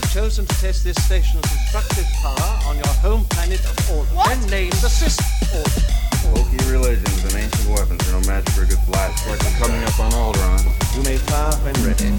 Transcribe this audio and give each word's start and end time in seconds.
have 0.00 0.12
chosen 0.12 0.46
to 0.46 0.60
test 0.60 0.84
this 0.84 0.94
station's 1.04 1.42
destructive 1.42 2.06
power 2.22 2.60
on 2.66 2.76
your 2.76 2.94
home 3.02 3.24
planet 3.30 3.58
of 3.58 3.74
Alderaan, 3.90 4.48
named 4.48 4.72
the 4.74 4.88
System 4.88 5.26
Alderaan. 5.50 6.34
Bulky 6.34 6.70
religions 6.70 7.24
and 7.24 7.34
ancient 7.34 7.68
weapons 7.68 8.08
are 8.08 8.20
no 8.20 8.26
match 8.28 8.48
for 8.50 8.62
a 8.62 8.66
good 8.66 8.78
blast. 8.86 9.26
Like 9.26 9.42
we're 9.42 9.58
coming 9.58 9.82
up 9.82 9.98
on 9.98 10.12
Alderaan. 10.12 10.94
You 10.94 11.02
may 11.02 11.16
fire 11.16 11.52
when 11.64 11.74
ready. 11.82 12.10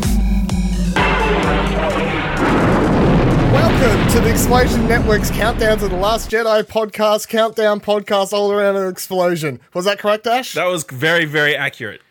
Welcome 3.53 4.11
to 4.13 4.19
the 4.19 4.29
Explosion 4.29 4.85
Network's 4.87 5.31
countdown 5.31 5.77
to 5.77 5.87
the 5.87 5.95
Last 5.95 6.29
Jedi 6.29 6.63
podcast, 6.63 7.29
countdown 7.29 7.79
podcast 7.79 8.33
all 8.33 8.51
around 8.51 8.75
an 8.75 8.89
explosion. 8.89 9.61
Was 9.73 9.85
that 9.85 9.99
correct, 9.99 10.27
Ash? 10.27 10.53
That 10.53 10.65
was 10.65 10.83
very, 10.83 11.23
very 11.23 11.55
accurate. 11.55 12.01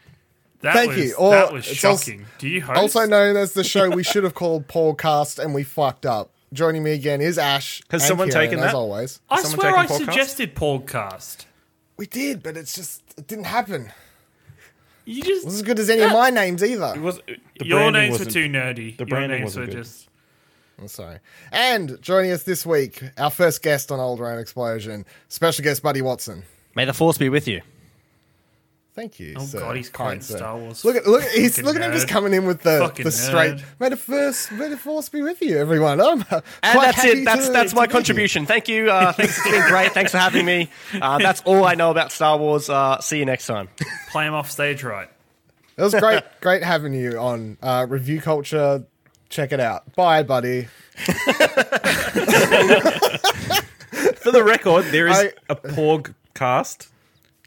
That 0.61 0.75
Thank 0.75 0.91
was, 0.91 0.99
you. 0.99 1.15
Or 1.15 1.31
that 1.31 1.53
was 1.53 1.71
it's 1.71 1.85
also- 1.85 2.11
shocking. 2.11 2.27
Do 2.39 2.49
you 2.49 2.63
host? 2.63 2.79
also 2.79 3.07
known 3.07 3.37
as 3.37 3.53
the 3.53 3.63
show 3.65 3.91
we 3.91 4.03
should 4.03 4.25
have 4.25 4.35
called 4.35 4.67
Podcast 4.67 5.39
and 5.43 5.55
we 5.55 5.63
fucked 5.63 6.05
up. 6.05 6.31
Joining 6.53 6.83
me 6.83 6.93
again 6.93 7.21
is 7.21 7.39
Ash. 7.39 7.83
Has 7.91 8.07
someone 8.07 8.31
Ciaran, 8.31 8.47
taken 8.49 8.59
as 8.65 8.73
that? 8.73 8.75
always. 8.75 9.21
I 9.31 9.43
someone 9.43 9.61
swear 9.61 9.77
I 9.77 9.87
taking 9.87 10.07
podcast? 10.07 10.11
suggested 10.13 10.55
podcast. 10.57 11.45
We 11.97 12.07
did, 12.07 12.43
but 12.43 12.57
it's 12.57 12.75
just 12.75 13.03
it 13.17 13.27
didn't 13.27 13.45
happen. 13.45 13.93
You 15.05 15.23
It 15.23 15.27
was 15.29 15.45
just 15.45 15.47
as 15.57 15.63
good 15.63 15.79
as 15.79 15.89
any 15.91 16.03
of 16.03 16.13
my 16.13 16.31
names 16.31 16.63
either. 16.65 16.93
It 16.97 17.01
was, 17.01 17.19
uh, 17.19 17.35
the 17.59 17.67
your 17.67 17.91
names 17.91 18.19
were 18.19 18.25
too 18.25 18.47
nerdy. 18.49 18.97
the 18.97 19.05
your 19.05 19.07
branding 19.07 19.41
names 19.41 19.57
were 19.57 19.67
good. 19.67 19.75
just. 19.75 20.09
I'm 20.79 20.89
sorry. 20.89 21.19
And 21.51 22.01
joining 22.01 22.31
us 22.31 22.45
this 22.45 22.65
week, 22.65 23.03
our 23.19 23.31
first 23.31 23.63
guest 23.63 23.91
on 23.91 23.99
Alderaan 23.99 24.41
Explosion, 24.41 25.05
special 25.29 25.63
guest 25.65 25.83
Buddy 25.83 26.03
Watson. 26.03 26.45
May 26.75 26.85
the 26.85 26.93
force 26.95 27.19
be 27.19 27.29
with 27.29 27.49
you. 27.49 27.63
Thank 28.99 29.21
you. 29.21 29.35
Oh 29.39 29.45
sir. 29.45 29.61
god, 29.61 29.77
he's 29.77 29.89
Kind. 29.91 30.25
Star 30.25 30.57
Wars. 30.59 30.85
Look 30.85 30.97
at 30.97 31.07
look. 31.07 31.23
He's 31.23 31.53
Fucking 31.55 31.65
look 31.65 31.77
at 31.77 31.83
him 31.83 31.93
just 31.93 32.09
coming 32.09 32.35
in 32.35 32.47
with 32.47 32.63
the 32.63 32.81
Fucking 32.81 33.05
the 33.05 33.13
straight. 33.13 33.55
nerd. 33.59 33.63
May 33.79 33.89
the 33.91 33.97
first, 33.97 34.51
may 34.51 34.69
the 34.69 34.77
force 34.77 35.09
be 35.09 35.23
with 35.23 35.41
you, 35.41 35.57
everyone. 35.57 36.01
I'm 36.01 36.23
uh, 36.23 36.41
And 36.65 36.73
quite 36.73 36.87
that's 36.87 36.97
happy 36.97 37.21
it. 37.21 37.25
That's 37.25 37.47
to- 37.47 37.53
that's 37.53 37.71
to 37.71 37.77
my 37.77 37.87
be 37.87 37.93
contribution. 37.93 38.45
Thank 38.45 38.67
you. 38.67 38.91
Uh, 38.91 39.13
thanks. 39.13 39.39
It's 39.39 39.49
been 39.49 39.69
great. 39.69 39.93
Thanks 39.93 40.11
for 40.11 40.19
having 40.19 40.45
me. 40.45 40.69
Uh, 41.01 41.19
that's 41.19 41.43
all 41.43 41.65
I 41.65 41.77
know 41.77 41.93
about 41.93 42.11
Star 42.11 42.37
Wars. 42.39 42.69
Uh, 42.69 42.99
see 43.01 43.19
you 43.21 43.25
next 43.25 43.47
time. 43.47 43.69
Play 44.11 44.27
him 44.27 44.35
off 44.35 44.51
stage 44.51 44.83
right. 44.83 45.09
It 45.77 45.83
was 45.83 45.95
great, 45.95 46.25
great 46.41 46.65
having 46.65 46.93
you 46.93 47.19
on 47.21 47.57
uh, 47.63 47.87
Review 47.89 48.21
Culture. 48.21 48.85
Check 49.29 49.53
it 49.53 49.61
out. 49.61 49.95
Bye, 49.95 50.25
buddy. 50.25 50.63
For 54.17 54.33
the 54.33 54.43
record, 54.45 54.87
there 54.87 55.07
is 55.07 55.17
I- 55.17 55.33
a 55.49 55.55
Porg 55.55 56.15
cast. 56.35 56.89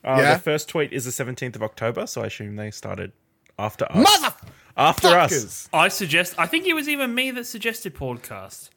Uh, 0.04 0.18
Yeah? 0.20 0.34
The 0.36 0.40
first 0.42 0.68
tweet 0.70 0.92
is 0.94 1.06
the 1.06 1.12
17th 1.12 1.56
of 1.56 1.64
October, 1.64 2.08
so 2.08 2.22
I 2.24 2.28
assume 2.28 2.56
they 2.56 2.72
started 2.72 3.12
after 3.60 3.86
us. 3.92 3.96
Mother. 4.22 4.36
after 4.78 5.08
us. 5.10 5.70
I 5.74 5.88
suggest. 5.90 6.36
I 6.38 6.48
think 6.48 6.66
it 6.66 6.74
was 6.74 6.88
even 6.90 7.14
me 7.14 7.32
that 7.32 7.46
suggested 7.46 7.94
podcast. 7.96 8.70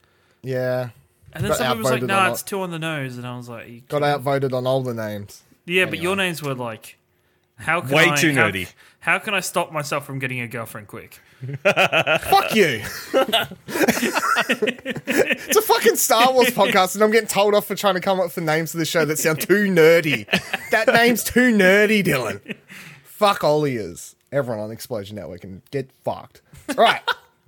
Yeah, 0.42 0.91
And 1.33 1.42
then 1.42 1.50
Got 1.50 1.58
somebody 1.58 1.78
was 1.78 1.84
like, 1.86 1.92
outvoted 2.03 2.08
"No, 2.08 2.19
on 2.19 2.31
it's 2.33 2.42
it. 2.42 2.47
two 2.47 2.61
on 2.61 2.70
the 2.70 2.78
nose," 2.78 3.16
and 3.16 3.27
I 3.27 3.36
was 3.36 3.48
like, 3.48 3.69
you- 3.69 3.81
got 3.89 4.03
outvoted 4.03 4.53
on 4.53 4.66
all 4.66 4.83
the 4.83 4.92
names. 4.94 5.42
"Yeah, 5.64 5.86
but 5.86 5.98
your 5.98 6.14
names 6.16 6.42
were 6.42 6.55
like." 6.55 6.97
How 7.56 7.81
can 7.81 7.91
Way 7.91 8.11
I, 8.11 8.16
too 8.16 8.34
how- 8.34 8.50
nerdy. 8.50 8.72
How 9.00 9.19
can 9.19 9.33
I 9.34 9.41
stop 9.41 9.70
myself 9.72 10.05
from 10.05 10.19
getting 10.19 10.41
a 10.41 10.47
girlfriend 10.48 10.88
quick? 10.88 11.20
Fuck 11.62 12.55
you. 12.55 12.83
it's 14.97 15.56
a 15.56 15.62
fucking 15.62 15.97
Star 15.97 16.33
Wars 16.33 16.48
podcast, 16.50 16.95
and 16.95 17.05
I'm 17.05 17.11
getting 17.11 17.28
told 17.28 17.55
off 17.55 17.67
for 17.67 17.75
trying 17.75 17.95
to 17.95 18.00
come 18.00 18.19
up 18.20 18.27
with 18.27 18.45
names 18.45 18.73
for 18.73 18.78
the 18.78 18.84
show 18.84 19.05
that 19.05 19.19
sound 19.19 19.41
too 19.41 19.67
nerdy. 19.69 20.27
That 20.70 20.89
name's 20.89 21.25
too 21.25 21.53
nerdy, 21.56 22.05
Dylan. 22.05 22.56
Fuck 23.05 23.45
all 23.45 23.67
ears. 23.67 24.17
Everyone 24.33 24.62
on 24.62 24.70
Explosion 24.70 25.17
Network 25.17 25.42
can 25.42 25.62
get 25.70 25.91
fucked. 26.05 26.42
Right. 26.77 27.03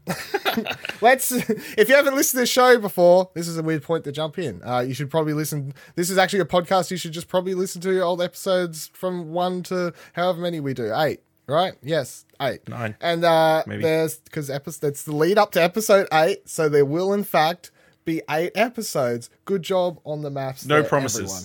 Let's. 1.01 1.33
If 1.33 1.89
you 1.89 1.97
haven't 1.97 2.15
listened 2.15 2.39
to 2.39 2.43
the 2.43 2.47
show 2.47 2.79
before, 2.79 3.29
this 3.35 3.49
is 3.49 3.59
a 3.59 3.63
weird 3.63 3.83
point 3.83 4.05
to 4.05 4.13
jump 4.13 4.39
in. 4.39 4.63
Uh, 4.65 4.81
you 4.81 4.95
should 4.95 5.11
probably 5.11 5.33
listen. 5.33 5.75
This 5.97 6.11
is 6.11 6.19
actually 6.19 6.41
a 6.41 6.45
podcast. 6.45 6.91
You 6.93 6.97
should 6.97 7.11
just 7.13 7.27
probably 7.29 7.55
listen 7.55 7.81
to 7.83 7.93
your 7.93 8.05
old 8.05 8.23
episodes 8.23 8.89
from 8.93 9.33
one 9.33 9.63
to 9.65 9.93
however 10.13 10.41
many 10.41 10.61
we 10.61 10.75
do. 10.75 10.93
Eight, 10.95 11.21
right? 11.47 11.75
Yes, 11.83 12.25
eight, 12.41 12.69
Nine. 12.69 12.97
And 13.01 13.25
uh, 13.25 13.63
Maybe. 13.67 13.83
there's 13.83 14.19
because 14.19 14.51
episode 14.51 14.89
it's 14.89 15.03
the 15.03 15.15
lead 15.15 15.39
up 15.39 15.53
to 15.53 15.63
episode 15.63 16.09
eight, 16.13 16.49
so 16.49 16.69
there 16.69 16.85
will 16.85 17.13
in 17.13 17.25
fact 17.25 17.71
be 18.05 18.23
eight 18.31 18.53
episodes. 18.55 19.31
Good 19.45 19.63
job 19.63 20.01
on 20.05 20.23
the 20.23 20.31
maths. 20.31 20.65
No 20.67 20.81
there, 20.81 20.89
promises. 20.89 21.21
everyone. 21.21 21.45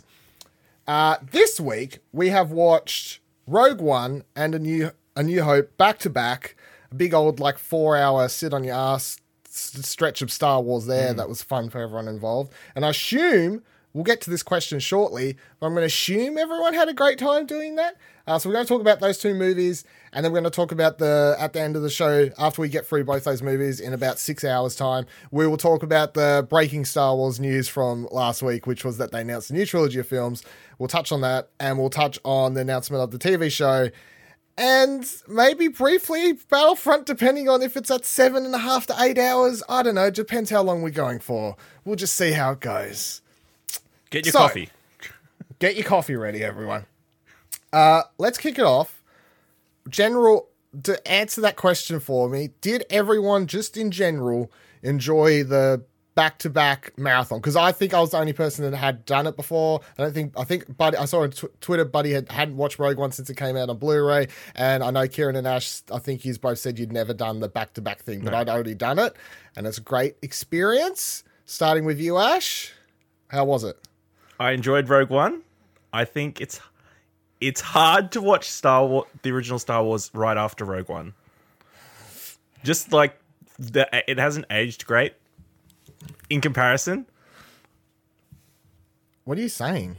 Uh, 0.88 1.18
this 1.32 1.60
week 1.60 2.00
we 2.12 2.30
have 2.30 2.52
watched 2.52 3.20
Rogue 3.48 3.82
One 3.82 4.24
and 4.36 4.56
a 4.56 4.60
new 4.60 4.92
a 5.16 5.24
New 5.24 5.44
Hope 5.44 5.76
back 5.78 6.00
to 6.00 6.10
back. 6.10 6.56
A 6.92 6.96
big 6.96 7.14
old 7.14 7.40
like 7.40 7.58
four 7.58 7.98
hour 7.98 8.28
sit 8.28 8.54
on 8.54 8.64
your 8.64 8.76
ass 8.76 9.18
stretch 9.50 10.22
of 10.22 10.32
Star 10.32 10.62
Wars 10.62 10.86
there. 10.86 11.14
That 11.14 11.28
was 11.30 11.42
fun 11.42 11.70
for 11.70 11.80
everyone 11.82 12.08
involved. 12.08 12.54
And 12.76 12.86
I 12.86 12.90
assume 12.90 13.64
we'll 13.94 14.04
get 14.04 14.22
to 14.22 14.30
this 14.30 14.44
question 14.44 14.80
shortly, 14.80 15.38
but 15.60 15.68
I'm 15.68 15.74
going 15.74 15.82
to 15.82 15.88
assume 15.88 16.38
everyone 16.38 16.74
had 16.74 16.90
a 16.90 16.94
great 16.94 17.18
time 17.18 17.46
doing 17.46 17.76
that. 17.76 17.98
Uh, 18.28 18.38
so 18.38 18.50
we're 18.50 18.54
going 18.54 18.66
to 18.66 18.70
talk 18.70 18.82
about 18.82 19.00
those 19.00 19.18
two 19.18 19.34
movies, 19.34 19.84
and 20.14 20.24
then 20.24 20.32
we're 20.32 20.40
going 20.40 20.52
to 20.52 20.56
talk 20.56 20.72
about 20.72 21.00
the 21.00 21.36
at 21.40 21.54
the 21.54 21.60
end 21.60 21.76
of 21.76 21.82
the 21.82 21.90
show 21.90 22.30
after 22.38 22.62
we 22.62 22.70
get 22.70 22.86
through 22.86 23.04
both 23.04 23.24
those 23.24 23.42
movies 23.42 23.80
in 23.80 23.94
about 23.94 24.20
six 24.20 24.44
hours' 24.44 24.76
time. 24.76 25.06
We 25.32 25.48
will 25.48 25.58
talk 25.58 25.84
about 25.84 26.14
the 26.14 26.46
breaking 26.50 26.86
Star 26.86 27.16
Wars 27.16 27.40
news 27.40 27.68
from 27.68 28.08
last 28.12 28.44
week, 28.44 28.68
which 28.68 28.86
was 28.86 28.98
that 28.98 29.12
they 29.12 29.22
announced 29.22 29.50
a 29.50 29.54
new 29.54 29.66
trilogy 29.66 30.00
of 30.00 30.08
films. 30.08 30.44
We'll 30.78 30.88
touch 30.88 31.12
on 31.12 31.22
that, 31.22 31.50
and 31.60 31.78
we'll 31.80 31.90
touch 31.90 32.20
on 32.24 32.54
the 32.54 32.62
announcement 32.62 33.04
of 33.04 33.12
the 33.12 33.20
TV 33.20 33.52
show 33.52 33.90
and 34.58 35.12
maybe 35.28 35.68
briefly 35.70 36.34
Battlefront, 36.34 37.06
depending 37.06 37.50
on 37.50 37.62
if 37.62 37.76
it's 37.76 37.90
at 37.90 38.06
seven 38.06 38.46
and 38.46 38.54
a 38.54 38.60
half 38.60 38.86
to 38.88 38.96
eight 39.00 39.18
hours. 39.18 39.64
I 39.68 39.82
don't 39.82 39.96
know. 39.96 40.10
Depends 40.10 40.50
how 40.50 40.62
long 40.62 40.82
we're 40.82 40.90
going 40.92 41.20
for. 41.20 41.56
We'll 41.84 41.96
just 41.96 42.16
see 42.16 42.32
how 42.32 42.52
it 42.52 42.60
goes. 42.60 43.22
Get 44.12 44.26
your 44.26 44.34
So- 44.34 44.40
coffee. 44.40 44.70
Get 45.60 45.76
your 45.76 45.86
coffee 45.86 46.16
ready, 46.16 46.44
everyone. 46.44 46.86
Uh, 47.74 48.04
let's 48.18 48.38
kick 48.38 48.58
it 48.60 48.66
off. 48.66 49.02
General, 49.90 50.48
to 50.84 51.08
answer 51.08 51.42
that 51.42 51.56
question 51.56 52.00
for 52.00 52.30
me, 52.30 52.50
did 52.62 52.86
everyone 52.90 53.46
just 53.48 53.78
in 53.78 53.92
general 53.92 54.52
enjoy 54.82 55.44
the 55.44 55.84
back-to-back 56.16 56.94
marathon? 56.98 57.40
Because 57.40 57.56
I 57.56 57.72
think 57.72 57.94
I 57.94 58.02
was 58.02 58.10
the 58.12 58.18
only 58.18 58.34
person 58.34 58.70
that 58.70 58.76
had 58.76 59.06
done 59.06 59.28
it 59.28 59.36
before. 59.36 59.82
I 59.98 60.04
don't 60.04 60.14
think 60.14 60.34
I 60.38 60.44
think 60.44 60.76
Buddy. 60.78 60.98
I 60.98 61.06
saw 61.06 61.22
on 61.22 61.32
tw- 61.32 61.62
Twitter, 61.62 61.86
Buddy 61.86 62.12
had 62.12 62.32
hadn't 62.32 62.58
watched 62.58 62.80
Rogue 62.80 62.98
One 62.98 63.12
since 63.12 63.30
it 63.30 63.38
came 63.38 63.56
out 63.56 63.70
on 63.70 63.78
Blu-ray, 63.78 64.28
and 64.56 64.84
I 64.84 64.90
know 64.92 65.06
Ciaran 65.08 65.36
and 65.36 65.48
Ash. 65.48 65.82
I 65.92 66.00
think 66.00 66.26
you 66.26 66.34
both 66.38 66.58
said 66.60 66.80
you'd 66.80 66.92
never 66.92 67.14
done 67.14 67.40
the 67.40 67.48
back-to-back 67.50 68.02
thing, 68.02 68.22
but 68.22 68.34
I'd 68.34 68.50
already 68.50 68.76
done 68.76 68.98
it, 69.00 69.16
and 69.56 69.66
it's 69.68 69.78
a 69.78 69.82
great 69.82 70.16
experience. 70.22 71.24
Starting 71.46 71.86
with 71.86 72.00
you, 72.00 72.18
Ash. 72.18 72.74
How 73.28 73.46
was 73.46 73.64
it? 73.64 73.78
I 74.42 74.52
enjoyed 74.52 74.90
Rogue 74.90 75.10
One. 75.12 75.44
I 75.94 76.04
think 76.06 76.42
it's 76.42 76.60
it's 77.40 77.62
hard 77.62 78.12
to 78.14 78.22
watch 78.22 78.50
Star 78.50 78.86
Wars, 78.86 79.08
the 79.22 79.32
original 79.32 79.60
Star 79.60 79.84
Wars, 79.84 80.10
right 80.14 80.36
after 80.38 80.66
Rogue 80.66 80.90
One. 80.90 81.14
Just 82.64 82.92
like 82.92 83.20
the, 83.60 83.88
it 84.10 84.18
hasn't 84.18 84.46
aged 84.50 84.86
great 84.88 85.14
in 86.30 86.42
comparison. 86.42 87.06
What 89.26 89.38
are 89.38 89.42
you 89.42 89.50
saying? 89.50 89.98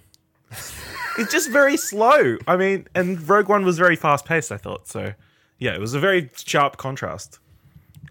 It's 1.18 1.30
just 1.30 1.50
very 1.50 1.76
slow. 1.76 2.36
I 2.48 2.56
mean, 2.56 2.88
and 2.94 3.26
Rogue 3.28 3.48
One 3.48 3.64
was 3.64 3.78
very 3.78 3.96
fast 3.96 4.24
paced. 4.24 4.50
I 4.50 4.56
thought 4.56 4.88
so. 4.88 5.12
Yeah, 5.58 5.74
it 5.74 5.80
was 5.80 5.94
a 5.94 6.00
very 6.00 6.30
sharp 6.34 6.78
contrast. 6.78 7.38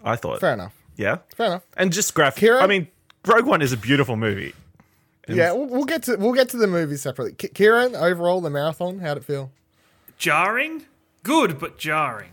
I 0.03 0.15
thought. 0.15 0.39
Fair 0.39 0.53
enough. 0.53 0.73
Yeah, 0.95 1.17
Fair 1.35 1.47
enough. 1.47 1.63
and 1.77 1.91
just 1.91 2.13
graphic. 2.13 2.43
Kira? 2.43 2.61
I 2.61 2.67
mean, 2.67 2.87
Rogue 3.25 3.45
One 3.45 3.61
is 3.61 3.73
a 3.73 3.77
beautiful 3.77 4.15
movie. 4.15 4.53
Yeah, 5.35 5.51
we'll, 5.53 5.65
we'll 5.67 5.85
get 5.85 6.03
to 6.03 6.15
we'll 6.17 6.33
get 6.33 6.49
to 6.49 6.57
the 6.57 6.67
movie 6.67 6.97
separately. 6.97 7.33
K- 7.33 7.49
Ciaran, 7.49 7.95
overall, 7.95 8.41
the 8.41 8.49
marathon, 8.49 8.99
how'd 8.99 9.17
it 9.17 9.23
feel? 9.23 9.51
Jarring, 10.17 10.85
good, 11.23 11.59
but 11.59 11.77
jarring. 11.77 12.29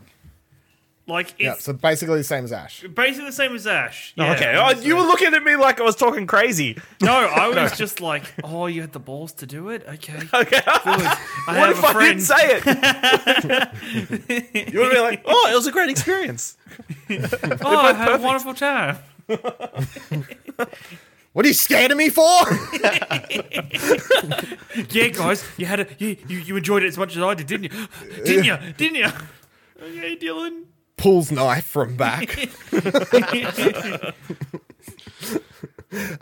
Like 1.07 1.35
Yeah, 1.39 1.55
so 1.55 1.73
basically 1.73 2.19
the 2.19 2.25
same 2.25 2.45
as 2.45 2.53
Ash. 2.53 2.83
basically 2.83 3.25
the 3.31 3.33
same 3.33 3.55
as 3.55 3.67
Ash. 3.67 4.13
Oh, 4.19 4.25
yeah, 4.25 4.33
okay, 4.35 4.57
oh, 4.59 4.71
you 4.83 4.95
were 4.95 5.00
looking 5.05 5.33
at 5.33 5.43
me 5.43 5.56
like 5.56 5.81
I 5.81 5.83
was 5.83 5.97
talking 5.97 6.27
crazy. 6.27 6.77
No, 7.00 7.12
I 7.15 7.49
was 7.62 7.79
just 7.79 8.03
like, 8.03 8.25
oh, 8.45 8.67
you 8.67 8.83
had 8.83 8.93
the 8.93 8.99
balls 8.99 9.33
to 9.35 9.47
do 9.47 9.71
it. 9.71 9.87
Okay, 9.89 10.12
Okay, 10.35 10.61
good. 10.61 10.62
I 10.67 11.23
what 11.47 11.69
have 11.75 11.79
if 11.79 11.83
a 11.83 11.87
I 11.87 11.93
friend. 11.94 12.19
didn't 12.19 12.27
say 12.27 12.61
it? 14.53 14.73
you 14.73 14.81
would 14.81 14.91
be 14.93 15.01
like, 15.01 15.23
oh, 15.25 15.49
it 15.51 15.55
was 15.55 15.67
a 15.67 15.73
great 15.73 15.89
experience. 15.89 16.59
oh, 17.09 17.77
I 17.79 17.94
had 17.94 18.21
a 18.21 18.23
wonderful 18.23 18.53
time. 18.53 18.99
What 21.33 21.45
are 21.45 21.49
you 21.49 21.55
scared 21.55 21.91
of 21.91 21.99
me 21.99 22.09
for? 22.09 22.25
Yeah, 24.91 25.09
guys, 25.09 25.45
you 25.57 25.67
had 25.67 25.81
a 25.81 25.87
you, 25.99 26.17
you, 26.29 26.39
you 26.39 26.57
enjoyed 26.57 26.85
it 26.85 26.87
as 26.87 26.97
much 26.97 27.17
as 27.17 27.23
I 27.23 27.35
did, 27.35 27.49
didn't 27.49 27.73
you? 27.73 27.89
Didn't 28.25 28.45
you? 28.45 28.57
Didn't 28.77 28.95
you? 28.95 29.07
Okay, 29.83 30.17
Dylan. 30.17 30.65
Pulls 30.97 31.33
knife 31.33 31.65
from 31.65 31.97
back. 31.97 32.39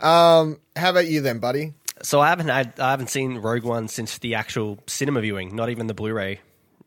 um, 0.01 0.59
how 0.75 0.89
about 0.89 1.07
you 1.07 1.21
then, 1.21 1.39
buddy? 1.39 1.73
So 2.01 2.19
I 2.19 2.29
haven't 2.29 2.47
had 2.47 2.79
I 2.79 2.91
haven't 2.91 3.09
seen 3.09 3.37
Rogue 3.37 3.63
One 3.63 3.87
since 3.87 4.17
the 4.17 4.35
actual 4.35 4.79
cinema 4.87 5.21
viewing, 5.21 5.55
not 5.55 5.69
even 5.69 5.87
the 5.87 5.93
Blu-ray 5.93 6.39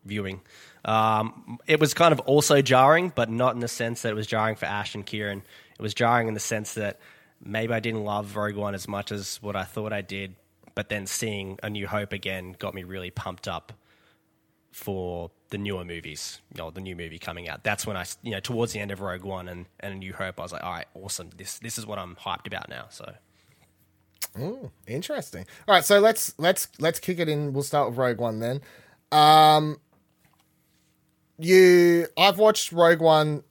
viewing. 0.05 0.41
Um, 0.85 1.59
it 1.67 1.79
was 1.79 1.95
kind 1.95 2.13
of 2.13 2.21
also 2.21 2.63
jarring, 2.63 3.13
but 3.15 3.31
not 3.31 3.55
in 3.55 3.61
the 3.61 3.69
sense 3.69 4.03
that 4.03 4.11
it 4.11 4.15
was 4.17 4.27
jarring 4.27 4.57
for 4.57 4.67
Ash 4.67 4.95
and 4.95 5.07
Ciaran. 5.07 5.43
It 5.79 5.83
was 5.83 5.95
jarring 5.95 6.27
in 6.29 6.35
the 6.35 6.41
sense 6.41 6.75
that 6.75 6.99
maybe 7.43 7.73
I 7.73 7.81
didn't 7.81 8.05
love 8.05 8.37
Rogue 8.37 8.57
One 8.57 8.75
as 8.75 8.89
much 8.89 9.13
as 9.13 9.39
what 9.43 9.57
I 9.57 9.65
thought 9.65 9.93
I 9.93 10.03
did, 10.03 10.37
but 10.75 10.89
then 10.89 11.07
seeing 11.07 11.59
A 11.63 11.71
New 11.71 11.87
Hope 11.87 12.13
again 12.13 12.55
got 12.59 12.75
me 12.75 12.85
really 12.85 13.11
pumped 13.11 13.49
up 13.49 13.73
for 14.73 15.31
the 15.49 15.59
newer 15.59 15.85
movies, 15.85 16.41
you 16.55 16.59
know, 16.59 16.71
the 16.71 16.81
new 16.81 16.95
movie 16.95 17.19
coming 17.19 17.49
out. 17.49 17.65
That's 17.65 17.87
when 17.87 17.97
I, 17.97 18.05
you 18.23 18.31
know, 18.31 18.41
towards 18.41 18.73
the 18.73 18.79
end 18.79 18.93
of 18.93 19.01
Rogue 19.01 19.25
One 19.25 19.49
and, 19.49 19.67
and 19.81 19.95
A 19.95 19.97
New 19.97 20.13
Hope, 20.13 20.39
I 20.39 20.43
was 20.43 20.53
like, 20.53 20.63
all 20.63 20.73
right, 20.73 20.87
awesome. 20.95 21.31
This 21.37 21.59
this 21.59 21.77
is 21.79 21.87
what 21.87 21.99
I'm 21.99 22.17
hyped 22.17 22.47
about 22.47 22.69
now. 22.69 22.87
So 22.91 23.13
Interesting. 24.87 25.47
All 25.67 25.75
right, 25.75 25.85
so 25.85 25.99
let's 25.99 26.35
let's 26.39 26.69
let's 26.79 27.01
kick 27.01 27.19
it 27.19 27.29
in. 27.29 27.53
We'll 27.53 27.63
start 27.63 27.91
with 27.91 27.99
Rogue 27.99 28.19
One 28.19 28.39
then. 28.39 28.61
Um, 29.11 29.81
you, 31.39 32.07
I've 32.17 32.39
watched 32.39 32.71
Rogue 32.71 33.01
One 33.01 33.43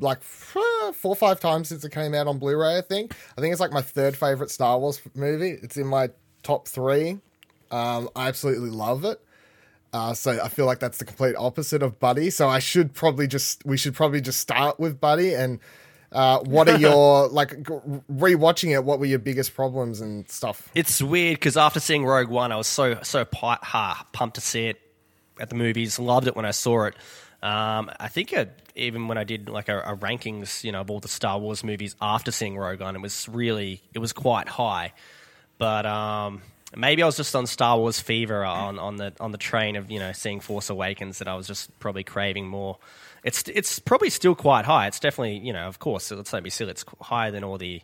like 0.00 0.22
four 0.22 0.92
or 1.02 1.16
five 1.16 1.40
times 1.40 1.68
since 1.68 1.84
it 1.84 1.92
came 1.92 2.14
out 2.14 2.26
on 2.26 2.38
Blu-ray. 2.38 2.78
I 2.78 2.80
think. 2.80 3.14
I 3.36 3.40
think 3.40 3.52
it's 3.52 3.60
like 3.60 3.72
my 3.72 3.82
third 3.82 4.16
favorite 4.16 4.50
Star 4.50 4.78
Wars 4.78 5.00
movie. 5.14 5.58
It's 5.62 5.76
in 5.76 5.86
my 5.86 6.10
top 6.42 6.68
three. 6.68 7.18
Um, 7.70 8.08
I 8.16 8.28
absolutely 8.28 8.70
love 8.70 9.04
it. 9.04 9.20
Uh, 9.92 10.12
so 10.14 10.38
I 10.42 10.48
feel 10.48 10.66
like 10.66 10.80
that's 10.80 10.98
the 10.98 11.04
complete 11.04 11.34
opposite 11.36 11.82
of 11.82 11.98
Buddy. 11.98 12.30
So 12.30 12.48
I 12.48 12.58
should 12.58 12.94
probably 12.94 13.26
just 13.26 13.64
we 13.64 13.76
should 13.76 13.94
probably 13.94 14.20
just 14.20 14.40
start 14.40 14.78
with 14.78 15.00
Buddy 15.00 15.34
and 15.34 15.60
uh, 16.12 16.40
what 16.40 16.68
are 16.68 16.78
your 16.78 17.28
like 17.30 17.50
rewatching 17.62 18.72
it? 18.72 18.84
What 18.84 18.98
were 18.98 19.06
your 19.06 19.18
biggest 19.18 19.54
problems 19.54 20.00
and 20.00 20.28
stuff? 20.30 20.68
It's 20.74 21.02
weird 21.02 21.36
because 21.36 21.56
after 21.56 21.80
seeing 21.80 22.04
Rogue 22.04 22.28
One, 22.28 22.52
I 22.52 22.56
was 22.56 22.66
so 22.66 22.98
so 23.02 23.24
pi- 23.24 23.58
ha, 23.62 24.06
pumped 24.12 24.34
to 24.36 24.40
see 24.40 24.66
it 24.66 24.80
at 25.40 25.48
the 25.48 25.54
movies. 25.54 25.98
Loved 25.98 26.26
it 26.26 26.36
when 26.36 26.44
I 26.44 26.50
saw 26.50 26.84
it. 26.84 26.94
Um, 27.42 27.90
I 28.00 28.08
think 28.08 28.36
uh 28.36 28.46
even 28.74 29.08
when 29.08 29.18
I 29.18 29.24
did 29.24 29.48
like 29.48 29.68
a, 29.68 29.80
a 29.80 29.96
rankings, 29.96 30.64
you 30.64 30.72
know, 30.72 30.80
of 30.80 30.90
all 30.90 31.00
the 31.00 31.08
Star 31.08 31.38
Wars 31.38 31.62
movies 31.64 31.96
after 32.00 32.30
seeing 32.30 32.56
Rogue 32.56 32.80
One, 32.80 32.96
it 32.96 33.02
was 33.02 33.28
really 33.28 33.82
it 33.92 33.98
was 33.98 34.12
quite 34.12 34.48
high. 34.48 34.92
But 35.58 35.84
um, 35.86 36.42
maybe 36.76 37.02
I 37.02 37.06
was 37.06 37.16
just 37.16 37.34
on 37.34 37.46
Star 37.46 37.76
Wars 37.78 38.00
fever 38.00 38.44
on, 38.44 38.78
on 38.78 38.96
the 38.96 39.12
on 39.20 39.32
the 39.32 39.38
train 39.38 39.76
of 39.76 39.90
you 39.90 39.98
know 39.98 40.12
seeing 40.12 40.40
Force 40.40 40.70
Awakens 40.70 41.18
that 41.18 41.28
I 41.28 41.34
was 41.34 41.46
just 41.46 41.76
probably 41.80 42.04
craving 42.04 42.48
more. 42.48 42.78
It's 43.24 43.42
it's 43.48 43.78
probably 43.78 44.10
still 44.10 44.34
quite 44.34 44.64
high. 44.64 44.86
It's 44.86 45.00
definitely 45.00 45.38
you 45.38 45.52
know 45.52 45.66
of 45.66 45.78
course 45.78 46.10
let's 46.10 46.32
not 46.32 46.42
be 46.42 46.50
silly. 46.50 46.70
It's 46.70 46.84
higher 47.00 47.30
than 47.30 47.44
all 47.44 47.58
the 47.58 47.82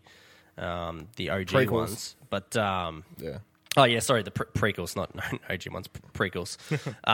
um, 0.57 1.09
the 1.17 1.31
OG 1.31 1.47
Prequels. 1.49 1.71
ones, 1.71 2.17
but 2.31 2.57
um, 2.57 3.05
Yeah. 3.19 3.39
Oh 3.77 3.85
yeah, 3.85 3.99
sorry, 3.99 4.23
the 4.23 4.31
pre- 4.31 4.73
prequels, 4.73 4.95
not 4.95 5.13
no, 5.17 5.23
OG 5.51 5.63
ones, 5.73 5.89
pre- 5.89 6.31
prequels. 6.31 6.57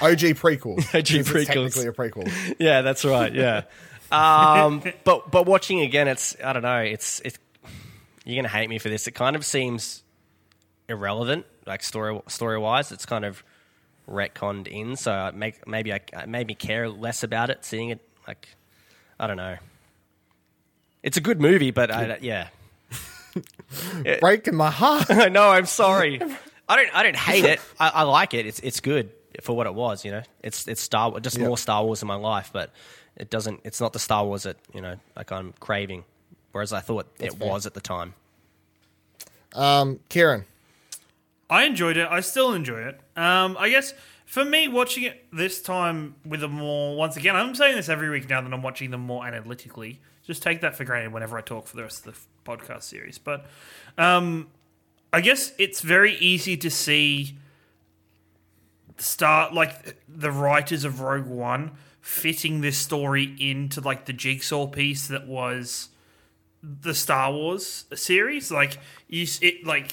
OG 0.00 0.36
prequel. 0.36 0.78
OG 0.94 1.24
prequels. 1.24 1.46
Technically 1.46 1.86
a 1.86 1.92
prequel. 1.92 2.56
yeah, 2.58 2.82
that's 2.82 3.04
right. 3.04 3.32
Yeah, 3.32 3.62
um, 4.12 4.82
but 5.04 5.30
but 5.30 5.46
watching 5.46 5.80
again, 5.80 6.08
it's 6.08 6.36
I 6.42 6.52
don't 6.52 6.62
know. 6.62 6.80
It's 6.80 7.20
it's 7.24 7.38
you're 8.24 8.36
gonna 8.36 8.52
hate 8.52 8.68
me 8.68 8.78
for 8.78 8.88
this. 8.88 9.06
It 9.06 9.12
kind 9.12 9.36
of 9.36 9.44
seems 9.44 10.02
irrelevant, 10.88 11.46
like 11.66 11.82
story 11.82 12.20
story 12.28 12.58
wise. 12.58 12.92
It's 12.92 13.06
kind 13.06 13.24
of 13.24 13.42
retconned 14.08 14.68
in, 14.68 14.96
so 14.96 15.12
I 15.12 15.30
make 15.32 15.66
maybe 15.66 15.92
I 15.92 16.00
made 16.26 16.46
me 16.46 16.54
care 16.54 16.88
less 16.88 17.22
about 17.22 17.50
it. 17.50 17.64
Seeing 17.64 17.90
it, 17.90 18.00
like 18.26 18.48
I 19.18 19.26
don't 19.26 19.36
know. 19.36 19.56
It's 21.02 21.16
a 21.16 21.20
good 21.20 21.40
movie, 21.40 21.70
but 21.70 21.92
I, 21.92 22.18
yeah, 22.20 22.48
Breaking 24.20 24.56
my 24.56 24.70
heart. 24.70 25.10
I 25.10 25.28
know. 25.28 25.48
I'm 25.48 25.66
sorry. 25.66 26.20
I 26.68 26.76
don't. 26.76 26.96
I 26.96 27.02
don't 27.02 27.16
hate 27.16 27.44
it. 27.44 27.60
I, 27.78 27.88
I 27.88 28.02
like 28.02 28.34
it. 28.34 28.46
It's 28.46 28.60
it's 28.60 28.80
good 28.80 29.10
for 29.42 29.56
what 29.56 29.66
it 29.66 29.74
was. 29.74 30.04
You 30.04 30.12
know, 30.12 30.22
it's 30.42 30.66
it's 30.68 30.80
Star 30.80 31.10
Wars, 31.10 31.22
just 31.22 31.38
Yeah. 31.38 31.46
more 31.46 31.58
Star 31.58 31.84
Wars 31.84 32.02
in 32.02 32.08
my 32.08 32.14
life, 32.14 32.50
but 32.52 32.70
it 33.16 33.30
doesn't. 33.30 33.60
It's 33.64 33.80
not 33.80 33.92
the 33.92 33.98
Star 33.98 34.24
Wars 34.24 34.44
that 34.44 34.56
you 34.74 34.80
know 34.80 34.96
like 35.16 35.30
I'm 35.32 35.52
craving. 35.60 36.04
Whereas 36.52 36.72
I 36.72 36.80
thought 36.80 37.06
it 37.18 37.34
fair. 37.34 37.48
was 37.48 37.66
at 37.66 37.74
the 37.74 37.80
time. 37.80 38.14
Um, 39.54 40.00
Ciaran. 40.10 40.44
I 41.48 41.64
enjoyed 41.64 41.96
it. 41.96 42.08
I 42.10 42.20
still 42.20 42.52
enjoy 42.54 42.80
it. 42.80 43.00
Um, 43.16 43.56
I 43.58 43.68
guess 43.68 43.94
for 44.24 44.44
me, 44.44 44.66
watching 44.68 45.04
it 45.04 45.24
this 45.32 45.62
time 45.62 46.16
with 46.24 46.42
a 46.42 46.48
more 46.48 46.96
once 46.96 47.16
again, 47.16 47.36
I'm 47.36 47.54
saying 47.54 47.76
this 47.76 47.88
every 47.88 48.10
week 48.10 48.28
now 48.28 48.40
that 48.40 48.52
I'm 48.52 48.62
watching 48.62 48.90
them 48.90 49.02
more 49.02 49.26
analytically. 49.26 50.00
Just 50.26 50.42
take 50.42 50.60
that 50.62 50.74
for 50.74 50.84
granted 50.84 51.12
whenever 51.12 51.38
I 51.38 51.40
talk 51.40 51.68
for 51.68 51.76
the 51.76 51.82
rest 51.82 52.06
of 52.06 52.14
the 52.14 52.50
podcast 52.50 52.82
series. 52.82 53.16
But 53.18 53.46
um, 53.96 54.48
I 55.12 55.20
guess 55.20 55.52
it's 55.56 55.80
very 55.82 56.16
easy 56.16 56.56
to 56.56 56.70
see 56.70 57.36
start 58.98 59.52
like 59.52 59.96
the 60.08 60.30
writers 60.30 60.84
of 60.84 61.00
Rogue 61.00 61.26
One 61.26 61.72
fitting 62.00 62.60
this 62.60 62.78
story 62.78 63.34
into 63.38 63.80
like 63.80 64.04
the 64.04 64.12
jigsaw 64.12 64.66
piece 64.66 65.08
that 65.08 65.26
was 65.26 65.88
the 66.62 66.94
Star 66.94 67.32
Wars 67.32 67.84
series. 67.94 68.50
Like 68.50 68.78
you, 69.08 69.26
it 69.42 69.66
like 69.66 69.92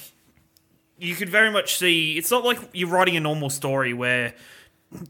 you 0.98 1.14
could 1.14 1.28
very 1.28 1.50
much 1.50 1.76
see. 1.76 2.16
It's 2.16 2.30
not 2.30 2.44
like 2.44 2.58
you're 2.72 2.88
writing 2.88 3.16
a 3.16 3.20
normal 3.20 3.50
story 3.50 3.92
where 3.92 4.34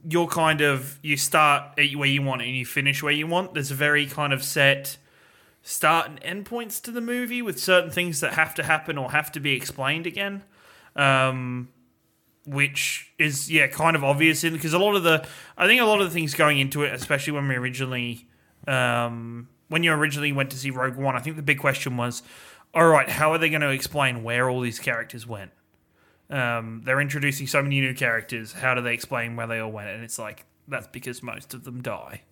you're 0.09 0.27
kind 0.27 0.61
of 0.61 0.99
you 1.03 1.17
start 1.17 1.77
where 1.77 2.09
you 2.09 2.23
want 2.23 2.43
and 2.43 2.57
you 2.57 2.65
finish 2.65 3.03
where 3.03 3.13
you 3.13 3.27
want. 3.27 3.55
There's 3.55 3.71
a 3.71 3.75
very 3.77 4.07
kind 4.07 4.33
of 4.33 4.43
set 4.43 4.97
start 5.63 6.09
and 6.09 6.23
end 6.23 6.47
points 6.47 6.81
to 6.81 6.91
the 6.91 7.01
movie 7.01 7.43
with 7.43 7.59
certain 7.59 7.91
things 7.91 8.21
that 8.21 8.35
have 8.35 8.55
to 8.55 8.63
happen 8.63 8.99
or 8.99 9.13
have 9.13 9.33
to 9.33 9.41
be 9.41 9.53
explained 9.53 10.07
again. 10.07 10.43
Um, 10.95 11.69
which 12.47 13.13
is 13.19 13.51
yeah 13.51 13.67
kind 13.67 13.97
of 13.97 14.05
obvious 14.05 14.45
in 14.45 14.53
because 14.53 14.75
a 14.75 14.79
lot 14.79 14.97
of 14.97 15.03
the 15.03 15.27
I 15.57 15.67
think 15.67 15.81
a 15.81 15.85
lot 15.85 16.01
of 16.01 16.09
the 16.09 16.15
things 16.15 16.35
going 16.35 16.59
into 16.59 16.83
it, 16.83 16.93
especially 16.93 17.33
when 17.33 17.49
we 17.49 17.55
originally 17.55 18.29
um, 18.67 19.49
when 19.69 19.83
you 19.83 19.93
originally 19.93 20.33
went 20.33 20.51
to 20.51 20.57
see 20.57 20.71
Rogue 20.71 20.97
One, 20.97 21.17
I 21.17 21.21
think 21.21 21.37
the 21.37 21.43
big 21.43 21.59
question 21.59 21.97
was, 21.97 22.23
all 22.73 22.89
right, 22.89 23.09
how 23.09 23.33
are 23.33 23.39
they 23.39 23.49
going 23.49 23.61
to 23.61 23.71
explain 23.71 24.23
where 24.23 24.49
all 24.49 24.61
these 24.61 24.79
characters 24.79 25.27
went? 25.27 25.51
Um, 26.31 26.83
they're 26.85 27.01
introducing 27.01 27.47
so 27.47 27.63
many 27.63 27.81
new 27.81 27.95
characters. 27.95 28.53
How 28.53 28.75
do 28.75 28.81
they 28.81 28.95
explain 28.95 29.37
where 29.37 29.47
they 29.47 29.59
all 29.59 29.71
went? 29.71 29.89
And 29.89 30.03
it's 30.03 30.19
like 30.19 30.47
that's 30.67 30.87
because 30.87 31.23
most 31.23 31.55
of 31.55 31.65
them 31.65 31.83
die, 31.83 32.23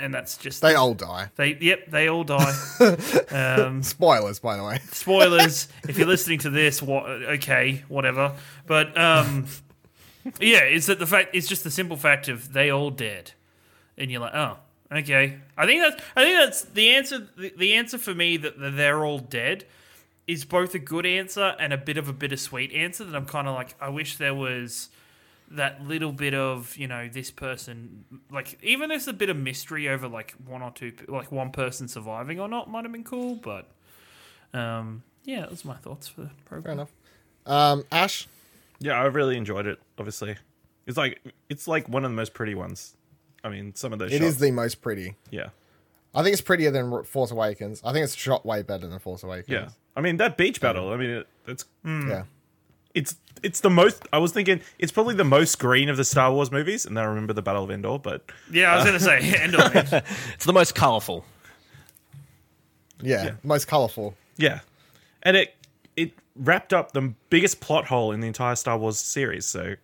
and 0.00 0.14
that's 0.14 0.36
just 0.36 0.62
They 0.62 0.74
all 0.74 0.94
die. 0.94 1.30
they 1.36 1.56
yep 1.60 1.90
they 1.90 2.08
all 2.08 2.24
die. 2.24 2.54
um, 3.30 3.82
Spoilers, 3.82 4.38
by 4.38 4.56
the 4.56 4.64
way. 4.64 4.78
spoilers 4.92 5.68
if 5.88 5.98
you're 5.98 6.06
listening 6.06 6.38
to 6.40 6.50
this 6.50 6.80
what 6.82 7.04
okay 7.06 7.82
whatever 7.88 8.34
but 8.66 8.96
um 8.98 9.46
yeah 10.40 10.60
it's 10.60 10.86
that 10.86 10.98
the 10.98 11.06
fact 11.06 11.30
it's 11.34 11.48
just 11.48 11.64
the 11.64 11.70
simple 11.70 11.96
fact 11.96 12.28
of 12.28 12.52
they 12.52 12.70
all 12.70 12.90
dead 12.90 13.32
and 13.96 14.10
you're 14.10 14.20
like 14.20 14.34
oh 14.34 14.56
okay 14.92 15.38
i 15.56 15.66
think 15.66 15.82
that's 15.82 16.02
i 16.16 16.22
think 16.24 16.38
that's 16.38 16.62
the 16.62 16.90
answer 16.90 17.26
the, 17.36 17.52
the 17.56 17.74
answer 17.74 17.98
for 17.98 18.14
me 18.14 18.36
that 18.36 18.58
that 18.58 18.76
they're 18.76 19.04
all 19.04 19.18
dead 19.18 19.64
is 20.26 20.44
both 20.44 20.74
a 20.74 20.78
good 20.78 21.06
answer 21.06 21.54
and 21.58 21.72
a 21.72 21.78
bit 21.78 21.96
of 21.96 22.08
a 22.08 22.12
bittersweet 22.12 22.72
answer 22.72 23.04
that 23.04 23.16
i'm 23.16 23.26
kind 23.26 23.48
of 23.48 23.54
like 23.54 23.74
i 23.80 23.88
wish 23.88 24.16
there 24.18 24.34
was 24.34 24.90
that 25.50 25.82
little 25.86 26.12
bit 26.12 26.34
of 26.34 26.76
you 26.76 26.86
know 26.86 27.08
this 27.08 27.30
person 27.30 28.04
like 28.30 28.58
even 28.62 28.88
there's 28.90 29.08
a 29.08 29.12
bit 29.12 29.30
of 29.30 29.36
mystery 29.36 29.88
over 29.88 30.06
like 30.06 30.34
one 30.46 30.60
or 30.62 30.70
two 30.70 30.92
like 31.08 31.32
one 31.32 31.50
person 31.50 31.88
surviving 31.88 32.38
or 32.38 32.48
not 32.48 32.70
might 32.70 32.84
have 32.84 32.92
been 32.92 33.04
cool 33.04 33.34
but 33.36 33.66
um, 34.52 35.02
yeah, 35.24 35.40
that 35.40 35.50
was 35.50 35.64
my 35.64 35.76
thoughts 35.76 36.08
for 36.08 36.22
the 36.22 36.28
Fair 36.28 36.36
program. 36.46 36.72
enough. 36.78 36.92
Um, 37.44 37.84
Ash. 37.92 38.26
Yeah, 38.78 38.94
I 38.94 39.04
really 39.06 39.36
enjoyed 39.36 39.66
it. 39.66 39.78
Obviously, 39.98 40.36
it's 40.86 40.96
like 40.96 41.20
it's 41.48 41.68
like 41.68 41.88
one 41.88 42.04
of 42.04 42.10
the 42.10 42.16
most 42.16 42.32
pretty 42.32 42.54
ones. 42.54 42.96
I 43.44 43.50
mean, 43.50 43.74
some 43.74 43.92
of 43.92 43.98
those. 43.98 44.10
It 44.12 44.18
shots, 44.18 44.24
is 44.30 44.38
the 44.38 44.50
most 44.50 44.80
pretty. 44.80 45.16
yeah, 45.30 45.48
I 46.14 46.22
think 46.22 46.32
it's 46.32 46.40
prettier 46.42 46.70
than 46.70 47.04
Force 47.04 47.30
Awakens. 47.30 47.82
I 47.84 47.92
think 47.92 48.04
it's 48.04 48.14
shot 48.14 48.46
way 48.46 48.62
better 48.62 48.86
than 48.86 48.98
Force 48.98 49.22
Awakens. 49.22 49.48
yeah. 49.50 49.68
I 49.96 50.00
mean, 50.00 50.16
that 50.18 50.36
beach 50.36 50.60
battle. 50.60 50.92
I 50.92 50.96
mean, 50.96 51.10
it, 51.10 51.26
it's 51.46 51.64
Yeah. 51.84 52.22
It's 52.94 53.16
it's 53.42 53.60
the 53.60 53.70
most. 53.70 54.02
I 54.12 54.18
was 54.18 54.32
thinking 54.32 54.60
it's 54.78 54.90
probably 54.92 55.14
the 55.14 55.24
most 55.24 55.58
green 55.58 55.88
of 55.88 55.96
the 55.96 56.04
Star 56.04 56.32
Wars 56.32 56.50
movies, 56.50 56.84
and 56.86 56.96
then 56.96 57.04
I 57.04 57.06
remember 57.06 57.32
the 57.32 57.42
Battle 57.42 57.64
of 57.64 57.70
Endor. 57.70 57.98
But 57.98 58.22
Yeah, 58.50 58.72
I 58.72 58.76
was 58.76 58.84
gonna 58.84 59.00
say 59.00 59.18
uh, 59.32 59.44
Endor. 59.44 60.02
It's 60.34 60.44
the 60.46 60.52
most 60.52 60.74
colourful. 60.74 61.24
yeah. 63.02 63.24
Yeah. 63.24 63.30
Most 63.44 63.66
colorful. 63.68 64.16
yeah, 64.36 64.60
and 65.22 65.36
it 65.36 65.54
it 65.96 66.12
wrapped 66.36 66.72
up 66.72 66.92
the 66.92 67.12
biggest 67.30 67.60
plot 67.60 67.86
hole 67.86 68.12
in 68.12 68.20
the 68.20 68.26
entire 68.26 68.56
Star 68.56 68.76
Wars 68.78 68.98
series. 68.98 69.46
So 69.46 69.74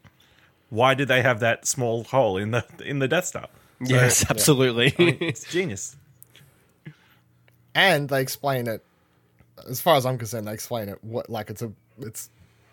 why 0.71 0.95
did 0.95 1.09
they 1.09 1.23
have 1.23 1.41
that 1.41 1.67
small 1.67 2.05
hole 2.05 2.37
in 2.37 2.51
the 2.51 2.65
in 2.85 2.99
the 2.99 3.09
Death 3.09 3.27
Star? 3.27 3.49
So, 3.85 3.95
Yes, 3.95 4.29
absolutely. 4.31 4.89
it's 4.99 5.51
genius. 5.53 5.97
And 7.75 8.09
they 8.09 8.21
explain 8.23 8.67
it 8.69 8.85
as 9.69 9.81
far 9.81 9.97
as 9.97 10.07
I'm 10.07 10.17
concerned, 10.19 10.47
they 10.47 10.53
explain 10.53 10.89
it 10.89 10.99
what 11.03 11.29
like 11.29 11.51
it's 11.51 11.63
a 11.63 11.73
it's 12.01 12.31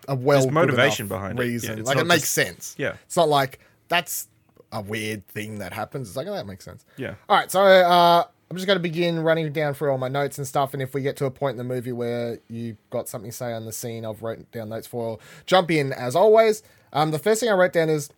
a 0.07 0.15
well 0.15 0.49
motivation 0.49 1.07
behind 1.07 1.39
it. 1.39 1.63
Yeah, 1.63 1.75
like 1.83 1.97
it 1.97 2.05
makes 2.05 2.21
just- 2.21 2.33
sense. 2.33 2.75
Yeah. 2.77 2.95
It's 3.05 3.17
not 3.17 3.29
like 3.29 3.59
that's 3.87 4.27
a 4.71 4.81
weird 4.81 5.27
thing 5.27 5.59
that 5.59 5.73
happens. 5.73 6.07
It's 6.07 6.17
like 6.17 6.27
oh, 6.27 6.33
that 6.33 6.47
makes 6.47 6.63
sense. 6.65 6.85
Yeah. 6.97 7.15
All 7.27 7.37
right, 7.37 7.51
so 7.51 7.61
uh, 7.61 8.23
I'm 8.49 8.57
just 8.57 8.67
going 8.67 8.77
to 8.77 8.81
begin 8.81 9.19
running 9.19 9.51
down 9.51 9.73
through 9.73 9.91
all 9.91 9.97
my 9.97 10.07
notes 10.07 10.37
and 10.37 10.47
stuff. 10.47 10.73
And 10.73 10.81
if 10.81 10.93
we 10.93 11.01
get 11.01 11.15
to 11.17 11.25
a 11.25 11.31
point 11.31 11.53
in 11.53 11.57
the 11.57 11.63
movie 11.73 11.91
where 11.91 12.39
you've 12.49 12.77
got 12.89 13.07
something 13.09 13.31
to 13.31 13.35
say 13.35 13.53
on 13.53 13.65
the 13.65 13.71
scene, 13.73 14.05
I've 14.05 14.21
written 14.23 14.47
down 14.51 14.69
notes 14.69 14.87
for. 14.87 15.19
Jump 15.45 15.71
in 15.71 15.91
as 15.93 16.15
always. 16.15 16.63
Um, 16.93 17.11
the 17.11 17.19
first 17.19 17.39
thing 17.41 17.49
I 17.49 17.53
wrote 17.53 17.73
down 17.73 17.89
is 17.89 18.09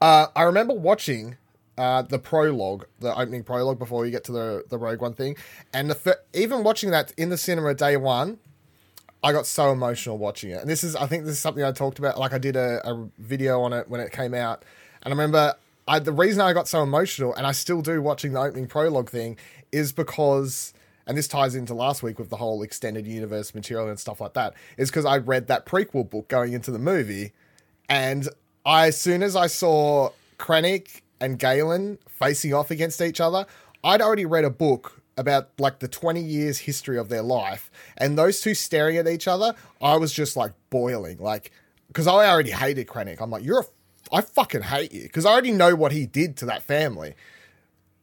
Uh, 0.00 0.26
I 0.36 0.42
remember 0.42 0.74
watching 0.74 1.36
uh, 1.78 2.02
the 2.02 2.18
prologue, 2.18 2.86
the 3.00 3.12
opening 3.18 3.42
prologue 3.44 3.78
before 3.78 4.04
you 4.04 4.10
get 4.12 4.24
to 4.24 4.32
the 4.32 4.64
the 4.68 4.78
Rogue 4.78 5.00
One 5.00 5.14
thing, 5.14 5.36
and 5.72 5.90
the 5.90 6.18
even 6.34 6.62
watching 6.62 6.90
that 6.90 7.12
in 7.16 7.28
the 7.30 7.36
cinema 7.38 7.74
day 7.74 7.96
one, 7.96 8.38
I 9.26 9.32
got 9.32 9.44
so 9.44 9.72
emotional 9.72 10.18
watching 10.18 10.50
it. 10.50 10.60
And 10.60 10.70
this 10.70 10.84
is, 10.84 10.94
I 10.94 11.08
think, 11.08 11.24
this 11.24 11.32
is 11.32 11.40
something 11.40 11.64
I 11.64 11.72
talked 11.72 11.98
about. 11.98 12.16
Like 12.16 12.32
I 12.32 12.38
did 12.38 12.54
a, 12.54 12.80
a 12.88 13.08
video 13.18 13.60
on 13.60 13.72
it 13.72 13.88
when 13.88 14.00
it 14.00 14.12
came 14.12 14.34
out, 14.34 14.64
and 15.02 15.12
I 15.12 15.16
remember 15.16 15.54
I, 15.88 15.98
the 15.98 16.12
reason 16.12 16.40
I 16.40 16.52
got 16.52 16.68
so 16.68 16.84
emotional, 16.84 17.34
and 17.34 17.44
I 17.44 17.50
still 17.50 17.82
do 17.82 18.00
watching 18.00 18.34
the 18.34 18.40
opening 18.40 18.68
prologue 18.68 19.10
thing, 19.10 19.36
is 19.72 19.90
because. 19.92 20.72
And 21.08 21.16
this 21.16 21.28
ties 21.28 21.54
into 21.54 21.72
last 21.72 22.02
week 22.02 22.18
with 22.18 22.30
the 22.30 22.36
whole 22.36 22.62
extended 22.62 23.06
universe 23.06 23.54
material 23.54 23.88
and 23.88 23.98
stuff 23.98 24.20
like 24.20 24.34
that. 24.34 24.54
Is 24.76 24.90
because 24.90 25.04
I 25.04 25.18
read 25.18 25.48
that 25.48 25.64
prequel 25.64 26.08
book 26.08 26.28
going 26.28 26.52
into 26.52 26.70
the 26.70 26.78
movie, 26.78 27.32
and 27.88 28.28
I, 28.64 28.88
as 28.88 29.00
soon 29.00 29.24
as 29.24 29.34
I 29.34 29.48
saw 29.48 30.10
Krennic 30.38 31.02
and 31.20 31.36
Galen 31.36 31.98
facing 32.08 32.54
off 32.54 32.70
against 32.70 33.00
each 33.00 33.20
other, 33.20 33.46
I'd 33.82 34.00
already 34.00 34.24
read 34.24 34.44
a 34.44 34.50
book 34.50 35.02
about 35.16 35.50
like 35.58 35.78
the 35.78 35.88
20 35.88 36.20
years 36.20 36.58
history 36.58 36.98
of 36.98 37.08
their 37.08 37.22
life, 37.22 37.70
and 37.96 38.18
those 38.18 38.40
two 38.40 38.54
staring 38.54 38.96
at 38.96 39.08
each 39.08 39.28
other, 39.28 39.54
I 39.80 39.96
was 39.96 40.12
just 40.12 40.36
like 40.36 40.52
boiling, 40.70 41.18
like 41.18 41.50
because 41.88 42.06
I 42.06 42.28
already 42.28 42.50
hated 42.50 42.86
Krennic. 42.86 43.20
I'm 43.20 43.30
like, 43.30 43.44
you're 43.44 43.60
a, 43.60 43.64
I 44.12 44.20
fucking 44.20 44.62
hate 44.62 44.92
you 44.92 45.02
because 45.02 45.24
I 45.24 45.32
already 45.32 45.52
know 45.52 45.74
what 45.74 45.92
he 45.92 46.06
did 46.06 46.36
to 46.38 46.46
that 46.46 46.62
family. 46.62 47.14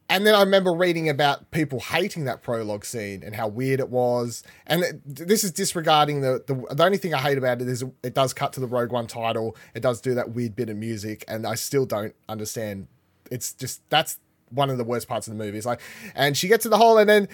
And 0.09 0.27
then 0.27 0.35
I 0.35 0.41
remember 0.41 0.73
reading 0.73 1.09
about 1.09 1.49
people 1.51 1.79
hating 1.79 2.25
that 2.25 2.43
prologue 2.43 2.85
scene 2.85 3.23
and 3.23 3.35
how 3.35 3.47
weird 3.47 3.79
it 3.79 3.89
was. 3.89 4.43
And 4.67 4.83
it, 4.83 5.01
this 5.05 5.43
is 5.43 5.51
disregarding 5.51 6.21
the, 6.21 6.43
the 6.45 6.75
the 6.75 6.83
only 6.83 6.97
thing 6.97 7.13
I 7.13 7.19
hate 7.19 7.37
about 7.37 7.61
it 7.61 7.67
is 7.67 7.83
it 8.03 8.13
does 8.13 8.33
cut 8.33 8.53
to 8.53 8.59
the 8.59 8.67
Rogue 8.67 8.91
One 8.91 9.07
title. 9.07 9.55
It 9.73 9.81
does 9.81 10.01
do 10.01 10.13
that 10.15 10.31
weird 10.31 10.55
bit 10.55 10.69
of 10.69 10.77
music, 10.77 11.23
and 11.27 11.47
I 11.47 11.55
still 11.55 11.85
don't 11.85 12.13
understand. 12.27 12.87
It's 13.31 13.53
just 13.53 13.81
that's 13.89 14.19
one 14.53 14.69
of 14.69 14.77
the 14.77 14.83
worst 14.83 15.07
parts 15.07 15.27
of 15.27 15.37
the 15.37 15.43
movie. 15.43 15.57
It's 15.57 15.65
like, 15.65 15.81
and 16.15 16.37
she 16.37 16.47
gets 16.47 16.63
to 16.63 16.69
the 16.69 16.77
hole, 16.77 16.97
and 16.97 17.09
then 17.09 17.27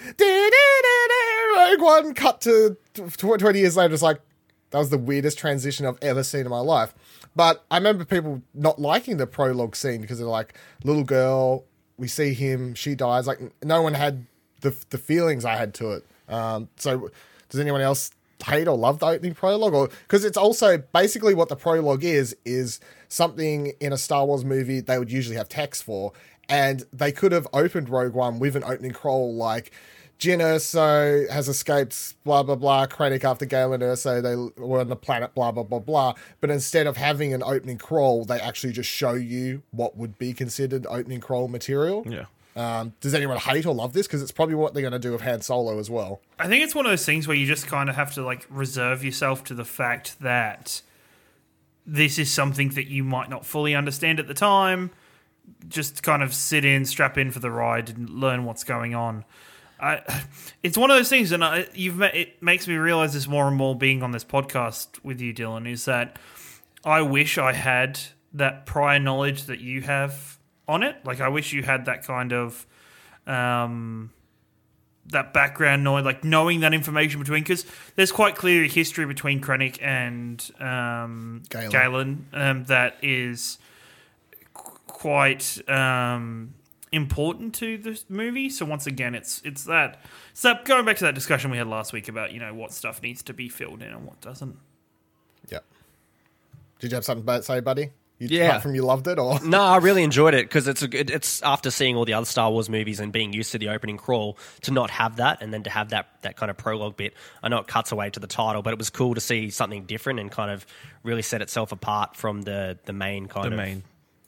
Rogue 1.56 1.80
One 1.80 2.14
cut 2.14 2.40
to 2.42 2.76
twenty 3.16 3.60
years 3.60 3.76
later. 3.76 3.94
It's 3.94 4.02
like 4.02 4.20
that 4.70 4.78
was 4.78 4.90
the 4.90 4.98
weirdest 4.98 5.38
transition 5.38 5.86
I've 5.86 5.98
ever 6.02 6.22
seen 6.22 6.42
in 6.42 6.48
my 6.48 6.60
life. 6.60 6.94
But 7.36 7.64
I 7.70 7.76
remember 7.76 8.04
people 8.04 8.42
not 8.54 8.80
liking 8.80 9.16
the 9.16 9.26
prologue 9.26 9.76
scene 9.76 10.00
because 10.00 10.18
they're 10.18 10.26
like, 10.26 10.54
little 10.84 11.04
girl, 11.04 11.64
we 11.96 12.08
see 12.08 12.34
him, 12.34 12.74
she 12.74 12.94
dies. 12.94 13.26
Like 13.26 13.40
no 13.62 13.82
one 13.82 13.94
had 13.94 14.26
the 14.62 14.74
the 14.90 14.98
feelings 14.98 15.44
I 15.44 15.56
had 15.56 15.74
to 15.74 15.92
it. 15.92 16.04
Um, 16.28 16.68
so 16.76 17.10
does 17.48 17.60
anyone 17.60 17.80
else 17.80 18.10
hate 18.44 18.68
or 18.68 18.76
love 18.76 19.00
the 19.00 19.06
opening 19.06 19.34
prologue? 19.34 19.74
Or 19.74 19.88
because 19.88 20.24
it's 20.24 20.36
also 20.36 20.78
basically 20.78 21.34
what 21.34 21.48
the 21.48 21.56
prologue 21.56 22.04
is 22.04 22.36
is 22.44 22.80
something 23.08 23.72
in 23.80 23.92
a 23.92 23.98
Star 23.98 24.24
Wars 24.24 24.44
movie 24.44 24.80
they 24.80 24.98
would 24.98 25.10
usually 25.10 25.36
have 25.36 25.48
text 25.48 25.84
for, 25.84 26.12
and 26.50 26.84
they 26.92 27.12
could 27.12 27.32
have 27.32 27.46
opened 27.52 27.88
Rogue 27.88 28.12
One 28.12 28.38
with 28.38 28.56
an 28.56 28.64
opening 28.64 28.92
crawl 28.92 29.34
like. 29.34 29.72
Jyn 30.18 30.40
Erso 30.40 31.30
has 31.30 31.48
escaped, 31.48 32.14
blah, 32.24 32.42
blah, 32.42 32.54
blah. 32.54 32.86
Krennic 32.86 33.24
after 33.24 33.46
Galen 33.46 33.80
Erso, 33.80 34.22
they 34.22 34.62
were 34.62 34.80
on 34.80 34.88
the 34.88 34.96
planet, 34.96 35.34
blah, 35.34 35.50
blah, 35.50 35.62
blah, 35.62 35.78
blah. 35.78 36.12
But 36.42 36.50
instead 36.50 36.86
of 36.86 36.98
having 36.98 37.32
an 37.32 37.42
opening 37.42 37.78
crawl, 37.78 38.26
they 38.26 38.38
actually 38.38 38.74
just 38.74 38.90
show 38.90 39.14
you 39.14 39.62
what 39.70 39.96
would 39.96 40.18
be 40.18 40.34
considered 40.34 40.86
opening 40.90 41.20
crawl 41.20 41.48
material. 41.48 42.04
Yeah. 42.06 42.26
Um, 42.54 42.92
does 43.00 43.14
anyone 43.14 43.38
hate 43.38 43.64
or 43.64 43.74
love 43.74 43.94
this? 43.94 44.06
Because 44.06 44.20
it's 44.20 44.30
probably 44.30 44.56
what 44.56 44.74
they're 44.74 44.82
going 44.82 44.92
to 44.92 44.98
do 44.98 45.12
with 45.12 45.22
Han 45.22 45.40
Solo 45.40 45.78
as 45.78 45.88
well. 45.88 46.20
I 46.38 46.48
think 46.48 46.64
it's 46.64 46.74
one 46.74 46.84
of 46.84 46.92
those 46.92 47.06
things 47.06 47.26
where 47.26 47.36
you 47.36 47.46
just 47.46 47.66
kind 47.66 47.88
of 47.88 47.96
have 47.96 48.12
to 48.14 48.22
like 48.22 48.46
reserve 48.50 49.02
yourself 49.02 49.42
to 49.44 49.54
the 49.54 49.64
fact 49.64 50.20
that 50.20 50.82
this 51.86 52.18
is 52.18 52.30
something 52.30 52.70
that 52.70 52.88
you 52.88 53.04
might 53.04 53.30
not 53.30 53.46
fully 53.46 53.74
understand 53.74 54.20
at 54.20 54.28
the 54.28 54.34
time. 54.34 54.90
Just 55.68 56.02
kind 56.02 56.22
of 56.22 56.34
sit 56.34 56.64
in, 56.64 56.84
strap 56.84 57.18
in 57.18 57.30
for 57.30 57.40
the 57.40 57.50
ride, 57.50 57.88
and 57.90 58.08
learn 58.10 58.44
what's 58.44 58.64
going 58.64 58.94
on. 58.94 59.24
I, 59.80 60.02
it's 60.62 60.76
one 60.78 60.90
of 60.90 60.96
those 60.96 61.08
things, 61.08 61.32
and 61.32 61.44
I, 61.44 61.66
you've 61.74 61.96
met, 61.96 62.14
it 62.14 62.42
makes 62.42 62.66
me 62.68 62.76
realize 62.76 63.14
this 63.14 63.26
more 63.26 63.48
and 63.48 63.56
more 63.56 63.74
being 63.74 64.02
on 64.02 64.12
this 64.12 64.24
podcast 64.24 65.02
with 65.02 65.20
you, 65.20 65.32
Dylan. 65.32 65.68
Is 65.68 65.84
that 65.86 66.18
I 66.84 67.02
wish 67.02 67.38
I 67.38 67.52
had 67.52 68.00
that 68.34 68.66
prior 68.66 68.98
knowledge 68.98 69.44
that 69.44 69.60
you 69.60 69.82
have 69.82 70.38
on 70.68 70.82
it. 70.82 70.96
Like 71.04 71.20
I 71.20 71.28
wish 71.28 71.52
you 71.52 71.62
had 71.62 71.86
that 71.86 72.04
kind 72.04 72.32
of 72.32 72.66
um, 73.26 74.10
that 75.06 75.32
background 75.32 75.84
knowledge, 75.84 76.04
like 76.04 76.24
knowing 76.24 76.60
that 76.60 76.72
information 76.72 77.20
between, 77.20 77.42
because 77.42 77.66
there's 77.96 78.12
quite 78.12 78.36
clear 78.36 78.64
history 78.64 79.06
between 79.06 79.40
Krennic 79.40 79.82
and 79.82 80.50
um, 80.60 81.42
Galen. 81.50 81.70
Galen 81.70 82.26
um, 82.32 82.64
that 82.64 82.96
is 83.02 83.58
quite 85.00 85.58
um, 85.68 86.54
important 86.92 87.54
to 87.56 87.78
the 87.78 88.00
movie. 88.08 88.50
So 88.50 88.64
once 88.66 88.86
again, 88.86 89.14
it's 89.14 89.40
it's 89.44 89.64
that 89.64 90.00
it's 90.30 90.42
that 90.42 90.64
going 90.64 90.84
back 90.84 90.96
to 90.98 91.04
that 91.04 91.14
discussion 91.14 91.50
we 91.50 91.56
had 91.58 91.66
last 91.66 91.92
week 91.92 92.08
about 92.08 92.32
you 92.32 92.40
know 92.40 92.54
what 92.54 92.72
stuff 92.72 93.02
needs 93.02 93.22
to 93.24 93.32
be 93.34 93.48
filled 93.48 93.82
in 93.82 93.88
and 93.92 94.04
what 94.04 94.20
doesn't. 94.20 94.56
Yeah. 95.48 95.60
Did 96.78 96.92
you 96.92 96.94
have 96.96 97.04
something 97.04 97.26
to 97.26 97.42
say, 97.42 97.60
buddy? 97.60 97.90
You, 98.18 98.28
Yeah. 98.30 98.48
Apart 98.48 98.62
from 98.64 98.74
you 98.74 98.82
loved 98.82 99.06
it, 99.08 99.18
or 99.18 99.40
No, 99.42 99.62
I 99.62 99.78
really 99.78 100.02
enjoyed 100.02 100.34
it 100.34 100.44
because 100.46 100.68
it's 100.68 100.82
a, 100.82 100.88
good- 100.88 101.08
it's 101.10 101.42
after 101.42 101.70
seeing 101.70 101.96
all 101.96 102.04
the 102.04 102.12
other 102.12 102.26
Star 102.26 102.50
Wars 102.50 102.68
movies 102.68 103.00
and 103.00 103.10
being 103.12 103.32
used 103.32 103.52
to 103.52 103.58
the 103.58 103.70
opening 103.70 103.96
crawl 103.96 104.36
to 104.62 104.70
not 104.72 104.90
have 104.90 105.16
that 105.16 105.40
and 105.40 105.54
then 105.54 105.62
to 105.62 105.70
have 105.70 105.88
that 105.90 106.08
that 106.20 106.36
kind 106.36 106.50
of 106.50 106.58
prologue 106.58 106.98
bit. 106.98 107.14
I 107.42 107.48
know 107.48 107.58
it 107.58 107.66
cuts 107.66 107.92
away 107.92 108.10
to 108.10 108.20
the 108.20 108.26
title, 108.26 108.60
but 108.60 108.72
it 108.74 108.78
was 108.78 108.90
cool 108.90 109.14
to 109.14 109.22
see 109.22 109.48
something 109.48 109.84
different 109.84 110.20
and 110.20 110.30
kind 110.30 110.50
of 110.50 110.66
really 111.02 111.22
set 111.22 111.40
itself 111.40 111.72
apart 111.72 112.14
from 112.14 112.42
the 112.42 112.78
the 112.84 112.92
main 112.92 113.26
kind 113.26 113.46
The 113.46 113.50
of 113.52 113.56
main. 113.56 113.82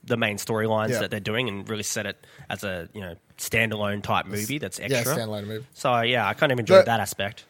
The 0.04 0.16
main 0.16 0.36
storylines 0.36 0.90
Yeah. 0.90 1.00
that 1.00 1.10
they're 1.10 1.20
doing 1.20 1.48
and 1.48 1.68
really 1.68 1.82
set 1.84 2.06
it 2.06 2.26
as 2.50 2.64
a 2.64 2.88
you 2.92 3.00
know 3.00 3.14
standalone 3.38 4.02
type 4.02 4.26
movie 4.26 4.58
that's 4.58 4.78
extra. 4.80 4.98
yeah, 4.98 5.04
standalone 5.24 5.46
movie. 5.46 5.66
So 5.74 6.00
yeah, 6.00 6.26
I 6.28 6.34
kind 6.34 6.52
of 6.52 6.58
enjoyed 6.58 6.86
that 6.86 7.00
aspect. 7.00 7.44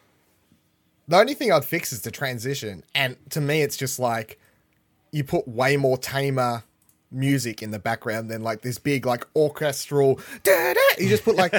The 1.07 1.17
only 1.17 1.33
thing 1.33 1.51
I'd 1.51 1.65
fix 1.65 1.91
is 1.91 2.01
the 2.03 2.11
transition, 2.11 2.83
and 2.95 3.17
to 3.31 3.41
me, 3.41 3.61
it's 3.61 3.75
just 3.75 3.99
like 3.99 4.39
you 5.11 5.23
put 5.23 5.47
way 5.47 5.75
more 5.77 5.97
tamer 5.97 6.63
music 7.13 7.61
in 7.61 7.71
the 7.71 7.79
background 7.79 8.29
than 8.29 8.41
like 8.41 8.61
this 8.61 8.77
big 8.77 9.05
like 9.05 9.25
orchestral. 9.35 10.19
da-da. 10.43 10.79
You 10.97 11.09
just 11.09 11.23
put 11.23 11.35
like 11.35 11.53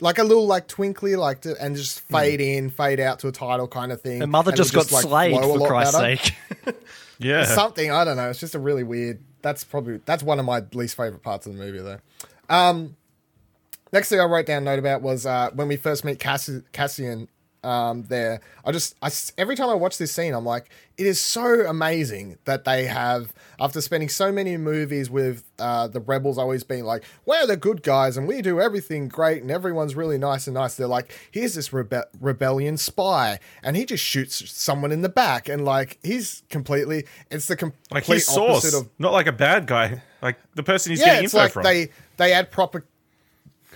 like 0.00 0.18
a 0.18 0.24
little 0.24 0.46
like 0.46 0.68
twinkly 0.68 1.16
like 1.16 1.44
and 1.44 1.76
just 1.76 2.00
fade 2.00 2.40
in, 2.40 2.70
fade 2.70 3.00
out 3.00 3.18
to 3.20 3.28
a 3.28 3.32
title 3.32 3.68
kind 3.68 3.92
of 3.92 4.00
thing. 4.00 4.20
Her 4.20 4.26
mother 4.26 4.50
and 4.50 4.56
just 4.56 4.74
got 4.74 4.90
like, 4.90 5.02
slayed 5.02 5.40
for 5.40 5.66
Christ's 5.66 5.98
better. 5.98 6.16
sake. 6.16 6.76
Yeah. 7.18 7.44
something 7.44 7.90
I 7.90 8.04
don't 8.04 8.16
know. 8.16 8.30
It's 8.30 8.40
just 8.40 8.54
a 8.54 8.58
really 8.58 8.82
weird. 8.82 9.20
That's 9.42 9.64
probably 9.64 10.00
that's 10.04 10.22
one 10.22 10.38
of 10.38 10.44
my 10.44 10.64
least 10.72 10.96
favorite 10.96 11.22
parts 11.22 11.46
of 11.46 11.54
the 11.54 11.58
movie 11.58 11.78
though. 11.78 12.00
Um, 12.48 12.96
next 13.92 14.08
thing 14.08 14.20
I 14.20 14.24
wrote 14.24 14.46
down 14.46 14.64
note 14.64 14.78
about 14.78 15.02
was 15.02 15.24
uh, 15.26 15.50
when 15.54 15.68
we 15.68 15.76
first 15.76 16.04
meet 16.04 16.18
Cassi- 16.18 16.64
Cassian. 16.72 17.28
Um, 17.64 18.02
there, 18.04 18.40
I 18.64 18.72
just 18.72 18.96
I, 19.02 19.10
every 19.38 19.54
time 19.54 19.68
I 19.68 19.74
watch 19.74 19.96
this 19.96 20.10
scene, 20.10 20.34
I'm 20.34 20.44
like, 20.44 20.70
it 20.98 21.06
is 21.06 21.20
so 21.20 21.66
amazing 21.66 22.38
that 22.44 22.64
they 22.64 22.86
have 22.86 23.32
after 23.60 23.80
spending 23.80 24.08
so 24.08 24.32
many 24.32 24.56
movies 24.56 25.08
with 25.08 25.44
uh, 25.58 25.86
the 25.86 26.00
rebels 26.00 26.38
always 26.38 26.64
being 26.64 26.84
like, 26.84 27.04
we're 27.24 27.46
the 27.46 27.56
good 27.56 27.82
guys 27.82 28.16
and 28.16 28.26
we 28.26 28.42
do 28.42 28.60
everything 28.60 29.08
great 29.08 29.42
and 29.42 29.50
everyone's 29.50 29.94
really 29.94 30.18
nice 30.18 30.46
and 30.48 30.54
nice. 30.54 30.74
They're 30.74 30.88
like, 30.88 31.12
here's 31.30 31.54
this 31.54 31.68
rebe- 31.68 32.04
rebellion 32.20 32.76
spy 32.76 33.38
and 33.62 33.76
he 33.76 33.84
just 33.84 34.02
shoots 34.02 34.50
someone 34.50 34.90
in 34.90 35.02
the 35.02 35.08
back 35.08 35.48
and 35.48 35.64
like 35.64 35.98
he's 36.02 36.42
completely 36.50 37.06
it's 37.30 37.46
the 37.46 37.56
complete 37.56 37.92
like 37.92 38.04
his 38.04 38.28
opposite 38.28 38.70
source, 38.70 38.74
of 38.74 38.90
not 38.98 39.12
like 39.12 39.26
a 39.28 39.32
bad 39.32 39.66
guy. 39.66 40.02
Like 40.20 40.38
the 40.54 40.62
person 40.62 40.90
he's 40.90 41.00
yeah, 41.00 41.06
getting 41.06 41.24
info 41.24 41.38
like 41.38 41.52
from. 41.52 41.62
they 41.62 41.90
they 42.16 42.32
add 42.32 42.50
proper 42.50 42.84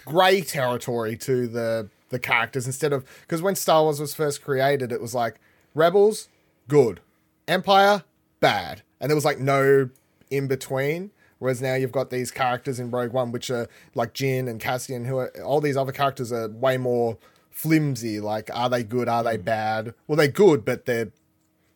grey 0.05 0.40
territory 0.40 1.16
to 1.16 1.47
the 1.49 1.88
the 2.11 2.19
characters 2.19 2.67
instead 2.67 2.93
of 2.93 3.05
because 3.23 3.43
when 3.43 3.55
Star 3.55 3.83
Wars 3.83 4.01
was 4.01 4.15
first 4.15 4.43
created, 4.43 4.93
it 4.93 5.01
was 5.01 5.15
like 5.15 5.37
rebels 5.75 6.29
good, 6.69 7.01
Empire 7.49 8.05
bad, 8.41 8.83
and 9.01 9.11
there 9.11 9.15
was 9.17 9.25
like 9.25 9.39
no 9.39 9.91
in 10.31 10.47
between. 10.47 11.11
Whereas 11.39 11.61
now 11.61 11.75
you've 11.75 11.93
got 11.93 12.09
these 12.11 12.31
characters 12.31 12.81
in 12.81 12.91
Rogue 12.91 13.13
One, 13.13 13.31
which 13.31 13.51
are 13.51 13.69
like 13.95 14.15
Jyn 14.15 14.49
and 14.49 14.59
Cassian, 14.59 15.05
who 15.05 15.19
are 15.19 15.29
all 15.45 15.61
these 15.61 15.77
other 15.77 15.93
characters 15.93 16.33
are 16.33 16.49
way 16.49 16.79
more 16.79 17.19
flimsy. 17.51 18.21
Like, 18.21 18.51
are 18.55 18.71
they 18.71 18.83
good? 18.83 19.09
Are 19.09 19.23
Hmm. 19.23 19.29
they 19.29 19.37
bad? 19.37 19.95
Well, 20.07 20.17
they're 20.17 20.29
good, 20.29 20.65
but 20.65 20.87
they're 20.87 21.11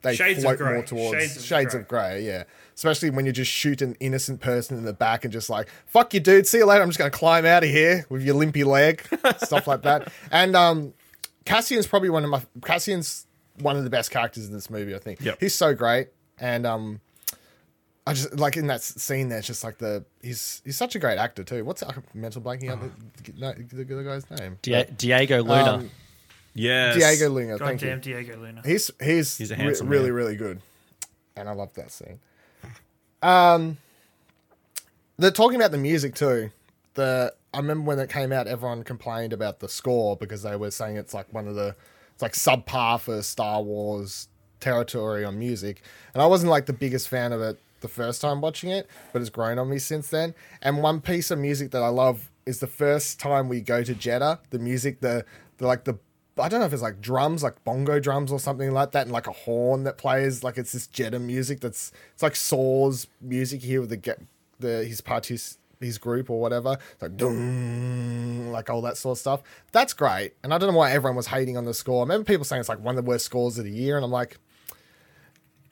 they 0.02 0.14
Shades 0.14 0.42
of 0.44 0.56
float 0.56 0.60
more 0.60 0.82
towards 0.82 1.20
Shades 1.20 1.44
shades, 1.44 1.74
of 1.74 1.82
of 1.82 1.88
grey. 1.88 2.22
Yeah, 2.24 2.44
especially 2.80 3.10
when 3.10 3.26
you 3.26 3.32
just 3.32 3.50
shoot 3.50 3.82
an 3.82 3.94
innocent 4.00 4.40
person 4.40 4.78
in 4.78 4.84
the 4.86 4.92
back 4.94 5.22
and 5.22 5.30
just 5.30 5.50
like 5.50 5.68
fuck 5.84 6.14
you, 6.14 6.20
dude. 6.20 6.46
See 6.46 6.56
you 6.58 6.64
later. 6.64 6.82
I'm 6.82 6.88
just 6.88 6.98
gonna 6.98 7.10
climb 7.10 7.44
out 7.44 7.62
of 7.62 7.68
here 7.68 8.06
with 8.08 8.22
your 8.22 8.34
limpy 8.34 8.64
leg, 8.64 9.06
stuff 9.36 9.66
like 9.66 9.82
that. 9.82 10.10
And 10.30 10.56
um, 10.56 10.94
Cassian's 11.44 11.86
probably 11.86 12.08
one 12.08 12.24
of 12.24 12.30
my 12.30 12.40
Cassian's 12.62 13.26
one 13.58 13.76
of 13.76 13.84
the 13.84 13.90
best 13.90 14.10
characters 14.10 14.46
in 14.46 14.54
this 14.54 14.70
movie. 14.70 14.94
I 14.94 14.98
think. 14.98 15.20
Yep. 15.20 15.40
He's 15.40 15.54
so 15.54 15.74
great, 15.74 16.08
and 16.38 16.64
um, 16.64 17.00
I 18.06 18.14
just 18.14 18.38
like 18.38 18.56
in 18.56 18.68
that 18.68 18.80
scene 18.82 19.28
there. 19.28 19.38
It's 19.38 19.46
just 19.46 19.62
like 19.62 19.76
the 19.76 20.02
he's 20.22 20.62
he's 20.64 20.78
such 20.78 20.94
a 20.94 20.98
great 20.98 21.18
actor 21.18 21.44
too. 21.44 21.66
What's 21.66 21.82
I'm 21.82 22.02
mental 22.14 22.40
blanking 22.40 22.70
out 22.70 22.80
the, 22.80 23.32
no, 23.36 23.52
the, 23.52 23.84
the 23.84 24.02
guy's 24.04 24.40
name? 24.40 24.56
Di- 24.62 24.88
Diego 24.96 25.42
Luna. 25.42 25.74
Um, 25.74 25.90
yes. 26.54 26.96
Diego 26.96 27.28
Luna. 27.28 27.58
Thank 27.58 27.82
you. 27.82 27.88
Goddamn 27.88 28.00
Diego 28.00 28.38
Luna. 28.38 28.62
He's 28.64 28.90
he's, 29.02 29.36
He's 29.36 29.50
a 29.50 29.56
re- 29.56 29.64
handsome 29.64 29.88
really 29.88 30.10
really 30.10 30.36
good, 30.36 30.62
and 31.36 31.46
I 31.46 31.52
love 31.52 31.74
that 31.74 31.90
scene. 31.90 32.20
Um, 33.22 33.78
they're 35.18 35.30
talking 35.30 35.56
about 35.56 35.70
the 35.70 35.78
music 35.78 36.14
too. 36.14 36.50
The 36.94 37.34
I 37.52 37.58
remember 37.58 37.84
when 37.84 37.98
it 37.98 38.08
came 38.10 38.32
out, 38.32 38.46
everyone 38.46 38.84
complained 38.84 39.32
about 39.32 39.60
the 39.60 39.68
score 39.68 40.16
because 40.16 40.42
they 40.42 40.56
were 40.56 40.70
saying 40.70 40.96
it's 40.96 41.14
like 41.14 41.32
one 41.32 41.48
of 41.48 41.54
the 41.54 41.74
it's 42.12 42.22
like 42.22 42.32
subpar 42.32 43.00
for 43.00 43.22
Star 43.22 43.62
Wars 43.62 44.28
territory 44.60 45.24
on 45.24 45.38
music, 45.38 45.82
and 46.14 46.22
I 46.22 46.26
wasn't 46.26 46.50
like 46.50 46.66
the 46.66 46.72
biggest 46.72 47.08
fan 47.08 47.32
of 47.32 47.40
it 47.40 47.58
the 47.80 47.88
first 47.88 48.20
time 48.20 48.40
watching 48.40 48.70
it, 48.70 48.86
but 49.12 49.22
it's 49.22 49.30
grown 49.30 49.58
on 49.58 49.70
me 49.70 49.78
since 49.78 50.08
then. 50.08 50.34
And 50.60 50.82
one 50.82 51.00
piece 51.00 51.30
of 51.30 51.38
music 51.38 51.70
that 51.70 51.82
I 51.82 51.88
love 51.88 52.30
is 52.46 52.60
the 52.60 52.66
first 52.66 53.18
time 53.18 53.48
we 53.48 53.60
go 53.60 53.82
to 53.82 53.94
Jedha. 53.94 54.38
The 54.50 54.58
music, 54.58 55.00
the 55.00 55.24
the 55.58 55.66
like 55.66 55.84
the 55.84 55.98
I 56.40 56.48
don't 56.48 56.60
know 56.60 56.66
if 56.66 56.72
it's 56.72 56.82
like 56.82 57.00
drums, 57.00 57.42
like 57.42 57.62
bongo 57.64 58.00
drums 58.00 58.32
or 58.32 58.38
something 58.40 58.70
like 58.72 58.92
that, 58.92 59.02
and 59.06 59.12
like 59.12 59.26
a 59.26 59.32
horn 59.32 59.84
that 59.84 59.98
plays. 59.98 60.42
Like 60.44 60.58
it's 60.58 60.72
this 60.72 60.86
Jedha 60.88 61.20
music 61.20 61.60
that's 61.60 61.92
it's 62.14 62.22
like 62.22 62.36
Saw's 62.36 63.06
music 63.20 63.62
here 63.62 63.80
with 63.80 63.90
the 63.90 63.96
get 63.96 64.20
the 64.58 64.84
his 64.84 65.00
parties 65.00 65.58
his 65.80 65.96
group 65.98 66.28
or 66.28 66.40
whatever. 66.40 66.76
It's 66.92 67.02
like 67.02 67.16
dum, 67.16 68.50
like 68.52 68.68
all 68.70 68.82
that 68.82 68.96
sort 68.96 69.16
of 69.16 69.20
stuff. 69.20 69.42
That's 69.72 69.92
great. 69.94 70.32
And 70.42 70.52
I 70.52 70.58
don't 70.58 70.70
know 70.72 70.78
why 70.78 70.92
everyone 70.92 71.16
was 71.16 71.28
hating 71.28 71.56
on 71.56 71.64
the 71.64 71.72
score. 71.74 72.00
I 72.00 72.02
remember 72.02 72.24
people 72.24 72.44
saying 72.44 72.60
it's 72.60 72.68
like 72.68 72.80
one 72.80 72.96
of 72.98 73.02
the 73.04 73.08
worst 73.08 73.24
scores 73.24 73.58
of 73.58 73.64
the 73.64 73.70
year, 73.70 73.96
and 73.96 74.04
I'm 74.04 74.10
like, 74.10 74.36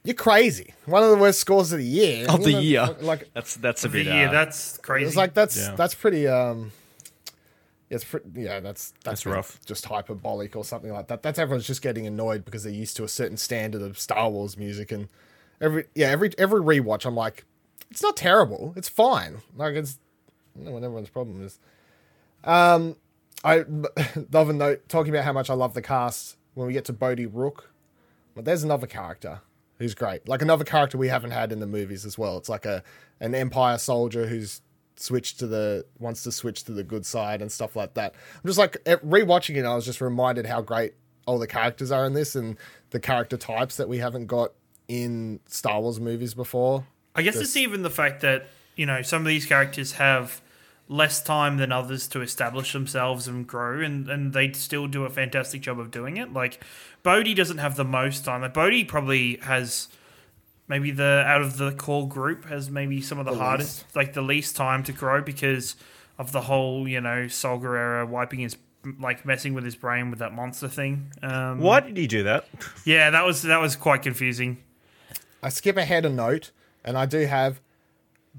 you're 0.04 0.14
crazy. 0.14 0.72
One 0.87 1.02
of 1.02 1.10
the 1.10 1.16
worst 1.18 1.40
scores 1.40 1.72
of 1.72 1.78
the 1.78 1.84
year. 1.84 2.26
Of 2.28 2.42
the 2.42 2.52
know, 2.52 2.58
year. 2.60 2.96
Like 3.02 3.28
That's 3.34 3.56
that's 3.56 3.84
a 3.84 3.88
The 3.88 4.04
bit. 4.04 4.06
year, 4.06 4.28
uh, 4.28 4.32
that's 4.32 4.78
crazy. 4.78 5.08
it's 5.08 5.16
like 5.16 5.34
that's 5.34 5.56
Yeah. 5.58 5.75
that's 5.76 5.94
pretty 5.94 6.26
um 6.26 6.72
yeah, 6.72 6.77
it's 7.90 8.04
yeah, 8.35 8.61
that's 8.61 8.90
that's, 8.90 9.25
That's 9.25 9.26
rough. 9.26 9.64
Just 9.64 9.85
hyperbolic 9.87 10.57
or 10.57 10.64
something 10.64 10.92
like 10.92 11.09
that. 11.09 11.23
That's 11.23 11.38
everyone's 11.38 11.66
just 11.66 11.83
getting 11.83 12.07
annoyed 12.07 12.45
because 12.45 12.64
they're 12.64 12.73
used 12.73 12.97
to 12.99 13.04
a 13.04 13.09
certain 13.09 13.37
standard 13.37 13.83
of 13.83 13.99
Star 13.99 14.28
Wars 14.30 14.57
music 14.57 14.92
and 14.92 15.09
every 15.61 15.87
yeah 15.95 16.09
every 16.09 16.30
every 16.38 16.61
rewatch 16.61 17.07
I'm 17.07 17.14
like 17.14 17.45
it's 17.90 18.02
not 18.02 18.16
terrible. 18.16 18.75
It's 18.76 18.88
fine. 18.88 19.38
Like 19.57 19.75
it's 19.75 19.99
I 20.59 20.64
know 20.64 20.73
what 20.73 20.83
everyone's 20.83 21.09
problem 21.09 21.42
is. 21.45 21.59
Um, 22.45 22.97
I 23.45 23.59
the 23.66 24.28
other 24.35 24.52
note 24.52 24.88
talking 24.88 25.12
about 25.12 25.25
how 25.25 25.33
much 25.33 25.50
I 25.50 25.54
love 25.54 25.75
the 25.75 25.83
cast 25.83 26.37
when 26.54 26.66
we 26.66 26.73
get 26.73 26.85
to 26.87 26.92
Bodhi 26.92 27.26
Rook. 27.26 27.71
But 28.35 28.45
there's 28.45 28.62
another 28.62 28.87
character 28.87 29.40
who's 29.78 29.95
great, 29.95 30.28
like 30.28 30.42
another 30.42 30.64
character 30.64 30.99
we 30.99 31.09
haven't 31.09 31.30
had 31.30 31.52
in 31.52 31.61
the 31.61 31.66
movies 31.66 32.04
as 32.04 32.18
well. 32.18 32.37
It's 32.37 32.49
like 32.49 32.66
a 32.66 32.83
an 33.21 33.35
Empire 33.35 33.78
soldier 33.78 34.26
who's 34.26 34.61
switched 35.00 35.38
to 35.38 35.47
the 35.47 35.85
wants 35.99 36.23
to 36.25 36.33
switch 36.33 36.64
to 36.64 36.73
the 36.73 36.83
good 36.83 37.07
side 37.07 37.40
and 37.40 37.50
stuff 37.50 37.76
like 37.76 37.95
that. 37.95 38.14
I'm 38.35 38.47
just 38.47 38.59
like 38.59 38.83
rewatching 38.85 39.57
it. 39.57 39.64
I 39.64 39.75
was 39.75 39.85
just 39.85 40.00
reminded 40.00 40.47
how 40.47 40.61
great 40.61 40.95
all 41.26 41.38
the 41.38 41.47
characters 41.47 41.90
are 41.90 42.07
in 42.07 42.14
this 42.14 42.35
and 42.35 42.57
the 42.90 43.00
character 43.00 43.37
types 43.37 43.76
that 43.76 43.88
we 43.88 43.99
haven't 43.99 44.26
got 44.26 44.52
in 44.88 45.40
Star 45.47 45.81
Wars 45.81 46.00
movies 46.00 46.35
before. 46.35 46.87
I 47.14 47.23
guess 47.23 47.37
it's 47.37 47.57
even 47.57 47.83
the 47.83 47.90
fact 47.90 48.23
that 48.23 48.47
you 48.76 48.87
know 48.87 49.02
some 49.02 49.23
of 49.23 49.28
these 49.28 49.47
characters 49.47 49.93
have 49.93 50.40
less 50.88 51.23
time 51.23 51.59
than 51.59 51.71
others 51.71 52.09
to 52.09 52.23
establish 52.23 52.73
themselves 52.73 53.28
and 53.28 53.47
grow, 53.47 53.81
and 53.81 54.09
and 54.09 54.33
they 54.33 54.52
still 54.52 54.87
do 54.87 55.05
a 55.05 55.11
fantastic 55.11 55.61
job 55.61 55.78
of 55.78 55.90
doing 55.90 56.17
it. 56.17 56.33
Like 56.33 56.64
Bodhi 57.02 57.35
doesn't 57.35 57.59
have 57.59 57.76
the 57.76 57.85
most 57.85 58.25
time. 58.25 58.40
Like 58.40 58.55
Bodhi 58.55 58.85
probably 58.85 59.37
has 59.43 59.88
maybe 60.68 60.90
the 60.90 61.25
out 61.26 61.40
of 61.40 61.56
the 61.56 61.72
core 61.72 62.06
group 62.06 62.44
has 62.46 62.70
maybe 62.70 63.00
some 63.00 63.18
of 63.18 63.25
the, 63.25 63.32
The 63.32 63.38
hardest, 63.38 63.84
like 63.96 64.12
the 64.12 64.22
least 64.22 64.54
time 64.56 64.84
to 64.84 64.92
grow 64.92 65.20
because 65.22 65.76
of 66.18 66.32
the 66.32 66.42
whole 66.42 66.87
you 66.87 67.00
know 67.00 67.28
Sol 67.28 67.58
Gerrera 67.58 68.06
wiping 68.06 68.40
his 68.40 68.56
like 69.00 69.25
messing 69.26 69.54
with 69.54 69.64
his 69.64 69.75
brain 69.76 70.10
with 70.10 70.20
that 70.20 70.32
monster 70.32 70.68
thing. 70.68 71.12
Um, 71.22 71.58
Why 71.60 71.80
did 71.80 71.96
he 71.96 72.06
do 72.06 72.22
that? 72.22 72.46
Yeah, 72.84 73.10
that 73.10 73.25
was 73.25 73.42
that 73.42 73.60
was 73.60 73.76
quite 73.76 74.02
confusing. 74.02 74.58
I 75.42 75.48
skip 75.50 75.76
ahead 75.76 76.04
a 76.04 76.08
note, 76.10 76.50
and 76.84 76.96
I 76.98 77.06
do 77.06 77.26
have 77.26 77.60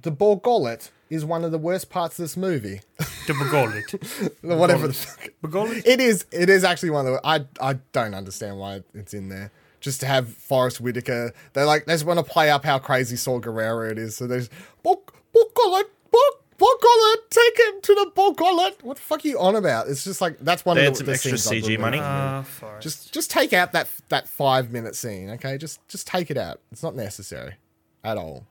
the 0.01 0.11
Bor 0.11 0.39
Gullet 0.39 0.91
is 1.09 1.25
one 1.25 1.43
of 1.43 1.51
the 1.51 1.57
worst 1.57 1.89
parts 1.89 2.19
of 2.19 2.23
this 2.23 2.37
movie. 2.37 2.81
The 3.29 3.35
begol 3.35 3.75
it. 3.75 4.33
Whatever 4.41 4.87
the 4.87 4.93
fuck. 4.93 5.29
Begol 5.43 5.69
it. 5.77 5.85
It 5.85 5.99
is. 6.01 6.25
It 6.31 6.49
is 6.49 6.63
actually 6.63 6.89
one 6.89 7.05
of 7.05 7.13
the. 7.13 7.21
I 7.23 7.45
I 7.61 7.73
don't 7.91 8.15
understand 8.15 8.57
why 8.57 8.81
it's 8.95 9.13
in 9.13 9.29
there. 9.29 9.51
Just 9.79 10.01
to 10.01 10.05
have 10.07 10.29
Forest 10.29 10.81
Whitaker, 10.81 11.33
they 11.53 11.63
like 11.63 11.85
they 11.85 11.93
just 11.93 12.05
want 12.05 12.19
to 12.19 12.25
play 12.25 12.49
up 12.51 12.65
how 12.65 12.79
crazy 12.79 13.15
Saul 13.15 13.39
Gerrera 13.41 13.91
it 13.91 13.97
is. 13.97 14.15
So 14.15 14.27
there's 14.27 14.49
Bor 14.83 14.97
Gullet, 15.33 15.53
Borgullet, 16.11 16.33
Bor 16.57 16.69
Gullet, 16.81 17.29
take 17.31 17.59
him 17.59 17.81
to 17.83 17.95
the 17.95 18.11
Bor 18.13 18.33
Gullet. 18.33 18.83
What 18.83 18.97
the 18.97 19.01
fuck 19.03 19.23
are 19.23 19.27
you 19.27 19.39
on 19.39 19.55
about? 19.55 19.87
It's 19.87 20.03
just 20.03 20.19
like 20.19 20.37
that's 20.39 20.65
one 20.65 20.75
They 20.75 20.81
of 20.85 20.85
had 20.87 20.93
the, 20.93 20.97
some 20.97 21.05
the 21.05 21.11
extra 21.13 21.37
scenes 21.37 21.65
I 21.65 21.69
CG 21.69 21.79
money. 21.79 21.99
Uh, 21.99 22.43
Just 22.81 23.13
just 23.13 23.31
take 23.31 23.53
out 23.53 23.71
that 23.71 23.87
that 24.09 24.27
five 24.27 24.71
minute 24.71 24.95
scene, 24.95 25.29
okay? 25.31 25.57
Just 25.57 25.85
just 25.87 26.05
take 26.07 26.29
it 26.29 26.37
out. 26.37 26.59
It's 26.71 26.83
not 26.83 26.95
necessary 26.95 27.55
at 28.03 28.17
all. 28.17 28.45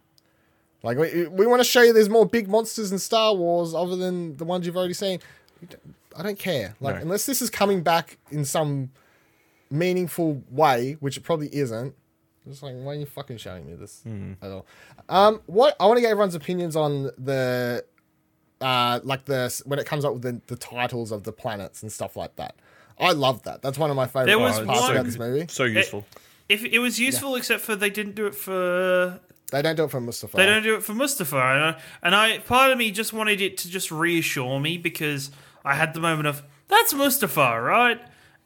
Like 0.82 0.96
we, 0.96 1.26
we 1.26 1.46
want 1.46 1.60
to 1.60 1.64
show 1.64 1.82
you 1.82 1.92
there's 1.92 2.08
more 2.08 2.24
big 2.24 2.48
monsters 2.48 2.92
in 2.92 2.98
Star 3.00 3.34
Wars 3.34 3.74
other 3.74 3.96
than 3.96 4.36
the 4.36 4.44
ones 4.44 4.64
you've 4.64 4.76
already 4.76 4.94
seen. 4.94 5.18
I 6.16 6.22
don't 6.22 6.38
care. 6.38 6.74
Like 6.80 6.96
No. 6.96 7.02
unless 7.02 7.26
this 7.26 7.42
is 7.42 7.50
coming 7.50 7.82
back 7.82 8.16
in 8.30 8.44
some 8.44 8.90
meaningful 9.70 10.42
way, 10.50 10.96
which 11.00 11.16
it 11.16 11.22
probably 11.22 11.48
isn't. 11.54 11.94
I'm 12.46 12.52
Just 12.52 12.62
like 12.62 12.74
why 12.76 12.92
are 12.92 12.94
you 12.94 13.07
fucking 13.07 13.37
showing 13.38 13.66
me 13.66 13.74
this 13.74 14.02
at 14.42 14.50
all? 14.50 14.66
Um, 15.09 15.42
what 15.46 15.76
I 15.81 15.87
want 15.87 15.98
to 15.98 16.00
get 16.00 16.11
everyone's 16.11 16.35
opinions 16.35 16.76
on 16.76 17.04
the 17.18 17.85
uh 18.61 18.98
like 19.04 19.24
the 19.26 19.62
when 19.66 19.78
it 19.78 19.87
comes 19.87 20.04
up 20.04 20.14
with 20.14 20.22
the, 20.22 20.40
the 20.48 20.57
titles 20.57 21.12
of 21.12 21.22
the 21.24 21.33
planets 21.33 21.83
and 21.83 21.92
stuff 21.92 22.16
like 22.16 22.37
that. 22.37 22.57
I 22.98 23.12
love 23.12 23.42
that. 23.44 23.62
That's 23.62 23.78
one 23.78 23.90
of 23.90 23.96
my 23.96 24.07
favorite 24.07 24.26
There 24.26 24.38
was 24.38 24.59
parts 24.61 24.81
one- 24.81 24.90
about 24.92 25.04
this 25.04 25.18
movie. 25.18 25.46
So 25.48 25.64
useful. 25.64 26.04
If 26.48 26.64
it 26.64 26.78
was 26.78 26.98
useful, 26.98 27.37
except 27.37 27.61
for 27.62 27.76
they 27.76 27.90
didn't 27.90 28.14
do 28.14 28.26
it 28.26 28.35
for 28.35 29.20
They 29.52 29.61
don't 29.62 29.76
do 29.76 29.85
it 29.85 29.90
for 29.90 30.00
Mustafar. 30.00 30.33
they 30.33 30.46
don't 30.46 30.62
do 30.62 30.74
it 30.76 30.83
for 30.83 30.94
Mustafar, 30.94 31.54
and 31.54 31.64
I, 31.76 31.81
and 32.02 32.14
I 32.14 32.38
part 32.38 32.72
of 32.72 32.78
me 32.78 32.90
just 32.90 33.12
wanted 33.12 33.40
it 33.42 33.59
to 33.59 33.68
just 33.70 33.90
reassure 33.92 34.59
me 34.59 34.78
because 34.78 35.31
I 35.64 35.74
had 35.74 35.92
the 35.92 36.00
moment 36.00 36.26
of 36.26 36.42
that's 36.68 36.94
Mustafar, 36.94 37.64
right? 37.64 38.00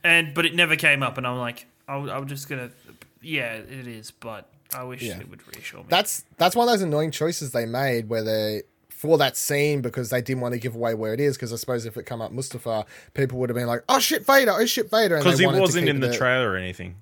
And 0.05 0.35
but 0.35 0.47
it 0.47 0.55
never 0.55 0.77
came 0.77 1.03
up, 1.03 1.17
and 1.19 1.27
I'm 1.27 1.39
like, 1.39 1.67
I'm, 1.89 2.09
I'm 2.09 2.27
just 2.27 2.49
gonna, 2.49 2.71
yeah, 3.21 3.55
it 3.55 3.87
is, 3.87 4.11
but 4.11 4.49
I 4.77 4.85
wish 4.85 5.03
Yeah. 5.03 5.19
it 5.21 5.29
would 5.31 5.47
reassure 5.55 5.81
me. 5.81 5.87
That's 5.89 6.25
that's 6.39 6.57
one 6.57 6.67
of 6.69 6.73
those 6.75 6.83
annoying 6.83 7.11
choices 7.11 7.53
they 7.53 7.67
made 7.67 8.09
where 8.09 8.23
they 8.25 8.63
for 8.89 9.19
that 9.19 9.37
scene 9.37 9.81
because 9.81 10.11
they 10.11 10.23
didn't 10.23 10.41
want 10.41 10.55
to 10.55 10.61
give 10.61 10.75
away 10.77 10.95
where 10.95 11.13
it 11.13 11.19
is 11.21 11.37
because 11.37 11.53
I 11.53 11.57
suppose 11.57 11.87
if 11.87 11.97
it 11.97 12.05
come 12.05 12.23
up 12.23 12.33
Mustafar, 12.33 12.85
people 13.15 13.39
would 13.41 13.49
have 13.51 13.57
been 13.57 13.67
like, 13.67 13.83
"Oh 13.89 13.99
shit, 13.99 14.25
Vader! 14.27 14.53
Oh 14.53 14.65
shit, 14.67 14.91
Vader!" 14.91 15.17
and 15.17 15.25
Because 15.25 15.39
they 15.39 15.43
he 15.43 15.47
wanted 15.47 15.59
to 15.59 15.63
wasn't 15.63 15.89
in 15.89 16.01
the 16.01 16.11
it- 16.11 16.17
trailer 16.17 16.51
or 16.53 16.57
anything. 16.57 16.97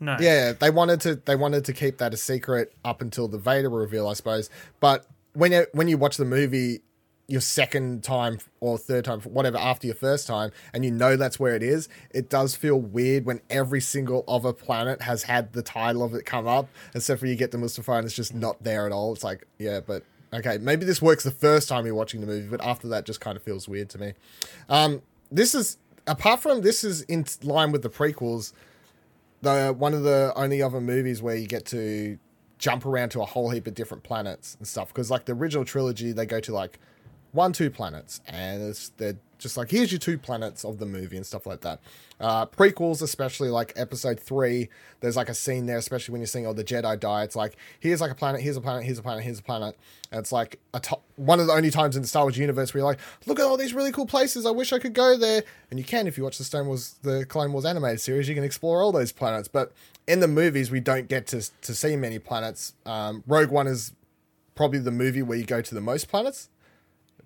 no, 0.00 0.16
Yeah, 0.20 0.52
they 0.52 0.70
wanted 0.70 1.00
to 1.02 1.16
they 1.16 1.36
wanted 1.36 1.64
to 1.66 1.72
keep 1.72 1.98
that 1.98 2.12
a 2.14 2.16
secret 2.16 2.72
up 2.84 3.00
until 3.02 3.26
the 3.28 3.38
Vader 3.38 3.70
reveal, 3.70 4.06
I 4.08 4.12
suppose. 4.14 4.48
But 4.80 5.06
when 5.32 5.52
you 5.52 5.66
when 5.72 5.88
you 5.88 5.96
watch 5.98 6.16
the 6.18 6.24
movie 6.26 6.80
your 7.28 7.40
second 7.40 8.04
time 8.04 8.38
or 8.60 8.78
third 8.78 9.04
time, 9.04 9.20
whatever, 9.22 9.58
after 9.58 9.86
your 9.86 9.96
first 9.96 10.26
time, 10.26 10.52
and 10.72 10.84
you 10.84 10.90
know 10.90 11.16
that's 11.16 11.40
where 11.40 11.56
it 11.56 11.62
is, 11.62 11.88
it 12.10 12.30
does 12.30 12.54
feel 12.54 12.80
weird 12.80 13.24
when 13.24 13.40
every 13.50 13.80
single 13.80 14.24
other 14.28 14.52
planet 14.52 15.02
has 15.02 15.24
had 15.24 15.52
the 15.52 15.62
title 15.62 16.04
of 16.04 16.14
it 16.14 16.24
come 16.24 16.46
up, 16.46 16.68
except 16.94 17.20
for 17.20 17.26
you 17.26 17.34
get 17.34 17.50
the 17.50 17.58
Mustafar 17.58 17.98
and 17.98 18.06
it's 18.06 18.14
just 18.14 18.34
not 18.34 18.62
there 18.62 18.86
at 18.86 18.92
all. 18.92 19.12
It's 19.12 19.24
like, 19.24 19.46
yeah, 19.58 19.80
but 19.80 20.04
okay, 20.32 20.58
maybe 20.58 20.84
this 20.84 21.02
works 21.02 21.24
the 21.24 21.30
first 21.30 21.68
time 21.68 21.84
you're 21.84 21.94
watching 21.94 22.20
the 22.20 22.26
movie, 22.26 22.48
but 22.48 22.64
after 22.64 22.86
that, 22.88 23.04
just 23.04 23.20
kind 23.20 23.36
of 23.36 23.42
feels 23.42 23.68
weird 23.68 23.88
to 23.90 23.98
me. 23.98 24.12
Um, 24.68 25.02
this 25.32 25.54
is 25.54 25.78
apart 26.06 26.40
from 26.40 26.60
this 26.60 26.84
is 26.84 27.02
in 27.02 27.26
line 27.42 27.72
with 27.72 27.82
the 27.82 27.90
prequels 27.90 28.52
the 29.42 29.74
one 29.76 29.94
of 29.94 30.02
the 30.02 30.32
only 30.36 30.62
other 30.62 30.80
movies 30.80 31.22
where 31.22 31.36
you 31.36 31.46
get 31.46 31.64
to 31.66 32.18
jump 32.58 32.86
around 32.86 33.10
to 33.10 33.20
a 33.20 33.24
whole 33.24 33.50
heap 33.50 33.66
of 33.66 33.74
different 33.74 34.02
planets 34.02 34.56
and 34.58 34.66
stuff. 34.66 34.88
Because 34.88 35.10
like 35.10 35.26
the 35.26 35.32
original 35.32 35.64
trilogy, 35.64 36.12
they 36.12 36.26
go 36.26 36.40
to 36.40 36.54
like 36.54 36.78
one, 37.32 37.52
two 37.52 37.70
planets, 37.70 38.20
and 38.26 38.74
they're 38.96 39.16
just 39.38 39.56
like 39.56 39.70
here's 39.70 39.92
your 39.92 39.98
two 39.98 40.16
planets 40.16 40.64
of 40.64 40.78
the 40.78 40.86
movie 40.86 41.16
and 41.16 41.26
stuff 41.26 41.46
like 41.46 41.60
that. 41.60 41.80
Uh, 42.18 42.46
prequels, 42.46 43.02
especially 43.02 43.50
like 43.50 43.72
Episode 43.76 44.18
three, 44.18 44.68
there's 45.00 45.16
like 45.16 45.28
a 45.28 45.34
scene 45.34 45.66
there, 45.66 45.76
especially 45.76 46.12
when 46.12 46.20
you're 46.20 46.26
seeing 46.26 46.46
all 46.46 46.54
the 46.54 46.64
Jedi 46.64 46.98
die. 46.98 47.22
It's 47.22 47.36
like 47.36 47.56
here's 47.78 48.00
like 48.00 48.10
a 48.10 48.14
planet, 48.14 48.40
here's 48.40 48.56
a 48.56 48.60
planet, 48.60 48.84
here's 48.84 48.98
a 48.98 49.02
planet, 49.02 49.24
here's 49.24 49.38
a 49.38 49.42
planet. 49.42 49.76
And 50.10 50.18
it's 50.18 50.32
like 50.32 50.58
a 50.72 50.80
one 51.16 51.40
of 51.40 51.46
the 51.46 51.52
only 51.52 51.70
times 51.70 51.96
in 51.96 52.02
the 52.02 52.08
Star 52.08 52.24
Wars 52.24 52.38
universe 52.38 52.72
where 52.72 52.80
you're 52.80 52.88
like, 52.88 53.00
look 53.26 53.38
at 53.38 53.44
all 53.44 53.56
these 53.56 53.74
really 53.74 53.92
cool 53.92 54.06
places. 54.06 54.46
I 54.46 54.50
wish 54.50 54.72
I 54.72 54.78
could 54.78 54.94
go 54.94 55.18
there. 55.18 55.42
And 55.70 55.78
you 55.78 55.84
can 55.84 56.06
if 56.06 56.16
you 56.16 56.24
watch 56.24 56.38
the 56.38 56.44
Star 56.44 56.64
Wars, 56.64 56.96
the 57.02 57.26
Clone 57.26 57.52
Wars 57.52 57.64
animated 57.64 58.00
series. 58.00 58.28
You 58.28 58.34
can 58.34 58.44
explore 58.44 58.82
all 58.82 58.92
those 58.92 59.12
planets. 59.12 59.48
But 59.48 59.72
in 60.08 60.20
the 60.20 60.28
movies, 60.28 60.70
we 60.70 60.80
don't 60.80 61.08
get 61.08 61.26
to 61.28 61.46
to 61.62 61.74
see 61.74 61.96
many 61.96 62.18
planets. 62.18 62.72
Um, 62.86 63.22
Rogue 63.26 63.50
One 63.50 63.66
is 63.66 63.92
probably 64.54 64.78
the 64.78 64.90
movie 64.90 65.22
where 65.22 65.36
you 65.36 65.44
go 65.44 65.60
to 65.60 65.74
the 65.74 65.80
most 65.80 66.08
planets. 66.08 66.48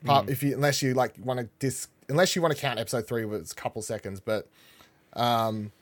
Part, 0.04 0.28
If 0.28 0.42
you 0.42 0.54
unless 0.54 0.82
you 0.82 0.94
like 0.94 1.14
want 1.22 1.40
to 1.40 1.48
dis 1.58 1.88
unless 2.08 2.34
you 2.34 2.42
want 2.42 2.54
to 2.54 2.60
count 2.60 2.78
Episode 2.78 3.06
three 3.06 3.24
with 3.24 3.52
a 3.52 3.54
couple 3.54 3.82
seconds, 3.82 4.20
but 4.20 4.48
um, 5.14 5.72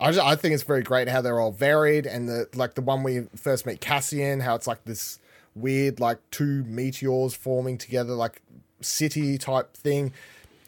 I 0.00 0.10
just, 0.10 0.24
I 0.24 0.34
think 0.34 0.54
it's 0.54 0.64
very 0.64 0.82
great 0.82 1.08
how 1.08 1.20
they're 1.20 1.38
all 1.40 1.52
varied 1.52 2.06
and 2.06 2.28
the 2.28 2.48
like 2.54 2.74
the 2.74 2.82
one 2.82 3.02
we 3.02 3.26
first 3.36 3.66
meet 3.66 3.80
Cassian, 3.80 4.40
how 4.40 4.54
it's 4.54 4.66
like 4.66 4.84
this 4.84 5.18
weird 5.54 6.00
like 6.00 6.18
two 6.30 6.64
meteors 6.64 7.34
forming 7.34 7.78
together 7.78 8.14
like 8.14 8.42
city 8.80 9.38
type 9.38 9.76
thing. 9.76 10.12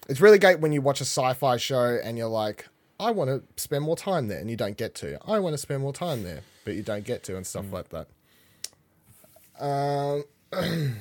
It's 0.08 0.20
really 0.20 0.38
great 0.38 0.60
when 0.60 0.72
you 0.72 0.82
watch 0.82 1.00
a 1.00 1.04
sci-fi 1.04 1.56
show 1.56 1.98
and 2.02 2.18
you're 2.18 2.28
like, 2.28 2.68
I 3.00 3.10
want 3.10 3.30
to 3.30 3.42
spend 3.60 3.84
more 3.84 3.96
time 3.96 4.28
there, 4.28 4.38
and 4.38 4.48
you 4.48 4.56
don't 4.56 4.76
get 4.76 4.94
to. 4.96 5.18
I 5.26 5.38
want 5.40 5.54
to 5.54 5.58
spend 5.58 5.82
more 5.82 5.92
time 5.92 6.22
there, 6.22 6.40
but 6.64 6.74
you 6.74 6.82
don't 6.82 7.04
get 7.04 7.24
to, 7.24 7.36
and 7.36 7.46
stuff 7.46 7.72
like 7.72 7.88
that. 7.88 8.06
Um, 9.58 10.24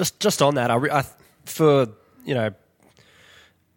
Just 0.00 0.18
just 0.18 0.40
on 0.40 0.54
that, 0.54 0.70
I, 0.70 0.76
re- 0.76 0.90
I 0.90 1.04
for 1.44 1.88
you 2.24 2.34
know 2.34 2.54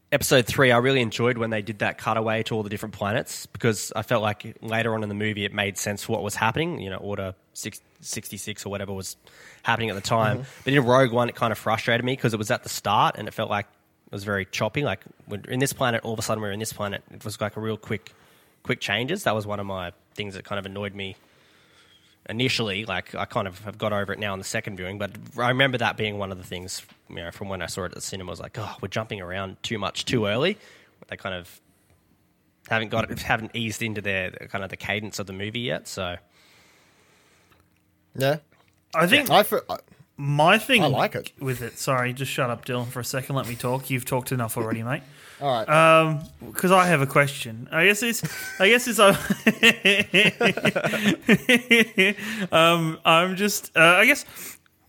episode 0.09 0.45
three, 0.45 0.71
I 0.71 0.77
really 0.77 1.01
enjoyed 1.01 1.37
when 1.37 1.49
they 1.49 1.61
did 1.61 1.79
that 1.79 1.97
cutaway 1.97 2.43
to 2.43 2.55
all 2.55 2.63
the 2.63 2.69
different 2.69 2.95
planets 2.95 3.45
because 3.47 3.91
I 3.93 4.03
felt 4.03 4.23
like 4.23 4.55
later 4.61 4.93
on 4.93 5.03
in 5.03 5.09
the 5.09 5.15
movie 5.15 5.43
it 5.43 5.53
made 5.53 5.77
sense 5.77 6.07
what 6.07 6.23
was 6.23 6.33
happening. 6.33 6.79
You 6.79 6.91
know, 6.91 6.95
Order 6.95 7.35
six, 7.51 7.81
66 7.99 8.65
or 8.65 8.69
whatever 8.69 8.93
was 8.93 9.17
happening 9.63 9.89
at 9.89 9.95
the 9.95 10.01
time. 10.01 10.37
Mm-hmm. 10.37 10.61
But 10.63 10.73
in 10.73 10.85
Rogue 10.85 11.11
One, 11.11 11.27
it 11.27 11.35
kind 11.35 11.51
of 11.51 11.57
frustrated 11.57 12.05
me 12.05 12.13
because 12.13 12.33
it 12.33 12.37
was 12.37 12.51
at 12.51 12.63
the 12.63 12.69
start 12.69 13.15
and 13.17 13.27
it 13.27 13.33
felt 13.33 13.49
like 13.49 13.65
it 14.05 14.15
was 14.15 14.23
very 14.23 14.45
choppy. 14.45 14.83
Like 14.85 15.01
when 15.25 15.43
in 15.49 15.59
this 15.59 15.73
planet, 15.73 16.05
all 16.05 16.13
of 16.13 16.19
a 16.19 16.21
sudden 16.21 16.41
we're 16.41 16.53
in 16.53 16.59
this 16.59 16.71
planet. 16.71 17.03
It 17.11 17.25
was 17.25 17.41
like 17.41 17.57
a 17.57 17.59
real 17.59 17.75
quick, 17.75 18.13
quick 18.63 18.79
changes. 18.79 19.23
That 19.23 19.35
was 19.35 19.45
one 19.45 19.59
of 19.59 19.65
my 19.65 19.91
things 20.15 20.35
that 20.35 20.45
kind 20.45 20.57
of 20.57 20.65
annoyed 20.65 20.95
me 20.95 21.17
initially. 22.29 22.85
Like 22.85 23.13
I 23.15 23.25
kind 23.25 23.47
of 23.47 23.59
have 23.65 23.77
got 23.77 23.93
over 23.93 24.13
it 24.13 24.19
now 24.19 24.33
in 24.33 24.39
the 24.39 24.45
second 24.45 24.77
viewing, 24.77 24.97
but 24.97 25.11
I 25.37 25.49
remember 25.49 25.77
that 25.79 25.97
being 25.97 26.17
one 26.17 26.31
of 26.31 26.37
the 26.37 26.43
things 26.43 26.81
you 27.09 27.17
know 27.17 27.31
from 27.31 27.49
when 27.49 27.61
I 27.61 27.65
saw 27.67 27.83
it 27.83 27.87
at 27.87 27.95
the 27.95 28.01
cinema. 28.01 28.29
I 28.29 28.33
was 28.33 28.39
like, 28.39 28.57
oh, 28.59 28.75
we're 28.81 28.87
jumping 28.87 29.21
around 29.21 29.61
too 29.63 29.77
much 29.77 30.05
too 30.05 30.25
early. 30.25 30.57
They 31.09 31.17
kind 31.17 31.35
of 31.35 31.59
haven't 32.69 32.89
got 32.89 33.11
it, 33.11 33.19
haven't 33.19 33.51
eased 33.55 33.81
into 33.81 34.01
their 34.01 34.31
kind 34.49 34.63
of 34.63 34.69
the 34.69 34.77
cadence 34.77 35.19
of 35.19 35.27
the 35.27 35.33
movie 35.33 35.59
yet. 35.59 35.87
So 35.87 36.15
Yeah, 38.15 38.37
I 38.95 39.07
think 39.07 39.29
I 39.29 39.43
feel, 39.43 39.61
I- 39.69 39.77
my 40.15 40.57
thing 40.59 40.83
I 40.83 40.87
like 40.87 41.15
it. 41.15 41.31
with 41.39 41.61
it. 41.63 41.79
Sorry, 41.79 42.13
just 42.13 42.31
shut 42.31 42.49
up, 42.49 42.65
Dylan, 42.65 42.87
for 42.87 42.99
a 42.99 43.03
second. 43.05 43.35
Let 43.35 43.47
me 43.47 43.55
talk. 43.55 43.89
You've 43.89 44.05
talked 44.05 44.31
enough 44.31 44.55
already, 44.57 44.83
mate. 44.83 45.01
All 45.41 45.51
right. 45.51 45.69
Um, 45.69 46.21
because 46.45 46.71
I 46.71 46.87
have 46.87 47.01
a 47.01 47.07
question. 47.07 47.67
I 47.71 47.85
guess 47.85 48.03
it's. 48.03 48.23
I 48.59 48.69
guess 48.69 48.87
it's. 48.87 48.99
um, 52.51 52.99
I'm 53.03 53.35
just. 53.35 53.75
Uh, 53.75 53.81
I 53.81 54.05
guess 54.05 54.25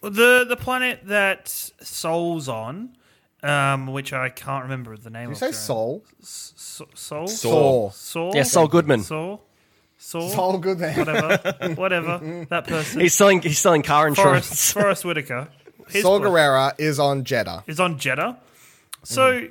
the 0.00 0.44
the 0.48 0.56
planet 0.56 1.00
that 1.06 1.48
Soul's 1.48 2.48
on, 2.48 2.96
um, 3.42 3.86
which 3.88 4.12
I 4.12 4.28
can't 4.28 4.64
remember 4.64 4.96
the 4.96 5.10
name 5.10 5.28
you 5.28 5.32
of. 5.32 5.38
say 5.38 5.52
sorry. 5.52 5.54
Soul? 5.54 6.04
So, 6.20 6.86
Soul. 6.94 7.26
Saul. 7.26 7.90
Saul. 7.90 8.32
Yeah, 8.34 8.42
Saul 8.42 8.68
Goodman. 8.68 9.02
Saul. 9.02 9.42
Saul. 10.04 10.28
Soul 10.28 10.58
good 10.58 10.78
man. 10.80 10.98
Whatever. 10.98 11.74
Whatever. 11.76 12.46
That 12.50 12.66
person. 12.66 13.00
he's 13.00 13.14
selling 13.14 13.40
he's 13.40 13.58
selling 13.58 13.82
car 13.82 14.06
insurance. 14.06 14.46
Forest, 14.46 14.72
Forest 14.74 15.04
Whitaker. 15.06 15.48
His 15.88 16.02
Saul 16.02 16.20
Gerrera 16.20 16.74
is 16.78 16.98
on 16.98 17.24
Jedha. 17.24 17.62
is 17.66 17.80
on 17.80 17.98
Jedha. 17.98 18.36
So 19.02 19.32
Jedha, 19.32 19.50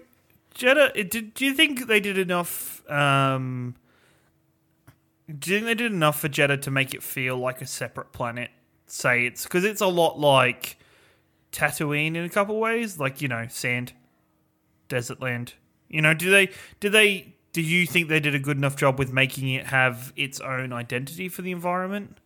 it 0.61 1.11
did, 1.11 1.33
do 1.33 1.45
you 1.45 1.53
think 1.53 1.87
they 1.87 1.99
did 1.99 2.17
enough? 2.17 2.89
Um, 2.89 3.75
do 5.27 5.51
you 5.51 5.57
think 5.57 5.65
they 5.65 5.75
did 5.75 5.91
enough 5.91 6.19
for 6.19 6.29
Jedha 6.29 6.61
to 6.61 6.71
make 6.71 6.93
it 6.93 7.01
feel 7.01 7.37
like 7.37 7.61
a 7.61 7.65
separate 7.65 8.11
planet? 8.11 8.51
Say 8.85 9.25
it's 9.25 9.43
because 9.43 9.63
it's 9.63 9.81
a 9.81 9.87
lot 9.87 10.19
like 10.19 10.77
Tatooine 11.51 12.15
in 12.15 12.23
a 12.23 12.29
couple 12.29 12.59
ways, 12.59 12.99
like 12.99 13.21
you 13.21 13.27
know, 13.27 13.47
sand, 13.49 13.93
desert 14.89 15.21
land. 15.21 15.53
You 15.89 16.01
know, 16.01 16.13
do 16.13 16.29
they? 16.29 16.49
Do 16.79 16.89
they? 16.89 17.35
Do 17.53 17.61
you 17.61 17.85
think 17.85 18.09
they 18.09 18.19
did 18.19 18.33
a 18.35 18.39
good 18.39 18.57
enough 18.57 18.75
job 18.75 18.97
with 18.97 19.13
making 19.13 19.49
it 19.49 19.67
have 19.67 20.11
its 20.15 20.39
own 20.39 20.73
identity 20.73 21.29
for 21.29 21.43
the 21.43 21.51
environment? 21.51 22.17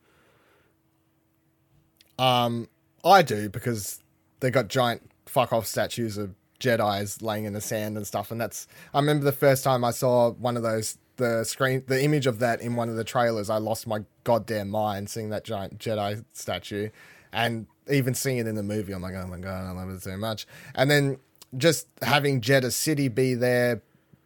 Um, 2.17 2.69
I 3.03 3.21
do 3.21 3.49
because 3.49 3.99
they 4.39 4.49
got 4.49 4.69
giant 4.69 5.11
fuck 5.25 5.51
off 5.53 5.67
statues 5.67 6.17
of 6.17 6.33
Jedi's 6.59 7.21
laying 7.21 7.45
in 7.45 7.53
the 7.53 7.61
sand 7.61 7.97
and 7.97 8.05
stuff. 8.05 8.31
And 8.31 8.39
that's 8.39 8.67
I 8.93 8.99
remember 8.99 9.25
the 9.25 9.31
first 9.31 9.63
time 9.63 9.83
I 9.83 9.91
saw 9.91 10.31
one 10.31 10.57
of 10.57 10.63
those 10.63 10.97
the 11.17 11.43
screen 11.43 11.83
the 11.87 12.03
image 12.03 12.27
of 12.27 12.39
that 12.39 12.61
in 12.61 12.75
one 12.75 12.89
of 12.89 12.95
the 12.95 13.03
trailers. 13.03 13.49
I 13.49 13.57
lost 13.57 13.87
my 13.87 14.03
goddamn 14.23 14.69
mind 14.69 15.09
seeing 15.09 15.29
that 15.29 15.43
giant 15.43 15.79
Jedi 15.79 16.23
statue, 16.33 16.89
and 17.31 17.67
even 17.89 18.13
seeing 18.13 18.37
it 18.37 18.47
in 18.47 18.55
the 18.55 18.63
movie. 18.63 18.93
I'm 18.93 19.01
like, 19.01 19.15
oh 19.15 19.27
my 19.27 19.39
god, 19.39 19.65
I 19.65 19.71
love 19.71 19.89
it 19.89 20.01
so 20.01 20.17
much. 20.17 20.47
And 20.75 20.89
then 20.89 21.17
just 21.55 21.87
having 22.01 22.41
Jedha 22.41 22.71
City 22.71 23.07
be 23.07 23.33
there, 23.33 23.81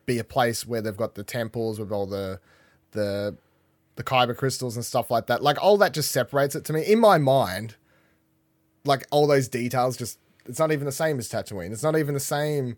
be 0.05 0.17
a 0.19 0.23
place 0.23 0.65
where 0.65 0.81
they've 0.81 0.97
got 0.97 1.15
the 1.15 1.23
temples 1.23 1.79
with 1.79 1.91
all 1.91 2.05
the 2.05 2.39
the 2.91 3.35
the 3.95 4.03
kyber 4.03 4.35
crystals 4.35 4.75
and 4.75 4.85
stuff 4.85 5.11
like 5.11 5.27
that. 5.27 5.43
Like 5.43 5.61
all 5.61 5.77
that 5.77 5.93
just 5.93 6.11
separates 6.11 6.55
it 6.55 6.65
to 6.65 6.73
me 6.73 6.81
in 6.81 6.99
my 6.99 7.17
mind 7.17 7.75
like 8.85 9.05
all 9.11 9.27
those 9.27 9.47
details 9.47 9.97
just 9.97 10.17
it's 10.45 10.59
not 10.59 10.71
even 10.71 10.85
the 10.85 10.91
same 10.91 11.19
as 11.19 11.29
Tatooine. 11.29 11.71
It's 11.71 11.83
not 11.83 11.97
even 11.97 12.13
the 12.13 12.19
same 12.19 12.77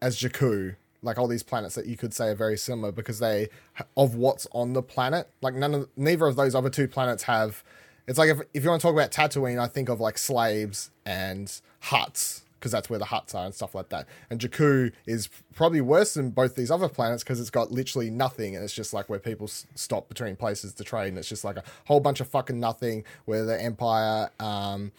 as 0.00 0.18
Jakku. 0.18 0.76
Like 1.04 1.18
all 1.18 1.26
these 1.26 1.42
planets 1.42 1.74
that 1.74 1.86
you 1.86 1.96
could 1.96 2.14
say 2.14 2.28
are 2.28 2.34
very 2.34 2.56
similar 2.56 2.92
because 2.92 3.18
they 3.18 3.48
of 3.96 4.14
what's 4.14 4.46
on 4.52 4.72
the 4.72 4.82
planet. 4.82 5.28
Like 5.40 5.54
none 5.54 5.74
of 5.74 5.88
neither 5.96 6.26
of 6.26 6.36
those 6.36 6.54
other 6.54 6.70
two 6.70 6.86
planets 6.86 7.24
have. 7.24 7.64
It's 8.06 8.18
like 8.18 8.30
if 8.30 8.40
if 8.54 8.62
you 8.62 8.70
want 8.70 8.80
to 8.80 8.86
talk 8.86 8.94
about 8.94 9.10
Tatooine, 9.10 9.58
I 9.58 9.66
think 9.66 9.88
of 9.88 10.00
like 10.00 10.16
slaves 10.16 10.90
and 11.04 11.52
huts 11.80 12.42
because 12.62 12.70
that's 12.70 12.88
where 12.88 12.98
the 13.00 13.06
huts 13.06 13.34
are 13.34 13.44
and 13.44 13.52
stuff 13.52 13.74
like 13.74 13.88
that. 13.88 14.06
And 14.30 14.40
Jakku 14.40 14.92
is 15.04 15.28
probably 15.52 15.80
worse 15.80 16.14
than 16.14 16.30
both 16.30 16.54
these 16.54 16.70
other 16.70 16.88
planets 16.88 17.24
because 17.24 17.40
it's 17.40 17.50
got 17.50 17.72
literally 17.72 18.08
nothing 18.08 18.54
and 18.54 18.62
it's 18.62 18.72
just 18.72 18.94
like 18.94 19.08
where 19.08 19.18
people 19.18 19.48
s- 19.48 19.66
stop 19.74 20.08
between 20.08 20.36
places 20.36 20.72
to 20.74 20.84
trade 20.84 21.08
and 21.08 21.18
it's 21.18 21.28
just 21.28 21.42
like 21.42 21.56
a 21.56 21.64
whole 21.86 21.98
bunch 21.98 22.20
of 22.20 22.28
fucking 22.28 22.60
nothing 22.60 23.02
where 23.24 23.44
the 23.44 23.60
Empire 23.60 24.30
um, 24.38 24.92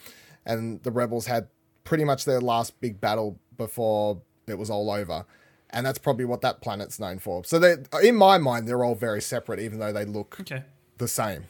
and 0.45 0.83
the 0.83 0.91
rebels 0.91 1.27
had 1.27 1.47
pretty 1.83 2.03
much 2.03 2.25
their 2.25 2.39
last 2.41 2.79
big 2.81 2.99
battle 3.01 3.37
before 3.57 4.21
it 4.47 4.57
was 4.57 4.69
all 4.69 4.89
over. 4.91 5.25
And 5.69 5.85
that's 5.85 5.97
probably 5.97 6.25
what 6.25 6.41
that 6.41 6.61
planet's 6.61 6.99
known 6.99 7.19
for. 7.19 7.43
So 7.45 7.57
they 7.59 7.75
in 8.03 8.15
my 8.15 8.37
mind 8.37 8.67
they're 8.67 8.83
all 8.83 8.95
very 8.95 9.21
separate 9.21 9.59
even 9.59 9.79
though 9.79 9.91
they 9.91 10.05
look 10.05 10.37
Okay. 10.41 10.63
the 10.97 11.07
same. 11.07 11.45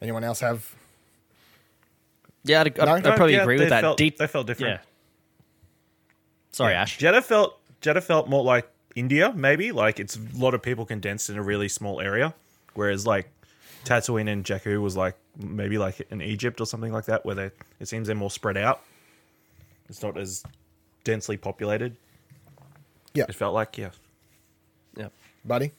Anyone 0.00 0.24
else 0.24 0.40
have 0.40 0.74
Yeah, 2.44 2.60
I'd, 2.62 2.78
I'd, 2.78 2.86
No? 2.86 2.94
I'd 2.94 3.16
probably 3.16 3.34
Yeah, 3.34 3.42
agree 3.42 3.58
with 3.58 3.68
that. 3.70 3.80
felt- 3.82 3.98
Deep- 3.98 4.16
they 4.18 4.26
felt 4.26 4.46
different. 4.46 4.80
Yeah. 4.80 4.86
Sorry, 6.52 6.74
Ash. 6.74 6.98
Jedha 6.98 7.22
felt 7.22 7.58
Jedha 7.82 8.02
felt 8.02 8.28
more 8.28 8.42
like 8.42 8.68
India, 8.94 9.32
maybe 9.34 9.72
like 9.72 10.00
it's 10.00 10.16
a 10.16 10.20
lot 10.34 10.54
of 10.54 10.62
people 10.62 10.86
condensed 10.86 11.28
in 11.28 11.36
a 11.36 11.42
really 11.42 11.68
small 11.68 12.00
area, 12.00 12.32
whereas 12.74 13.06
like 13.06 13.28
Tatooine 13.84 14.30
and 14.30 14.44
Jakku 14.44 14.80
was 14.80 14.96
like 14.96 15.14
maybe 15.38 15.76
like 15.76 16.00
in 16.10 16.22
Egypt 16.22 16.60
or 16.60 16.66
something 16.66 16.92
like 16.92 17.04
that, 17.04 17.26
where 17.26 17.34
they 17.34 17.50
it 17.78 17.88
seems 17.88 18.06
they're 18.06 18.16
more 18.16 18.30
spread 18.30 18.56
out. 18.56 18.80
It's 19.88 20.02
not 20.02 20.18
as 20.18 20.42
densely 21.04 21.36
populated. 21.36 21.96
Yeah. 23.14 23.24
It 23.28 23.34
felt 23.34 23.54
like 23.54 23.78
yeah. 23.78 23.90
Yeah. 24.96 25.08
buddy? 25.44 25.72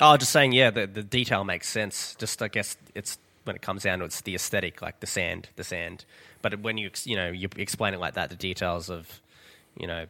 Oh, 0.00 0.16
just 0.16 0.32
saying, 0.32 0.52
yeah, 0.52 0.70
the, 0.70 0.86
the 0.86 1.02
detail 1.02 1.44
makes 1.44 1.68
sense. 1.68 2.16
Just, 2.18 2.42
I 2.42 2.48
guess 2.48 2.76
it's 2.94 3.18
when 3.44 3.56
it 3.56 3.62
comes 3.62 3.82
down 3.84 4.00
to 4.00 4.04
it's 4.04 4.20
the 4.20 4.34
aesthetic, 4.34 4.82
like 4.82 5.00
the 5.00 5.06
sand, 5.06 5.48
the 5.56 5.64
sand. 5.64 6.04
But 6.40 6.60
when 6.60 6.76
you, 6.76 6.90
you 7.04 7.16
know, 7.16 7.30
you 7.30 7.48
explain 7.56 7.94
it 7.94 8.00
like 8.00 8.14
that, 8.14 8.30
the 8.30 8.36
details 8.36 8.90
of, 8.90 9.20
you 9.78 9.86
know, 9.86 10.06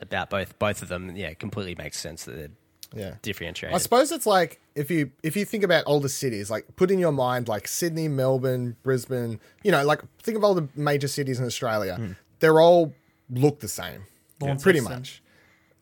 about 0.00 0.30
both 0.30 0.58
both 0.58 0.82
of 0.82 0.88
them, 0.88 1.14
yeah, 1.14 1.28
it 1.28 1.38
completely 1.38 1.76
makes 1.76 1.98
sense 1.98 2.24
that 2.24 2.32
they're 2.32 2.48
Yeah. 2.94 3.14
differentiated. 3.22 3.74
I 3.74 3.78
suppose 3.78 4.12
it's 4.12 4.26
like 4.26 4.60
if 4.74 4.90
you 4.90 5.10
if 5.22 5.36
you 5.36 5.44
think 5.44 5.64
about 5.64 5.84
older 5.86 6.08
cities, 6.08 6.50
like 6.50 6.64
put 6.76 6.90
in 6.90 6.98
your 6.98 7.12
mind 7.12 7.48
like 7.48 7.66
Sydney, 7.68 8.08
Melbourne, 8.08 8.76
Brisbane, 8.82 9.40
you 9.62 9.70
know, 9.72 9.84
like 9.84 10.00
think 10.22 10.36
of 10.36 10.44
all 10.44 10.54
the 10.54 10.68
major 10.76 11.08
cities 11.08 11.38
in 11.40 11.46
Australia. 11.46 12.16
They're 12.40 12.60
all 12.60 12.92
look 13.30 13.60
the 13.60 13.68
same. 13.68 14.02
Pretty 14.62 14.80
much. 14.80 15.22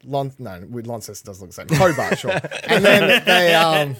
Lon- 0.05 0.33
no, 0.39 0.65
with 0.69 0.87
Launceston 0.87 1.27
doesn't 1.31 1.47
look 1.47 1.69
the 1.69 1.75
same. 1.77 1.79
Hobart, 1.79 2.19
sure. 2.19 2.39
And 2.65 2.85
then 2.85 3.25
they 3.27 3.55
um 3.55 3.97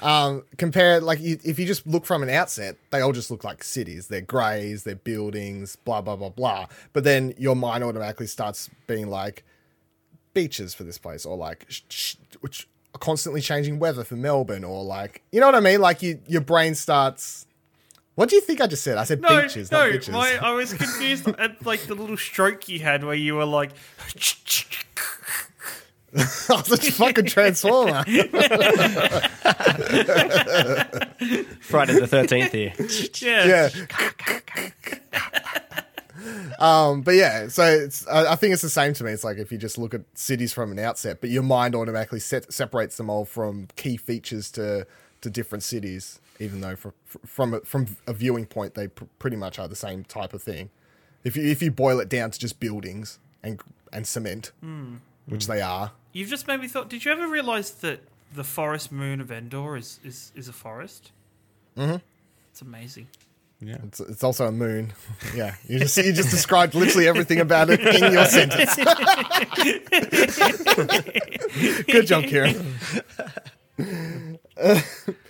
um 0.00 0.42
compare 0.58 1.00
like 1.00 1.20
you, 1.20 1.38
if 1.44 1.58
you 1.58 1.66
just 1.66 1.86
look 1.86 2.04
from 2.04 2.22
an 2.22 2.28
outset, 2.30 2.76
they 2.90 3.00
all 3.00 3.12
just 3.12 3.30
look 3.30 3.44
like 3.44 3.64
cities. 3.64 4.08
They're 4.08 4.20
greys, 4.20 4.84
they're 4.84 4.94
buildings, 4.96 5.76
blah 5.76 6.00
blah 6.02 6.16
blah 6.16 6.28
blah. 6.30 6.66
But 6.92 7.04
then 7.04 7.34
your 7.38 7.56
mind 7.56 7.84
automatically 7.84 8.26
starts 8.26 8.68
being 8.86 9.08
like 9.08 9.44
beaches 10.34 10.74
for 10.74 10.84
this 10.84 10.98
place 10.98 11.24
or 11.26 11.36
like 11.36 11.66
sh- 11.68 11.82
sh- 11.88 12.16
which 12.40 12.68
constantly 13.00 13.40
changing 13.40 13.78
weather 13.78 14.04
for 14.04 14.16
Melbourne 14.16 14.64
or 14.64 14.84
like 14.84 15.22
you 15.32 15.40
know 15.40 15.46
what 15.46 15.54
I 15.54 15.60
mean? 15.60 15.80
Like 15.80 16.02
you 16.02 16.20
your 16.26 16.42
brain 16.42 16.74
starts 16.74 17.46
what 18.14 18.28
do 18.28 18.34
you 18.34 18.42
think 18.42 18.60
I 18.60 18.66
just 18.66 18.82
said? 18.84 18.98
I 18.98 19.04
said 19.04 19.22
No, 19.22 19.40
beaches 19.42 19.70
no, 19.72 19.86
not 19.90 19.94
bitches. 20.00 20.12
my, 20.12 20.36
I 20.36 20.52
was 20.52 20.74
confused 20.82 21.26
at 21.28 21.64
like 21.64 21.80
the 21.86 21.94
little 21.94 22.16
stroke 22.18 22.68
you 22.68 22.78
had 22.80 23.04
where 23.04 23.14
you 23.14 23.36
were 23.36 23.46
like, 23.46 23.70
I 26.14 26.62
was 26.68 26.72
a 26.72 26.92
fucking 26.92 27.24
transformer. 27.24 28.04
Friday 31.62 31.94
the 31.94 32.06
13th 32.06 32.52
here. 32.52 32.74
yeah, 33.22 33.70
yeah 33.72 35.58
um 36.58 37.02
but 37.02 37.14
yeah 37.14 37.48
so 37.48 37.64
it's 37.64 38.06
I, 38.08 38.32
I 38.32 38.36
think 38.36 38.52
it's 38.52 38.62
the 38.62 38.70
same 38.70 38.92
to 38.94 39.04
me 39.04 39.12
it's 39.12 39.24
like 39.24 39.38
if 39.38 39.50
you 39.52 39.58
just 39.58 39.78
look 39.78 39.94
at 39.94 40.02
cities 40.14 40.52
from 40.52 40.72
an 40.72 40.78
outset 40.78 41.20
but 41.20 41.30
your 41.30 41.42
mind 41.42 41.74
automatically 41.74 42.20
set, 42.20 42.52
separates 42.52 42.96
them 42.96 43.10
all 43.10 43.24
from 43.24 43.68
key 43.76 43.96
features 43.96 44.50
to 44.52 44.86
to 45.20 45.30
different 45.30 45.62
cities 45.64 46.20
even 46.38 46.60
though 46.60 46.74
for, 46.74 46.94
from 47.24 47.54
a, 47.54 47.60
from 47.60 47.86
a 48.06 48.12
viewing 48.12 48.46
point 48.46 48.74
they 48.74 48.88
pr- 48.88 49.04
pretty 49.18 49.36
much 49.36 49.58
are 49.58 49.68
the 49.68 49.76
same 49.76 50.04
type 50.04 50.32
of 50.32 50.42
thing 50.42 50.70
if 51.24 51.36
you 51.36 51.44
if 51.44 51.62
you 51.62 51.70
boil 51.70 52.00
it 52.00 52.08
down 52.08 52.30
to 52.30 52.38
just 52.38 52.60
buildings 52.60 53.18
and 53.42 53.60
and 53.92 54.06
cement 54.06 54.52
which 55.26 55.46
they 55.46 55.60
are 55.60 55.92
You've 56.12 56.28
just 56.28 56.46
made 56.46 56.60
me 56.60 56.68
thought. 56.68 56.90
Did 56.90 57.04
you 57.04 57.10
ever 57.10 57.26
realize 57.26 57.70
that 57.70 58.00
the 58.34 58.44
forest 58.44 58.92
moon 58.92 59.20
of 59.20 59.30
Endor 59.32 59.76
is 59.76 59.98
is, 60.04 60.30
is 60.36 60.48
a 60.48 60.52
forest? 60.52 61.10
Mm-hmm. 61.76 61.96
It's 62.50 62.60
amazing. 62.60 63.06
Yeah. 63.64 63.76
It's, 63.84 64.00
it's 64.00 64.24
also 64.24 64.46
a 64.48 64.52
moon. 64.52 64.92
Yeah, 65.36 65.54
you 65.68 65.78
just 65.78 65.96
you 65.96 66.12
just 66.12 66.30
described 66.30 66.74
literally 66.74 67.06
everything 67.08 67.38
about 67.40 67.70
it 67.70 67.80
in 67.80 68.12
your 68.12 68.24
sentence. 68.26 68.74
Good 71.86 72.06
job, 72.06 72.24
Ciaran. 72.24 72.74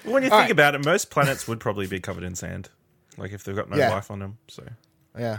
When 0.04 0.22
you 0.24 0.28
think 0.28 0.32
right. 0.32 0.50
about 0.50 0.74
it, 0.74 0.84
most 0.84 1.10
planets 1.10 1.46
would 1.46 1.60
probably 1.60 1.86
be 1.86 2.00
covered 2.00 2.24
in 2.24 2.34
sand, 2.34 2.68
like 3.16 3.32
if 3.32 3.44
they've 3.44 3.54
got 3.54 3.70
no 3.70 3.76
Yeah. 3.76 3.90
life 3.90 4.10
on 4.10 4.18
them. 4.18 4.38
So 4.48 4.64
Yeah, 5.18 5.38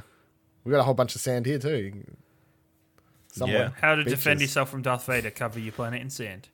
we 0.63 0.71
got 0.71 0.79
a 0.79 0.84
whole 0.84 0.93
bunch 0.93 1.15
of 1.15 1.21
sand 1.21 1.45
here 1.45 1.60
too. 1.60 2.03
Somewhere. 3.34 3.73
Yeah. 3.75 3.82
How 3.82 3.95
to 3.95 4.03
defend 4.03 4.39
yourself 4.41 4.69
from 4.69 4.82
Darth 4.84 5.06
Vader? 5.06 5.32
Cover 5.32 5.60
your 5.60 5.73
planet 5.73 6.01
in 6.01 6.10
sand. 6.10 6.47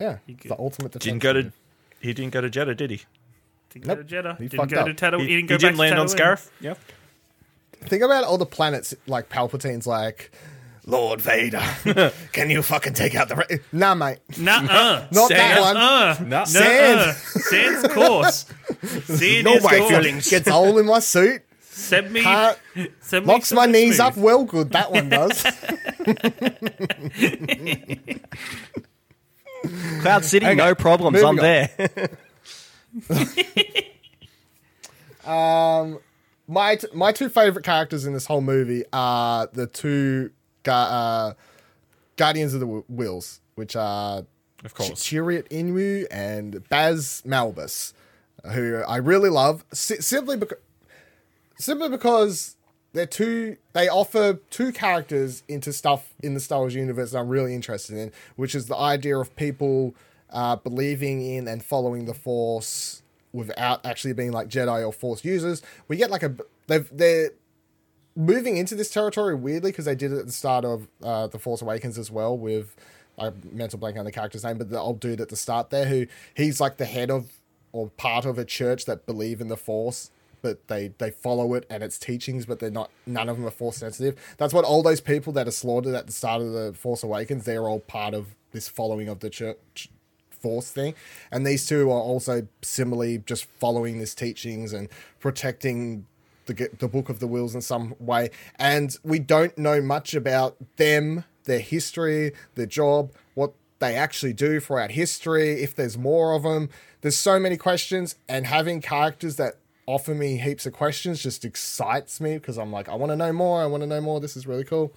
Yeah, 0.00 0.18
You 0.26 0.34
it's 0.34 0.42
could- 0.42 0.50
the 0.50 0.58
ultimate 0.58 0.92
defense. 0.92 1.04
didn't 1.04 1.22
go 1.22 1.32
to 1.32 1.52
he 2.00 2.12
didn't 2.12 2.32
go 2.34 2.40
to 2.42 2.50
Jedha, 2.50 2.76
did 2.76 2.90
he? 2.90 3.02
Didn't 3.80 3.86
Nope. 3.86 3.96
go 3.98 4.02
to 4.04 4.22
Jedha. 4.22 4.38
He 4.38 4.48
didn't 4.48 4.70
go 4.70 4.80
up. 4.80 4.86
to 4.86 4.94
Tatooine. 4.94 5.20
He, 5.20 5.26
He, 5.28 5.34
didn't 5.42 5.48
he 5.48 5.54
back 5.54 5.60
didn't 5.60 5.74
to 5.74 5.80
land 5.80 5.98
on 5.98 6.06
Scarif. 6.06 6.48
Yeah. 6.60 6.74
Think 7.84 8.02
about 8.02 8.24
all 8.24 8.38
the 8.38 8.46
planets 8.46 8.94
like 9.06 9.28
Palpatine's 9.28 9.86
like, 9.86 10.32
Lord 10.86 11.20
Vader, 11.20 11.62
can 12.32 12.48
you 12.50 12.62
fucking 12.62 12.94
take 12.94 13.14
out 13.16 13.28
the. 13.28 13.34
Ra-? 13.36 13.44
Nah, 13.72 13.94
mate. 13.94 14.18
Nuh-uh. 14.38 15.06
Not 15.12 15.28
that 15.28 15.28
Sand. 15.28 15.60
one. 15.60 15.76
Uh, 15.76 16.16
No. 16.26 16.44
Sand. 16.44 16.98
nuh-uh. 17.00 17.12
Sand's 17.12 17.88
course. 17.92 18.46
Sand 19.04 19.44
No 19.44 19.54
is 19.54 19.64
way, 19.64 19.88
feelings. 19.88 20.30
Gets 20.30 20.46
a 20.48 20.52
hole 20.52 20.78
in 20.78 20.86
my 20.86 21.00
suit. 21.00 21.42
Send 21.60 22.12
me. 22.12 22.22
Can't, 22.22 22.58
Send 23.00 23.26
me 23.26 23.32
locks 23.32 23.52
my 23.52 23.66
knees 23.66 23.96
smooth. 23.96 24.06
up 24.06 24.16
well 24.16 24.44
good. 24.44 24.70
That 24.70 24.90
one 24.92 25.08
does. 25.10 25.42
Cloud 30.00 30.24
City, 30.24 30.54
no 30.54 30.74
problems. 30.74 31.14
moving 31.22 31.28
I'm 31.28 31.38
on. 31.38 31.42
there. 31.42 32.08
My 36.48 36.76
t- 36.76 36.86
my 36.92 37.10
two 37.12 37.28
favorite 37.28 37.64
characters 37.64 38.06
in 38.06 38.12
this 38.12 38.26
whole 38.26 38.40
movie 38.40 38.84
are 38.92 39.48
the 39.52 39.66
two 39.66 40.30
gu- 40.62 40.70
uh, 40.70 41.32
Guardians 42.16 42.54
of 42.54 42.60
the 42.60 42.66
w- 42.66 42.84
Whills, 42.92 43.40
which 43.56 43.74
are 43.74 44.24
Of 44.64 44.74
course. 44.74 45.02
Chariot 45.02 45.48
Inwu 45.50 46.06
and 46.10 46.66
Baz 46.68 47.22
Malbus, 47.26 47.92
who 48.52 48.76
I 48.86 48.98
really 48.98 49.28
love 49.28 49.64
si- 49.72 50.00
simply 50.00 50.36
because 50.36 50.58
simply 51.58 51.88
because 51.88 52.54
they're 52.92 53.06
two 53.06 53.56
they 53.72 53.88
offer 53.88 54.34
two 54.50 54.70
characters 54.72 55.42
into 55.48 55.72
stuff 55.72 56.14
in 56.22 56.34
the 56.34 56.40
Star 56.40 56.60
Wars 56.60 56.74
universe 56.76 57.10
that 57.10 57.18
I'm 57.18 57.28
really 57.28 57.54
interested 57.56 57.96
in, 57.98 58.12
which 58.36 58.54
is 58.54 58.66
the 58.66 58.76
idea 58.76 59.18
of 59.18 59.34
people 59.34 59.94
uh, 60.30 60.54
believing 60.56 61.22
in 61.22 61.48
and 61.48 61.64
following 61.64 62.04
the 62.04 62.14
Force 62.14 63.02
without 63.36 63.84
actually 63.84 64.14
being 64.14 64.32
like 64.32 64.48
Jedi 64.48 64.84
or 64.84 64.92
Force 64.92 65.24
users. 65.24 65.62
We 65.88 65.96
get 65.96 66.10
like 66.10 66.22
a 66.22 66.34
they've 66.66 66.88
they're 66.90 67.30
moving 68.16 68.56
into 68.56 68.74
this 68.74 68.90
territory 68.90 69.34
weirdly 69.34 69.70
because 69.70 69.84
they 69.84 69.94
did 69.94 70.10
it 70.10 70.18
at 70.18 70.26
the 70.26 70.32
start 70.32 70.64
of 70.64 70.88
uh, 71.02 71.26
the 71.26 71.38
Force 71.38 71.60
Awakens 71.60 71.98
as 71.98 72.10
well 72.10 72.36
with 72.36 72.74
I 73.18 73.30
mental 73.52 73.78
blank 73.78 73.98
on 73.98 74.04
the 74.04 74.12
character's 74.12 74.42
name, 74.42 74.58
but 74.58 74.70
the 74.70 74.80
old 74.80 75.00
dude 75.00 75.20
at 75.20 75.28
the 75.28 75.36
start 75.36 75.70
there 75.70 75.86
who 75.86 76.06
he's 76.34 76.60
like 76.60 76.78
the 76.78 76.86
head 76.86 77.10
of 77.10 77.30
or 77.72 77.88
part 77.90 78.24
of 78.24 78.38
a 78.38 78.44
church 78.44 78.86
that 78.86 79.04
believe 79.04 79.40
in 79.40 79.48
the 79.48 79.56
Force, 79.56 80.10
but 80.40 80.66
they 80.68 80.88
they 80.98 81.10
follow 81.10 81.52
it 81.52 81.66
and 81.68 81.82
its 81.82 81.98
teachings, 81.98 82.46
but 82.46 82.58
they're 82.58 82.70
not 82.70 82.90
none 83.06 83.28
of 83.28 83.36
them 83.36 83.46
are 83.46 83.50
Force 83.50 83.76
sensitive. 83.76 84.18
That's 84.38 84.54
what 84.54 84.64
all 84.64 84.82
those 84.82 85.02
people 85.02 85.34
that 85.34 85.46
are 85.46 85.52
slaughtered 85.52 85.94
at 85.94 86.06
the 86.06 86.12
start 86.12 86.40
of 86.40 86.52
the 86.52 86.72
Force 86.72 87.02
Awakens, 87.02 87.44
they're 87.44 87.68
all 87.68 87.80
part 87.80 88.14
of 88.14 88.34
this 88.52 88.66
following 88.66 89.08
of 89.08 89.20
the 89.20 89.28
church 89.28 89.90
force 90.40 90.70
thing. 90.70 90.94
And 91.30 91.46
these 91.46 91.66
two 91.66 91.90
are 91.90 92.00
also 92.00 92.46
similarly 92.62 93.18
just 93.18 93.44
following 93.44 93.98
this 93.98 94.14
teachings 94.14 94.72
and 94.72 94.88
protecting 95.20 96.06
the 96.46 96.70
the 96.78 96.88
book 96.88 97.08
of 97.08 97.18
the 97.18 97.26
Whills 97.26 97.54
in 97.54 97.60
some 97.60 97.94
way. 97.98 98.30
And 98.58 98.96
we 99.02 99.18
don't 99.18 99.56
know 99.58 99.80
much 99.80 100.14
about 100.14 100.56
them 100.76 101.24
their 101.44 101.60
history 101.60 102.32
their 102.56 102.66
job 102.66 103.12
what 103.34 103.52
they 103.78 103.94
actually 103.94 104.32
do 104.32 104.60
throughout 104.60 104.90
history 104.90 105.62
if 105.62 105.74
there's 105.74 105.96
more 105.96 106.34
of 106.34 106.42
them 106.42 106.68
there's 107.00 107.16
so 107.16 107.38
many 107.38 107.56
questions 107.56 108.16
and 108.28 108.46
having 108.46 108.80
characters 108.80 109.36
that 109.36 109.54
offer 109.86 110.12
me 110.12 110.38
heaps 110.38 110.66
of 110.66 110.72
questions 110.72 111.22
just 111.22 111.44
excites 111.44 112.20
me 112.20 112.34
because 112.34 112.58
i'm 112.58 112.72
like 112.72 112.88
i 112.88 112.94
want 112.96 113.10
to 113.10 113.16
know 113.16 113.32
more 113.32 113.62
i 113.62 113.66
want 113.66 113.80
to 113.80 113.86
know 113.86 114.00
more 114.00 114.18
this 114.20 114.36
is 114.36 114.46
really 114.46 114.64
cool. 114.64 114.92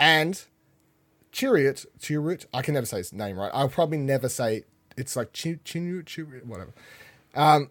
And 0.00 0.42
Chariot, 1.32 1.86
Chariot, 2.00 2.46
I 2.52 2.62
can 2.62 2.74
never 2.74 2.86
say 2.86 2.98
his 2.98 3.12
name 3.12 3.38
right. 3.38 3.50
I'll 3.54 3.68
probably 3.68 3.98
never 3.98 4.28
say 4.28 4.64
it's 4.96 5.16
like 5.16 5.32
Chinu 5.32 6.04
Chariot, 6.04 6.46
whatever. 6.46 6.72
Um, 7.34 7.70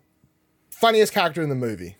funniest 0.69 1.13
character 1.13 1.41
in 1.41 1.49
the 1.49 1.55
movie. 1.55 1.97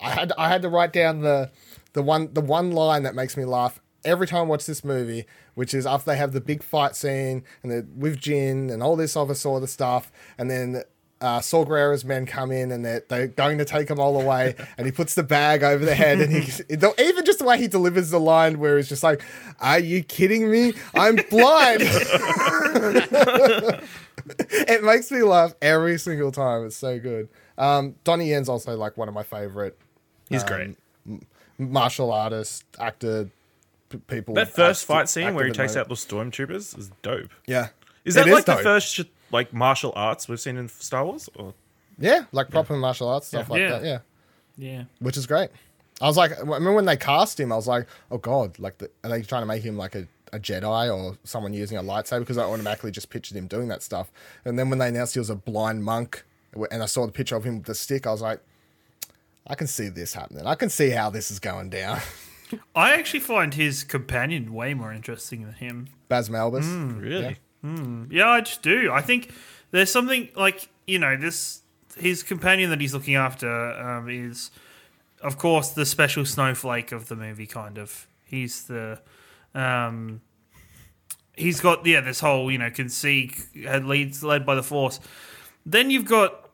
I 0.00 0.10
had 0.10 0.32
I 0.36 0.48
had 0.48 0.62
to 0.62 0.68
write 0.68 0.92
down 0.92 1.20
the 1.20 1.50
the 1.92 2.02
one 2.02 2.34
the 2.34 2.40
one 2.40 2.72
line 2.72 3.04
that 3.04 3.14
makes 3.14 3.36
me 3.36 3.44
laugh 3.44 3.80
every 4.04 4.26
time 4.26 4.40
I 4.40 4.42
watch 4.42 4.66
this 4.66 4.84
movie, 4.84 5.24
which 5.54 5.72
is 5.72 5.86
after 5.86 6.10
they 6.10 6.16
have 6.16 6.32
the 6.32 6.40
big 6.40 6.62
fight 6.62 6.94
scene 6.94 7.44
and 7.62 8.00
with 8.00 8.20
Jyn 8.20 8.70
and 8.70 8.82
all 8.82 8.96
this 8.96 9.16
other 9.16 9.34
sort 9.34 9.62
of 9.62 9.70
stuff, 9.70 10.12
and 10.36 10.50
then 10.50 10.82
uh, 11.24 11.40
Saw 11.40 11.64
Gerrera's 11.64 12.04
men 12.04 12.26
come 12.26 12.52
in 12.52 12.70
and 12.70 12.84
they're, 12.84 13.02
they're 13.08 13.26
going 13.28 13.56
to 13.58 13.64
take 13.64 13.88
him 13.88 13.98
all 13.98 14.20
away, 14.20 14.54
and 14.78 14.86
he 14.86 14.92
puts 14.92 15.14
the 15.14 15.22
bag 15.22 15.62
over 15.62 15.84
the 15.84 15.94
head, 15.94 16.20
and 16.20 16.30
he 16.30 16.40
even 16.98 17.24
just 17.24 17.38
the 17.38 17.44
way 17.46 17.56
he 17.58 17.66
delivers 17.66 18.10
the 18.10 18.20
line, 18.20 18.58
where 18.58 18.76
he's 18.76 18.88
just 18.88 19.02
like, 19.02 19.22
"Are 19.60 19.78
you 19.78 20.02
kidding 20.04 20.50
me? 20.50 20.74
I'm 20.94 21.16
blind." 21.30 21.80
it 24.50 24.84
makes 24.84 25.10
me 25.10 25.22
laugh 25.22 25.54
every 25.62 25.98
single 25.98 26.32
time. 26.32 26.66
It's 26.66 26.76
so 26.76 26.98
good. 26.98 27.28
Um, 27.58 27.94
Donnie 28.04 28.28
Yen's 28.30 28.48
also 28.48 28.76
like 28.76 28.96
one 28.96 29.08
of 29.08 29.14
my 29.14 29.22
favorite 29.22 29.78
He's 30.28 30.42
Um, 30.42 30.48
great. 30.48 30.76
martial 31.58 32.12
artist, 32.12 32.64
actor, 32.78 33.28
p- 33.90 33.98
people. 33.98 34.34
That 34.34 34.48
first 34.48 34.84
acti- 34.84 34.92
fight 35.00 35.08
scene 35.08 35.34
where 35.34 35.44
he 35.46 35.52
takes 35.52 35.76
at 35.76 35.80
out 35.82 35.88
the 35.88 35.94
stormtroopers 35.94 36.78
is 36.78 36.90
dope. 37.02 37.30
Yeah. 37.46 37.68
Is 38.04 38.16
It 38.16 38.24
that 38.26 38.32
like 38.32 38.44
dope. 38.46 38.58
the 38.58 38.62
first 38.62 38.88
sh- 38.94 39.02
like 39.30 39.52
martial 39.52 39.92
arts 39.96 40.28
we've 40.28 40.40
seen 40.40 40.56
in 40.56 40.68
Star 40.68 41.04
Wars? 41.04 41.28
Or 41.36 41.54
Yeah, 41.98 42.24
like 42.32 42.50
proper 42.50 42.76
martial 42.76 43.08
arts 43.08 43.28
stuff 43.28 43.48
like 43.50 43.60
Yeah. 43.60 43.70
that. 43.78 43.84
Yeah, 43.84 43.98
Yeah. 44.56 44.84
which 45.00 45.16
is 45.16 45.26
great. 45.26 45.50
I 46.00 46.06
was 46.06 46.16
like, 46.16 46.32
I 46.36 46.40
remember 46.40 46.72
when 46.72 46.86
they 46.86 46.96
cast 46.96 47.38
him, 47.38 47.52
I 47.52 47.56
was 47.56 47.68
like, 47.68 47.86
oh 48.10 48.18
god, 48.18 48.58
like, 48.58 48.78
the, 48.78 48.90
are 49.04 49.10
they 49.10 49.22
trying 49.22 49.42
to 49.42 49.46
make 49.46 49.62
him 49.62 49.76
like 49.76 49.94
a, 49.94 50.08
a 50.32 50.40
Jedi 50.40 50.92
or 50.94 51.16
someone 51.22 51.52
using 51.54 51.78
a 51.78 51.82
lightsaber? 51.82 52.20
Because 52.20 52.36
I 52.38 52.42
automatically 52.42 52.90
just 52.90 53.10
pictured 53.10 53.36
him 53.36 53.46
doing 53.46 53.68
that 53.68 53.82
stuff. 53.82 54.10
And 54.44 54.58
then 54.58 54.70
when 54.70 54.78
they 54.80 54.88
announced 54.88 55.14
he 55.14 55.20
was 55.20 55.30
a 55.30 55.36
blind 55.36 55.84
monk, 55.84 56.24
and 56.70 56.82
I 56.82 56.86
saw 56.86 57.06
the 57.06 57.12
picture 57.12 57.36
of 57.36 57.44
him 57.44 57.58
with 57.58 57.66
the 57.66 57.74
stick, 57.76 58.06
I 58.06 58.10
was 58.12 58.22
like, 58.22 58.40
I 59.46 59.54
can 59.54 59.66
see 59.66 59.88
this 59.88 60.14
happening. 60.14 60.46
I 60.46 60.54
can 60.56 60.68
see 60.70 60.90
how 60.90 61.10
this 61.10 61.30
is 61.30 61.38
going 61.38 61.70
down. 61.70 62.00
I 62.74 62.94
actually 62.94 63.20
find 63.20 63.54
his 63.54 63.84
companion 63.84 64.52
way 64.52 64.74
more 64.74 64.92
interesting 64.92 65.42
than 65.44 65.54
him. 65.54 65.88
Baz 66.08 66.28
Malbus. 66.28 66.64
Mm, 66.64 67.00
really? 67.02 67.36
Yeah, 68.10 68.28
I 68.28 68.40
just 68.42 68.62
do. 68.62 68.90
I 68.92 69.00
think 69.00 69.32
there's 69.70 69.90
something 69.90 70.28
like 70.36 70.68
you 70.86 70.98
know 70.98 71.16
this. 71.16 71.62
His 71.96 72.22
companion 72.22 72.70
that 72.70 72.80
he's 72.80 72.92
looking 72.92 73.14
after 73.14 73.48
um, 73.48 74.08
is, 74.08 74.50
of 75.22 75.38
course, 75.38 75.70
the 75.70 75.86
special 75.86 76.24
snowflake 76.24 76.90
of 76.92 77.08
the 77.08 77.14
movie. 77.16 77.46
Kind 77.46 77.78
of, 77.78 78.08
he's 78.24 78.64
the, 78.64 79.00
um, 79.54 80.20
he's 81.36 81.60
got 81.60 81.86
yeah 81.86 82.00
this 82.00 82.20
whole 82.20 82.50
you 82.50 82.58
know 82.58 82.70
can 82.70 82.88
see 82.88 83.30
had 83.64 83.84
leads 83.84 84.22
led 84.22 84.44
by 84.44 84.54
the 84.54 84.62
force. 84.62 85.00
Then 85.64 85.90
you've 85.90 86.04
got, 86.04 86.50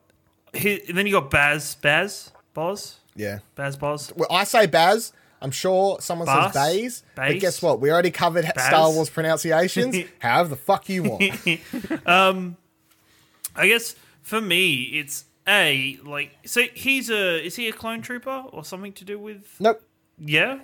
hi 0.54 0.80
then 0.92 1.06
you 1.06 1.12
got 1.12 1.30
Baz 1.30 1.74
Baz 1.76 2.32
Boz 2.54 3.00
Yeah. 3.16 3.40
Baz 3.56 3.76
Boz. 3.76 4.12
Well, 4.14 4.28
I 4.30 4.44
say 4.44 4.66
Baz. 4.66 5.12
I'm 5.42 5.50
sure 5.50 5.98
someone 6.00 6.26
says 6.28 6.52
Baze. 6.52 7.02
But 7.14 7.38
guess 7.40 7.62
what? 7.62 7.80
We 7.80 7.90
already 7.90 8.10
covered 8.10 8.44
Baz? 8.54 8.66
Star 8.66 8.90
Wars 8.92 9.08
pronunciations. 9.10 9.96
However 10.18 10.50
the 10.50 10.56
fuck 10.56 10.88
you 10.88 11.02
want. 11.04 11.22
I 13.56 13.66
guess 13.66 13.96
for 14.22 14.40
me, 14.40 14.82
it's 14.84 15.24
a 15.48 15.98
like 16.04 16.30
so 16.44 16.62
he's 16.74 17.10
a 17.10 17.44
is 17.44 17.56
he 17.56 17.68
a 17.68 17.72
clone 17.72 18.02
trooper 18.02 18.44
or 18.52 18.64
something 18.64 18.92
to 18.92 19.04
do 19.04 19.18
with 19.18 19.56
nope. 19.58 19.82
yeah 20.18 20.60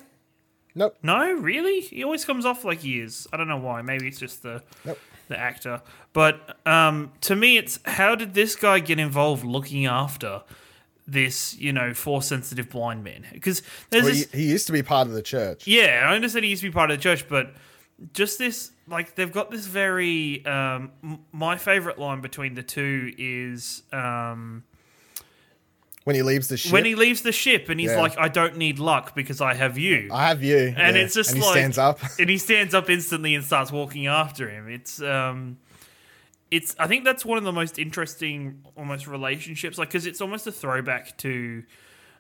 Nope. 0.75 0.97
no 1.03 1.33
really 1.33 1.81
he 1.81 2.05
always 2.05 2.27
comes 2.27 2.45
off 2.45 2.63
like 2.63 2.81
he 2.81 3.01
is 3.01 3.27
I 3.33 3.39
don't 3.39 3.49
know 3.49 3.57
why 3.57 3.81
maybe 3.81 4.07
it's 4.07 4.19
just 4.21 4.43
the 4.43 4.63
Nope. 4.85 4.99
the 5.29 5.39
actor 5.41 5.81
but 6.13 6.59
um 6.67 7.11
to 7.23 7.35
me 7.35 7.57
it's 7.57 7.81
how 7.87 8.15
did 8.15 8.35
this 8.35 8.55
guy 8.55 8.79
get 8.81 8.99
involved 9.01 9.45
looking 9.45 9.87
after 9.87 10.43
this 11.07 11.57
you 11.57 11.73
know 11.73 11.95
force 11.95 12.27
sensitive 12.27 12.69
blind 12.69 13.05
man 13.05 13.25
because 13.33 13.63
there's 13.91 14.05
Well, 14.05 14.13
this 14.13 14.33
he, 14.33 14.45
used 14.51 14.67
to 14.67 14.73
be 14.73 14.83
part 14.83 15.07
of 15.07 15.15
the 15.15 15.23
church. 15.23 15.67
yeah, 15.67 16.07
I 16.11 16.15
understand 16.15 16.45
he 16.45 16.51
used 16.51 16.63
to 16.63 16.69
be 16.69 16.73
part 16.73 16.91
of 16.91 16.99
the 16.99 17.03
church, 17.03 17.29
but 17.29 17.55
just 18.13 18.39
this, 18.39 18.73
like, 18.89 19.15
they've 19.15 19.33
got 19.33 19.51
this 19.51 19.67
very. 19.67 20.45
Um, 20.45 20.91
my 21.33 21.57
favorite 21.57 21.99
line 21.99 22.21
between 22.21 22.53
the 22.55 22.63
two 22.63 23.11
is 23.17 23.83
um, 23.91 24.65
When 26.05 26.15
he 26.15 26.23
leaves 26.23 26.49
the 26.49 26.57
ship. 26.59 26.73
when 26.73 26.85
he 26.85 26.95
leaves 26.95 27.23
the 27.23 27.33
ship 27.33 27.69
and 27.71 27.81
he's 27.81 27.91
Yeah. 27.91 28.01
like, 28.01 28.19
"I 28.19 28.29
don't 28.29 28.57
need 28.59 28.79
luck 28.79 29.15
because 29.15 29.41
I 29.41 29.55
have 29.55 29.79
you," 29.79 30.11
I 30.13 30.29
have 30.29 30.43
you. 30.43 30.75
and 30.77 30.95
yeah. 30.97 31.03
it's 31.03 31.15
just 31.15 31.31
and 31.31 31.39
he 31.41 31.45
like, 31.47 31.55
stands 31.57 31.79
up. 31.79 32.01
and 32.19 32.29
he 32.29 32.37
stands 32.37 32.75
up 32.75 32.91
instantly 32.91 33.35
and 33.35 33.43
starts 33.45 33.73
walking 33.73 34.07
after 34.09 34.49
him. 34.51 34.69
It's 34.69 35.01
um, 35.01 35.57
it's 36.51 36.77
I 36.79 36.87
think 36.87 37.05
that's 37.05 37.25
one 37.25 37.39
of 37.39 37.45
the 37.45 37.53
most 37.53 37.79
interesting 37.79 38.65
almost 38.77 39.07
relationships, 39.07 39.79
like 39.79 39.89
because 39.89 40.07
it's 40.07 40.21
almost 40.21 40.47
a 40.47 40.53
throwback 40.53 41.17
to 41.19 41.65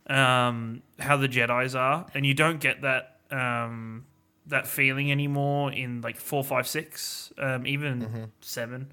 um, 0.08 0.82
how 0.98 1.16
the 1.16 1.28
Jedi's 1.28 1.74
are, 1.74 2.06
and 2.14 2.26
you 2.26 2.34
don't 2.34 2.60
get 2.60 2.82
that 2.82 3.18
um, 3.30 4.04
that 4.46 4.66
feeling 4.66 5.10
anymore 5.10 5.72
in 5.72 6.00
like 6.00 6.16
four, 6.16 6.42
five, 6.42 6.66
six, 6.66 7.32
um, 7.38 7.66
even 7.66 8.30
seven. 8.40 8.90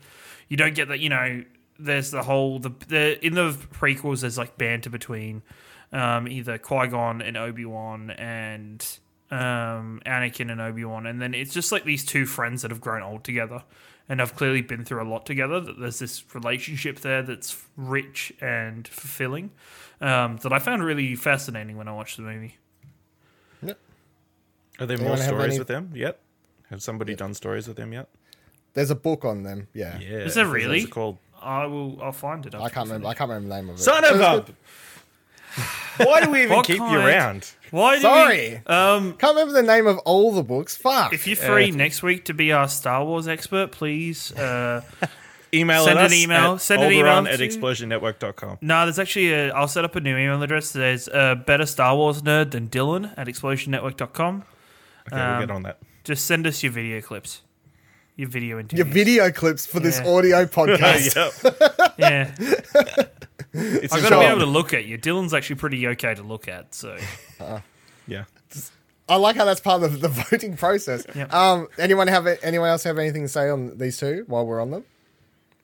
You 0.48 0.58
don't 0.58 0.76
get 0.76 0.90
that. 0.90 1.00
You 1.00 1.10
know, 1.10 1.44
there's 1.80 2.12
the 2.12 2.24
whole 2.24 2.60
the, 2.60 2.72
the 2.88 3.26
in 3.26 3.34
the 3.34 3.52
prequels. 3.52 4.22
There's 4.22 4.38
like 4.38 4.58
banter 4.58 4.92
between 4.92 5.42
um, 5.92 6.28
either 6.28 6.60
Qui 6.60 6.88
Gon 6.88 7.22
and 7.22 7.38
Obi 7.38 7.66
Wan 7.66 8.12
and 8.12 8.86
um, 9.32 10.00
Anakin 10.06 10.52
and 10.52 10.62
Obi 10.62 10.86
Wan, 10.86 11.08
and 11.08 11.20
then 11.20 11.34
it's 11.34 11.54
just 11.54 11.72
like 11.72 11.86
these 11.86 12.06
two 12.06 12.28
friends 12.28 12.62
that 12.62 12.70
have 12.70 12.82
grown 12.82 13.02
old 13.02 13.24
together 13.24 13.64
and 14.10 14.20
have 14.20 14.36
clearly 14.36 14.62
been 14.62 14.84
through 14.86 15.02
a 15.02 15.08
lot 15.10 15.26
together. 15.26 15.60
That 15.60 15.80
there's 15.80 16.00
this 16.00 16.24
relationship 16.36 17.00
there 17.00 17.22
that's 17.24 17.66
rich 17.78 18.34
and 18.42 18.88
fulfilling 18.88 19.52
um, 20.02 20.38
that 20.44 20.52
I 20.54 20.60
found 20.60 20.84
really 20.84 21.16
fascinating 21.16 21.78
when 21.78 21.88
I 21.88 21.94
watched 21.94 22.18
the 22.18 22.24
movie. 22.24 22.58
Yep. 23.62 23.80
Are 24.80 24.86
there 24.86 24.98
Anyone 24.98 25.18
more 25.18 25.26
stories 25.26 25.50
any- 25.52 25.60
with 25.60 25.68
them 25.68 25.92
yet? 25.94 26.20
Have 26.70 26.82
somebody 26.82 27.16
done 27.16 27.34
stories 27.34 27.68
with 27.68 27.78
them 27.78 27.94
yet? 27.94 28.10
There's 28.74 28.90
a 28.90 28.96
book 28.96 29.24
on 29.26 29.44
them. 29.44 29.68
Yeah. 29.74 30.00
Yeah. 30.00 30.18
Is 30.20 30.34
there 30.34 30.48
What's 30.48 30.64
it 30.64 30.68
really? 30.68 30.86
called? 30.88 31.18
I 31.40 31.66
will. 31.68 32.02
I'll 32.02 32.12
find 32.12 32.46
it. 32.46 32.56
I 32.56 32.70
can't 32.70 32.88
remember. 32.88 33.08
I 33.10 33.14
can't 33.14 33.30
remember 33.30 33.50
the 33.50 33.56
name 33.62 33.70
of 33.70 33.76
it. 33.76 33.80
Son 33.80 34.04
of 34.06 34.20
a. 34.20 34.46
Why 35.98 36.22
do 36.24 36.32
we 36.32 36.44
even 36.44 36.56
What 36.58 36.66
keep 36.66 36.76
you 36.76 36.82
kind? 36.82 37.06
around? 37.08 37.52
Why? 37.72 37.96
Do 37.96 38.02
Sorry. 38.02 38.62
We, 38.68 38.74
um, 38.74 39.14
Can't 39.14 39.36
remember 39.36 39.54
the 39.54 39.64
name 39.68 39.88
of 39.88 39.98
all 40.00 40.32
the 40.32 40.44
books. 40.44 40.76
Fuck. 40.78 41.14
if 41.14 41.28
you're 41.28 41.36
free 41.36 41.72
next 41.72 42.02
week 42.04 42.26
to 42.26 42.34
be 42.34 42.52
our 42.52 42.68
Star 42.68 43.04
Wars 43.06 43.28
expert, 43.28 43.72
please. 43.72 44.32
Uh, 44.34 44.82
Email 45.56 45.86
Send 45.86 46.00
at 46.00 46.06
an 46.06 46.12
us 46.12 46.14
email. 46.24 46.54
At 46.54 46.62
Send 46.62 46.82
an 46.82 46.92
email 46.92 47.06
Alderaan 47.14 47.32
at 47.32 47.38
to- 47.38 47.48
explosionnetwork.com. 47.48 48.58
no, 48.62 48.86
there's 48.86 48.98
actually 48.98 49.32
a. 49.34 49.52
I'll 49.54 49.68
set 49.68 49.86
up 49.86 49.96
a 49.96 50.00
new 50.00 50.18
email 50.18 50.42
address. 50.42 50.72
There's 50.72 51.08
a 51.10 51.36
better 51.36 51.68
Star 51.68 51.96
Wars 51.96 52.24
nerd 52.24 52.50
than 52.52 52.70
Dylan 52.70 53.14
at 53.18 53.28
explosionnetwork.com. 53.28 54.44
Okay, 55.08 55.16
we'll 55.16 55.22
Um, 55.22 55.40
get 55.42 55.52
on 55.52 55.62
that. 55.64 55.78
Just 56.04 56.26
send 56.26 56.48
us 56.48 56.64
your 56.64 56.72
video 56.72 57.02
clips, 57.02 57.42
your 58.16 58.30
video 58.30 58.58
interview. 58.60 58.84
Your 58.84 58.92
video 58.92 59.30
clips 59.32 59.68
for 59.68 59.80
this 59.80 60.00
Yeah. 60.04 60.10
audio 60.12 60.46
podcast. 60.58 61.94
yeah. 62.00 62.32
Yeah, 62.36 63.04
It's 63.54 63.94
I've 63.94 64.00
just 64.00 64.10
got 64.10 64.22
to 64.22 64.26
be 64.26 64.26
able 64.26 64.40
to 64.40 64.46
look 64.46 64.74
at 64.74 64.86
you. 64.86 64.98
Dylan's 64.98 65.34
actually 65.34 65.58
pretty 65.58 65.88
okay 65.90 66.16
to 66.16 66.24
look 66.24 66.48
at. 66.48 66.74
So 66.74 66.98
yeah. 68.08 68.26
I 69.10 69.18
like 69.18 69.36
how 69.36 69.46
that's 69.46 69.60
part 69.60 69.84
of 69.84 70.00
the 70.02 70.08
voting 70.32 70.56
process. 70.56 71.06
Yep. 71.14 71.34
Um, 71.34 71.68
anyone 71.78 72.08
have 72.08 72.26
anyone 72.42 72.70
else 72.70 72.84
have 72.84 72.98
anything 72.98 73.24
to 73.24 73.28
say 73.28 73.50
on 73.50 73.78
these 73.78 73.98
two 73.98 74.24
while 74.28 74.46
we're 74.46 74.62
on 74.62 74.72
them? 74.72 74.86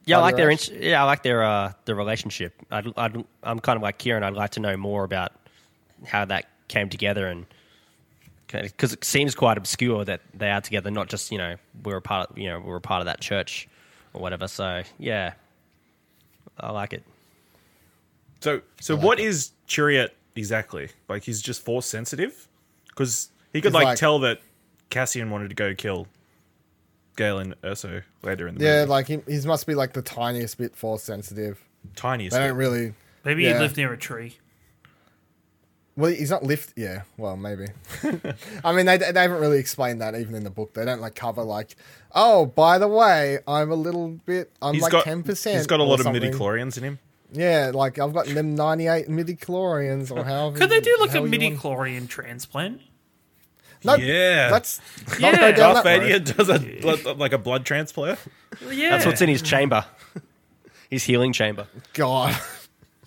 Yeah, 0.05 0.17
I 0.17 0.21
like 0.21 0.35
their 0.35 0.51
Ash? 0.51 0.69
int- 0.69 0.81
yeah, 0.81 1.01
I 1.01 1.05
like 1.05 1.23
their 1.23 1.43
uh, 1.43 1.73
their 1.85 1.95
relationship. 1.95 2.53
I'd, 2.71 2.91
I'd, 2.97 3.23
I'm 3.43 3.59
kind 3.59 3.77
of 3.77 3.83
like 3.83 3.97
Ciaran. 3.97 4.23
I'd 4.23 4.33
like 4.33 4.51
to 4.51 4.59
know 4.59 4.75
more 4.75 5.03
about 5.03 5.31
how 6.05 6.25
that 6.25 6.45
came 6.67 6.89
together 6.89 7.27
and 7.27 7.45
because 8.47 8.93
it 8.93 9.03
seems 9.05 9.35
quite 9.35 9.57
obscure 9.57 10.03
that 10.05 10.21
they 10.33 10.49
are 10.49 10.61
together. 10.61 10.89
Not 10.89 11.09
just 11.09 11.31
you 11.31 11.37
know 11.37 11.55
we're 11.83 11.97
a 11.97 12.01
part 12.01 12.31
of, 12.31 12.37
you 12.37 12.49
know 12.49 12.59
we're 12.59 12.77
a 12.77 12.81
part 12.81 13.01
of 13.01 13.05
that 13.05 13.21
church 13.21 13.67
or 14.13 14.21
whatever. 14.21 14.47
So 14.47 14.83
yeah, 14.97 15.33
I 16.59 16.71
like 16.71 16.93
it. 16.93 17.03
So, 18.41 18.61
so 18.79 18.95
what 18.95 19.19
is 19.19 19.51
Chirrut 19.67 20.09
exactly? 20.35 20.89
Like, 21.07 21.23
he's 21.23 21.41
just 21.41 21.61
force 21.61 21.85
sensitive? 21.85 22.47
Because 22.87 23.29
he 23.53 23.61
could 23.61 23.73
like, 23.73 23.85
like- 23.85 23.97
tell 23.97 24.19
that 24.19 24.39
Cassian 24.89 25.29
wanted 25.29 25.49
to 25.49 25.55
go 25.55 25.73
kill 25.75 26.07
Galen 27.15 27.53
Erso 27.63 28.03
later 28.23 28.47
in 28.47 28.55
the 28.55 28.59
book. 28.59 28.65
Yeah, 28.65 28.79
movie. 28.81 28.89
like 28.89 29.07
he, 29.07 29.19
he 29.27 29.39
must 29.45 29.67
be 29.67 29.75
like 29.75 29.93
the 29.93 30.01
tiniest 30.01 30.57
bit 30.57 30.75
force 30.75 31.03
sensitive. 31.03 31.59
tiniest. 31.95 32.33
They 32.33 32.39
bit. 32.39 32.47
don't 32.47 32.57
really. 32.57 32.93
maybe 33.25 33.43
Yeah. 33.43 33.55
you 33.55 33.59
live 33.59 33.75
near 33.75 33.91
a 33.91 33.97
tree. 33.97 34.37
Well, 35.97 36.11
he's 36.11 36.29
not 36.29 36.43
lift. 36.43 36.73
Yeah, 36.77 37.01
well, 37.17 37.35
maybe. 37.35 37.65
I 38.63 38.71
mean, 38.73 38.85
they, 38.85 38.97
they 38.97 39.21
haven't 39.21 39.41
really 39.41 39.59
explained 39.59 39.99
that 39.99 40.15
even 40.15 40.33
in 40.33 40.45
the 40.45 40.49
book. 40.49 40.73
They 40.73 40.85
don't 40.85 41.01
like 41.01 41.13
cover 41.15 41.43
like, 41.43 41.75
oh, 42.15 42.45
by 42.45 42.77
the 42.77 42.87
way, 42.87 43.39
I'm 43.45 43.69
a 43.69 43.75
little 43.75 44.17
bit. 44.25 44.49
I'm 44.61 44.75
He's 44.75 44.83
like 44.83 45.03
ten 45.03 45.23
percent. 45.23 45.57
He's 45.57 45.67
got 45.67 45.81
a 45.81 45.83
lot 45.83 45.99
of 45.99 46.09
midi 46.13 46.29
chlorians 46.31 46.77
in 46.77 46.83
him. 46.83 46.99
Yeah, 47.31 47.71
like 47.73 47.99
I've 47.99 48.13
got 48.13 48.25
them 48.27 48.55
98 48.55 49.07
midi 49.09 49.35
chlorians 49.35 50.09
or 50.15 50.23
however. 50.23 50.57
Could 50.57 50.69
they 50.69 50.79
do 50.81 50.95
like 50.99 51.13
a 51.13 51.19
you 51.19 51.27
midi 51.27 51.51
chlorian 51.51 52.07
transplant? 52.07 52.81
No, 53.83 53.95
Yeah. 53.95 54.49
Let's 54.51 54.81
not 55.19 55.33
Yeah. 55.33 55.51
go 55.51 55.57
Darth 55.57 55.83
that 55.83 55.99
Vader 56.01 56.13
road. 56.15 56.23
does 56.37 56.49
a 56.49 56.59
blood, 56.81 57.17
like 57.19 57.33
a 57.33 57.37
blood 57.37 57.65
transplant. 57.65 58.19
Yeah, 58.69 58.89
That's 58.91 59.05
what's 59.05 59.21
in 59.21 59.29
his 59.29 59.41
chamber, 59.41 59.85
his 60.89 61.03
healing 61.03 61.31
chamber. 61.33 61.67
God, 61.93 62.35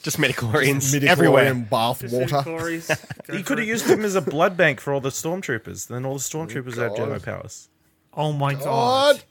Just 0.02 0.18
midichlorians 0.18 0.92
midi 0.92 1.08
everywhere. 1.08 1.52
bath 1.54 2.02
water. 2.10 2.42
He 3.30 3.42
could 3.42 3.58
have 3.58 3.66
used 3.66 3.86
him 3.86 4.04
as 4.04 4.14
a 4.14 4.20
blood 4.20 4.56
bank 4.56 4.80
for 4.80 4.92
all 4.92 5.00
the 5.00 5.10
stormtroopers. 5.10 5.88
Then 5.88 6.04
all 6.04 6.14
the 6.14 6.20
stormtroopers 6.20 6.76
had 6.76 6.92
oh, 6.92 6.96
God. 6.96 7.08
Jedi 7.20 7.22
powers. 7.24 7.68
Oh 8.14 8.32
my 8.32 8.54
god! 8.54 9.16
God. 9.16 9.22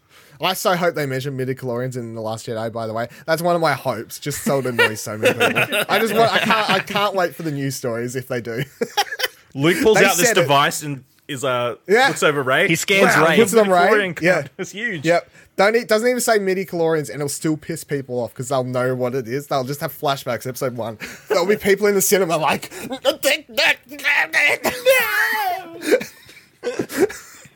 I 0.43 0.53
so 0.53 0.75
hope 0.75 0.95
they 0.95 1.05
measure 1.05 1.31
midi 1.31 1.55
chlorians 1.55 1.95
in 1.97 2.13
the 2.15 2.21
Last 2.21 2.47
Jedi. 2.47 2.71
By 2.71 2.87
the 2.87 2.93
way, 2.93 3.07
that's 3.25 3.41
one 3.41 3.55
of 3.55 3.61
my 3.61 3.73
hopes. 3.73 4.19
Just 4.19 4.43
so 4.43 4.59
it 4.59 4.65
annoys 4.65 5.01
so 5.01 5.17
many 5.17 5.33
people. 5.33 5.83
I 5.89 5.99
just 5.99 6.13
want. 6.15 6.31
I 6.31 6.39
can't. 6.39 6.69
I 6.69 6.79
can't 6.79 7.15
wait 7.15 7.35
for 7.35 7.43
the 7.43 7.51
news 7.51 7.75
stories 7.75 8.15
if 8.15 8.27
they 8.27 8.41
do. 8.41 8.63
Luke 9.53 9.77
pulls 9.83 9.97
They 9.99 10.05
out 10.05 10.15
this 10.17 10.27
said 10.27 10.37
it. 10.37 10.41
device 10.41 10.81
and 10.83 11.03
is 11.27 11.43
uh 11.43 11.75
Yeah. 11.87 12.07
looks 12.07 12.23
over 12.23 12.41
Rey. 12.43 12.67
He 12.67 12.75
scans 12.75 13.15
Wow, 13.15 13.27
Rey. 13.27 13.35
puts 13.37 13.51
them 13.51 13.69
right. 13.69 13.91
Midichlorian. 13.91 14.21
Yeah. 14.21 14.47
it's 14.57 14.71
huge. 14.71 15.05
Yep. 15.05 15.29
Don't 15.57 15.75
e 15.75 15.83
doesn't 15.83 16.07
even 16.07 16.21
say 16.21 16.39
midi 16.39 16.65
chlorians, 16.65 17.09
and 17.09 17.15
it'll 17.17 17.27
still 17.29 17.57
piss 17.57 17.83
people 17.83 18.19
off 18.19 18.31
because 18.33 18.47
they'll 18.49 18.63
know 18.63 18.95
what 18.95 19.13
it 19.13 19.27
is. 19.27 19.47
They'll 19.47 19.65
just 19.65 19.81
have 19.81 19.91
flashbacks. 19.93 20.47
Episode 20.47 20.75
one, 20.77 20.97
there'll 21.29 21.45
be 21.45 21.57
people 21.57 21.87
in 21.87 21.95
the 21.95 22.01
cinema 22.01 22.37
like, 22.37 22.71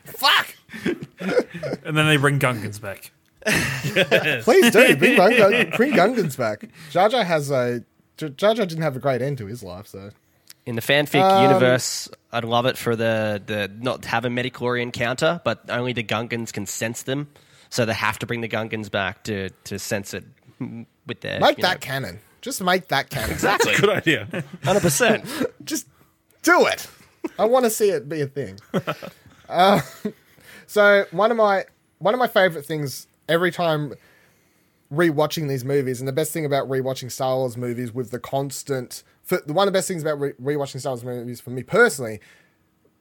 "Fuck." 0.04 0.54
And 1.84 1.96
then 1.96 2.06
they 2.06 2.16
bring 2.16 2.38
Gungans 2.38 2.80
back. 2.80 3.10
Please 3.44 4.70
do 4.72 4.96
bring, 4.96 5.16
Gung- 5.16 5.76
bring 5.76 5.92
Gungans 5.92 6.36
back. 6.36 6.68
Jar 6.90 7.08
Jar 7.08 7.24
has 7.24 7.50
a 7.50 7.84
Jar 8.16 8.28
Jar 8.30 8.54
didn't 8.54 8.82
have 8.82 8.96
a 8.96 8.98
great 8.98 9.22
end 9.22 9.38
to 9.38 9.46
his 9.46 9.62
life, 9.62 9.86
so 9.86 10.10
In 10.64 10.74
the 10.74 10.82
fanfic 10.82 11.20
Um, 11.22 11.42
universe, 11.44 12.08
I'd 12.32 12.44
love 12.44 12.66
it 12.66 12.76
for 12.76 12.96
the, 12.96 13.40
the 13.44 13.70
not 13.78 14.04
have 14.06 14.24
a 14.24 14.28
midichlorian 14.28 14.92
counter, 14.92 15.40
but 15.44 15.60
only 15.68 15.92
the 15.92 16.02
Gungans 16.02 16.52
can 16.52 16.66
sense 16.66 17.02
them. 17.02 17.28
So 17.70 17.84
they 17.84 17.94
have 17.94 18.18
to 18.20 18.26
bring 18.26 18.40
the 18.40 18.48
Gungans 18.48 18.90
back 18.90 19.22
to, 19.24 19.50
to 19.64 19.78
sense 19.78 20.14
it 20.14 20.24
with 21.06 21.20
their. 21.20 21.38
make 21.40 21.58
that 21.58 21.74
know- 21.74 21.78
canon. 21.80 22.20
Just 22.42 22.62
make 22.62 22.88
that 22.88 23.10
canon. 23.10 23.30
Exactly. 23.32 23.74
Good 23.74 23.90
idea. 23.90 24.28
100%. 24.62 25.50
Just 25.64 25.86
do 26.42 26.66
it. 26.66 26.86
I 27.40 27.44
want 27.44 27.64
to 27.64 27.70
see 27.70 27.90
it 27.90 28.08
be 28.08 28.20
a 28.22 28.26
thing. 28.26 28.58
Uh, 29.48 29.80
so 30.66 31.04
one 31.10 31.30
of 31.30 31.36
my 31.36 31.64
one 31.98 32.14
of 32.14 32.20
my 32.20 32.28
favorite 32.28 32.66
things 32.66 33.06
every 33.28 33.50
time 33.50 33.94
rewatching 34.92 35.48
these 35.48 35.64
movies, 35.64 36.00
and 36.00 36.06
the 36.06 36.12
best 36.12 36.32
thing 36.32 36.44
about 36.44 36.68
rewatching 36.68 37.10
Star 37.10 37.36
Wars 37.36 37.56
movies 37.56 37.92
with 37.92 38.10
the 38.10 38.18
constant, 38.18 39.02
for, 39.22 39.40
one 39.46 39.66
of 39.66 39.72
the 39.72 39.76
best 39.76 39.88
things 39.88 40.02
about 40.02 40.20
re- 40.20 40.32
rewatching 40.34 40.80
Star 40.80 40.92
Wars 40.92 41.04
movies 41.04 41.40
for 41.40 41.50
me 41.50 41.62
personally, 41.62 42.20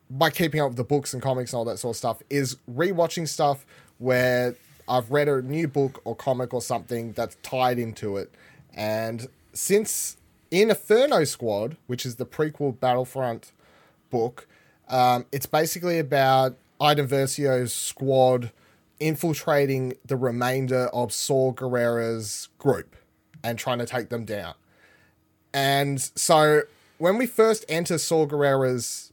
by 0.09 0.29
keeping 0.29 0.61
up 0.61 0.69
with 0.69 0.77
the 0.77 0.83
books 0.83 1.13
and 1.13 1.21
comics 1.21 1.53
and 1.53 1.57
all 1.57 1.65
that 1.65 1.77
sort 1.77 1.93
of 1.93 1.97
stuff, 1.97 2.21
is 2.29 2.57
rewatching 2.71 3.27
stuff 3.27 3.65
where 3.97 4.55
I've 4.87 5.11
read 5.11 5.27
a 5.27 5.41
new 5.41 5.67
book 5.67 6.01
or 6.05 6.15
comic 6.15 6.53
or 6.53 6.61
something 6.61 7.11
that's 7.13 7.37
tied 7.43 7.79
into 7.79 8.17
it. 8.17 8.31
And 8.73 9.27
since 9.53 10.17
in 10.51 10.69
Inferno 10.69 11.23
Squad, 11.23 11.77
which 11.87 12.05
is 12.05 12.15
the 12.15 12.25
prequel 12.25 12.79
Battlefront 12.79 13.51
book, 14.09 14.47
um, 14.89 15.25
it's 15.31 15.47
basically 15.47 15.97
about 15.97 16.55
Iden 16.79 17.07
Versio's 17.07 17.73
squad 17.73 18.51
infiltrating 18.99 19.93
the 20.05 20.15
remainder 20.15 20.87
of 20.93 21.11
Saw 21.11 21.51
Gerrera's 21.51 22.49
group 22.57 22.95
and 23.43 23.59
trying 23.59 23.79
to 23.79 23.85
take 23.85 24.09
them 24.09 24.25
down. 24.25 24.55
And 25.53 26.01
so 26.15 26.63
when 26.97 27.17
we 27.17 27.25
first 27.25 27.65
enter 27.69 27.97
Saw 27.97 28.25
Gerrera's 28.25 29.11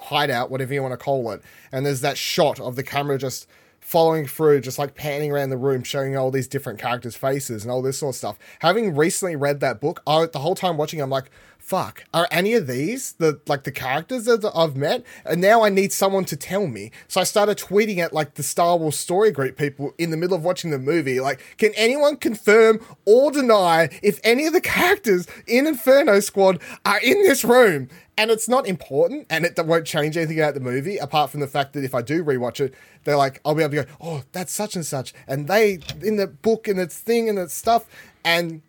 hideout, 0.00 0.50
whatever 0.50 0.74
you 0.74 0.82
want 0.82 0.92
to 0.92 0.98
call 0.98 1.30
it, 1.32 1.42
and 1.72 1.84
there's 1.84 2.00
that 2.00 2.16
shot 2.16 2.60
of 2.60 2.76
the 2.76 2.82
camera 2.82 3.18
just 3.18 3.48
following 3.80 4.26
through, 4.26 4.60
just 4.60 4.78
like 4.78 4.94
panning 4.94 5.32
around 5.32 5.50
the 5.50 5.56
room, 5.56 5.82
showing 5.82 6.16
all 6.16 6.30
these 6.30 6.46
different 6.46 6.78
characters' 6.78 7.16
faces 7.16 7.62
and 7.62 7.72
all 7.72 7.82
this 7.82 7.98
sort 7.98 8.14
of 8.14 8.18
stuff. 8.18 8.38
Having 8.58 8.96
recently 8.96 9.34
read 9.34 9.60
that 9.60 9.80
book, 9.80 10.02
I, 10.06 10.26
the 10.26 10.40
whole 10.40 10.54
time 10.54 10.76
watching, 10.76 11.00
I'm 11.00 11.10
like, 11.10 11.30
fuck, 11.68 12.04
are 12.14 12.26
any 12.30 12.54
of 12.54 12.66
these 12.66 13.12
the 13.12 13.38
like 13.46 13.64
the 13.64 13.70
characters 13.70 14.24
that 14.24 14.50
I've 14.54 14.74
met? 14.74 15.04
And 15.26 15.38
now 15.42 15.62
I 15.62 15.68
need 15.68 15.92
someone 15.92 16.24
to 16.24 16.36
tell 16.36 16.66
me. 16.66 16.90
So 17.08 17.20
I 17.20 17.24
started 17.24 17.58
tweeting 17.58 17.98
at 17.98 18.14
like 18.14 18.34
the 18.34 18.42
Star 18.42 18.78
Wars 18.78 18.98
story 18.98 19.30
group 19.30 19.58
people 19.58 19.92
in 19.98 20.10
the 20.10 20.16
middle 20.16 20.34
of 20.34 20.42
watching 20.42 20.70
the 20.70 20.78
movie, 20.78 21.20
like, 21.20 21.42
can 21.58 21.72
anyone 21.76 22.16
confirm 22.16 22.80
or 23.04 23.30
deny 23.30 23.90
if 24.02 24.18
any 24.24 24.46
of 24.46 24.54
the 24.54 24.62
characters 24.62 25.26
in 25.46 25.66
Inferno 25.66 26.20
Squad 26.20 26.58
are 26.86 27.00
in 27.00 27.22
this 27.24 27.44
room? 27.44 27.90
And 28.16 28.30
it's 28.30 28.48
not 28.48 28.66
important, 28.66 29.26
and 29.30 29.44
it 29.44 29.56
won't 29.64 29.86
change 29.86 30.16
anything 30.16 30.40
about 30.40 30.54
the 30.54 30.60
movie, 30.60 30.96
apart 30.96 31.30
from 31.30 31.38
the 31.38 31.46
fact 31.46 31.74
that 31.74 31.84
if 31.84 31.94
I 31.94 32.02
do 32.02 32.24
rewatch 32.24 32.58
it, 32.60 32.74
they're 33.04 33.16
like, 33.16 33.40
I'll 33.44 33.54
be 33.54 33.62
able 33.62 33.76
to 33.76 33.84
go, 33.84 33.90
oh, 34.00 34.24
that's 34.32 34.52
such 34.52 34.74
and 34.74 34.84
such, 34.84 35.14
and 35.28 35.46
they 35.46 35.78
in 36.02 36.16
the 36.16 36.26
book 36.26 36.66
and 36.66 36.80
its 36.80 36.98
thing 36.98 37.28
and 37.28 37.38
its 37.38 37.54
stuff, 37.54 37.86
and 38.24 38.62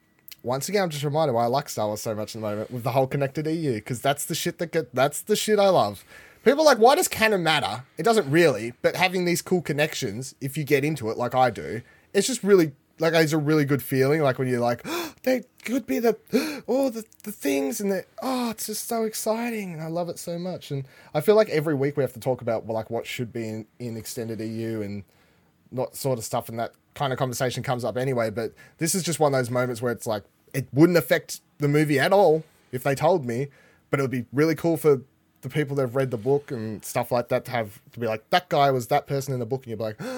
once 0.44 0.70
again, 0.70 0.84
I'm 0.84 0.90
just 0.90 1.04
reminded 1.04 1.34
why 1.34 1.44
I 1.44 1.48
like 1.48 1.70
Star 1.70 1.88
Wars 1.88 2.02
so 2.02 2.16
much 2.16 2.36
at 2.36 2.42
the 2.42 2.48
moment 2.48 2.72
with 2.72 2.84
the 2.84 2.92
whole 2.92 3.08
connected 3.08 3.46
EU 3.48 3.76
because 3.76 4.02
that's 4.02 4.26
the 4.26 4.36
shit 4.36 4.58
that 4.60 4.72
get 4.72 4.94
that's 4.94 5.22
the 5.22 5.36
shit 5.36 5.60
I 5.60 5.70
love. 5.70 6.04
People 6.44 6.62
are 6.62 6.66
like, 6.66 6.78
why 6.78 6.96
does 6.96 7.08
canon 7.08 7.44
matter? 7.44 7.84
It 7.98 8.04
doesn't 8.04 8.30
really, 8.30 8.74
but 8.82 8.96
having 8.96 9.26
these 9.26 9.42
cool 9.42 9.62
connections, 9.62 10.36
if 10.40 10.58
you 10.58 10.64
get 10.64 10.86
into 10.86 11.10
it 11.10 11.18
like 11.18 11.36
I 11.36 11.50
do, 11.50 11.82
it's 12.14 12.28
just 12.28 12.44
really 12.44 12.72
like 13.00 13.14
it's 13.14 13.34
a 13.34 13.38
really 13.38 13.66
good 13.66 13.84
feeling. 13.84 14.22
Like 14.22 14.40
when 14.40 14.48
you're 14.48 14.60
like, 14.60 14.82
oh, 14.86 15.14
they 15.24 15.44
could 15.64 15.86
be 15.86 16.00
the 16.00 16.18
oh 16.68 16.90
the 16.90 17.04
the 17.24 17.32
things 17.32 17.82
and 17.82 17.92
the 17.92 18.06
oh 18.22 18.52
it's 18.52 18.68
just 18.68 18.88
so 18.88 19.04
exciting 19.04 19.74
and 19.74 19.82
I 19.82 19.88
love 19.88 20.10
it 20.10 20.20
so 20.20 20.40
much. 20.40 20.72
And 20.72 20.86
I 21.14 21.22
feel 21.22 21.36
like 21.36 21.50
every 21.50 21.76
week 21.76 21.98
we 21.98 22.04
have 22.04 22.14
to 22.14 22.20
talk 22.20 22.42
about 22.42 22.66
well, 22.66 22.76
like 22.76 22.90
what 22.90 23.06
should 23.06 23.34
be 23.34 23.48
in, 23.48 23.66
in 23.80 23.98
extended 23.98 24.40
EU 24.40 24.82
and 24.82 25.04
not 25.72 25.96
sort 25.96 26.18
of 26.18 26.26
stuff 26.26 26.50
and 26.50 26.60
that 26.60 26.74
kind 27.00 27.14
of 27.14 27.18
conversation 27.18 27.64
comes 27.64 27.86
up 27.86 27.98
anyway 27.98 28.30
but 28.30 28.52
this 28.78 28.94
is 28.94 29.02
just 29.02 29.20
one 29.20 29.34
of 29.34 29.40
those 29.40 29.50
moments 29.50 29.82
where 29.82 29.92
it's 29.92 30.06
like 30.06 30.24
it 30.54 30.68
wouldn't 30.74 30.98
affect 30.98 31.40
the 31.60 31.68
movie 31.68 31.98
at 31.98 32.12
all 32.12 32.44
if 32.72 32.84
they 32.84 32.94
told 32.94 33.26
me 33.26 33.48
but 33.90 34.00
it 34.00 34.04
would 34.04 34.12
be 34.12 34.26
really 34.34 34.56
cool 34.56 34.78
for 34.78 35.02
the 35.42 35.50
people 35.50 35.76
that 35.78 35.84
have 35.84 35.96
read 35.96 36.12
the 36.12 36.18
book 36.18 36.52
and 36.52 36.84
stuff 36.84 37.12
like 37.12 37.30
that 37.30 37.46
to 37.46 37.52
have 37.52 37.80
to 37.94 38.00
be 38.00 38.06
like 38.08 38.30
that 38.30 38.50
guy 38.50 38.70
was 38.70 38.88
that 38.88 39.08
person 39.08 39.34
in 39.34 39.40
the 39.40 39.46
book 39.46 39.64
and 39.64 39.70
you'd 39.72 39.78
be 39.78 39.84
like 39.84 40.02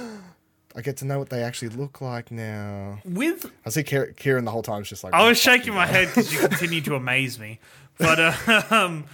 I 0.76 0.82
get 0.82 0.98
to 0.98 1.06
know 1.06 1.20
what 1.20 1.30
they 1.30 1.44
actually 1.44 1.70
look 1.70 2.00
like 2.00 2.32
now. 2.32 3.00
With 3.04 3.52
I 3.66 3.70
see 3.70 3.84
Kier- 3.84 4.16
Ciaran 4.16 4.46
the 4.46 4.52
whole 4.52 4.64
time 4.64 4.82
is 4.82 4.88
just 4.88 5.04
like 5.04 5.14
I 5.14 5.28
was 5.28 5.38
shaking 5.38 5.74
my 5.74 5.86
head 5.86 6.08
because 6.08 6.32
you 6.32 6.40
continue 6.40 6.80
to 6.82 6.96
amaze 6.96 7.38
me. 7.38 7.60
But 7.98 8.20
uh, 8.20 8.62
um, 8.70 9.06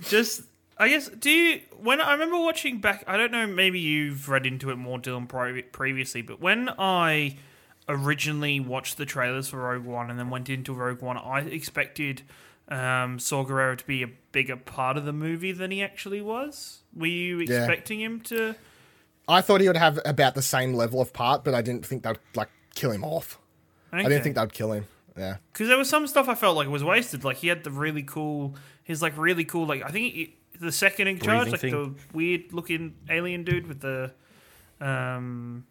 just, 0.00 0.42
I 0.78 0.88
guess, 0.88 1.08
do 1.08 1.30
you? 1.30 1.60
When 1.78 2.00
I 2.00 2.12
remember 2.12 2.38
watching 2.38 2.80
back, 2.80 3.02
I 3.06 3.16
don't 3.16 3.32
know. 3.32 3.46
Maybe 3.46 3.80
you've 3.80 4.28
read 4.28 4.44
into 4.46 4.70
it 4.70 4.76
more, 4.76 4.98
Dylan, 4.98 5.26
pri- 5.28 5.62
previously. 5.62 6.20
But 6.22 6.40
when 6.40 6.68
I 6.78 7.36
originally 7.88 8.60
watched 8.60 8.96
the 8.96 9.06
trailers 9.06 9.48
for 9.48 9.58
Rogue 9.58 9.84
One 9.84 10.10
and 10.10 10.18
then 10.18 10.28
went 10.30 10.48
into 10.50 10.72
Rogue 10.74 11.00
One, 11.02 11.16
I 11.16 11.40
expected 11.40 12.22
um, 12.68 13.18
Saw 13.18 13.44
Gerrera 13.44 13.78
to 13.78 13.86
be 13.86 14.02
a 14.02 14.08
bigger 14.32 14.56
part 14.56 14.96
of 14.96 15.04
the 15.04 15.12
movie 15.12 15.52
than 15.52 15.70
he 15.70 15.82
actually 15.82 16.20
was. 16.20 16.80
Were 16.94 17.06
you 17.06 17.38
Yeah. 17.40 17.58
expecting 17.64 18.00
him 18.00 18.20
to? 18.22 18.54
I 19.28 19.40
thought 19.40 19.60
he 19.60 19.66
would 19.68 19.76
have 19.76 19.98
about 20.04 20.34
the 20.34 20.42
same 20.42 20.74
level 20.74 21.00
of 21.00 21.12
part, 21.12 21.42
but 21.42 21.54
I 21.54 21.62
didn't 21.62 21.86
think 21.86 22.02
they'd 22.02 22.18
like 22.34 22.48
kill 22.74 22.90
him 22.90 23.04
off. 23.04 23.38
I 23.92 24.02
didn't 24.02 24.22
think 24.24 24.36
they'd 24.36 24.52
kill 24.52 24.72
him. 24.72 24.86
Yeah. 25.16 25.36
because 25.50 25.68
there 25.68 25.78
was 25.78 25.88
some 25.88 26.06
stuff 26.06 26.28
I 26.28 26.34
felt 26.34 26.58
like 26.58 26.68
was 26.68 26.84
wasted. 26.84 27.24
Like 27.24 27.38
he 27.38 27.48
had 27.48 27.64
the 27.64 27.70
really 27.70 28.02
cool, 28.02 28.54
his 28.84 29.00
like 29.00 29.16
really 29.16 29.46
cool, 29.46 29.66
like 29.66 29.82
I 29.82 29.88
think 29.88 30.12
he, 30.12 30.36
the 30.60 30.72
second 30.72 31.08
in 31.08 31.18
charge, 31.18 31.48
like 31.50 31.60
thing. 31.60 31.70
the 31.72 31.94
weird 32.12 32.52
looking 32.52 32.94
alien 33.08 33.44
dude 33.44 33.66
with 33.66 33.80
the, 33.80 34.12
um, 34.80 35.66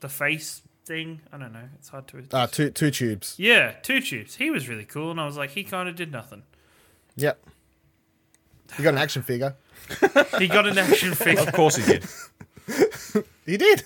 the 0.00 0.08
face 0.08 0.62
thing. 0.84 1.20
I 1.32 1.38
don't 1.38 1.52
know. 1.52 1.68
It's 1.78 1.88
hard 1.88 2.08
to. 2.08 2.24
Uh, 2.32 2.46
two 2.46 2.70
two 2.70 2.90
tubes. 2.90 3.34
yeah, 3.38 3.72
two 3.82 4.00
tubes. 4.00 4.36
He 4.36 4.50
was 4.50 4.68
really 4.68 4.84
cool, 4.84 5.10
and 5.10 5.20
I 5.20 5.26
was 5.26 5.36
like, 5.36 5.50
he 5.50 5.64
kind 5.64 5.88
of 5.88 5.96
did 5.96 6.10
nothing. 6.12 6.42
Yep. 7.16 7.44
He 8.76 8.82
got 8.82 8.94
an 8.94 8.98
action 8.98 9.22
figure. 9.22 9.54
He 10.38 10.48
got 10.48 10.66
an 10.66 10.78
action 10.78 11.14
figure. 11.14 11.42
Of 11.42 11.52
course 11.52 11.76
he 11.76 11.84
did. 11.84 12.06
He 13.44 13.56
did. 13.56 13.82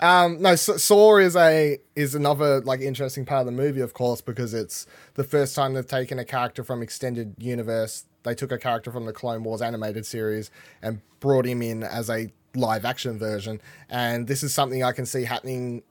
Um, 0.00 0.42
no, 0.42 0.56
Saw 0.56 1.18
is 1.18 1.36
a 1.36 1.78
is 1.94 2.16
another 2.16 2.60
like 2.60 2.80
interesting 2.80 3.24
part 3.24 3.40
of 3.40 3.46
the 3.46 3.52
movie, 3.52 3.80
of 3.80 3.94
course, 3.94 4.20
because 4.20 4.52
it's 4.52 4.84
the 5.14 5.22
first 5.22 5.54
time 5.54 5.74
they've 5.74 5.86
taken 5.86 6.18
a 6.18 6.24
character 6.24 6.64
from 6.64 6.82
extended 6.82 7.36
universe. 7.38 8.04
They 8.22 8.34
took 8.34 8.52
a 8.52 8.58
character 8.58 8.90
from 8.90 9.06
the 9.06 9.12
Clone 9.12 9.44
Wars 9.44 9.62
animated 9.62 10.06
series 10.06 10.50
and 10.82 11.00
brought 11.20 11.46
him 11.46 11.62
in 11.62 11.82
as 11.82 12.10
a 12.10 12.30
live 12.54 12.84
action 12.84 13.18
version. 13.18 13.60
And 13.88 14.26
this 14.26 14.42
is 14.42 14.52
something 14.52 14.82
I 14.82 14.92
can 14.92 15.06
see 15.06 15.24
happening 15.24 15.82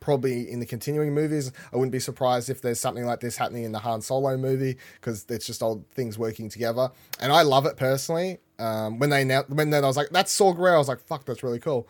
probably 0.00 0.50
in 0.50 0.60
the 0.60 0.66
continuing 0.66 1.14
movies. 1.14 1.50
I 1.72 1.76
wouldn't 1.76 1.92
be 1.92 1.98
surprised 1.98 2.50
if 2.50 2.60
there's 2.60 2.78
something 2.78 3.06
like 3.06 3.20
this 3.20 3.36
happening 3.36 3.64
in 3.64 3.72
the 3.72 3.78
Han 3.80 4.02
Solo 4.02 4.36
movie 4.36 4.76
because 5.00 5.24
it's 5.28 5.46
just 5.46 5.62
all 5.62 5.84
things 5.94 6.18
working 6.18 6.48
together. 6.50 6.90
And 7.20 7.32
I 7.32 7.42
love 7.42 7.64
it 7.64 7.76
personally. 7.76 8.38
Um, 8.58 8.98
when 8.98 9.10
they 9.10 9.22
announced, 9.22 9.50
when 9.50 9.70
then 9.70 9.82
I 9.82 9.86
was 9.86 9.96
like, 9.96 10.10
"That's 10.10 10.30
Saw 10.30 10.54
Gerrera," 10.54 10.74
I 10.74 10.78
was 10.78 10.88
like, 10.88 11.00
"Fuck, 11.00 11.24
that's 11.24 11.42
really 11.42 11.58
cool." 11.58 11.88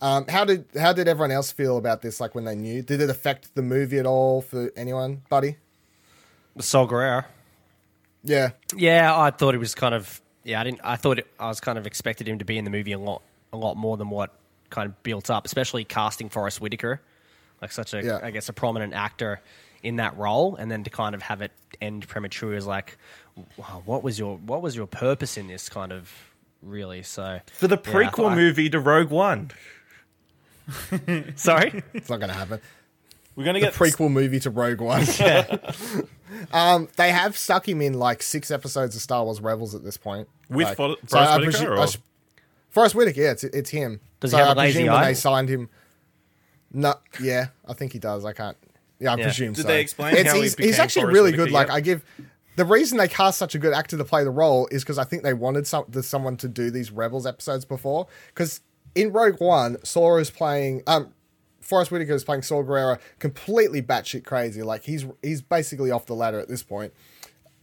Um, 0.00 0.26
how 0.28 0.44
did 0.44 0.66
how 0.78 0.92
did 0.92 1.08
everyone 1.08 1.32
else 1.32 1.50
feel 1.50 1.76
about 1.76 2.00
this? 2.00 2.20
Like 2.20 2.34
when 2.34 2.44
they 2.44 2.54
knew, 2.54 2.80
did 2.80 3.00
it 3.00 3.10
affect 3.10 3.54
the 3.54 3.62
movie 3.62 3.98
at 3.98 4.06
all 4.06 4.40
for 4.40 4.70
anyone, 4.76 5.22
buddy? 5.28 5.56
Saw 6.60 6.86
Gerrera. 6.86 7.26
Yeah, 8.24 8.50
Yeah, 8.76 9.16
I 9.18 9.30
thought 9.30 9.54
it 9.54 9.58
was 9.58 9.74
kind 9.74 9.94
of. 9.94 10.20
Yeah, 10.44 10.60
I 10.60 10.64
didn't. 10.64 10.80
I 10.84 10.96
thought 10.96 11.18
it, 11.18 11.26
I 11.38 11.48
was 11.48 11.60
kind 11.60 11.78
of 11.78 11.86
expected 11.86 12.28
him 12.28 12.38
to 12.38 12.44
be 12.44 12.58
in 12.58 12.64
the 12.64 12.70
movie 12.70 12.92
a 12.92 12.98
lot, 12.98 13.22
a 13.52 13.56
lot 13.56 13.76
more 13.76 13.96
than 13.96 14.10
what 14.10 14.32
kind 14.70 14.86
of 14.86 15.02
built 15.02 15.30
up, 15.30 15.46
especially 15.46 15.84
casting 15.84 16.28
Forest 16.28 16.60
Whitaker, 16.60 17.00
like 17.62 17.72
such 17.72 17.94
a, 17.94 17.98
I 17.98 18.02
Yeah. 18.02 18.30
guess, 18.30 18.48
a 18.48 18.52
prominent 18.52 18.92
actor 18.94 19.40
in 19.82 19.96
that 19.96 20.16
role, 20.16 20.56
and 20.56 20.70
then 20.70 20.84
to 20.84 20.90
kind 20.90 21.14
of 21.14 21.22
have 21.22 21.40
it 21.42 21.52
end 21.80 22.06
premature 22.08 22.54
is 22.54 22.66
like, 22.66 22.98
wow, 23.56 23.82
what 23.84 24.02
was 24.02 24.18
your 24.18 24.36
what 24.38 24.62
was 24.62 24.74
your 24.74 24.86
purpose 24.86 25.36
in 25.36 25.46
this 25.46 25.68
kind 25.68 25.92
of 25.92 26.12
really? 26.62 27.02
So 27.04 27.40
For 27.52 27.68
the 27.68 27.80
Yeah, 27.86 27.92
I 27.98 28.04
prequel 28.06 28.34
movie 28.34 28.68
to 28.70 28.80
Rogue 28.80 29.10
One. 29.10 29.50
sorry. 31.36 31.82
it's 31.94 32.10
not 32.10 32.18
going 32.20 32.28
to 32.30 32.34
happen. 32.34 32.60
We're 33.38 33.44
gonna 33.44 33.60
The 33.60 33.66
get 33.66 33.74
prequel 33.74 34.10
movie 34.10 34.40
to 34.40 34.50
Rogue 34.50 34.80
One. 34.80 35.06
um, 36.52 36.88
they 36.96 37.12
have 37.12 37.38
stuck 37.38 37.68
him 37.68 37.80
in 37.80 37.94
like 37.94 38.20
six 38.20 38.50
episodes 38.50 38.96
of 38.96 39.00
Star 39.02 39.22
Wars 39.24 39.40
Rebels 39.40 39.76
at 39.76 39.84
this 39.84 39.96
point. 39.96 40.28
With 40.50 40.66
like, 40.66 40.76
Fo- 40.76 40.96
so 41.06 41.16
Forest 41.16 41.38
Whitaker, 41.38 41.50
presu- 41.52 41.68
or- 41.68 41.78
I 41.78 41.82
s- 41.84 41.98
Forest 42.70 42.94
Whitaker, 42.96 43.20
yeah, 43.20 43.30
it's, 43.30 43.44
it's 43.44 43.70
him. 43.70 44.00
Does 44.18 44.32
so 44.32 44.38
he 44.38 44.42
have 44.42 44.56
a 44.56 44.60
I 44.60 44.64
lazy 44.64 44.78
presume 44.80 44.92
when 44.92 45.02
eye? 45.04 45.06
they 45.06 45.14
signed 45.14 45.48
him. 45.48 45.70
No, 46.72 46.94
yeah, 47.22 47.46
I 47.64 47.74
think 47.74 47.92
he 47.92 48.00
does. 48.00 48.24
I 48.24 48.32
can't. 48.32 48.56
Yeah, 48.98 49.12
I 49.12 49.16
Yeah. 49.18 49.22
presume 49.26 49.52
Did 49.52 49.62
so. 49.62 49.68
they 49.68 49.80
explain 49.82 50.14
It's- 50.16 50.26
how 50.26 50.34
he 50.34 50.42
he's, 50.42 50.56
he's 50.56 50.78
actually 50.80 51.02
Forest 51.02 51.14
really 51.14 51.30
Whitaker 51.30 51.44
good. 51.46 51.52
Like 51.52 51.68
yet? 51.68 51.74
I 51.76 51.80
give 51.80 52.04
the 52.56 52.64
reason 52.64 52.98
they 52.98 53.06
cast 53.06 53.38
such 53.38 53.54
a 53.54 53.58
good 53.60 53.72
actor 53.72 53.96
to 53.96 54.04
play 54.04 54.24
the 54.24 54.30
role 54.32 54.66
is 54.72 54.82
because 54.82 54.98
I 54.98 55.04
think 55.04 55.22
they 55.22 55.32
wanted 55.32 55.64
some 55.68 55.84
the, 55.88 56.02
someone 56.02 56.36
to 56.38 56.48
do 56.48 56.72
these 56.72 56.90
Rebels 56.90 57.24
episodes 57.24 57.64
before. 57.64 58.08
Because 58.34 58.62
in 58.96 59.12
Rogue 59.12 59.40
One, 59.40 59.76
Sora 59.84 60.20
is 60.20 60.30
playing. 60.30 60.82
Um, 60.88 61.14
Forest 61.68 61.90
Whitaker 61.90 62.14
is 62.14 62.24
playing 62.24 62.42
Saw 62.42 62.62
Gerrera, 62.62 62.98
completely 63.18 63.82
batshit 63.82 64.24
crazy. 64.24 64.62
Like 64.62 64.84
he's 64.84 65.04
he's 65.22 65.42
basically 65.42 65.90
off 65.90 66.06
the 66.06 66.14
ladder 66.14 66.40
at 66.40 66.48
this 66.48 66.62
point. 66.62 66.94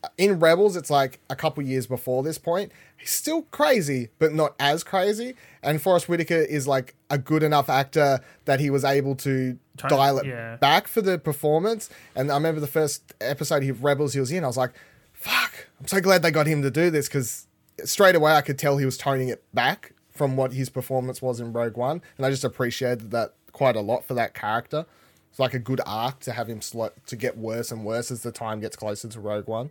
Uh, 0.03 0.09
in 0.19 0.37
Rebels, 0.39 0.75
it's 0.75 0.91
like 0.91 1.19
a 1.27 1.35
couple 1.35 1.63
years 1.63 1.87
before 1.87 2.21
this 2.21 2.37
point. 2.37 2.71
He's 2.95 3.09
still 3.09 3.41
crazy, 3.49 4.09
but 4.19 4.31
not 4.31 4.53
as 4.59 4.83
crazy. 4.83 5.33
And 5.63 5.81
Forest 5.81 6.07
Whitaker 6.07 6.35
is 6.35 6.67
like 6.67 6.93
a 7.09 7.17
good 7.17 7.41
enough 7.41 7.67
actor 7.67 8.19
that 8.45 8.59
he 8.59 8.69
was 8.69 8.85
able 8.85 9.15
to 9.15 9.57
dial 9.77 10.19
it 10.19 10.27
yeah. 10.27 10.57
back 10.57 10.87
for 10.87 11.01
the 11.01 11.17
performance. 11.17 11.89
And 12.15 12.31
I 12.31 12.35
remember 12.35 12.61
the 12.61 12.67
first 12.67 13.15
episode 13.19 13.63
of 13.63 13.83
Rebels 13.83 14.13
he 14.13 14.19
was 14.19 14.31
in, 14.31 14.43
I 14.43 14.47
was 14.47 14.57
like, 14.57 14.73
fuck, 15.13 15.67
I'm 15.79 15.87
so 15.87 15.99
glad 15.99 16.21
they 16.21 16.29
got 16.29 16.45
him 16.45 16.61
to 16.61 16.69
do 16.69 16.91
this 16.91 17.07
because 17.07 17.47
straight 17.83 18.13
away 18.13 18.33
I 18.33 18.41
could 18.41 18.59
tell 18.59 18.77
he 18.77 18.85
was 18.85 18.99
toning 18.99 19.29
it 19.29 19.43
back 19.51 19.93
from 20.11 20.37
what 20.37 20.53
his 20.53 20.69
performance 20.69 21.23
was 21.23 21.39
in 21.39 21.51
Rogue 21.51 21.75
One. 21.75 22.03
And 22.17 22.25
I 22.27 22.29
just 22.29 22.43
appreciated 22.43 23.09
that 23.09 23.33
quite 23.55 23.75
a 23.75 23.81
lot 23.81 24.05
for 24.05 24.13
that 24.13 24.33
character. 24.33 24.85
It's 25.31 25.39
like 25.39 25.53
a 25.53 25.59
good 25.59 25.81
arc 25.85 26.19
to 26.21 26.33
have 26.33 26.47
him 26.47 26.61
slow, 26.61 26.89
to 27.07 27.15
get 27.15 27.37
worse 27.37 27.71
and 27.71 27.85
worse 27.85 28.11
as 28.11 28.21
the 28.21 28.31
time 28.31 28.59
gets 28.59 28.75
closer 28.75 29.07
to 29.07 29.19
Rogue 29.19 29.47
One. 29.47 29.69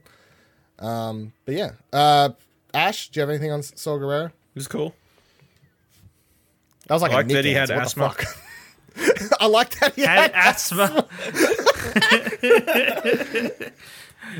Um, 0.79 1.33
but 1.45 1.55
yeah, 1.55 1.71
uh, 1.93 2.31
Ash, 2.73 3.09
do 3.11 3.19
you 3.19 3.21
have 3.23 3.31
anything 3.31 3.53
on 3.53 3.63
Saw 3.63 3.97
Gerrera? 3.99 4.27
It 4.27 4.33
was 4.57 4.69
cool. 4.69 4.95
That 6.87 6.95
was 6.95 7.03
like 7.03 7.13
I 7.13 7.15
a 7.15 7.17
like 7.19 7.27
Nick 7.27 7.35
that 7.37 7.45
he 7.45 7.53
had. 7.53 7.69
What 7.71 7.79
asthma. 7.79 8.15
I 9.41 9.47
like 9.47 9.79
that 9.81 9.95
he 9.95 10.03
had 10.03 10.33
had 10.35 10.51
asthma. 10.51 11.07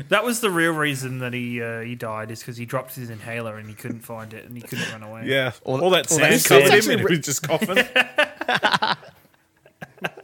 that 0.09 0.23
was 0.23 0.41
the 0.41 0.49
real 0.49 0.73
reason 0.73 1.19
that 1.19 1.33
he 1.33 1.61
uh, 1.61 1.81
he 1.81 1.95
died 1.95 2.31
is 2.31 2.39
because 2.39 2.57
he 2.57 2.65
dropped 2.65 2.95
his 2.95 3.09
inhaler 3.09 3.57
and 3.57 3.67
he 3.69 3.75
couldn't 3.75 4.01
find 4.01 4.33
it 4.33 4.45
and 4.45 4.55
he 4.55 4.61
couldn't 4.61 4.91
run 4.91 5.03
away. 5.03 5.23
Yeah, 5.25 5.51
all, 5.63 5.81
All- 5.81 5.89
that 5.91 6.11
all 6.11 6.17
sand 6.17 6.33
that 6.33 6.43
covered 6.45 6.67
sand. 6.67 6.83
him, 6.83 6.91
and 6.99 7.09
he 7.09 7.15
was 7.17 7.25
just 7.25 7.47
coughing. 7.47 7.77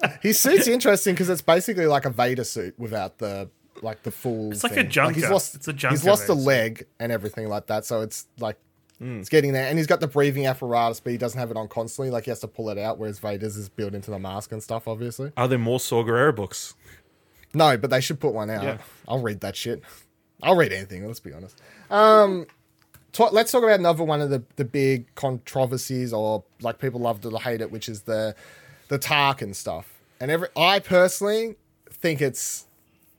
His 0.21 0.39
suit's 0.39 0.67
interesting 0.67 1.13
because 1.13 1.29
it's 1.29 1.41
basically 1.41 1.85
like 1.85 2.05
a 2.05 2.09
Vader 2.09 2.43
suit 2.43 2.77
without 2.79 3.17
the 3.17 3.49
like 3.81 4.03
the 4.03 4.11
full. 4.11 4.51
It's 4.51 4.63
like 4.63 4.73
a 4.73 4.75
thing. 4.75 4.89
junker. 4.89 5.13
he's 5.19 5.29
lost. 5.29 5.55
It's 5.55 5.67
a 5.67 5.73
junker 5.73 5.93
He's 5.95 6.05
lost 6.05 6.29
a 6.29 6.33
leg 6.33 6.85
and 6.99 7.11
everything 7.11 7.47
like 7.47 7.67
that, 7.67 7.85
so 7.85 8.01
it's 8.01 8.27
like 8.39 8.57
it's 9.03 9.29
getting 9.29 9.53
there. 9.53 9.67
And 9.67 9.79
he's 9.79 9.87
got 9.87 9.99
the 9.99 10.07
breathing 10.07 10.45
apparatus, 10.45 10.99
but 10.99 11.11
he 11.11 11.17
doesn't 11.17 11.39
have 11.39 11.49
it 11.49 11.57
on 11.57 11.67
constantly. 11.67 12.11
Like 12.11 12.25
he 12.25 12.31
has 12.31 12.39
to 12.41 12.47
pull 12.47 12.69
it 12.69 12.77
out, 12.77 12.99
whereas 12.99 13.17
Vader's 13.17 13.57
is 13.57 13.67
built 13.67 13.95
into 13.95 14.11
the 14.11 14.19
mask 14.19 14.51
and 14.51 14.61
stuff. 14.61 14.87
Obviously, 14.87 15.31
Are 15.35 15.47
there 15.47 15.57
more 15.57 15.79
Saw 15.79 16.03
Gerrera 16.03 16.35
books? 16.35 16.75
no, 17.53 17.77
but 17.77 17.89
they 17.89 17.99
should 17.99 18.19
put 18.19 18.33
one 18.33 18.49
out. 18.49 18.63
Yeah. 18.63 18.77
I'll 19.07 19.21
read 19.21 19.41
that 19.41 19.55
shit. 19.55 19.81
I'll 20.43 20.55
read 20.55 20.71
anything. 20.71 21.05
Let's 21.07 21.19
be 21.19 21.33
honest. 21.33 21.59
Um, 21.89 22.45
ta- 23.11 23.29
let's 23.31 23.51
talk 23.51 23.63
about 23.63 23.79
another 23.79 24.03
one 24.03 24.21
of 24.21 24.29
the 24.29 24.43
the 24.55 24.65
big 24.65 25.13
controversies, 25.15 26.13
or 26.13 26.43
like 26.61 26.77
people 26.77 26.99
love 26.99 27.21
to 27.21 27.35
hate 27.37 27.61
it, 27.61 27.71
which 27.71 27.89
is 27.89 28.01
the 28.03 28.35
the 28.89 28.99
Tarkin 28.99 29.55
stuff. 29.55 29.90
And 30.21 30.31
every 30.31 30.47
I 30.55 30.79
personally 30.79 31.55
think 31.89 32.21
it's 32.21 32.67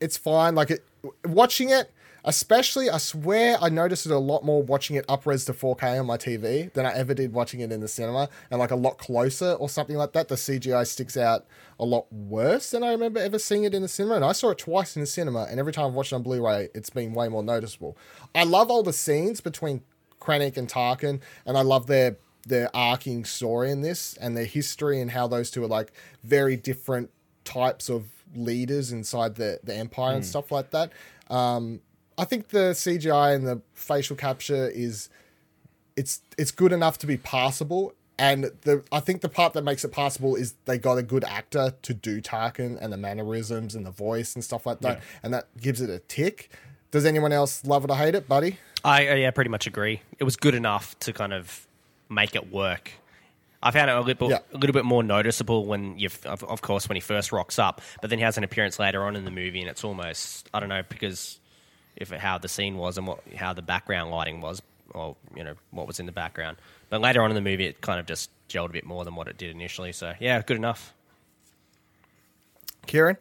it's 0.01 0.17
fine. 0.17 0.55
Like 0.55 0.71
it, 0.71 0.85
watching 1.25 1.69
it, 1.69 1.91
Especially, 2.25 2.89
I 2.89 2.99
swear, 2.99 3.57
I 3.61 3.69
noticed 3.69 4.07
it 4.07 4.13
a 4.13 4.19
lot 4.19 4.45
more 4.45 4.63
watching 4.63 4.95
it 4.95 5.05
upres 5.09 5.45
to 5.47 5.53
4K 5.53 5.99
on 5.99 6.07
my 6.07 6.17
TV 6.17 6.73
than 6.73 6.87
I 6.87 6.93
ever 6.93 7.15
did 7.15 7.33
watching 7.33 7.61
it 7.61 7.73
in 7.73 7.81
the 7.81 7.89
cinema, 7.89 8.29
and 8.51 8.61
like 8.61 8.71
a 8.71 8.77
lot 8.77 8.99
closer 8.99 9.55
or 9.55 9.69
something 9.69 9.97
like 9.97 10.13
that. 10.13 10.29
The 10.29 10.37
CGI 10.37 10.87
sticks 10.87 11.17
out 11.17 11.47
a 11.81 11.85
lot 11.85 12.13
worse 12.13 12.71
than 12.71 12.85
I 12.85 12.93
remember 12.93 13.19
ever 13.19 13.41
seeing 13.41 13.65
it 13.65 13.75
in 13.75 13.83
the 13.83 13.89
cinema, 13.89 14.15
and 14.17 14.25
I 14.25 14.33
saw 14.33 14.51
it 14.51 14.59
twice 14.59 14.95
in 14.95 15.01
the 15.01 15.07
cinema, 15.07 15.49
and 15.51 15.59
every 15.59 15.73
time 15.73 15.87
I've 15.87 15.95
watched 15.95 16.13
it 16.13 16.17
on 16.17 16.23
Blu-ray, 16.23 16.69
it's 16.75 16.91
been 16.91 17.13
way 17.13 17.29
more 17.29 17.43
noticeable. 17.43 17.97
I 18.37 18.45
love 18.45 18.71
all 18.71 18.85
the 18.85 18.93
scenes 18.93 19.41
between 19.41 19.83
Krennic 20.21 20.57
and 20.57 20.69
Tarkin, 20.69 21.21
and 21.45 21.59
I 21.59 21.63
love 21.63 21.89
their 21.89 22.19
their 22.47 22.75
arcing 22.75 23.25
story 23.25 23.71
in 23.71 23.83
this 23.83 24.17
and 24.17 24.37
their 24.37 24.45
history 24.45 25.01
and 25.01 25.11
how 25.11 25.27
those 25.27 25.51
two 25.51 25.63
are 25.65 25.69
like 25.69 25.93
very 26.25 26.57
different 26.57 27.11
types 27.45 27.89
of 27.89 28.07
leaders 28.35 28.93
inside 28.93 29.35
the 29.37 29.61
the 29.63 29.75
empire 29.75 30.15
and 30.17 30.25
stuff 30.25 30.51
like 30.51 30.71
that. 30.71 30.93
Um, 31.31 31.81
I 32.19 32.25
think 32.25 32.49
the 32.49 32.73
CGI 32.73 33.35
and 33.35 33.47
the 33.47 33.63
facial 33.75 34.17
capture 34.17 34.69
is 34.69 35.09
it's 35.97 36.23
it's 36.39 36.51
good 36.51 36.73
enough 36.73 36.99
to 36.99 37.07
be 37.07 37.17
passable. 37.17 37.95
And 38.19 38.45
the 38.63 38.85
I 38.93 39.01
think 39.01 39.21
the 39.23 39.29
part 39.29 39.55
that 39.55 39.65
makes 39.65 39.85
it 39.85 39.89
passable 39.89 40.37
is 40.37 40.55
they 40.67 40.79
got 40.79 40.99
a 40.99 41.03
good 41.03 41.25
actor 41.25 41.75
to 41.83 41.95
do 41.95 42.21
Tarkin 42.21 42.79
and 42.81 42.93
the 42.93 42.97
mannerisms 42.97 43.75
and 43.75 43.85
the 43.87 43.91
voice 43.91 44.35
and 44.35 44.45
stuff 44.45 44.67
like 44.67 44.81
that, 44.81 45.01
and 45.23 45.33
that 45.35 45.49
gives 45.61 45.81
it 45.81 45.91
a 45.91 45.99
tick. 45.99 46.51
Does 46.91 47.07
anyone 47.07 47.33
else 47.33 47.65
love 47.65 47.85
it 47.85 47.91
or 47.91 47.97
hate 47.97 48.15
it, 48.15 48.29
buddy? 48.29 48.59
I 48.85 49.09
uh, 49.09 49.15
yeah, 49.15 49.31
pretty 49.31 49.51
much 49.51 49.67
agree. 49.67 50.03
It 50.19 50.25
was 50.25 50.37
good 50.37 50.55
enough 50.55 50.99
to 51.01 51.13
kind 51.13 51.33
of 51.33 51.67
make 52.13 52.35
it 52.35 52.53
work. 52.53 52.91
I 53.65 53.71
found 53.71 53.91
it 53.91 53.97
a 53.97 54.01
little, 54.01 54.31
Yeah. 54.31 54.39
a 54.53 54.59
little 54.59 54.75
bit 54.75 54.85
more 54.85 55.03
noticeable 55.05 55.67
when 55.67 55.97
you, 55.99 56.09
of, 56.25 56.43
of 56.45 56.63
course, 56.63 56.89
when 56.89 56.97
he 56.97 57.01
first 57.01 57.31
rocks 57.31 57.59
up. 57.61 57.81
But 58.01 58.11
then 58.11 58.19
he 58.19 58.25
has 58.25 58.37
an 58.37 58.43
appearance 58.45 58.79
later 58.81 59.05
on 59.05 59.15
in 59.15 59.25
the 59.25 59.31
movie, 59.31 59.61
and 59.61 59.69
it's 59.71 59.85
almost 59.85 60.49
I 60.53 60.59
don't 60.61 60.69
know 60.69 60.83
because 60.89 61.39
if 61.97 62.13
it, 62.13 62.19
how 62.21 62.39
the 62.39 62.49
scene 62.49 62.77
was 62.77 62.99
and 62.99 63.07
what 63.07 63.21
how 63.37 63.53
the 63.53 63.63
background 63.63 64.11
lighting 64.11 64.41
was, 64.41 64.61
or 64.91 65.15
you 65.37 65.45
know 65.45 65.55
what 65.71 65.87
was 65.87 66.01
in 66.01 66.07
the 66.07 66.13
background. 66.13 66.57
But 66.91 67.01
later 67.01 67.23
on 67.23 67.31
in 67.31 67.35
the 67.37 67.41
movie, 67.41 67.67
it 67.67 67.81
kind 67.81 68.01
of 68.01 68.07
just 68.07 68.31
gelled 68.49 68.71
a 68.71 68.73
bit 68.73 68.85
more 68.85 69.05
than 69.05 69.15
what 69.15 69.29
it 69.29 69.39
did 69.39 69.51
initially. 69.53 69.93
So 69.93 70.13
yeah, 70.19 70.43
good 70.43 70.57
enough. 70.57 70.93
Ciaran? 72.87 73.17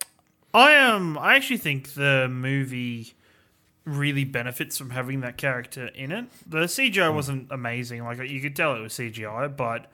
I 0.54 0.76
um 0.78 1.18
I 1.18 1.36
actually 1.36 1.58
think 1.58 1.94
the 1.94 2.28
movie 2.30 3.14
really 3.86 4.24
benefits 4.24 4.78
from 4.78 4.92
having 4.92 5.22
that 5.22 5.38
character 5.38 5.88
in 5.88 6.12
it. 6.12 6.26
The 6.48 6.60
CGI 6.60 7.14
wasn't 7.14 7.48
amazing, 7.52 8.04
like 8.04 8.20
you 8.30 8.42
could 8.42 8.56
tell 8.56 8.76
it 8.76 8.80
was 8.80 8.94
CGI, 8.94 9.56
but 9.56 9.92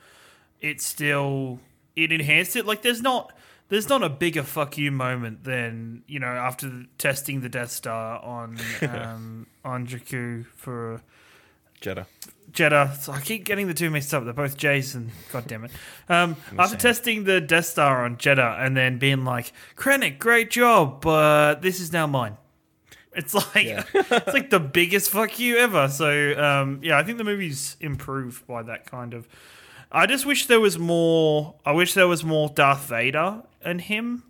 it 0.62 0.82
still 0.82 1.60
it 1.96 2.12
enhanced 2.12 2.56
it. 2.56 2.66
Like 2.66 2.82
there's 2.82 3.02
not 3.02 3.34
there's 3.70 3.90
not 3.90 4.04
a 4.04 4.10
bigger 4.10 4.44
fuck 4.44 4.78
you 4.78 4.92
moment 4.92 5.44
than 5.44 6.04
you 6.08 6.20
know 6.20 6.28
after 6.28 6.86
testing 6.98 7.42
the 7.42 7.50
Death 7.50 7.72
Star 7.72 8.24
on 8.24 8.58
um, 8.82 9.48
on 9.64 9.88
Jakku 9.88 10.46
for 10.56 11.02
Jedha. 11.82 12.06
Jedha. 12.52 12.96
So 12.98 13.12
I 13.12 13.22
keep 13.22 13.44
getting 13.44 13.68
the 13.68 13.74
two 13.74 13.90
mixed 13.90 14.14
up. 14.14 14.24
They're 14.24 14.34
both 14.34 14.58
Jason. 14.58 15.12
God 15.32 15.48
damn 15.48 15.66
it. 15.66 15.72
Um, 16.10 16.36
after 16.58 16.78
testing 16.78 17.26
the 17.26 17.42
Death 17.42 17.66
Star 17.66 18.06
on 18.06 18.18
Jedha 18.18 18.60
and 18.66 18.76
then 18.76 18.98
being 18.98 19.26
like, 19.26 19.52
Krennic, 19.76 20.18
great 20.18 20.50
job, 20.50 21.02
but 21.02 21.62
this 21.62 21.80
is 21.80 21.92
now 21.92 22.08
mine. 22.08 22.38
It's 23.18 23.34
like 23.34 23.46
it's 23.94 24.34
like 24.34 24.50
the 24.52 24.60
biggest 24.60 25.10
fuck 25.10 25.40
you 25.40 25.58
ever. 25.58 25.90
So 25.90 26.40
um, 26.42 26.80
yeah, 26.84 26.98
I 26.98 27.04
think 27.04 27.18
the 27.18 27.24
movie's 27.26 27.76
improved 27.82 28.48
by 28.48 28.64
that 28.64 28.86
kind 28.90 29.14
of. 29.14 29.28
I 29.92 30.06
just 30.06 30.26
wish 30.26 30.46
there 30.46 30.60
was 30.62 30.78
more. 30.78 31.56
I 31.66 31.72
wish 31.72 31.94
there 31.94 32.08
was 32.08 32.24
more 32.24 32.50
Darth 32.50 32.88
Vader 32.88 33.42
and 33.64 33.82
him 33.82 34.24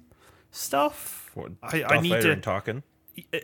stuff. 0.51 1.31
What, 1.33 1.51
I- 1.61 1.77
I 1.77 1.79
Darth 1.81 2.01
need 2.01 2.09
Vader 2.11 2.21
to- 2.23 2.31
and 2.31 2.41
Tarkin. 2.43 2.83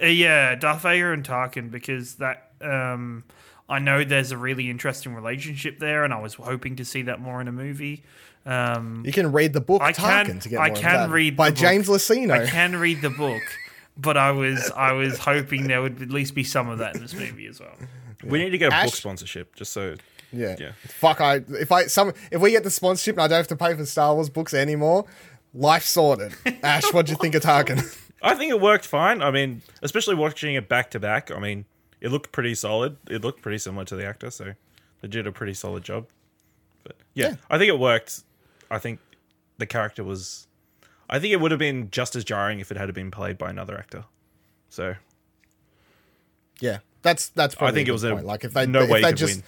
Uh, 0.01 0.05
yeah, 0.05 0.55
Darth 0.55 0.81
Vader 0.83 1.13
and 1.13 1.23
Tarkin 1.25 1.71
because 1.71 2.15
that 2.15 2.51
um, 2.61 3.23
I 3.67 3.79
know 3.79 4.03
there's 4.03 4.31
a 4.31 4.37
really 4.37 4.69
interesting 4.69 5.15
relationship 5.15 5.79
there, 5.79 6.03
and 6.03 6.13
I 6.13 6.19
was 6.21 6.35
hoping 6.35 6.75
to 6.77 6.85
see 6.85 7.01
that 7.03 7.19
more 7.19 7.41
in 7.41 7.47
a 7.47 7.51
movie. 7.51 8.03
Um, 8.45 9.03
You 9.05 9.11
can 9.13 9.31
read 9.31 9.53
the 9.53 9.61
book 9.61 9.81
I 9.81 9.93
Tarkin 9.93 10.25
can- 10.25 10.39
to 10.41 10.49
get 10.49 10.59
I 10.59 10.67
more 10.67 10.75
of 10.77 10.81
can 10.81 10.93
that. 10.93 11.09
read 11.09 11.35
by 11.35 11.49
the 11.49 11.55
book. 11.55 11.61
By 11.63 11.69
James 11.71 11.87
Luceno. 11.87 12.31
I 12.31 12.45
can 12.45 12.75
read 12.75 13.01
the 13.01 13.09
book, 13.09 13.41
but 13.97 14.17
I 14.17 14.31
was 14.31 14.71
I 14.75 14.91
was 14.93 15.19
hoping 15.19 15.67
there 15.67 15.81
would 15.81 16.01
at 16.01 16.09
least 16.09 16.35
be 16.35 16.43
some 16.43 16.69
of 16.69 16.79
that 16.79 16.95
in 16.95 17.01
this 17.01 17.13
movie 17.13 17.47
as 17.47 17.59
well. 17.59 17.75
We 18.23 18.39
need 18.39 18.51
to 18.51 18.57
get 18.57 18.71
a 18.71 18.75
Ash- 18.75 18.85
book 18.85 18.95
sponsorship 18.95 19.55
just 19.55 19.73
so. 19.73 19.95
Yeah. 20.31 20.55
Yeah. 20.59 20.71
Fuck 20.87 21.21
I 21.21 21.41
if 21.49 21.71
I 21.71 21.85
some 21.87 22.13
if 22.31 22.41
we 22.41 22.51
get 22.51 22.63
the 22.63 22.71
sponsorship 22.71 23.15
and 23.15 23.21
I 23.23 23.27
don't 23.27 23.37
have 23.37 23.47
to 23.49 23.55
pay 23.55 23.73
for 23.75 23.85
Star 23.85 24.15
Wars 24.15 24.29
books 24.29 24.53
anymore, 24.53 25.05
life 25.53 25.83
sorted. 25.83 26.33
Ash, 26.63 26.91
what 26.93 27.05
do 27.05 27.11
you 27.11 27.17
think 27.19 27.35
of 27.35 27.43
Tarkin? 27.43 27.79
I 28.21 28.35
think 28.35 28.51
it 28.51 28.59
worked 28.61 28.85
fine. 28.85 29.21
I 29.21 29.31
mean, 29.31 29.61
especially 29.81 30.15
watching 30.15 30.55
it 30.55 30.69
back 30.69 30.89
to 30.91 30.99
back. 30.99 31.29
I 31.29 31.39
mean, 31.39 31.65
it 32.01 32.09
looked 32.09 32.31
pretty 32.31 32.55
solid. 32.55 32.95
It 33.09 33.21
looked 33.23 33.41
pretty 33.41 33.57
similar 33.57 33.83
to 33.85 33.95
the 33.97 34.05
actor, 34.05 34.31
so 34.31 34.53
they 35.01 35.07
did 35.09 35.27
a 35.27 35.31
pretty 35.31 35.53
solid 35.53 35.83
job. 35.83 36.07
But 36.83 36.95
yeah, 37.13 37.27
Yeah. 37.31 37.35
I 37.49 37.57
think 37.57 37.69
it 37.69 37.77
worked. 37.79 38.21
I 38.71 38.79
think 38.79 38.99
the 39.57 39.65
character 39.65 40.03
was. 40.03 40.47
I 41.13 41.19
think 41.19 41.31
it 41.31 41.39
would 41.39 41.51
have 41.51 41.59
been 41.59 41.89
just 41.91 42.15
as 42.15 42.23
jarring 42.23 42.59
if 42.59 42.71
it 42.71 42.77
had 42.77 42.93
been 42.93 43.11
played 43.11 43.37
by 43.37 43.49
another 43.49 43.77
actor. 43.77 44.05
So 44.69 44.95
Yeah. 46.59 46.79
That's 47.01 47.27
that's 47.29 47.53
probably 47.55 47.71
I 47.71 47.75
think 47.75 47.87
a 47.87 47.91
it 47.91 47.93
was 47.93 48.01
good 48.03 48.11
a 48.11 48.15
point. 48.15 48.27
like 48.27 48.43
if 48.45 48.53
they 48.53 48.65
no 48.65 48.83
if 48.83 48.89
way 48.89 49.01
they 49.01 49.13
just 49.13 49.35
win. 49.37 49.43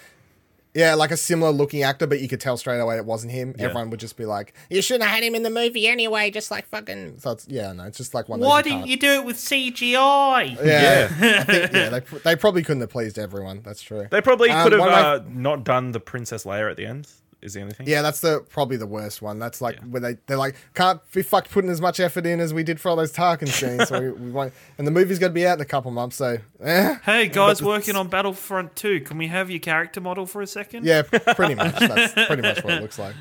Yeah, 0.74 0.96
like 0.96 1.12
a 1.12 1.16
similar 1.16 1.52
looking 1.54 1.84
actor, 1.84 2.06
but 2.06 2.20
you 2.20 2.28
could 2.28 2.42
tell 2.42 2.58
straight 2.58 2.80
away 2.80 2.98
it 2.98 3.06
wasn't 3.06 3.32
him. 3.32 3.56
Yeah. 3.58 3.64
Everyone 3.68 3.90
would 3.92 4.00
just 4.02 4.18
be 4.18 4.26
like, 4.26 4.54
"You 4.70 4.82
shouldn't 4.82 5.06
have 5.06 5.16
had 5.16 5.24
him 5.24 5.34
in 5.34 5.42
the 5.44 5.50
movie 5.50 5.88
anyway." 5.88 6.30
Just 6.32 6.52
like 6.52 6.68
fucking. 6.68 7.20
So 7.20 7.32
it's, 7.32 7.48
yeah, 7.48 7.72
no, 7.72 7.86
it's 7.86 7.98
just 7.98 8.14
like 8.14 8.28
one. 8.28 8.42
of 8.42 8.46
Why 8.46 8.62
didn't 8.62 8.80
can't- 8.80 8.90
you 8.90 8.98
do 8.98 9.12
it 9.14 9.24
with 9.24 9.38
CGI? 9.38 10.58
Yeah, 10.62 11.08
I 11.10 11.44
think, 11.46 11.72
yeah. 11.72 11.90
They, 11.92 12.02
they 12.26 12.36
probably 12.36 12.62
couldn't 12.62 12.82
have 12.82 12.90
pleased 12.90 13.18
everyone. 13.18 13.62
That's 13.64 13.82
true. 13.82 14.08
They 14.12 14.20
probably 14.20 14.50
Um, 14.50 14.64
could 14.64 14.72
have 14.74 14.80
one 14.82 14.90
of 14.90 14.96
my- 14.96 15.02
uh, 15.02 15.24
not 15.30 15.64
done 15.64 15.94
the 15.94 16.02
Princess 16.02 16.44
Leia 16.44 16.70
at 16.70 16.76
the 16.76 16.86
end. 16.86 17.08
Is 17.46 17.54
the 17.54 17.62
only 17.62 17.74
thing. 17.74 17.88
Yeah, 17.88 18.02
that's 18.02 18.22
the 18.22 18.42
probably 18.50 18.76
the 18.78 18.88
worst 18.88 19.22
one. 19.22 19.38
That's 19.38 19.62
like 19.62 19.80
where 19.82 20.02
they 20.02 20.18
they're 20.26 20.36
like 20.36 20.56
can't 20.74 21.00
be 21.12 21.22
fucked 21.22 21.52
putting 21.52 21.70
as 21.70 21.80
much 21.80 22.00
effort 22.00 22.26
in 22.26 22.40
as 22.40 22.54
we 22.54 22.64
did 22.64 22.80
for 22.82 22.90
all 22.90 22.96
those 22.96 23.14
Tarkin 23.14 23.48
scenes. 23.48 23.88
so 23.88 24.02
we, 24.02 24.12
we 24.12 24.32
won't. 24.32 24.52
And 24.78 24.88
the 24.88 24.92
movie's 24.92 25.20
going 25.20 25.32
to 25.32 25.34
be 25.36 25.46
out 25.46 25.58
in 25.58 25.62
a 25.62 25.66
couple 25.66 25.92
months, 25.92 26.16
so 26.16 26.40
eh. 26.62 26.96
Hey 27.04 27.28
guys, 27.30 27.60
But 27.62 27.68
working 27.68 27.96
on 27.96 28.08
Battlefront 28.08 28.76
2. 28.76 29.02
Can 29.02 29.18
we 29.20 29.28
have 29.28 29.50
your 29.52 29.60
character 29.60 30.02
model 30.02 30.26
for 30.26 30.42
a 30.42 30.48
second? 30.48 30.86
Yeah, 30.86 31.04
pretty 31.04 31.56
much. 31.56 31.78
That's 31.80 32.14
pretty 32.14 32.42
much 32.42 32.64
what 32.64 32.74
it 32.74 32.82
looks 32.82 32.98
like. 33.00 33.16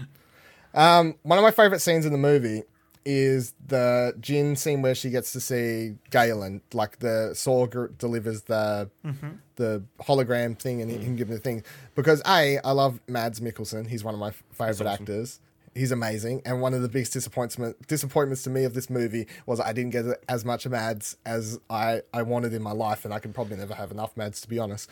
Um, 0.72 1.14
one 1.22 1.38
of 1.38 1.42
my 1.42 1.50
favorite 1.50 1.80
scenes 1.80 2.06
in 2.06 2.12
the 2.12 2.18
movie 2.18 2.62
is 3.04 3.52
the 3.66 4.14
Jyn 4.20 4.56
scene 4.56 4.82
where 4.82 4.94
she 4.94 5.10
gets 5.10 5.32
to 5.32 5.40
see 5.40 5.96
Galen, 6.10 6.62
like 6.72 7.00
the 7.00 7.32
Saw 7.34 7.66
delivers 7.66 8.42
the 8.42 8.90
mm-hmm. 9.04 9.28
the 9.56 9.82
hologram 10.00 10.58
thing 10.58 10.80
and 10.80 10.90
him 10.90 11.16
giving 11.16 11.34
the 11.34 11.40
thing. 11.40 11.62
Because 11.94 12.22
a, 12.26 12.58
I 12.58 12.72
love 12.72 13.00
Mads 13.06 13.40
Mikkelsen. 13.40 13.88
He's 13.88 14.04
one 14.04 14.14
of 14.14 14.20
my 14.20 14.32
favorite 14.52 14.88
actors. 14.88 15.40
He's 15.74 15.90
amazing, 15.90 16.42
and 16.44 16.60
one 16.60 16.72
of 16.72 16.82
the 16.82 16.88
biggest 16.88 17.12
disappointment 17.12 17.88
disappointments 17.88 18.44
to 18.44 18.50
me 18.50 18.62
of 18.62 18.74
this 18.74 18.88
movie 18.88 19.26
was 19.44 19.58
I 19.58 19.72
didn't 19.72 19.90
get 19.90 20.06
as 20.28 20.44
much 20.44 20.66
Mads 20.68 21.16
as 21.26 21.58
I 21.68 22.02
I 22.12 22.22
wanted 22.22 22.54
in 22.54 22.62
my 22.62 22.72
life, 22.72 23.04
and 23.04 23.12
I 23.12 23.18
can 23.18 23.32
probably 23.32 23.56
never 23.56 23.74
have 23.74 23.90
enough 23.90 24.16
Mads 24.16 24.40
to 24.42 24.48
be 24.48 24.58
honest. 24.58 24.88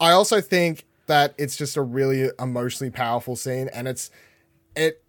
I 0.00 0.10
also 0.10 0.40
think 0.40 0.84
that 1.06 1.34
it's 1.38 1.56
just 1.56 1.76
a 1.76 1.82
really 1.82 2.30
emotionally 2.40 2.90
powerful 2.90 3.36
scene, 3.36 3.68
and 3.72 3.86
it's 3.86 4.10
it. 4.74 5.00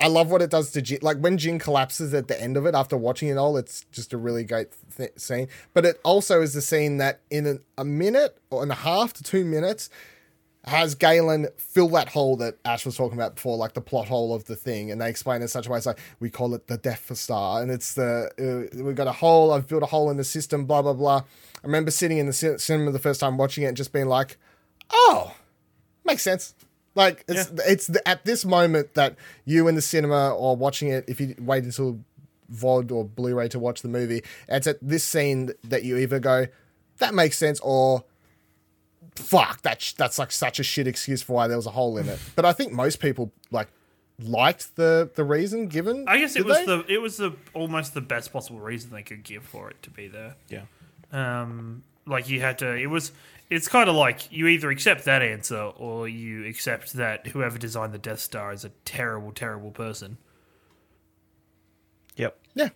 I 0.00 0.08
love 0.08 0.30
what 0.30 0.42
it 0.42 0.50
does 0.50 0.72
to 0.72 0.82
Jyn. 0.82 1.02
Like 1.02 1.18
when 1.18 1.38
Jyn 1.38 1.58
collapses 1.58 2.12
at 2.12 2.28
the 2.28 2.40
end 2.40 2.56
of 2.56 2.66
it 2.66 2.74
after 2.74 2.96
watching 2.96 3.28
it 3.28 3.36
all, 3.36 3.56
it's 3.56 3.84
just 3.92 4.12
a 4.12 4.18
really 4.18 4.44
great 4.44 4.68
th- 4.96 5.12
scene. 5.16 5.48
But 5.72 5.86
it 5.86 6.00
also 6.04 6.42
is 6.42 6.52
the 6.52 6.60
scene 6.60 6.98
that 6.98 7.20
in 7.30 7.46
an, 7.46 7.60
a 7.78 7.84
minute 7.84 8.38
or 8.50 8.62
and 8.62 8.70
a 8.70 8.76
half 8.76 9.14
to 9.14 9.22
two 9.22 9.44
minutes 9.44 9.88
has 10.66 10.96
Galen 10.96 11.46
fill 11.56 11.88
that 11.90 12.08
hole 12.08 12.36
that 12.38 12.58
Ash 12.64 12.84
was 12.84 12.96
talking 12.96 13.16
about 13.16 13.36
before, 13.36 13.56
like 13.56 13.74
the 13.74 13.80
plot 13.80 14.08
hole 14.08 14.34
of 14.34 14.46
the 14.46 14.56
thing, 14.56 14.90
and 14.90 15.00
they 15.00 15.08
explain 15.08 15.40
it 15.40 15.44
in 15.44 15.48
such 15.48 15.66
a 15.66 15.70
way. 15.70 15.78
It's 15.78 15.86
like 15.86 16.00
we 16.18 16.28
call 16.28 16.54
it 16.54 16.66
the 16.66 16.76
Death 16.76 17.16
Star, 17.16 17.62
and 17.62 17.70
it's 17.70 17.94
the 17.94 18.30
uh, 18.38 18.82
we've 18.82 18.96
got 18.96 19.06
a 19.06 19.12
hole. 19.12 19.52
I've 19.52 19.68
built 19.68 19.84
a 19.84 19.86
hole 19.86 20.10
in 20.10 20.16
the 20.16 20.24
system. 20.24 20.64
Blah 20.66 20.82
blah 20.82 20.92
blah. 20.92 21.18
I 21.18 21.66
remember 21.66 21.90
sitting 21.90 22.18
in 22.18 22.26
the 22.26 22.32
cinema 22.32 22.90
the 22.90 22.98
first 22.98 23.20
time 23.20 23.36
watching 23.38 23.64
it 23.64 23.68
and 23.68 23.76
just 23.76 23.92
being 23.92 24.06
like, 24.06 24.36
"Oh, 24.90 25.34
makes 26.04 26.22
sense." 26.22 26.54
Like 26.96 27.24
it's 27.28 27.50
it's 27.66 27.86
the, 27.86 28.06
at 28.08 28.24
this 28.24 28.44
moment 28.44 28.94
that 28.94 29.14
you 29.44 29.68
in 29.68 29.76
the 29.76 29.82
cinema 29.82 30.34
or 30.34 30.56
watching 30.56 30.88
it, 30.88 31.04
if 31.06 31.20
you 31.20 31.34
wait 31.38 31.62
until 31.62 32.00
VOD 32.52 32.90
or 32.90 33.04
Blu-ray 33.04 33.48
to 33.48 33.58
watch 33.58 33.82
the 33.82 33.88
movie, 33.88 34.22
it's 34.48 34.66
at 34.66 34.78
this 34.82 35.04
scene 35.04 35.52
that 35.62 35.84
you 35.84 35.96
either 35.98 36.18
go, 36.18 36.46
"That 36.98 37.14
makes 37.14 37.38
sense," 37.38 37.60
or 37.62 38.04
fuck 39.14 39.62
that 39.62 39.80
sh- 39.80 39.92
that's 39.92 40.18
like 40.18 40.32
such 40.32 40.58
a 40.58 40.62
shit 40.62 40.86
excuse 40.86 41.22
for 41.22 41.34
why 41.34 41.46
there 41.46 41.56
was 41.56 41.66
a 41.66 41.70
hole 41.70 41.96
in 41.96 42.06
it 42.06 42.18
but 42.36 42.44
i 42.44 42.52
think 42.52 42.70
most 42.70 43.00
people 43.00 43.32
like 43.50 43.66
liked 44.18 44.76
the 44.76 45.10
the 45.14 45.24
reason 45.24 45.68
given 45.68 46.04
I 46.08 46.18
guess 46.18 46.36
it 46.36 46.44
was 46.44 46.58
they? 46.58 46.66
the 46.66 46.84
it 46.88 46.98
was 46.98 47.16
the 47.16 47.34
almost 47.54 47.94
the 47.94 48.00
best 48.00 48.32
possible 48.32 48.60
reason 48.60 48.90
they 48.90 49.02
could 49.02 49.22
give 49.22 49.44
for 49.44 49.70
it 49.70 49.82
to 49.82 49.90
be 49.90 50.08
there. 50.08 50.36
Yeah. 50.48 50.62
Um, 51.12 51.82
like 52.06 52.28
you 52.28 52.40
had 52.40 52.58
to. 52.58 52.74
It 52.74 52.86
was. 52.86 53.12
It's 53.48 53.68
kind 53.68 53.88
of 53.88 53.94
like 53.94 54.32
you 54.32 54.48
either 54.48 54.70
accept 54.70 55.04
that 55.04 55.22
answer 55.22 55.60
or 55.76 56.08
you 56.08 56.44
accept 56.46 56.94
that 56.94 57.28
whoever 57.28 57.58
designed 57.58 57.92
the 57.92 57.98
Death 57.98 58.20
Star 58.20 58.52
is 58.52 58.64
a 58.64 58.70
terrible, 58.84 59.32
terrible 59.32 59.70
person. 59.70 60.18
Yep. 62.16 62.36
yeah 62.54 62.68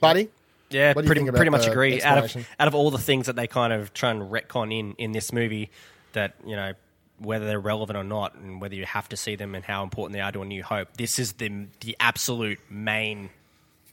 buddy 0.00 0.28
Yeah, 0.70 0.92
What 0.92 1.06
pretty 1.06 1.24
pretty 1.30 1.50
much 1.50 1.66
agree. 1.66 2.02
Out 2.02 2.18
of 2.18 2.46
out 2.58 2.68
of 2.68 2.74
all 2.74 2.90
the 2.90 2.98
things 2.98 3.26
that 3.26 3.36
they 3.36 3.46
kind 3.46 3.72
of 3.72 3.92
try 3.94 4.10
and 4.10 4.22
retcon 4.22 4.76
in 4.76 4.94
in 4.98 5.12
this 5.12 5.32
movie, 5.32 5.70
that 6.12 6.34
you 6.44 6.56
know 6.56 6.72
whether 7.18 7.46
they're 7.46 7.60
relevant 7.60 7.96
or 7.96 8.04
not, 8.04 8.34
and 8.34 8.60
whether 8.60 8.74
you 8.74 8.84
have 8.84 9.08
to 9.10 9.16
see 9.16 9.36
them 9.36 9.54
and 9.54 9.64
how 9.64 9.84
important 9.84 10.14
they 10.14 10.20
are 10.20 10.32
to 10.32 10.42
A 10.42 10.44
New 10.44 10.62
Hope, 10.62 10.96
this 10.96 11.18
is 11.18 11.34
the 11.34 11.66
the 11.80 11.96
absolute 12.00 12.58
main 12.68 13.30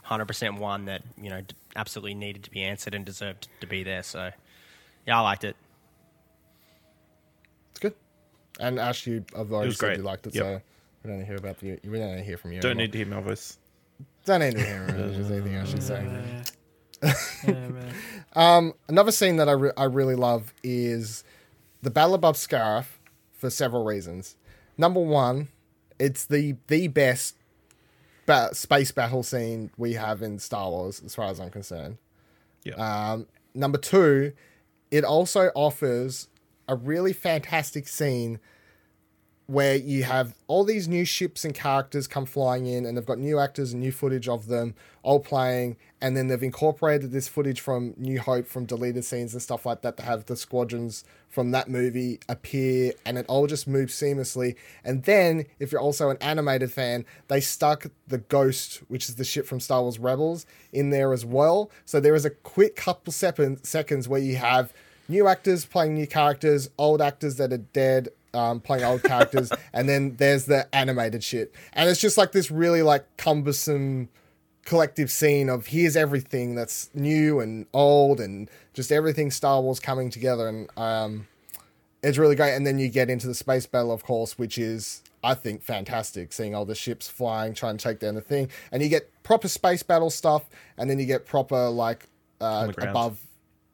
hundred 0.04 0.26
percent 0.26 0.58
one 0.58 0.86
that 0.86 1.04
you 1.22 1.30
know 1.30 1.42
absolutely 1.76 2.16
needed 2.16 2.44
to 2.44 2.52
be 2.52 2.64
answered 2.64 2.94
and 2.96 3.06
deserved 3.06 3.48
to 3.60 3.68
be 3.68 3.84
there. 3.84 4.04
So 4.04 4.32
yeah, 5.06 5.20
I 5.20 5.22
liked 5.22 5.44
it. 5.44 5.56
It's 8.62 8.64
good. 8.64 8.68
And 8.68 8.80
Ash, 8.80 9.08
you 9.08 9.26
have 9.36 9.52
already 9.52 9.72
said 9.72 9.80
great. 9.80 9.98
you 9.98 10.04
liked 10.04 10.28
it, 10.28 10.36
Yep. 10.36 10.44
so 10.44 10.62
we 11.04 11.10
don't 11.10 11.18
need 11.20 11.24
to 11.24 11.28
hear 11.28 11.38
about 11.38 11.60
the. 11.60 11.80
We 11.84 12.00
don't 12.00 12.12
need 12.12 12.18
to 12.18 12.24
hear 12.24 12.38
from 12.38 12.52
you. 12.54 12.62
Don't 12.62 12.72
anymore. 12.72 12.84
need 12.86 12.92
to 12.94 12.98
hear 12.98 13.08
my 13.08 13.22
voice. 13.22 13.58
Don't 14.26 14.40
need 14.42 14.52
to 14.56 14.64
hear 14.64 14.86
anything 14.90 15.56
else 15.56 15.74
you 15.74 15.82
say. 15.82 16.06
Um, 18.34 18.74
another 18.88 19.12
scene 19.12 19.36
that 19.38 19.50
I, 19.50 19.54
re- 19.54 19.72
I 19.76 19.84
really 19.86 20.16
love 20.16 20.54
is 20.64 21.24
the 21.82 21.90
Battle 21.90 22.14
above 22.14 22.36
Scarif 22.38 22.86
for 23.34 23.50
several 23.50 23.84
reasons. 23.84 24.38
Number 24.78 25.02
one, 25.02 25.50
it's 26.00 26.26
the 26.26 26.56
the 26.68 26.88
best 26.88 27.36
ba- 28.26 28.56
space 28.56 28.92
battle 28.92 29.24
scene 29.24 29.70
we 29.78 29.94
have 29.94 30.22
in 30.22 30.40
Star 30.40 30.70
Wars, 30.70 31.02
as 31.06 31.14
far 31.14 31.26
as 31.26 31.40
I'm 31.42 31.50
concerned. 31.50 31.98
Yeah. 32.64 32.76
Um, 32.76 33.28
number 33.54 33.78
two, 33.78 34.32
it 34.92 35.04
also 35.04 35.50
offers 35.56 36.30
a 36.72 36.76
really 36.76 37.12
fantastic 37.12 37.86
scene 37.86 38.40
where 39.46 39.76
you 39.76 40.04
have 40.04 40.34
all 40.48 40.64
these 40.64 40.88
new 40.88 41.04
ships 41.04 41.44
and 41.44 41.54
characters 41.54 42.08
come 42.08 42.26
flying 42.26 42.66
in, 42.66 42.86
and 42.86 42.96
they've 42.96 43.06
got 43.06 43.20
new 43.20 43.38
actors 43.38 43.74
and 43.74 43.82
new 43.82 43.92
footage 43.92 44.30
of 44.30 44.48
them 44.48 44.74
all 45.04 45.20
playing, 45.20 45.76
and 46.00 46.16
then 46.16 46.28
they've 46.28 46.42
incorporated 46.42 47.12
this 47.12 47.28
footage 47.28 47.60
from 47.60 47.94
New 47.98 48.22
Hope, 48.22 48.48
from 48.48 48.64
deleted 48.64 49.04
scenes 49.04 49.34
and 49.34 49.42
stuff 49.42 49.66
like 49.66 49.82
that, 49.82 49.98
to 49.98 50.04
have 50.04 50.28
the 50.28 50.38
squadrons 50.38 51.04
from 51.28 51.52
that 51.52 51.68
movie 51.68 52.22
appear, 52.30 52.94
and 53.06 53.18
it 53.18 53.26
all 53.28 53.46
just 53.46 53.68
moves 53.68 53.94
seamlessly. 53.94 54.56
And 54.86 55.04
then, 55.04 55.46
if 55.60 55.74
you're 55.74 55.82
also 55.82 56.10
an 56.10 56.18
animated 56.22 56.72
fan, 56.72 57.04
they 57.28 57.42
stuck 57.42 57.88
the 58.08 58.20
Ghost, 58.20 58.78
which 58.88 59.10
is 59.10 59.16
the 59.16 59.26
ship 59.26 59.46
from 59.46 59.60
Star 59.60 59.82
Wars 59.82 60.00
Rebels, 60.00 60.46
in 60.72 60.92
there 60.92 61.12
as 61.12 61.26
well. 61.26 61.70
So 61.84 62.00
there 62.00 62.16
is 62.16 62.24
a 62.24 62.30
quick 62.30 62.78
couple 62.78 63.12
seconds 63.12 64.08
where 64.08 64.22
you 64.22 64.38
have 64.38 64.72
new 65.12 65.28
actors 65.28 65.66
playing 65.66 65.94
new 65.94 66.08
characters, 66.08 66.70
old 66.78 67.02
actors 67.02 67.36
that 67.36 67.54
are 67.54 67.58
dead 67.58 68.10
um, 68.34 68.60
playing 68.62 68.84
old 68.84 69.04
characters, 69.04 69.52
and 69.74 69.88
then 69.88 70.16
there's 70.16 70.46
the 70.46 70.74
animated 70.74 71.24
shit, 71.24 71.54
and 71.74 71.90
it's 71.90 72.02
just 72.02 72.18
like 72.18 72.32
this 72.32 72.50
really 72.50 72.82
like 72.82 73.06
cumbersome 73.18 74.10
collective 74.64 75.10
scene 75.10 75.50
of 75.50 75.68
here's 75.68 75.96
everything 75.96 76.54
that's 76.54 76.92
new 76.94 77.40
and 77.40 77.66
old 77.74 78.20
and 78.20 78.48
just 78.74 78.92
everything 78.92 79.32
Star 79.32 79.62
Wars 79.62 79.80
coming 79.80 80.10
together, 80.10 80.48
and 80.48 80.70
um, 80.78 81.28
it's 82.02 82.18
really 82.18 82.36
great. 82.36 82.56
And 82.56 82.66
then 82.66 82.80
you 82.80 82.90
get 82.90 83.10
into 83.10 83.28
the 83.28 83.36
space 83.36 83.66
battle, 83.66 83.92
of 83.92 84.04
course, 84.04 84.38
which 84.40 84.58
is 84.58 85.04
I 85.24 85.34
think 85.36 85.62
fantastic, 85.62 86.34
seeing 86.34 86.56
all 86.56 86.66
the 86.66 86.76
ships 86.76 87.08
flying, 87.08 87.54
trying 87.54 87.78
to 87.78 87.84
take 87.84 88.00
down 88.00 88.16
the 88.16 88.22
thing, 88.22 88.50
and 88.72 88.82
you 88.82 88.90
get 88.90 89.12
proper 89.24 89.48
space 89.48 89.84
battle 89.84 90.10
stuff, 90.10 90.50
and 90.78 90.90
then 90.90 91.00
you 91.00 91.06
get 91.06 91.26
proper 91.26 91.70
like 91.70 92.08
uh, 92.40 92.72
above 92.78 93.20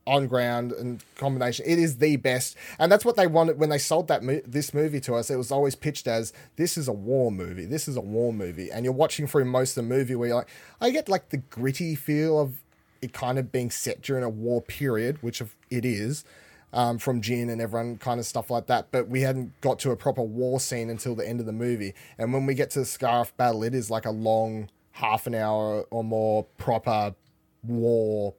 on 0.07 0.25
ground 0.25 0.71
and 0.71 1.03
combination. 1.15 1.65
It 1.67 1.77
is 1.77 1.97
the 1.97 2.15
best, 2.15 2.55
and 2.79 2.91
that's 2.91 3.05
what 3.05 3.17
they 3.17 3.27
wanted 3.27 3.59
when 3.59 3.69
they 3.69 3.77
sold 3.77 4.07
that 4.07 4.23
mo- 4.23 4.41
this 4.45 4.73
movie 4.73 5.01
to 5.01 5.15
us. 5.15 5.29
It 5.29 5.35
was 5.35 5.51
always 5.51 5.75
pitched 5.75 6.07
as 6.07 6.33
this 6.55 6.77
is 6.77 6.87
a 6.87 6.93
war 6.93 7.31
movie. 7.31 7.65
This 7.65 7.87
is 7.87 7.97
a 7.97 8.01
war 8.01 8.31
movie, 8.33 8.71
and 8.71 8.85
you're 8.85 8.93
watching 8.93 9.27
through 9.27 9.45
most 9.45 9.77
of 9.77 9.83
the 9.83 9.89
movie 9.95 10.15
where 10.15 10.29
you're 10.29 10.37
like, 10.37 10.49
I 10.81 10.89
get 10.89 11.09
like 11.09 11.29
the 11.29 11.37
gritty 11.37 11.93
feel 11.93 12.39
of 12.39 12.61
it 13.01 13.13
kind 13.13 13.37
of 13.37 13.51
being 13.51 13.69
set 13.69 14.01
during 14.01 14.23
a 14.23 14.29
war 14.29 14.61
period, 14.61 15.21
which 15.21 15.41
it 15.69 15.85
is. 15.85 16.23
Um, 16.73 16.97
from 16.97 17.21
Jyn 17.21 17.49
and 17.49 17.61
everyone 17.61 17.97
kind 17.97 18.19
of 18.19 18.25
stuff 18.25 18.51
like 18.51 18.67
that, 18.67 18.91
but 18.91 19.07
we 19.07 19.21
hadn't 19.21 19.59
got 19.61 19.79
to 19.79 19.91
a 19.91 19.95
proper 19.95 20.21
war 20.21 20.59
scene 20.59 20.89
until 20.89 21.15
the 21.15 21.27
end 21.27 21.39
of 21.39 21.45
the 21.45 21.53
movie. 21.53 21.93
And 22.17 22.33
when 22.33 22.45
we 22.45 22.55
get 22.55 22.71
to 22.71 22.79
the 22.79 22.85
Scarif 22.85 23.31
battle, 23.37 23.63
it 23.63 23.73
is 23.73 23.89
like 23.89 24.05
a 24.05 24.11
long 24.11 24.69
half 24.91 25.27
an 25.27 25.33
hour 25.33 25.83
or 25.89 26.03
more 26.03 26.43
proper 26.57 27.15
war 27.63 28.33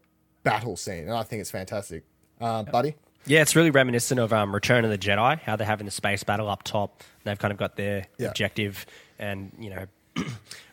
battle 0.50 0.76
scene, 0.76 1.04
and 1.04 1.12
I 1.12 1.22
think 1.22 1.40
it's 1.40 1.50
fantastic. 1.50 2.04
Uh, 2.40 2.62
buddy, 2.62 2.94
Yeah, 3.26 3.42
it's 3.42 3.56
really 3.56 3.70
reminiscent 3.70 4.20
of 4.20 4.32
um, 4.32 4.54
Return 4.54 4.84
of 4.84 4.90
the 4.90 4.98
Jedi, 4.98 5.38
how 5.40 5.56
they're 5.56 5.66
having 5.66 5.84
the 5.86 5.90
space 5.90 6.22
battle 6.24 6.48
up 6.48 6.62
top. 6.62 7.02
They've 7.24 7.38
kind 7.38 7.52
of 7.52 7.58
got 7.58 7.76
their 7.76 8.06
Yeah. 8.18 8.28
objective, 8.28 8.86
and 9.18 9.52
you 9.58 9.70
know, 9.70 9.86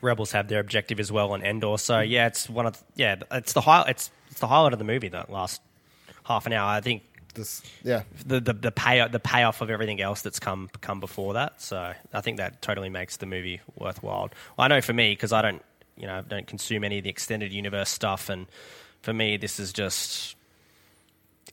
Rebels 0.01 0.31
have 0.31 0.47
their 0.47 0.59
objective 0.59 0.99
as 0.99 1.11
well 1.11 1.31
on 1.31 1.41
Endor. 1.43 1.77
So 1.77 1.99
yeah, 1.99 2.27
it's 2.27 2.49
one 2.49 2.65
of 2.65 2.81
yeah, 2.95 3.15
it's 3.31 3.53
the 3.53 3.61
high, 3.61 3.85
it's 3.87 4.11
it's 4.31 4.39
the 4.39 4.47
highlight 4.47 4.73
of 4.73 4.79
the 4.79 4.85
movie. 4.85 5.09
That 5.09 5.29
last 5.31 5.61
half 6.23 6.45
an 6.45 6.53
hour, 6.53 6.69
I 6.69 6.81
think 6.81 7.03
this 7.33 7.61
yeah, 7.83 8.03
the 8.25 8.39
the 8.39 8.53
the 8.53 8.71
pay 8.71 9.05
the 9.07 9.19
payoff 9.19 9.61
of 9.61 9.69
everything 9.69 10.01
else 10.01 10.21
that's 10.21 10.39
come 10.39 10.69
come 10.81 10.99
before 10.99 11.33
that. 11.33 11.61
So 11.61 11.93
I 12.13 12.21
think 12.21 12.37
that 12.37 12.61
totally 12.61 12.89
makes 12.89 13.17
the 13.17 13.25
movie 13.25 13.61
worthwhile. 13.77 14.29
Well, 14.57 14.65
I 14.65 14.67
know 14.67 14.81
for 14.81 14.93
me 14.93 15.11
because 15.11 15.33
I 15.33 15.41
don't 15.41 15.61
you 15.97 16.07
know 16.07 16.21
don't 16.27 16.47
consume 16.47 16.83
any 16.83 16.99
of 16.99 17.03
the 17.03 17.09
extended 17.09 17.51
universe 17.51 17.89
stuff, 17.89 18.29
and 18.29 18.45
for 19.05 19.13
me 19.13 19.37
this 19.37 19.59
is 19.59 19.71
just 19.71 20.35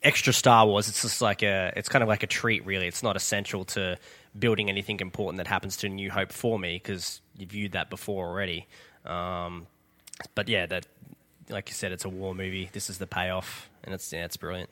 extra 0.03 0.33
Star 0.33 0.67
Wars. 0.67 0.89
It's 0.89 1.03
just 1.03 1.21
like 1.21 1.43
a 1.43 1.71
it's 1.77 1.89
kind 1.91 2.03
of 2.03 2.09
like 2.09 2.23
a 2.23 2.27
treat 2.27 2.65
really. 2.65 2.87
It's 2.87 3.03
not 3.03 3.15
essential 3.15 3.67
to 3.67 3.99
building 4.37 4.71
anything 4.71 5.01
important 5.01 5.37
that 5.37 5.47
happens 5.47 5.77
to 5.79 5.89
New 5.91 6.11
Hope 6.11 6.33
for 6.33 6.59
me 6.59 6.81
because 6.83 7.21
you 7.37 7.47
viewed 7.47 7.73
that 7.73 7.91
before 7.91 8.27
already. 8.27 8.67
Um, 9.05 9.67
but 10.35 10.49
yeah, 10.49 10.65
that 10.65 10.87
like 11.51 11.69
you 11.69 11.75
said, 11.75 11.93
it's 11.93 12.07
a 12.07 12.09
war 12.09 12.35
movie. 12.35 12.71
This 12.73 12.89
is 12.89 12.97
the 12.97 13.07
payoff, 13.07 13.69
and 13.85 13.95
it's 13.95 14.11
yeah, 14.13 14.25
it's 14.25 14.39
brilliant. 14.39 14.71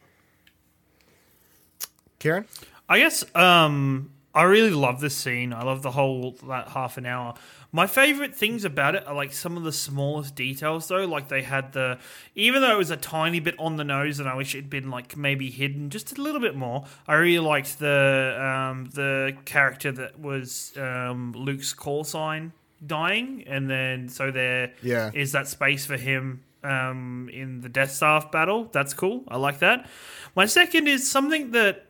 Ciaran, 2.19 2.47
I 2.89 2.99
guess 2.99 3.25
um, 3.37 4.11
I 4.35 4.45
really 4.45 4.71
love 4.71 5.01
this 5.01 5.17
scene. 5.17 5.53
I 5.53 5.65
love 5.65 5.83
the 5.83 5.91
whole 5.91 6.37
that 6.49 6.69
half 6.69 6.97
an 6.97 7.07
hour. 7.07 7.35
My 7.73 7.87
favorite 7.87 8.35
things 8.35 8.65
about 8.65 8.95
it 8.95 9.07
are 9.07 9.15
like 9.15 9.33
some 9.33 9.57
of 9.57 9.63
the 9.65 9.73
smallest 9.73 10.35
details, 10.37 10.87
though. 10.89 11.05
Like 11.05 11.29
they 11.29 11.43
had 11.43 11.73
the, 11.73 11.99
even 12.37 12.63
though 12.63 12.73
it 12.73 12.79
was 12.79 12.91
a 12.91 12.97
tiny 12.97 13.41
bit 13.41 13.55
on 13.59 13.77
the 13.77 13.85
nose, 13.85 14.21
and 14.21 14.29
I 14.29 14.35
wish 14.37 14.55
it'd 14.55 14.71
been 14.71 14.91
like 14.91 15.17
maybe 15.17 15.51
hidden 15.51 15.91
just 15.91 16.17
a 16.17 16.23
little 16.23 16.41
bit 16.41 16.55
more. 16.55 16.85
I 17.09 17.15
really 17.15 17.45
liked 17.45 17.79
the 17.81 18.37
um, 18.41 18.91
the 18.95 19.37
character 19.45 19.91
that 19.93 20.19
was 20.21 20.73
um, 20.77 21.33
Luke's 21.33 21.73
call 21.73 22.05
sign 22.05 22.53
dying, 22.87 23.45
and 23.47 23.69
then 23.69 24.09
so 24.09 24.31
there 24.31 24.73
Yeah. 24.83 25.11
is 25.13 25.33
that 25.33 25.49
space 25.49 25.87
for 25.87 25.97
him 25.97 26.43
um, 26.65 27.29
in 27.33 27.61
the 27.63 27.69
Death 27.69 27.91
Star 27.93 28.29
battle. 28.33 28.69
That's 28.73 28.95
cool. 28.95 29.25
I 29.29 29.37
like 29.39 29.59
that. 29.61 29.89
My 30.37 30.47
second 30.47 30.87
is 30.89 31.09
something 31.11 31.51
that 31.53 31.87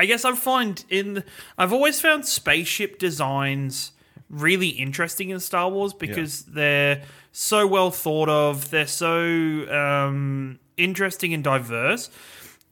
I 0.00 0.06
guess 0.06 0.24
I 0.24 0.34
find 0.34 0.82
in 0.88 1.24
I've 1.58 1.74
always 1.74 2.00
found 2.00 2.24
spaceship 2.24 2.98
designs 2.98 3.92
really 4.30 4.68
interesting 4.68 5.28
in 5.28 5.40
Star 5.40 5.68
Wars 5.68 5.92
because 5.92 6.44
they're 6.44 7.02
so 7.32 7.66
well 7.66 7.90
thought 7.90 8.30
of, 8.30 8.70
they're 8.70 8.86
so 8.86 9.10
um, 9.70 10.58
interesting 10.78 11.34
and 11.34 11.44
diverse 11.44 12.08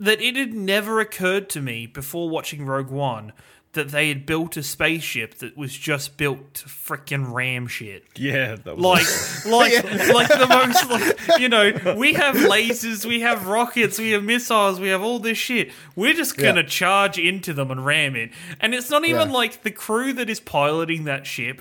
that 0.00 0.22
it 0.22 0.36
had 0.36 0.54
never 0.54 1.00
occurred 1.00 1.50
to 1.50 1.60
me 1.60 1.86
before 1.86 2.30
watching 2.30 2.64
Rogue 2.64 2.88
One 2.90 3.34
that 3.72 3.90
they 3.90 4.08
had 4.08 4.24
built 4.24 4.56
a 4.56 4.62
spaceship 4.62 5.34
that 5.38 5.56
was 5.56 5.76
just 5.76 6.16
built 6.16 6.54
to 6.54 6.66
frickin' 6.66 7.32
ram 7.32 7.66
shit. 7.66 8.04
Yeah, 8.16 8.56
that 8.64 8.76
was 8.78 9.44
like 9.46 9.84
like 9.84 10.08
like 10.14 10.28
the 10.28 10.46
most 10.48 10.90
like 10.90 11.38
you 11.40 11.48
know 11.48 11.94
we 11.96 12.14
have 12.14 12.34
lasers 12.34 13.04
we 13.04 13.20
have 13.20 13.46
rockets 13.46 13.98
we 13.98 14.10
have 14.12 14.24
missiles 14.24 14.80
we 14.80 14.88
have 14.88 15.02
all 15.02 15.18
this 15.18 15.38
shit. 15.38 15.70
We're 15.94 16.14
just 16.14 16.36
gonna 16.36 16.62
Yeah. 16.62 16.66
charge 16.66 17.18
into 17.18 17.52
them 17.52 17.70
and 17.70 17.84
ram 17.84 18.16
it. 18.16 18.30
And 18.60 18.74
it's 18.74 18.90
not 18.90 19.04
even 19.04 19.28
Yeah. 19.28 19.34
like 19.34 19.62
the 19.62 19.70
crew 19.70 20.12
that 20.14 20.30
is 20.30 20.40
piloting 20.40 21.04
that 21.04 21.26
ship 21.26 21.60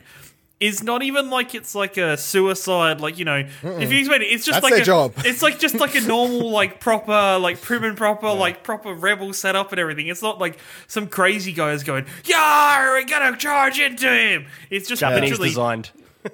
is 0.60 0.82
not 0.82 1.04
even 1.04 1.30
like 1.30 1.54
it's 1.54 1.76
like 1.76 1.98
a 1.98 2.18
suicide 2.18 3.00
like 3.00 3.20
you 3.20 3.26
know 3.26 3.48
if 3.64 3.92
you 3.92 4.00
explain 4.00 4.22
it 4.24 4.26
it's 4.26 4.44
just 4.44 4.56
That's 4.56 4.64
like 4.64 4.74
their 4.74 4.82
a, 4.82 4.86
job. 4.86 5.14
it's 5.18 5.42
like 5.44 5.60
just 5.60 5.76
like 5.76 5.94
a 5.96 6.02
normal 6.02 6.50
like 6.60 6.80
proper 6.80 7.38
like 7.40 7.62
prim 7.62 7.84
and 7.84 7.96
proper 7.96 8.32
like 8.34 8.64
proper 8.64 8.94
rebel 8.94 9.34
setup 9.34 9.72
and 9.72 9.80
everything 9.80 10.08
it's 10.08 10.24
not 10.24 10.40
like 10.40 10.58
some 10.88 11.08
crazy 11.08 11.54
guys 11.54 11.84
going 11.84 12.06
yeah 12.26 12.90
we're 12.90 13.06
gonna 13.06 13.38
charge 13.38 13.80
into 13.80 14.10
him 14.10 14.48
it's 14.72 14.90
just 14.90 15.02
Japanese 15.02 15.30
literally 15.32 15.50
designed. 15.50 15.92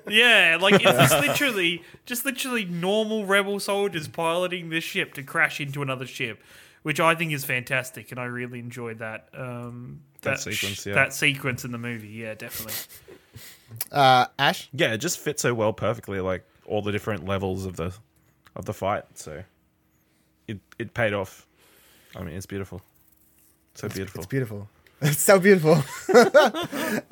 yeah, 0.07 0.57
like 0.59 0.75
it's 0.75 0.83
just 0.83 1.19
literally, 1.27 1.83
just 2.05 2.25
literally 2.25 2.65
normal 2.65 3.25
rebel 3.25 3.59
soldiers 3.59 4.07
piloting 4.07 4.69
this 4.69 4.83
ship 4.83 5.13
to 5.15 5.21
crash 5.21 5.59
into 5.61 5.83
another 5.83 6.07
ship, 6.07 6.41
which 6.81 6.99
I 6.99 7.13
think 7.13 7.31
is 7.31 7.45
fantastic, 7.45 8.09
and 8.09 8.19
I 8.19 8.23
really 8.25 8.57
enjoyed 8.59 8.99
that. 8.99 9.27
Um, 9.37 9.99
That 10.21 10.39
sequence, 10.39 10.85
yeah. 10.85 10.95
that 10.95 11.13
sequence 11.13 11.63
in 11.63 11.71
the 11.71 11.77
movie, 11.77 12.07
yeah, 12.07 12.33
definitely. 12.33 12.73
Uh, 13.91 14.25
Ash. 14.39 14.69
yeah, 14.73 14.93
it 14.93 14.99
just 14.99 15.19
fits 15.19 15.41
so 15.41 15.53
well 15.53 15.73
perfectly, 15.73 16.19
like 16.19 16.45
all 16.65 16.81
the 16.81 16.91
different 16.91 17.25
levels 17.25 17.65
of 17.65 17.75
the 17.75 17.93
of 18.55 18.65
the 18.65 18.73
fight. 18.73 19.03
So 19.15 19.43
it 20.47 20.59
it 20.79 20.93
paid 20.93 21.13
off. 21.13 21.47
I 22.15 22.23
mean, 22.23 22.35
it's 22.35 22.45
beautiful, 22.45 22.81
so 23.73 23.89
beautiful. 23.89 24.21
It's 24.21 24.27
beautiful. 24.27 24.69
It's 25.05 25.21
so 25.21 25.37
beautiful. 25.37 25.83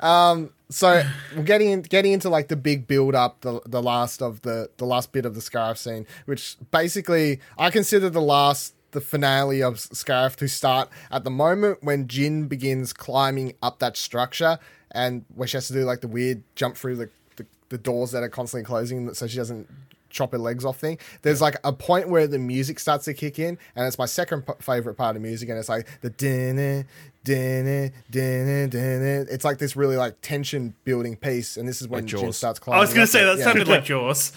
um, 0.00 0.48
so 0.70 1.02
we're 1.36 1.42
getting 1.42 1.68
in, 1.68 1.82
getting 1.82 2.12
into 2.12 2.30
like 2.30 2.48
the 2.48 2.56
big 2.56 2.86
build 2.86 3.14
up, 3.14 3.42
the 3.42 3.60
the 3.66 3.82
last 3.82 4.22
of 4.22 4.40
the 4.40 4.70
the 4.78 4.86
last 4.86 5.12
bit 5.12 5.26
of 5.26 5.34
the 5.34 5.42
Scarif 5.42 5.76
scene, 5.76 6.06
which 6.24 6.56
basically 6.70 7.40
I 7.58 7.70
consider 7.70 8.08
the 8.08 8.22
last 8.22 8.74
the 8.92 9.00
finale 9.02 9.62
of 9.62 9.76
Scarif 9.76 10.36
to 10.36 10.48
start 10.48 10.88
at 11.10 11.24
the 11.24 11.30
moment 11.30 11.82
when 11.82 12.06
Jyn 12.06 12.48
begins 12.48 12.92
climbing 12.94 13.54
up 13.62 13.78
that 13.80 13.96
structure 13.96 14.58
and 14.92 15.24
where 15.34 15.48
she 15.48 15.56
has 15.56 15.66
to 15.68 15.72
do 15.72 15.84
like 15.84 16.00
the 16.00 16.08
weird 16.08 16.42
jump 16.54 16.76
through 16.76 16.96
the, 16.96 17.10
the, 17.36 17.46
the 17.70 17.78
doors 17.78 18.10
that 18.12 18.22
are 18.22 18.28
constantly 18.28 18.64
closing 18.64 19.12
so 19.14 19.26
she 19.26 19.36
doesn't 19.36 19.68
chop 20.10 20.32
her 20.32 20.38
legs 20.38 20.64
off 20.64 20.78
thing. 20.78 20.98
There's 21.22 21.40
like 21.40 21.56
a 21.64 21.72
point 21.72 22.08
where 22.10 22.26
the 22.26 22.38
music 22.38 22.78
starts 22.78 23.06
to 23.06 23.14
kick 23.14 23.38
in, 23.38 23.56
and 23.74 23.86
it's 23.86 23.96
my 23.98 24.04
second 24.04 24.46
p- 24.46 24.52
favorite 24.60 24.94
part 24.94 25.16
of 25.16 25.22
music, 25.22 25.48
and 25.48 25.58
it's 25.58 25.70
like 25.70 25.88
the 26.02 26.10
dinner, 26.10 26.84
dinner, 27.24 27.90
dinner, 28.10 28.66
dinner. 28.66 29.26
It's 29.30 29.42
like 29.42 29.56
this 29.56 29.74
really 29.74 29.96
like 29.96 30.20
tension 30.20 30.74
building 30.84 31.16
piece, 31.16 31.56
and 31.56 31.66
this 31.66 31.80
is 31.80 31.88
when 31.88 32.04
Like 32.04 32.12
Jyn 32.12 32.20
Jaws. 32.20 32.36
starts 32.36 32.58
climbing. 32.58 32.76
I 32.76 32.80
was 32.82 32.92
going 32.92 33.06
to 33.06 33.10
say 33.10 33.22
it. 33.22 33.24
that 33.24 33.38
Yeah. 33.38 33.44
sounded 33.44 33.68
like 33.68 33.84
Jaws. 33.86 34.32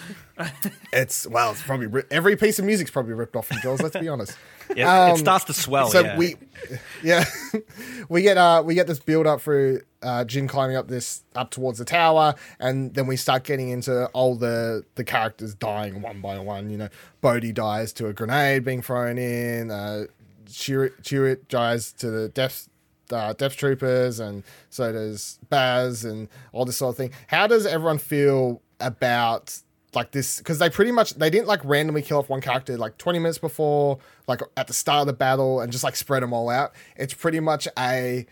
It's 0.94 1.26
well, 1.26 1.52
it's 1.52 1.62
probably 1.62 1.86
ri- 1.88 2.04
every 2.10 2.36
piece 2.36 2.58
of 2.58 2.64
music's 2.64 2.90
probably 2.90 3.12
ripped 3.12 3.36
off 3.36 3.46
from 3.48 3.58
Jaws. 3.62 3.82
Let's 3.82 3.98
be 3.98 4.08
honest. 4.08 4.36
Yeah, 4.74 5.04
Um, 5.06 5.10
it 5.12 5.18
starts 5.18 5.44
to 5.44 5.52
swell. 5.52 5.88
so 5.90 6.00
yeah. 6.00 6.16
we, 6.18 6.36
yeah, 7.02 7.24
we 8.08 8.22
get 8.22 8.36
uh 8.36 8.62
we 8.64 8.74
get 8.74 8.86
this 8.86 8.98
build 8.98 9.26
up 9.26 9.40
through 9.40 9.80
uh 10.02 10.24
Jyn 10.24 10.48
climbing 10.48 10.76
up 10.76 10.88
this 10.88 11.22
up 11.34 11.50
towards 11.50 11.78
the 11.78 11.84
tower, 11.84 12.34
and 12.58 12.94
then 12.94 13.06
we 13.06 13.16
start 13.16 13.44
getting 13.44 13.68
into 13.70 14.06
all 14.08 14.34
the 14.34 14.84
the 14.96 15.04
characters 15.04 15.54
dying 15.54 16.02
one 16.02 16.20
by 16.20 16.38
one. 16.38 16.70
You 16.70 16.78
know, 16.78 16.88
Bodhi 17.20 17.52
dies 17.52 17.92
to 17.94 18.06
a 18.08 18.12
grenade 18.12 18.64
being 18.64 18.82
thrown 18.82 19.18
in. 19.18 19.70
Uh, 19.70 20.04
Chirrut 20.46 21.02
Chirrut 21.02 21.48
dies 21.48 21.92
to 21.94 22.10
the 22.10 22.28
death. 22.28 22.68
Uh, 23.08 23.32
Death 23.34 23.56
Troopers, 23.56 24.18
and 24.18 24.42
so 24.68 24.90
does 24.90 25.38
Baze, 25.48 26.04
and 26.04 26.28
all 26.50 26.64
this 26.64 26.78
sort 26.78 26.90
of 26.92 26.96
thing. 26.96 27.12
How 27.28 27.46
does 27.46 27.64
everyone 27.64 27.98
feel 27.98 28.62
about 28.80 29.56
like 29.94 30.10
this 30.10 30.38
because 30.38 30.58
they 30.58 30.68
pretty 30.68 30.92
much 30.92 31.14
they 31.14 31.30
didn't 31.30 31.46
like 31.46 31.64
randomly 31.64 32.02
kill 32.02 32.18
off 32.18 32.28
one 32.28 32.40
character 32.40 32.76
like 32.76 32.98
20 32.98 33.18
minutes 33.18 33.38
before 33.38 33.98
like 34.26 34.40
at 34.56 34.66
the 34.66 34.74
start 34.74 35.02
of 35.02 35.06
the 35.06 35.12
battle 35.12 35.60
and 35.60 35.72
just 35.72 35.84
like 35.84 35.96
spread 35.96 36.22
them 36.22 36.32
all 36.32 36.50
out. 36.50 36.72
It's 36.96 37.14
pretty 37.14 37.40
much 37.40 37.66
a 37.78 38.26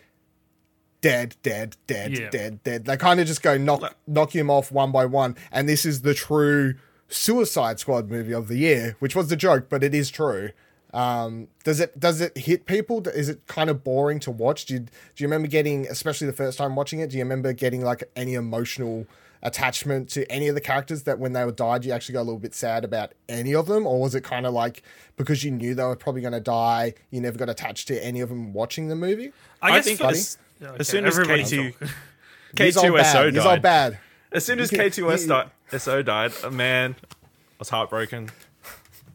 dead 1.00 1.36
dead 1.42 1.76
dead 1.86 2.18
Yeah. 2.18 2.30
dead 2.30 2.62
dead. 2.64 2.84
They 2.86 2.96
kind 2.96 3.20
of 3.20 3.26
just 3.26 3.42
go 3.42 3.56
knock 3.56 3.94
knock 4.06 4.34
him 4.34 4.50
off 4.50 4.72
one 4.72 4.90
by 4.92 5.06
one. 5.06 5.36
And 5.52 5.68
this 5.68 5.84
is 5.84 6.02
the 6.02 6.14
true 6.14 6.74
suicide 7.08 7.78
squad 7.78 8.10
movie 8.10 8.32
of 8.34 8.48
the 8.48 8.56
year 8.56 8.96
which 8.98 9.14
was 9.14 9.28
the 9.28 9.36
joke 9.36 9.68
but 9.68 9.82
it 9.84 9.94
is 9.94 10.10
true. 10.10 10.50
Um 10.92 11.48
does 11.64 11.80
it 11.80 11.98
does 11.98 12.20
it 12.20 12.36
hit 12.36 12.66
people? 12.66 13.06
Is 13.08 13.28
it 13.28 13.46
kind 13.46 13.68
of 13.70 13.84
boring 13.84 14.20
to 14.20 14.30
watch? 14.30 14.64
Do 14.66 14.74
you, 14.74 14.80
do 14.80 14.88
you 15.18 15.26
remember 15.26 15.48
getting 15.48 15.86
especially 15.86 16.26
the 16.26 16.32
first 16.32 16.56
time 16.58 16.74
watching 16.76 17.00
it 17.00 17.10
do 17.10 17.16
you 17.16 17.22
remember 17.22 17.52
getting 17.52 17.82
like 17.82 18.04
any 18.16 18.34
emotional 18.34 19.06
attachment 19.44 20.08
to 20.08 20.24
any 20.32 20.48
of 20.48 20.54
the 20.54 20.60
characters 20.60 21.02
that 21.04 21.18
when 21.18 21.32
they 21.34 21.44
were 21.44 21.52
died 21.52 21.84
you 21.84 21.92
actually 21.92 22.14
got 22.14 22.20
a 22.22 22.24
little 22.28 22.38
bit 22.38 22.54
sad 22.54 22.84
about 22.84 23.12
any 23.28 23.54
of 23.54 23.66
them 23.66 23.86
or 23.86 24.00
was 24.00 24.14
it 24.14 24.22
kind 24.24 24.46
of 24.46 24.54
like 24.54 24.82
because 25.16 25.44
you 25.44 25.50
knew 25.50 25.74
they 25.74 25.84
were 25.84 25.94
probably 25.94 26.22
going 26.22 26.32
to 26.32 26.40
die 26.40 26.94
you 27.10 27.20
never 27.20 27.36
got 27.38 27.48
attached 27.50 27.86
to 27.86 28.02
any 28.04 28.20
of 28.20 28.30
them 28.30 28.52
watching 28.54 28.88
the 28.88 28.96
movie 28.96 29.32
I, 29.60 29.68
I 29.68 29.70
guess 29.76 29.84
think 29.84 29.98
for- 30.00 30.06
as, 30.06 30.38
Okay, 30.62 30.76
as 30.80 30.88
soon 30.88 31.04
as 31.04 31.18
everybody 31.18 31.42
K2 31.42 31.78
talk. 31.78 31.88
He's 32.58 32.76
all 32.76 32.84
K2SO 32.84 32.96
bad. 32.96 33.34
He's 33.34 33.38
all 33.44 33.50
died, 33.50 33.62
bad 33.62 33.98
as 34.32 34.44
soon 34.44 34.60
as 34.60 34.72
You 34.72 34.78
can- 34.78 34.86
K2S 34.90 35.22
you- 35.22 35.28
di- 35.28 35.78
SO 35.78 36.02
died, 36.02 36.32
uh, 36.42 36.50
man, 36.50 36.96
I 37.02 37.14
was 37.58 37.68
heartbroken. 37.68 38.30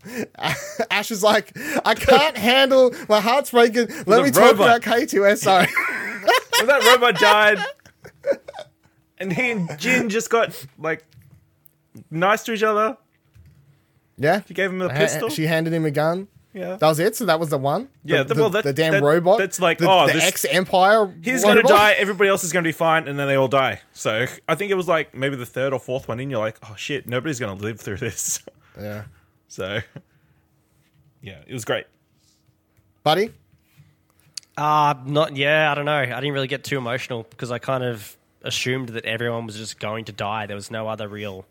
Ash 0.91 1.11
is 1.11 1.23
like, 1.23 1.51
I 1.85 1.93
can't 1.95 2.37
handle 2.37 2.93
my 3.09 3.19
heart's 3.19 3.51
breaking. 3.51 3.87
Let 4.05 4.17
The 4.17 4.23
me 4.23 4.31
talk 4.31 4.53
about 4.55 4.81
K2SO. 4.81 5.67
When 6.59 6.67
that 6.67 6.83
robot 6.83 7.15
died, 7.15 7.57
and 9.19 9.31
he 9.33 9.51
and 9.51 9.69
Jyn 9.69 10.09
just 10.09 10.29
got 10.29 10.65
like 10.77 11.03
nice 12.11 12.43
to 12.43 12.53
each 12.53 12.63
other. 12.63 12.97
yeah. 14.17 14.41
She 14.47 14.53
gave 14.53 14.71
him 14.71 14.81
a 14.81 14.89
pistol. 14.89 15.29
She 15.29 15.45
handed 15.45 15.73
him 15.73 15.85
a 15.85 15.91
gun. 15.91 16.27
yeah. 16.53 16.75
That 16.77 16.87
was 16.87 16.99
it. 16.99 17.15
So 17.15 17.25
that 17.25 17.39
was 17.39 17.49
the 17.49 17.57
one. 17.57 17.89
Yeah, 18.03 18.23
the, 18.23 18.33
the- 18.33 18.41
well, 18.41 18.49
that- 18.51 18.63
the 18.63 18.73
damn 18.73 18.93
that- 18.93 19.03
robot. 19.03 19.37
that's 19.39 19.59
like, 19.59 19.77
the, 19.79 19.89
oh, 19.89 20.07
the 20.07 20.15
ex 20.23 20.45
Empire. 20.45 21.13
He's 21.23 21.43
gonna 21.43 21.63
die. 21.63 21.91
Everybody 21.93 22.29
else 22.29 22.43
is 22.43 22.51
gonna 22.53 22.63
be 22.63 22.71
fine, 22.71 23.07
and 23.07 23.17
then 23.19 23.27
they 23.27 23.35
all 23.35 23.47
die. 23.47 23.81
So 23.93 24.25
I 24.47 24.55
think 24.55 24.71
it 24.71 24.75
was 24.75 24.87
like 24.87 25.13
maybe 25.15 25.35
the 25.35 25.45
third 25.45 25.73
or 25.73 25.79
fourth 25.79 26.07
one 26.07 26.19
in. 26.19 26.29
You're 26.29 26.39
like, 26.39 26.57
oh 26.69 26.75
shit, 26.75 27.07
nobody's 27.07 27.39
gonna 27.39 27.59
live 27.61 27.79
through 27.79 27.97
this. 27.97 28.41
Yeah, 28.79 29.03
So 29.49 29.79
yeah, 31.21 31.39
it 31.45 31.53
was 31.53 31.65
great. 31.65 31.85
buddy. 33.03 33.33
Uh, 34.57 34.93
not 35.05 35.35
yeah, 35.37 35.71
I 35.71 35.75
don't 35.75 35.85
know. 35.85 35.97
I 35.97 36.05
didn't 36.05 36.31
really 36.33 36.47
get 36.47 36.63
too 36.63 36.77
emotional 36.77 37.23
because 37.29 37.51
I 37.51 37.59
kind 37.59 37.83
of 37.83 38.15
assumed 38.41 38.89
that 38.89 39.05
everyone 39.05 39.45
was 39.45 39.57
just 39.57 39.79
going 39.79 40.05
to 40.05 40.11
die. 40.11 40.45
There 40.45 40.55
was 40.55 40.71
no 40.71 40.87
other 40.87 41.07
real 41.07 41.45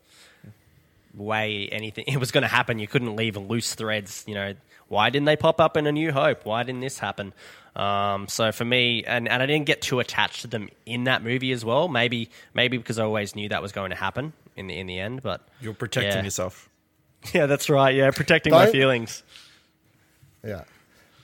way 1.14 1.68
anything 1.70 2.04
it 2.08 2.18
was 2.18 2.30
going 2.30 2.42
to 2.42 2.48
happen. 2.48 2.78
You 2.78 2.86
couldn't 2.88 3.16
leave 3.16 3.36
loose 3.36 3.74
threads. 3.74 4.24
You 4.26 4.34
know, 4.34 4.54
why 4.88 5.10
didn't 5.10 5.26
they 5.26 5.36
pop 5.36 5.60
up 5.60 5.76
in 5.76 5.86
A 5.86 5.92
New 5.92 6.12
Hope? 6.12 6.44
Why 6.44 6.62
didn't 6.62 6.80
this 6.80 6.98
happen? 6.98 7.32
Um, 7.76 8.26
so 8.28 8.50
for 8.50 8.64
me, 8.64 9.04
and, 9.04 9.28
and 9.28 9.42
I 9.42 9.46
didn't 9.46 9.66
get 9.66 9.82
too 9.82 10.00
attached 10.00 10.40
to 10.42 10.46
them 10.48 10.68
in 10.86 11.04
that 11.04 11.22
movie 11.22 11.52
as 11.52 11.64
well. 11.64 11.86
Maybe 11.88 12.28
maybe 12.54 12.76
because 12.76 12.98
I 12.98 13.04
always 13.04 13.36
knew 13.36 13.48
that 13.50 13.62
was 13.62 13.70
going 13.72 13.90
to 13.90 13.96
happen 13.96 14.32
in 14.56 14.66
the 14.66 14.76
in 14.78 14.86
the 14.86 14.98
end. 14.98 15.22
But 15.22 15.46
You're 15.60 15.74
protecting 15.74 16.12
Yeah. 16.18 16.24
yourself. 16.24 16.68
yeah, 17.34 17.46
that's 17.46 17.68
right. 17.70 17.94
Yeah, 17.94 18.10
protecting 18.10 18.52
my 18.52 18.64
Don't- 18.64 18.72
feelings. 18.72 19.22
Yeah. 20.44 20.64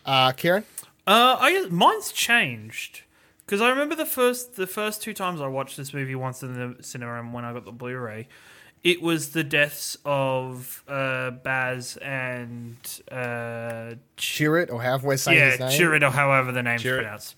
Uh, 0.07 0.33
Ciaran. 0.33 0.65
Uh, 1.07 1.37
I 1.41 1.53
guess 1.53 1.71
mine's 1.71 2.12
changed 2.12 3.03
because 3.45 3.61
I 3.61 3.68
remember 3.68 3.95
the 3.95 4.07
first 4.07 4.57
the 4.57 4.66
first 4.66 5.03
two 5.03 5.12
times 5.14 5.40
I 5.40 5.47
watched 5.47 5.76
this 5.76 5.92
movie 5.95 6.14
once 6.14 6.42
in 6.42 6.55
the 6.76 6.82
cinema 6.82 7.18
and 7.20 7.32
when 7.32 7.45
I 7.45 7.53
got 7.53 7.64
the 7.64 7.72
Blu-ray, 7.72 8.28
it 8.82 9.01
was 9.03 9.30
the 9.30 9.45
deaths 9.45 9.97
of 10.05 10.82
uh, 10.88 11.30
Baze 11.30 11.97
and 11.99 12.76
uh, 13.11 13.95
Chirrut, 14.16 14.70
or 14.72 14.82
however 14.82 15.09
we're 15.09 15.16
saying 15.16 15.38
yeah, 15.38 15.51
his 15.51 15.61
name. 15.61 15.70
Chirrut 15.80 16.03
or 16.03 16.11
however 16.11 16.53
the 16.53 16.62
name's 16.62 16.82
Chirrut. 16.82 16.99
pronounced. 17.03 17.36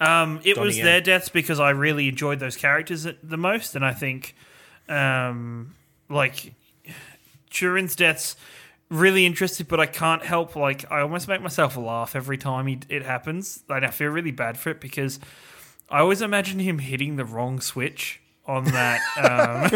Um, 0.00 0.40
it 0.44 0.58
was 0.58 0.76
their 0.76 0.96
Yen. 0.96 1.02
deaths 1.04 1.28
because 1.28 1.60
I 1.60 1.70
really 1.70 2.08
enjoyed 2.08 2.40
those 2.40 2.56
characters 2.56 3.04
the- 3.04 3.16
the 3.22 3.36
most, 3.36 3.76
and 3.76 3.84
I 3.84 3.92
think, 3.92 4.34
um, 4.88 5.74
like, 6.10 6.52
Turin's 7.50 7.94
deaths 7.94 8.36
really 8.90 9.26
interested, 9.26 9.68
but 9.68 9.80
I 9.80 9.86
can't 9.86 10.22
help 10.24 10.56
like 10.56 10.90
I 10.90 11.00
almost 11.00 11.28
make 11.28 11.42
myself 11.42 11.76
laugh 11.76 12.14
every 12.14 12.38
time 12.38 12.66
he, 12.66 12.78
it 12.88 13.02
happens, 13.04 13.64
and 13.68 13.84
I 13.84 13.90
feel 13.90 14.08
really 14.10 14.30
bad 14.30 14.58
for 14.58 14.70
it 14.70 14.80
because 14.80 15.18
I 15.90 16.00
always 16.00 16.22
imagine 16.22 16.58
him 16.58 16.78
hitting 16.78 17.16
the 17.16 17.24
wrong 17.24 17.60
switch 17.60 18.20
on 18.46 18.64
that. 18.64 19.00
Um, 19.16 19.70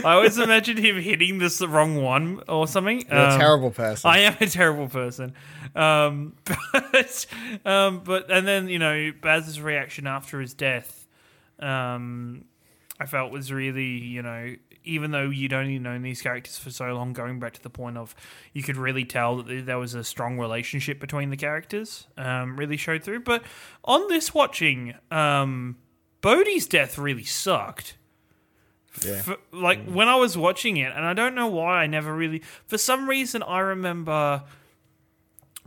I 0.04 0.14
always 0.14 0.38
imagine 0.38 0.76
him 0.76 1.00
hitting 1.00 1.38
this 1.38 1.58
the 1.58 1.68
wrong 1.68 2.00
one 2.02 2.42
or 2.48 2.66
something. 2.68 3.00
You're 3.08 3.18
a 3.18 3.32
Um, 3.32 3.38
terrible 3.38 3.70
person. 3.70 4.08
I 4.10 4.18
am 4.20 4.36
a 4.40 4.46
terrible 4.46 4.88
person. 4.88 5.34
Um, 5.74 6.34
but, 6.72 7.26
um, 7.64 8.02
but 8.04 8.30
and 8.30 8.46
then 8.46 8.68
you 8.68 8.78
know 8.78 9.12
Baze's 9.20 9.60
reaction 9.60 10.06
after 10.06 10.40
his 10.40 10.54
death, 10.54 11.06
um, 11.58 12.44
I 13.00 13.06
felt 13.06 13.32
was 13.32 13.52
really 13.52 13.98
you 13.98 14.22
know 14.22 14.54
even 14.86 15.10
though 15.10 15.28
you'd 15.28 15.52
only 15.52 15.78
known 15.78 16.02
these 16.02 16.22
characters 16.22 16.56
for 16.58 16.70
so 16.70 16.86
long, 16.94 17.12
going 17.12 17.38
back 17.38 17.52
to 17.54 17.62
the 17.62 17.70
point 17.70 17.96
of 17.98 18.14
you 18.52 18.62
could 18.62 18.76
really 18.76 19.04
tell 19.04 19.42
that 19.42 19.66
there 19.66 19.78
was 19.78 19.94
a 19.94 20.04
strong 20.04 20.38
relationship 20.38 21.00
between 21.00 21.30
the 21.30 21.36
characters. 21.36 22.06
Um, 22.16 22.56
really 22.58 22.76
showed 22.76 23.02
through. 23.02 23.20
But 23.20 23.42
on 23.84 24.08
this 24.08 24.32
watching, 24.32 24.94
um, 25.10 25.76
Bodhi's 26.20 26.66
death 26.66 26.98
really 26.98 27.24
sucked 27.24 27.96
yeah. 29.04 29.22
for, 29.22 29.36
like 29.52 29.84
when 29.84 30.08
I 30.08 30.16
was 30.16 30.36
watching 30.36 30.76
it, 30.76 30.92
and 30.94 31.04
I 31.04 31.12
don't 31.12 31.34
know 31.34 31.48
why 31.48 31.82
I 31.82 31.86
never 31.86 32.14
really. 32.14 32.42
For 32.66 32.78
some 32.78 33.08
reason, 33.08 33.42
I 33.42 33.58
remember 33.60 34.44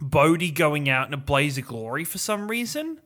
Bodhi 0.01 0.51
going 0.51 0.89
out 0.89 1.07
in 1.07 1.13
a 1.13 1.17
blaze 1.17 1.57
of 1.57 1.65
glory 1.65 2.03
for 2.03 2.17
some 2.17 2.49
reason, 2.49 2.99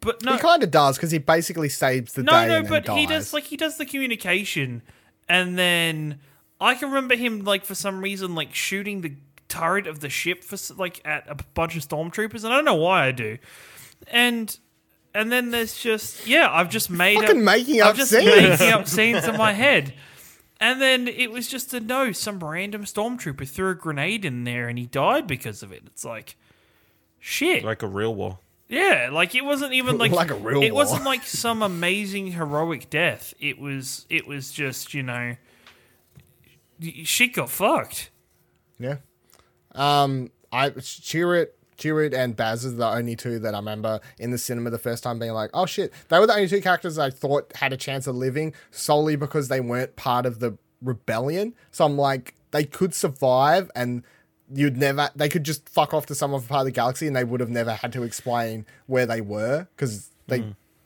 but 0.00 0.22
no, 0.24 0.34
He 0.34 0.38
kind 0.38 0.62
of 0.62 0.70
does 0.70 0.96
because 0.96 1.10
he 1.10 1.18
basically 1.18 1.68
saves 1.68 2.12
the 2.12 2.22
no, 2.22 2.32
day. 2.32 2.48
no. 2.48 2.62
then 2.62 2.66
But 2.68 2.88
he 2.96 3.06
dies. 3.06 3.24
does 3.24 3.32
like 3.32 3.44
he 3.44 3.56
does 3.56 3.78
the 3.78 3.86
communication, 3.86 4.82
and 5.28 5.58
then 5.58 6.20
I 6.60 6.74
can 6.74 6.88
remember 6.88 7.16
him 7.16 7.44
like 7.44 7.64
for 7.64 7.74
some 7.74 8.02
reason 8.02 8.34
like 8.34 8.54
shooting 8.54 9.00
the 9.02 9.14
turret 9.48 9.86
of 9.86 10.00
the 10.00 10.08
ship 10.08 10.44
for 10.44 10.56
like 10.74 11.00
at 11.04 11.28
a 11.28 11.36
bunch 11.54 11.76
of 11.76 11.86
stormtroopers, 11.86 12.44
and 12.44 12.52
I 12.52 12.56
don't 12.56 12.64
know 12.64 12.74
why 12.74 13.06
I 13.06 13.12
do, 13.12 13.38
and. 14.08 14.58
And 15.14 15.32
then 15.32 15.50
there's 15.50 15.76
just 15.76 16.26
yeah, 16.28 16.48
I've 16.52 16.68
just 16.68 16.90
made 16.90 17.16
Fucking 17.16 17.38
up, 17.38 17.42
making 17.42 17.80
I've 17.80 17.88
up 17.88 17.96
just 17.96 18.10
scenes. 18.12 18.26
making 18.26 18.68
up 18.68 18.86
scenes 18.96 19.26
in 19.26 19.36
my 19.38 19.52
head. 19.52 19.94
And 20.60 20.82
then 20.82 21.08
it 21.08 21.30
was 21.30 21.48
just 21.48 21.72
a 21.72 21.80
no, 21.80 22.12
some 22.12 22.38
random 22.44 22.84
stormtrooper 22.84 23.48
threw 23.48 23.70
a 23.70 23.74
grenade 23.74 24.24
in 24.24 24.44
there 24.44 24.68
and 24.68 24.78
he 24.78 24.86
died 24.86 25.26
because 25.26 25.62
of 25.62 25.72
it. 25.72 25.82
It's 25.86 26.04
like 26.04 26.36
shit. 27.18 27.64
Like 27.64 27.82
a 27.82 27.86
real 27.86 28.14
war. 28.14 28.38
Yeah, 28.68 29.08
like 29.12 29.34
it 29.34 29.44
wasn't 29.44 29.72
even 29.72 29.96
like 29.98 30.12
Like 30.12 30.30
a 30.30 30.34
real 30.34 30.62
It 30.62 30.72
war. 30.72 30.84
wasn't 30.84 31.04
like 31.04 31.22
some 31.24 31.62
amazing 31.62 32.32
heroic 32.32 32.90
death. 32.90 33.32
It 33.40 33.58
was 33.58 34.04
it 34.10 34.26
was 34.26 34.50
just, 34.52 34.92
you 34.94 35.02
know 35.02 35.36
she 37.04 37.28
got 37.28 37.50
fucked. 37.50 38.10
Yeah. 38.78 38.98
Um, 39.74 40.30
I 40.52 40.70
Chirrut 40.70 41.48
Chirrut 41.76 42.14
and 42.14 42.36
Baze 42.36 42.64
are 42.66 42.70
the 42.70 42.86
only 42.88 43.16
two 43.16 43.38
that 43.40 43.54
I 43.54 43.58
remember 43.58 44.00
in 44.18 44.30
the 44.30 44.38
cinema 44.38 44.70
the 44.70 44.78
first 44.78 45.02
time 45.02 45.18
being 45.18 45.32
like, 45.32 45.50
oh 45.54 45.66
shit, 45.66 45.92
they 46.08 46.18
were 46.18 46.26
the 46.26 46.34
only 46.34 46.48
two 46.48 46.60
characters 46.60 46.98
I 46.98 47.10
thought 47.10 47.52
had 47.56 47.72
a 47.72 47.76
chance 47.76 48.06
of 48.06 48.16
living 48.16 48.54
solely 48.70 49.16
because 49.16 49.48
they 49.48 49.60
weren't 49.60 49.96
part 49.96 50.26
of 50.26 50.38
the 50.40 50.56
rebellion. 50.82 51.54
So 51.70 51.84
I'm 51.84 51.96
like, 51.96 52.34
they 52.50 52.64
could 52.64 52.94
survive 52.94 53.70
and 53.74 54.02
you'd 54.52 54.76
never, 54.76 55.10
they 55.14 55.28
could 55.28 55.44
just 55.44 55.68
fuck 55.68 55.92
off 55.92 56.06
to 56.06 56.14
some 56.14 56.32
other 56.34 56.46
part 56.46 56.60
of 56.60 56.64
the 56.66 56.70
galaxy 56.72 57.06
and 57.06 57.14
they 57.14 57.24
would 57.24 57.40
have 57.40 57.50
never 57.50 57.72
had 57.72 57.92
to 57.92 58.02
explain 58.02 58.64
where 58.86 59.06
they 59.06 59.20
were 59.20 59.66
because 59.76 60.10
they, 60.26 60.40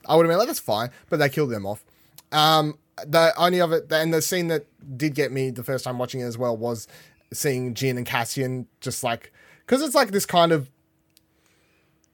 I 0.07 0.15
would 0.15 0.25
have 0.25 0.31
been 0.31 0.37
like, 0.37 0.47
that's 0.47 0.59
fine, 0.59 0.89
but 1.09 1.17
they 1.17 1.29
killed 1.29 1.49
them 1.49 1.65
off. 1.65 1.83
Um, 2.31 2.77
the 3.05 3.33
only 3.37 3.61
of 3.61 3.71
it, 3.71 3.91
and 3.91 4.13
the 4.13 4.21
scene 4.21 4.47
that 4.47 4.65
did 4.97 5.15
get 5.15 5.31
me 5.31 5.49
the 5.49 5.63
first 5.63 5.85
time 5.85 5.97
watching 5.97 6.21
it 6.21 6.25
as 6.25 6.37
well 6.37 6.55
was 6.55 6.87
seeing 7.31 7.73
Jyn 7.73 7.97
and 7.97 8.05
Cassian 8.05 8.67
just 8.81 9.03
like, 9.03 9.31
because 9.65 9.81
it's 9.81 9.95
like 9.95 10.11
this 10.11 10.25
kind 10.25 10.51
of 10.51 10.69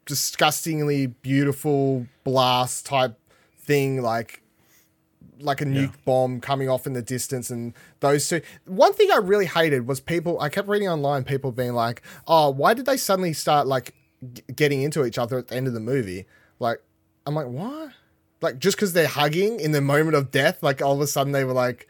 disgustingly 0.05 1.07
beautiful 1.07 2.07
blast 2.23 2.85
type 2.85 3.17
thing, 3.57 4.01
like 4.01 4.41
like 5.41 5.61
a 5.61 5.65
nuke 5.65 5.93
bomb 6.05 6.41
coming 6.41 6.69
off 6.69 6.85
in 6.85 6.93
the 6.93 7.01
distance 7.01 7.49
and 7.49 7.73
those 7.99 8.27
two. 8.27 8.41
One 8.65 8.93
thing 8.93 9.09
i 9.11 9.17
really 9.17 9.45
hated 9.45 9.87
was 9.87 9.99
people 9.99 10.39
i 10.39 10.49
kept 10.49 10.67
reading 10.67 10.89
online 10.89 11.23
people 11.23 11.51
being 11.51 11.73
like 11.73 12.01
oh 12.27 12.49
why 12.49 12.73
did 12.73 12.85
they 12.85 12.97
suddenly 12.97 13.33
start 13.33 13.67
like 13.67 13.93
g- 14.33 14.43
getting 14.53 14.81
into 14.81 15.05
each 15.05 15.17
other 15.17 15.37
at 15.37 15.47
the 15.47 15.55
end 15.55 15.67
of 15.67 15.73
the 15.73 15.79
movie? 15.79 16.25
Like 16.59 16.81
i'm 17.25 17.35
like 17.35 17.47
why? 17.47 17.89
like 18.41 18.59
just 18.59 18.77
because 18.77 18.93
they're 18.93 19.07
hugging 19.07 19.59
in 19.59 19.71
the 19.71 19.81
moment 19.81 20.15
of 20.15 20.31
death 20.31 20.63
like 20.63 20.81
all 20.81 20.93
of 20.93 21.01
a 21.01 21.07
sudden 21.07 21.33
they 21.33 21.43
were 21.43 21.53
like 21.53 21.87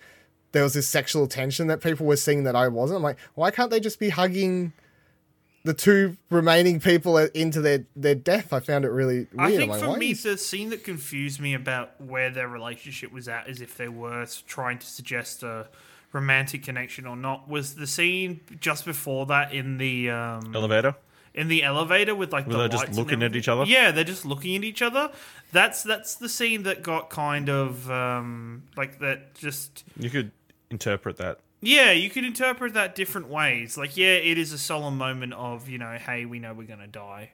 there 0.52 0.64
was 0.64 0.74
this 0.74 0.88
sexual 0.88 1.28
tension 1.28 1.68
that 1.68 1.82
people 1.82 2.06
were 2.06 2.16
seeing 2.18 2.44
that 2.44 2.56
i 2.56 2.68
wasn't. 2.68 2.98
I'm 2.98 3.04
like 3.04 3.20
why 3.36 3.52
can't 3.52 3.70
they 3.72 3.80
just 3.80 4.00
be 4.00 4.10
hugging 4.10 4.74
the 5.64 5.74
two 5.74 6.18
remaining 6.30 6.80
people 6.80 7.18
into 7.18 7.62
their 7.62 7.86
their 7.96 8.16
death 8.16 8.54
i 8.54 8.60
found 8.60 8.86
it 8.86 8.90
really 8.90 9.28
weird 9.34 9.40
I 9.40 9.56
think 9.56 9.72
like, 9.72 9.84
for 9.84 9.98
me, 9.98 10.12
is- 10.12 10.24
the 10.24 10.38
scene 10.38 10.70
that 10.70 10.84
confused 10.84 11.40
me 11.40 11.54
about 11.54 12.00
where 12.02 12.30
their 12.30 12.48
relationship 12.48 13.12
was 13.12 13.28
at 13.28 13.50
is 13.50 13.62
if 13.62 13.76
they 13.78 13.90
were 13.90 14.26
trying 14.48 14.80
to 14.80 14.86
suggest 14.88 15.44
a 15.44 15.68
romantic 16.12 16.64
connection 16.64 17.06
or 17.06 17.16
not 17.16 17.48
was 17.48 17.76
the 17.76 17.86
scene 17.88 18.42
just 18.60 18.86
before 18.86 19.26
that 19.28 19.54
in 19.54 19.78
the 19.78 20.10
um, 20.10 20.56
Elevator. 20.56 20.96
in 21.36 21.48
the 21.50 21.62
elevator 21.64 22.16
with 22.16 22.34
like 22.34 22.48
Were 22.48 22.54
the 22.54 22.68
they 22.68 22.70
just 22.70 22.94
looking 22.94 23.22
at 23.22 23.36
each 23.36 23.48
other? 23.48 23.66
Yeah, 23.66 23.92
they're 23.92 24.04
just 24.04 24.26
looking 24.26 24.56
at 24.56 24.64
each 24.64 24.82
other. 24.82 25.12
That's 25.52 25.84
that's 25.84 26.16
the 26.16 26.28
scene 26.30 26.64
that 26.64 26.82
got 26.82 27.10
kind 27.12 27.48
of 27.50 27.92
um, 27.92 28.64
like 28.76 29.00
that. 29.00 29.36
Just 29.36 29.84
You 29.98 30.10
could 30.10 30.32
interpret 30.72 31.18
that. 31.18 31.40
Yeah, 31.62 31.92
you 31.92 32.10
could 32.10 32.24
interpret 32.26 32.74
that 32.74 32.96
different 32.96 33.28
ways. 33.30 33.78
Like 33.78 33.98
yeah, 33.98 34.14
it 34.16 34.38
is 34.38 34.54
a 34.54 34.58
solemn 34.58 34.98
moment 34.98 35.34
of 35.34 35.70
you 35.70 35.78
know, 35.78 35.92
hey, 35.94 36.26
we 36.26 36.40
know 36.40 36.54
we're 36.54 36.68
gonna 36.68 36.88
die. 36.88 37.32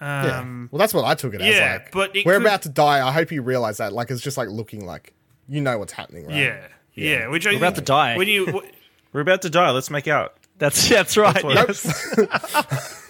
Yeah. 0.00 0.38
Um, 0.38 0.68
well, 0.72 0.78
that's 0.78 0.94
what 0.94 1.04
I 1.04 1.14
took 1.14 1.34
it 1.34 1.42
as. 1.42 1.54
yeah, 1.54 1.72
like, 1.74 1.92
but 1.92 2.16
it 2.16 2.24
we're 2.24 2.34
could- 2.38 2.42
about 2.46 2.62
to 2.62 2.68
die. 2.70 3.06
I 3.06 3.12
hope 3.12 3.30
you 3.32 3.42
realize 3.42 3.76
that. 3.78 3.92
Like, 3.92 4.10
it's 4.10 4.22
just 4.22 4.38
like 4.38 4.48
looking 4.48 4.86
like 4.86 5.12
you 5.48 5.60
know 5.60 5.78
what's 5.78 5.92
happening, 5.92 6.26
right? 6.26 6.36
yeah, 6.36 6.66
yeah, 6.94 7.26
Which 7.28 7.44
We're 7.44 7.56
about 7.56 7.74
to 7.74 7.80
die. 7.82 8.16
When 8.16 8.28
you 8.28 8.46
w- 8.46 8.68
We're 9.12 9.20
about 9.22 9.42
to 9.42 9.50
die. 9.50 9.70
Let's 9.70 9.90
make 9.90 10.06
out. 10.08 10.34
That's 10.58 10.88
that's 10.88 11.16
right. 11.16 11.42
That's 11.42 11.84
what, 11.84 12.28
yes. 12.30 13.06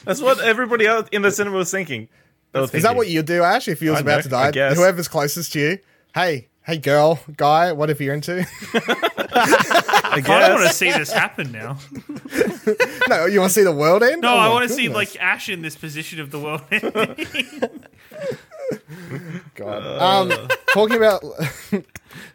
That's 0.04 0.20
what 0.20 0.40
everybody 0.40 0.86
else 0.86 1.08
in 1.12 1.22
the 1.22 1.30
cinema 1.30 1.56
was 1.58 1.70
thinking. 1.70 2.08
They 2.52 2.60
were 2.60 2.68
Is 2.72 2.82
that 2.82 2.96
what 2.96 3.08
you 3.08 3.22
do, 3.22 3.42
Ash? 3.42 3.68
If 3.68 3.82
you 3.82 3.90
was 3.90 3.98
I 3.98 4.00
about 4.02 4.16
know, 4.30 4.50
to 4.50 4.52
die, 4.52 4.74
whoever's 4.74 5.08
closest 5.08 5.52
to 5.52 5.60
you, 5.60 5.78
hey, 6.14 6.48
hey, 6.62 6.78
girl, 6.78 7.20
guy, 7.36 7.72
whatever 7.72 8.02
you're 8.02 8.14
into. 8.14 8.46
I 8.74 10.16
I 10.16 10.20
don't 10.20 10.54
want 10.56 10.66
to 10.68 10.74
see 10.74 10.90
this 10.90 11.12
happen 11.12 11.52
now. 11.52 11.78
no, 13.08 13.26
you 13.26 13.40
want 13.40 13.50
to 13.50 13.54
see 13.54 13.62
the 13.62 13.74
world 13.74 14.02
end? 14.02 14.22
No, 14.22 14.34
Oh 14.34 14.38
I 14.38 14.48
my 14.48 14.54
want 14.54 14.68
to 14.68 14.74
see 14.74 14.86
goodness. 14.88 15.14
like 15.14 15.22
Ash 15.22 15.48
in 15.48 15.62
this 15.62 15.76
position 15.76 16.20
of 16.20 16.30
the 16.30 16.40
world. 16.40 16.62
God. 19.54 20.32
Um, 20.32 20.48
talking 20.72 20.96
about 20.96 21.22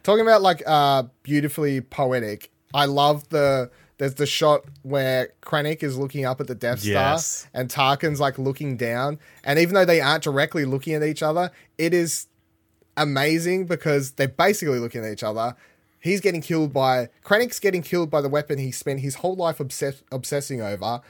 talking 0.02 0.22
about 0.22 0.42
like 0.42 0.62
uh 0.66 1.04
beautifully 1.22 1.80
poetic. 1.80 2.50
I 2.74 2.86
love 2.86 3.28
the 3.28 3.70
there's 3.98 4.14
the 4.14 4.26
shot 4.26 4.64
where 4.82 5.30
Krennic 5.42 5.82
is 5.82 5.96
looking 5.96 6.24
up 6.26 6.40
at 6.40 6.46
the 6.48 6.54
Death 6.54 6.80
Star 6.80 6.92
Yes. 6.92 7.46
and 7.54 7.70
Tarkin's 7.70 8.20
like 8.20 8.38
looking 8.38 8.76
down, 8.76 9.18
and 9.44 9.58
even 9.58 9.74
though 9.74 9.84
they 9.86 10.00
aren't 10.00 10.24
directly 10.24 10.64
looking 10.64 10.94
at 10.94 11.02
each 11.02 11.22
other, 11.22 11.50
it 11.78 11.94
is 11.94 12.26
amazing 12.96 13.66
because 13.66 14.12
they're 14.12 14.28
basically 14.28 14.78
looking 14.78 15.04
at 15.04 15.12
each 15.12 15.22
other. 15.22 15.56
He's 16.00 16.20
getting 16.20 16.40
killed 16.40 16.72
by 16.72 17.08
Krennic's 17.24 17.58
getting 17.58 17.82
killed 17.82 18.10
by 18.10 18.20
the 18.20 18.28
weapon 18.28 18.58
he 18.58 18.70
spent 18.70 19.00
his 19.00 19.16
whole 19.16 19.34
life 19.34 19.58
obsess- 19.60 20.02
obsessing 20.12 20.60
over. 20.60 21.00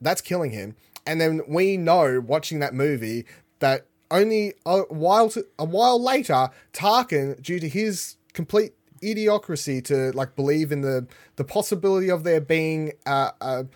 That's 0.00 0.20
killing 0.20 0.52
him. 0.52 0.76
And 1.06 1.20
then 1.20 1.42
we 1.48 1.76
know 1.76 2.20
watching 2.20 2.58
that 2.60 2.74
movie 2.74 3.26
that 3.58 3.86
only 4.10 4.54
a 4.64 4.80
while 4.82 5.28
to, 5.30 5.46
a 5.58 5.64
while 5.64 6.02
later, 6.02 6.50
Tarkin, 6.72 7.40
due 7.42 7.60
to 7.60 7.68
his 7.68 8.16
complete 8.32 8.72
idiocracy 9.02 9.84
to 9.84 10.12
like 10.12 10.34
believe 10.34 10.72
in 10.72 10.80
the 10.80 11.06
the 11.36 11.44
possibility 11.44 12.10
of 12.10 12.24
there 12.24 12.40
being 12.40 12.92
a, 13.06 13.32
a, 13.40 13.66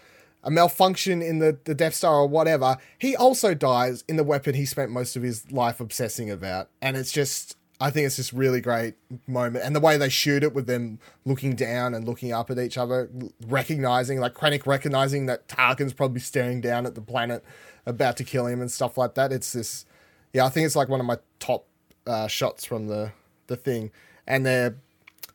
a 0.45 0.51
malfunction 0.51 1.23
in 1.23 1.39
the, 1.39 1.59
the 1.65 1.75
Death 1.75 1.95
Star 1.95 2.15
or 2.15 2.27
whatever, 2.27 2.77
he 2.99 3.15
also 3.15 3.55
dies 3.55 4.05
in 4.09 4.17
the 4.17 4.25
weapon 4.25 4.55
he 4.55 4.67
spent 4.67 4.91
most 4.91 5.17
of 5.17 5.23
his 5.23 5.51
life 5.53 5.81
obsessing 5.81 6.31
about. 6.31 6.69
And 6.81 6.97
it's 6.97 7.13
just 7.13 7.57
I 7.83 7.91
think 7.91 8.07
it's 8.07 8.15
just 8.15 8.33
really 8.33 8.61
great 8.61 8.95
moment, 9.27 9.65
and 9.65 9.75
the 9.75 9.81
way 9.81 9.97
they 9.97 10.09
shoot 10.09 10.45
it 10.45 10.55
with 10.55 10.69
them 10.69 11.01
looking 11.25 11.57
down 11.57 11.95
and 11.95 12.07
looking 12.07 12.33
up 12.33 12.49
at 12.49 12.59
each 12.61 12.79
other, 12.79 13.11
recognizing 13.49 14.21
like 14.21 14.35
Krennic 14.35 14.69
recognizing 14.69 15.27
that 15.27 15.49
Tarkin's 15.49 15.93
probably 15.93 16.21
staring 16.21 16.61
down 16.61 16.87
at 16.87 16.95
the 16.95 17.01
planet, 17.01 17.45
about 17.85 18.17
to 18.19 18.25
kill 18.25 18.47
him 18.47 18.61
and 18.61 18.71
stuff 18.71 18.97
like 18.97 19.15
that. 19.15 19.33
It's 19.33 19.53
this, 19.53 19.85
yeah, 20.33 20.47
I 20.47 20.49
think 20.49 20.65
it's 20.65 20.77
like 20.77 20.89
one 20.89 21.01
of 21.01 21.07
my 21.07 21.19
top 21.41 21.67
uh, 22.07 22.29
shots 22.29 22.65
from 22.65 22.87
the 22.87 23.11
the 23.49 23.57
thing, 23.57 23.91
and 24.29 24.47
their 24.47 24.77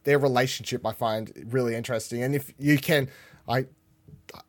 their 0.05 0.17
relationship 0.17 0.85
I 0.85 0.93
find 0.93 1.33
really 1.49 1.75
interesting. 1.75 2.23
And 2.23 2.33
if 2.33 2.53
you 2.57 2.77
can, 2.77 3.09
I 3.49 3.65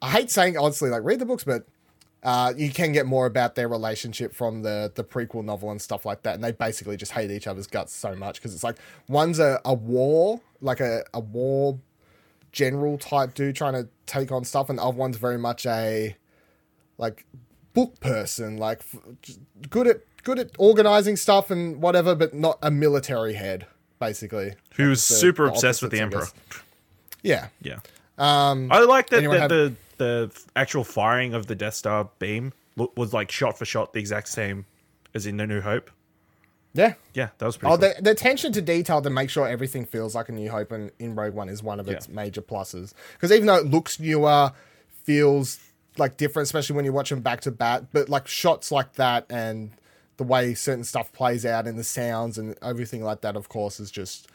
I 0.03 0.11
hate 0.11 0.31
saying 0.31 0.57
honestly, 0.57 0.91
like 0.91 1.03
read 1.05 1.19
the 1.19 1.27
books, 1.27 1.45
but 1.45 1.67
uh, 2.23 2.53
you 2.57 2.71
can 2.71 2.93
get 2.93 3.07
more 3.07 3.27
about 3.27 3.55
their 3.55 3.69
relationship 3.69 4.35
from 4.35 4.63
the 4.63 4.91
the 4.95 5.05
prequel 5.05 5.45
novel 5.45 5.71
and 5.71 5.81
stuff 5.81 6.05
like 6.05 6.23
that. 6.23 6.35
And 6.35 6.43
they 6.43 6.53
basically 6.53 6.97
just 6.97 7.13
hate 7.13 7.31
each 7.31 7.47
other's 7.47 7.67
guts 7.67 7.95
so 7.95 8.15
much 8.15 8.37
because 8.37 8.55
it's 8.55 8.65
like 8.65 8.77
one's 9.09 9.39
a, 9.39 9.61
a 9.65 9.75
war, 9.75 10.41
like 10.61 10.81
a, 10.81 11.05
a 11.15 11.21
war 11.21 11.79
general 12.51 12.99
type 12.99 13.35
dude 13.35 13.55
trying 13.55 13.75
to 13.75 13.89
take 14.07 14.33
on 14.33 14.45
stuff, 14.45 14.69
and 14.69 14.79
the 14.79 14.83
other 14.83 14.97
one's 14.97 15.17
very 15.17 15.39
much 15.39 15.65
a 15.67 16.17
like 16.97 17.25
book 17.73 18.01
person, 18.01 18.57
like 18.57 18.81
f- 18.81 19.37
good 19.71 19.87
at 19.87 20.01
good 20.25 20.39
at 20.39 20.51
organizing 20.59 21.17
stuff 21.17 21.51
and 21.51 21.81
whatever, 21.81 22.15
but 22.15 22.35
not 22.35 22.59
a 22.63 22.71
military 22.71 23.35
head, 23.35 23.67
basically. 24.01 24.55
Who 24.75 24.91
was 24.91 25.03
super 25.03 25.47
obsessed 25.47 25.83
with 25.83 25.93
the 25.93 26.01
Emperor. 26.01 26.27
Yeah. 27.23 27.49
Yeah. 27.63 27.79
Um, 28.19 28.71
I 28.73 28.81
like 28.81 29.11
that 29.11 29.23
the, 29.23 29.39
have- 29.41 29.49
the 29.49 29.75
the 29.99 30.41
actual 30.57 30.85
firing 30.85 31.35
of 31.35 31.47
the 31.47 31.55
Death 31.55 31.75
Star 31.75 32.09
beam 32.19 32.53
was 32.97 33.13
like 33.13 33.31
shot 33.31 33.59
for 33.59 33.65
shot 33.65 33.93
the 33.93 33.99
exact 34.01 34.29
same 34.29 34.65
as 35.15 35.27
in 35.27 35.37
The 35.37 35.47
New 35.47 35.61
Hope. 35.61 35.91
Yeah. 36.75 36.95
Yeah, 37.15 37.31
that 37.39 37.47
was 37.47 37.57
pretty. 37.57 37.73
Oh, 37.73 37.79
cool. 37.79 37.89
the, 37.97 38.03
the 38.03 38.11
attention 38.11 38.53
to 38.53 38.63
detail 38.63 39.03
to 39.03 39.11
make 39.11 39.31
sure 39.31 39.49
everything 39.49 39.85
feels 39.85 40.15
like 40.15 40.29
a 40.29 40.33
New 40.33 40.51
Hope 40.51 40.71
in, 40.71 40.91
in 41.01 41.15
Rogue 41.17 41.35
One 41.35 41.49
is 41.49 41.63
one 41.63 41.81
of 41.81 41.89
its 41.89 42.07
Yeah. 42.09 42.15
major 42.15 42.43
pluses. 42.43 42.93
Because 43.15 43.33
even 43.33 43.47
though 43.47 43.57
it 43.57 43.67
looks 43.67 43.99
newer, 43.99 44.53
feels 45.03 45.59
like 45.97 46.17
different, 46.17 46.45
especially 46.45 46.77
when 46.77 46.85
you 46.85 46.93
watch 46.93 47.11
them 47.11 47.21
back 47.21 47.41
to 47.43 47.51
back, 47.51 47.85
but 47.93 48.09
like 48.09 48.29
shots 48.29 48.71
like 48.71 48.93
that 48.95 49.27
and 49.31 49.71
the 50.19 50.25
way 50.25 50.55
certain 50.55 50.85
stuff 50.85 51.13
plays 51.13 51.45
out 51.47 51.67
and 51.67 51.79
the 51.79 51.85
sounds 51.85 52.39
and 52.39 52.55
everything 52.63 53.03
like 53.03 53.23
that, 53.23 53.35
of 53.35 53.49
course, 53.49 53.81
is 53.81 53.91
just 53.91 54.29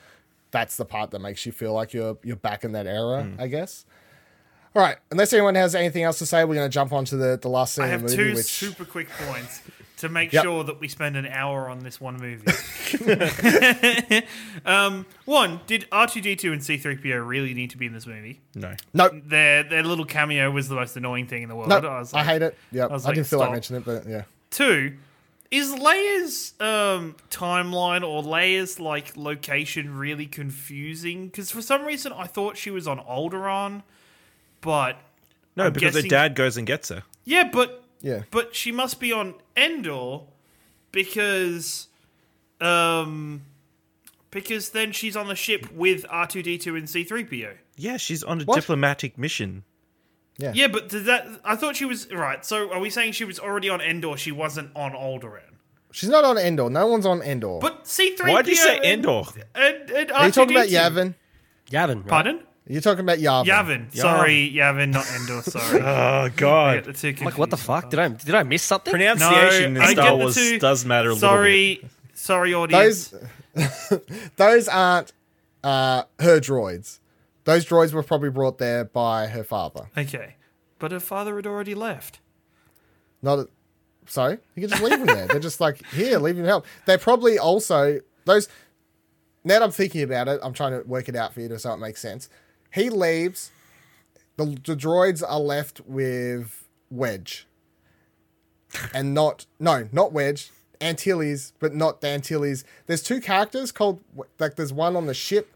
that's 0.53 0.77
the 0.77 0.85
part 0.85 1.11
that 1.11 1.19
makes 1.19 1.45
you 1.45 1.51
feel 1.51 1.73
like 1.73 1.93
you're 1.93 2.17
you're 2.23 2.37
back 2.37 2.63
in 2.63 2.71
that 2.71 2.87
era, 2.87 3.23
Hmm. 3.23 3.41
I 3.41 3.47
guess. 3.47 3.85
All 4.75 4.81
right, 4.81 4.97
unless 5.11 5.31
anyone 5.33 5.53
has 5.55 5.75
anything 5.75 6.01
else 6.03 6.17
to 6.19 6.25
say, 6.25 6.45
we're 6.45 6.55
going 6.55 6.65
to 6.67 6.73
jump 6.73 6.91
on 6.93 7.05
to 7.05 7.15
the, 7.15 7.37
the 7.39 7.47
last 7.47 7.75
scene 7.75 7.83
I 7.83 7.89
of 7.89 7.91
have 7.91 8.09
the 8.09 8.17
movie, 8.17 8.31
two 8.31 8.35
which 8.37 8.45
super 8.47 8.85
quick 8.85 9.07
points 9.27 9.61
to 9.97 10.09
make 10.09 10.33
Yep. 10.33 10.43
sure 10.43 10.63
that 10.63 10.79
we 10.79 10.87
spend 10.87 11.15
an 11.15 11.27
hour 11.27 11.69
on 11.69 11.83
this 11.83 12.01
one 12.01 12.17
movie. 12.17 12.47
um, 14.65 15.05
one, 15.25 15.61
did 15.67 15.85
R2D2 15.91 16.51
and 16.51 16.61
C3PO 16.61 17.25
really 17.27 17.53
need 17.53 17.69
to 17.71 17.77
be 17.77 17.85
in 17.85 17.93
this 17.93 18.07
movie? 18.07 18.41
no. 18.55 18.73
no, 18.93 19.09
Their 19.09 19.63
their 19.63 19.83
little 19.83 20.05
cameo 20.05 20.49
was 20.51 20.69
the 20.69 20.75
most 20.75 20.97
annoying 20.97 21.27
thing 21.27 21.43
in 21.43 21.49
the 21.49 21.55
world. 21.55 21.69
no, 21.69 21.77
I, 21.77 21.99
was 21.99 22.13
I 22.13 22.23
hate 22.23 22.41
it. 22.41 22.57
Yeah, 22.71 22.85
I, 22.85 22.93
was 22.93 23.03
didn't 23.05 23.17
like, 23.17 23.25
feel 23.27 23.39
like 23.39 23.51
mentioning 23.51 23.81
it, 23.81 23.85
but 23.85 24.07
yeah. 24.07 24.23
Two, 24.49 24.97
is 25.53 25.71
Leia's 25.73 26.53
um, 26.59 27.15
timeline 27.29 28.01
or 28.07 28.23
Leia's 28.23 28.79
like 28.79 29.15
location 29.15 29.95
really 29.95 30.25
confusing? 30.25 31.27
Because 31.27 31.51
for 31.51 31.61
some 31.61 31.85
reason 31.85 32.11
I 32.11 32.25
thought 32.25 32.57
she 32.57 32.71
was 32.71 32.87
on 32.87 32.99
Alderaan, 32.99 33.83
but 34.61 34.97
No, 35.55 35.65
I'm 35.67 35.73
because 35.73 35.93
guessing- 35.93 36.05
her 36.05 36.09
dad 36.09 36.35
goes 36.35 36.57
and 36.57 36.65
gets 36.65 36.89
her. 36.89 37.03
yeah, 37.23 37.49
but 37.53 37.83
Yeah. 38.01 38.23
but 38.31 38.55
she 38.55 38.71
must 38.71 38.99
be 38.99 39.11
on 39.11 39.35
Endor 39.55 40.21
because 40.91 41.87
um 42.59 43.41
because 44.31 44.69
then 44.71 44.91
she's 44.91 45.15
on 45.15 45.27
the 45.27 45.35
ship 45.35 45.71
with 45.71 46.05
R2D2 46.07 46.75
and 46.77 46.87
C3PO. 46.87 47.53
Yeah, 47.77 47.97
she's 47.97 48.23
on 48.23 48.41
a 48.41 48.43
What? 48.45 48.55
diplomatic 48.55 49.17
mission. 49.17 49.63
Yeah. 50.37 50.51
Yeah, 50.55 50.67
but 50.67 50.89
did 50.89 51.05
that? 51.05 51.27
I 51.45 51.55
thought 51.55 51.75
she 51.75 51.85
was 51.85 52.11
right. 52.11 52.43
So 52.43 52.71
are 52.71 52.79
we 52.79 52.89
saying 52.89 53.13
she 53.13 53.25
was 53.25 53.39
already 53.39 53.69
on 53.69 53.81
Endor? 53.81 54.17
She 54.17 54.31
wasn't 54.31 54.71
on 54.75 54.93
Alderaan. 54.93 55.41
She's 55.91 56.09
not 56.09 56.23
on 56.25 56.37
Endor. 56.39 56.69
No 56.71 56.87
one's 56.87 57.05
on 57.05 57.21
Endor. 57.21 57.59
But 57.61 57.85
C 57.87 58.15
three. 58.15 58.31
Why'd 58.31 58.47
you 58.47 58.55
say 58.55 58.79
Endor? 58.83 59.23
And, 59.53 59.91
and 59.91 60.11
Are 60.11 60.25
you 60.25 60.31
talking 60.31 60.55
about 60.55 60.69
Yavin? 60.69 61.13
Yavin. 61.69 61.97
Right? 61.97 62.07
Pardon? 62.07 62.39
You're 62.65 62.81
talking 62.81 63.01
about 63.01 63.19
Yavin. 63.19 63.45
Yavin. 63.45 63.95
Sorry, 63.95 64.51
Yavin, 64.55 64.89
not 64.91 65.05
Endor. 65.19 65.41
Sorry. 65.49 65.81
Oh 65.81 65.85
I 65.85 66.29
get 66.29 66.35
god. 66.37 66.83
the 66.85 66.93
two 66.93 67.13
Like, 67.23 67.37
what 67.37 67.49
the 67.51 67.57
fuck? 67.57 67.89
Did 67.91 67.99
I 67.99 68.07
did 68.07 68.33
I 68.33 68.41
miss 68.43 68.63
something? 68.63 68.91
Pronunciation 68.91 69.73
No, 69.73 69.81
in 69.83 69.87
Star 69.89 70.15
Wars 70.15 70.35
two- 70.35 70.57
does 70.59 70.83
matter 70.85 71.09
a 71.09 71.13
little 71.13 71.27
Sorry, 71.29 71.79
bit. 71.81 71.91
sorry, 72.15 72.53
audience. 72.55 73.13
Those 73.53 74.01
those 74.37 74.67
aren't 74.67 75.13
uh, 75.63 76.03
her 76.19 76.39
droids. 76.39 76.99
Those 77.45 77.65
droids 77.65 77.93
were 77.93 78.03
probably 78.03 78.29
brought 78.29 78.57
there 78.57 78.85
by 78.85 79.27
her 79.27 79.43
father. 79.43 79.89
Okay, 79.97 80.35
but 80.79 80.91
her 80.91 80.99
father 80.99 81.35
had 81.35 81.45
already 81.45 81.75
left. 81.75 82.19
Not 83.21 83.39
a, 83.39 83.47
sorry, 84.05 84.37
you 84.55 84.61
can 84.61 84.69
just 84.69 84.81
leave 84.81 84.97
them 84.99 85.07
there. 85.07 85.27
They're 85.27 85.39
just 85.39 85.59
like 85.59 85.85
here, 85.87 86.19
leave 86.19 86.37
them 86.37 86.45
help. 86.45 86.65
They're 86.85 86.97
probably 86.97 87.37
also 87.37 87.99
those. 88.25 88.47
Now 89.43 89.55
that 89.55 89.63
I'm 89.63 89.71
thinking 89.71 90.01
about 90.03 90.27
it, 90.27 90.39
I'm 90.41 90.53
trying 90.53 90.71
to 90.71 90.87
work 90.87 91.09
it 91.09 91.15
out 91.15 91.33
for 91.33 91.41
you 91.41 91.49
to 91.49 91.59
so 91.59 91.73
it 91.73 91.77
makes 91.77 92.01
sense. 92.01 92.29
He 92.73 92.89
leaves. 92.89 93.51
The, 94.37 94.45
the 94.45 94.75
droids 94.75 95.21
are 95.27 95.39
left 95.39 95.81
with 95.81 96.67
Wedge, 96.89 97.45
and 98.93 99.13
not 99.13 99.45
no, 99.59 99.87
not 99.91 100.11
Wedge. 100.11 100.51
Antilles, 100.81 101.53
but 101.59 101.73
not 101.73 102.01
the 102.01 102.07
Antilles. 102.07 102.65
There's 102.87 103.01
two 103.01 103.21
characters 103.21 103.71
called 103.71 104.01
like 104.39 104.55
there's 104.55 104.73
one 104.73 104.97
on 104.97 105.05
the 105.05 105.13
ship, 105.13 105.52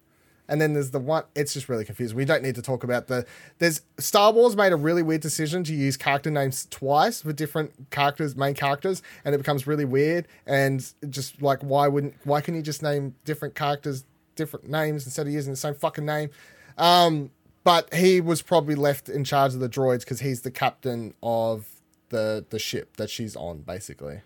and 0.47 0.61
then 0.61 0.73
there's 0.73 0.91
the 0.91 0.99
one. 0.99 1.23
It's 1.35 1.53
just 1.53 1.67
really 1.69 1.85
confusing. 1.85 2.15
We 2.15 2.25
don't 2.25 2.43
need 2.43 2.55
to 2.55 2.61
talk 2.61 2.83
about 2.83 3.07
the. 3.07 3.25
There's 3.59 3.81
Star 3.97 4.31
Wars 4.31 4.55
made 4.55 4.71
a 4.71 4.75
really 4.75 5.03
weird 5.03 5.21
decision 5.21 5.63
to 5.65 5.73
use 5.73 5.97
character 5.97 6.31
names 6.31 6.67
twice 6.69 7.21
for 7.21 7.33
different 7.33 7.89
characters, 7.91 8.35
main 8.35 8.53
characters, 8.53 9.01
and 9.25 9.35
it 9.35 9.37
becomes 9.39 9.67
really 9.67 9.85
weird. 9.85 10.27
And 10.45 10.85
just 11.09 11.41
like 11.41 11.61
why 11.61 11.87
wouldn't 11.87 12.15
why 12.23 12.41
can 12.41 12.55
you 12.55 12.61
just 12.61 12.81
name 12.81 13.15
different 13.25 13.55
characters 13.55 14.05
different 14.35 14.69
names 14.69 15.05
instead 15.05 15.27
of 15.27 15.33
using 15.33 15.53
the 15.53 15.57
same 15.57 15.75
fucking 15.75 16.05
name? 16.05 16.29
Um, 16.77 17.31
but 17.63 17.93
he 17.93 18.21
was 18.21 18.41
probably 18.41 18.75
left 18.75 19.09
in 19.09 19.23
charge 19.25 19.53
of 19.53 19.59
the 19.59 19.69
droids 19.69 19.99
because 19.99 20.21
he's 20.21 20.41
the 20.41 20.51
captain 20.51 21.13
of 21.21 21.67
the 22.09 22.45
the 22.49 22.59
ship 22.59 22.95
that 22.97 23.09
she's 23.09 23.35
on, 23.35 23.59
basically. 23.59 24.21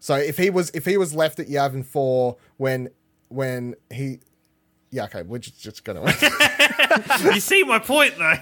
So 0.00 0.14
if 0.14 0.38
he 0.38 0.48
was 0.48 0.70
if 0.70 0.86
he 0.86 0.96
was 0.96 1.14
left 1.14 1.38
at 1.38 1.48
Yavin 1.48 1.84
four 1.84 2.36
when 2.56 2.88
when 3.28 3.74
he 3.92 4.20
yeah 4.90 5.04
okay 5.04 5.22
we're 5.22 5.38
just, 5.38 5.60
just 5.60 5.84
gonna 5.84 6.00
you 7.34 7.40
see 7.40 7.62
my 7.64 7.78
point, 7.78 8.14
though. 8.18 8.34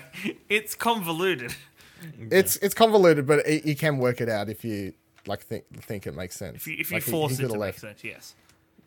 It's 0.49 0.75
convoluted. 0.75 1.55
it's 2.31 2.57
it's 2.59 2.75
convoluted 2.75 3.27
but 3.27 3.47
it, 3.47 3.65
you 3.65 3.75
can 3.75 3.99
work 3.99 4.21
it 4.21 4.29
out 4.29 4.49
if 4.49 4.65
you 4.65 4.93
like 5.27 5.41
think 5.43 5.65
think 5.83 6.07
it 6.07 6.15
makes 6.15 6.37
sense 6.37 6.57
If 6.57 6.67
you 6.67 6.77
if 6.79 6.91
you 6.91 6.97
Like, 6.97 7.05
he- 7.05 7.11
force 7.11 7.33
he 7.33 7.45
it 7.45 7.47
could've 7.47 7.53
to 7.55 7.59
make 7.59 7.79
sense, 7.79 8.05
yes. 8.05 8.35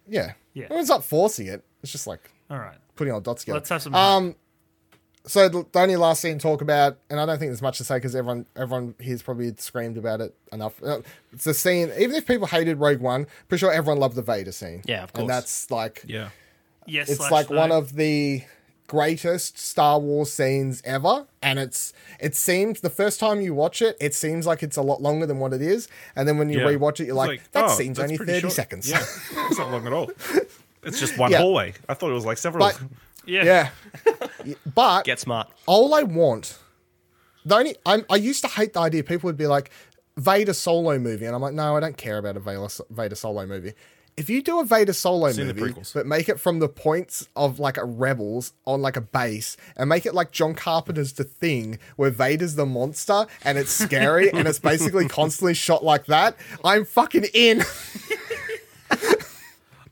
yeah 0.07 0.33
Yeah. 0.53 0.67
Well, 0.69 0.79
it's 0.79 0.89
not 0.89 1.03
forcing 1.03 1.47
it 1.47 1.63
it's 1.83 1.91
just 1.91 2.07
like 2.07 2.29
All 2.49 2.57
right, 2.59 2.77
putting 2.95 3.13
all 3.13 3.19
dots 3.21 3.41
together 3.43 3.57
let's 3.59 3.69
have 3.69 3.81
some. 3.81 3.95
um 3.95 4.35
so 5.25 5.49
the, 5.49 5.65
the 5.73 5.79
only 5.79 5.97
last 5.97 6.21
scene 6.21 6.37
to 6.37 6.41
talk 6.41 6.61
about, 6.61 6.97
and 7.09 7.19
I 7.19 7.25
don't 7.25 7.37
think 7.37 7.49
there's 7.49 7.61
much 7.61 7.77
to 7.79 7.83
say 7.83 7.95
because 7.97 8.15
everyone 8.15 8.45
everyone 8.55 8.95
here's 8.99 9.21
probably 9.21 9.53
screamed 9.57 9.97
about 9.97 10.21
it 10.21 10.33
enough. 10.53 10.81
Uh, 10.81 11.01
It's 11.33 11.43
the 11.43 11.53
scene. 11.53 11.91
Even 11.99 12.15
if 12.15 12.25
people 12.25 12.47
hated 12.47 12.77
Rogue 12.79 13.01
One, 13.01 13.27
pretty 13.49 13.59
sure 13.59 13.71
everyone 13.71 13.99
loved 13.99 14.15
the 14.15 14.21
Vader 14.21 14.53
scene. 14.53 14.81
Yeah, 14.85 15.03
of 15.03 15.11
course. 15.11 15.21
And 15.21 15.29
that's 15.29 15.69
like 15.69 16.03
Yeah. 16.07 16.29
Yes, 16.89 17.09
it's 17.09 17.31
like 17.31 17.49
no. 17.49 17.57
one 17.57 17.71
of 17.71 17.95
the 17.95 18.43
greatest 18.87 19.59
Star 19.59 19.99
Wars 19.99 20.31
scenes 20.33 20.81
ever, 20.83 21.27
and 21.41 21.59
it's 21.59 21.93
it 22.19 22.35
seems 22.35 22.81
the 22.81 22.89
first 22.89 23.19
time 23.19 23.39
you 23.41 23.53
watch 23.53 23.81
it, 23.81 23.95
it 24.01 24.13
seems 24.15 24.45
like 24.47 24.63
it's 24.63 24.77
a 24.77 24.81
lot 24.81 25.01
longer 25.01 25.25
than 25.25 25.39
what 25.39 25.53
it 25.53 25.61
is, 25.61 25.87
and 26.15 26.27
then 26.27 26.37
when 26.37 26.49
you 26.49 26.59
Yeah. 26.59 26.65
rewatch 26.65 26.99
it, 26.99 27.05
you're 27.07 27.15
It's 27.15 27.27
like, 27.27 27.51
that 27.51 27.65
oh, 27.65 27.67
scene's 27.75 27.99
only 27.99 28.17
thirty 28.17 28.39
short. 28.41 28.53
seconds. 28.53 28.89
Yeah, 28.89 28.99
it's 29.01 29.57
not 29.59 29.71
long 29.71 29.85
at 29.87 29.93
all. 29.93 30.09
It's 30.81 30.97
just 30.97 31.17
one 31.17 31.29
Yeah. 31.29 31.39
hallway. 31.39 31.73
I 31.89 31.93
thought 31.93 32.09
it 32.09 32.13
was 32.13 32.25
like 32.25 32.37
several. 32.37 32.65
But 32.65 32.79
yeah. 33.25 33.43
yeah, 33.43 33.69
but 34.73 35.03
Get 35.03 35.19
smart. 35.19 35.49
all 35.65 35.93
I 35.93 36.03
want, 36.03 36.57
the 37.45 37.55
only 37.57 37.75
I'm, 37.85 38.05
I 38.09 38.15
used 38.15 38.41
to 38.43 38.47
hate 38.47 38.71
the 38.73 38.79
idea. 38.79 39.03
People 39.03 39.27
would 39.27 39.35
be 39.37 39.45
like, 39.45 39.71
Vader 40.15 40.53
solo 40.53 40.97
movie, 40.97 41.25
and 41.25 41.35
I'm 41.35 41.41
like, 41.41 41.53
no, 41.53 41.75
I 41.75 41.81
don't 41.81 41.97
care 41.97 42.17
about 42.17 42.37
a 42.37 42.39
Vader, 42.39 42.67
Vader 42.89 43.15
solo 43.15 43.45
movie. 43.45 43.73
If 44.19 44.29
you 44.29 44.41
do 44.41 44.59
a 44.59 44.65
Vader 44.65 44.91
solo 44.91 45.31
Seen 45.31 45.47
movie, 45.47 45.61
prequels. 45.61 45.93
but 45.93 46.05
make 46.05 46.27
it 46.27 46.41
from 46.41 46.59
the 46.59 46.67
points 46.67 47.29
of 47.37 47.57
like 47.57 47.77
a 47.77 47.85
rebels 47.85 48.51
on 48.67 48.81
like 48.81 48.97
a 48.97 49.01
base, 49.01 49.55
and 49.77 49.87
make 49.87 50.05
it 50.05 50.13
like 50.13 50.31
John 50.31 50.55
Carpenter's 50.55 51.13
The 51.13 51.23
Thing, 51.23 51.79
where 51.95 52.09
Vader's 52.09 52.55
the 52.55 52.65
monster 52.65 53.27
and 53.45 53.57
it's 53.57 53.71
scary 53.71 54.29
and 54.33 54.45
it's 54.45 54.59
basically 54.59 55.07
constantly 55.09 55.53
shot 55.53 55.85
like 55.85 56.05
that, 56.07 56.35
I'm 56.65 56.83
fucking 56.83 57.27
in. 57.33 57.63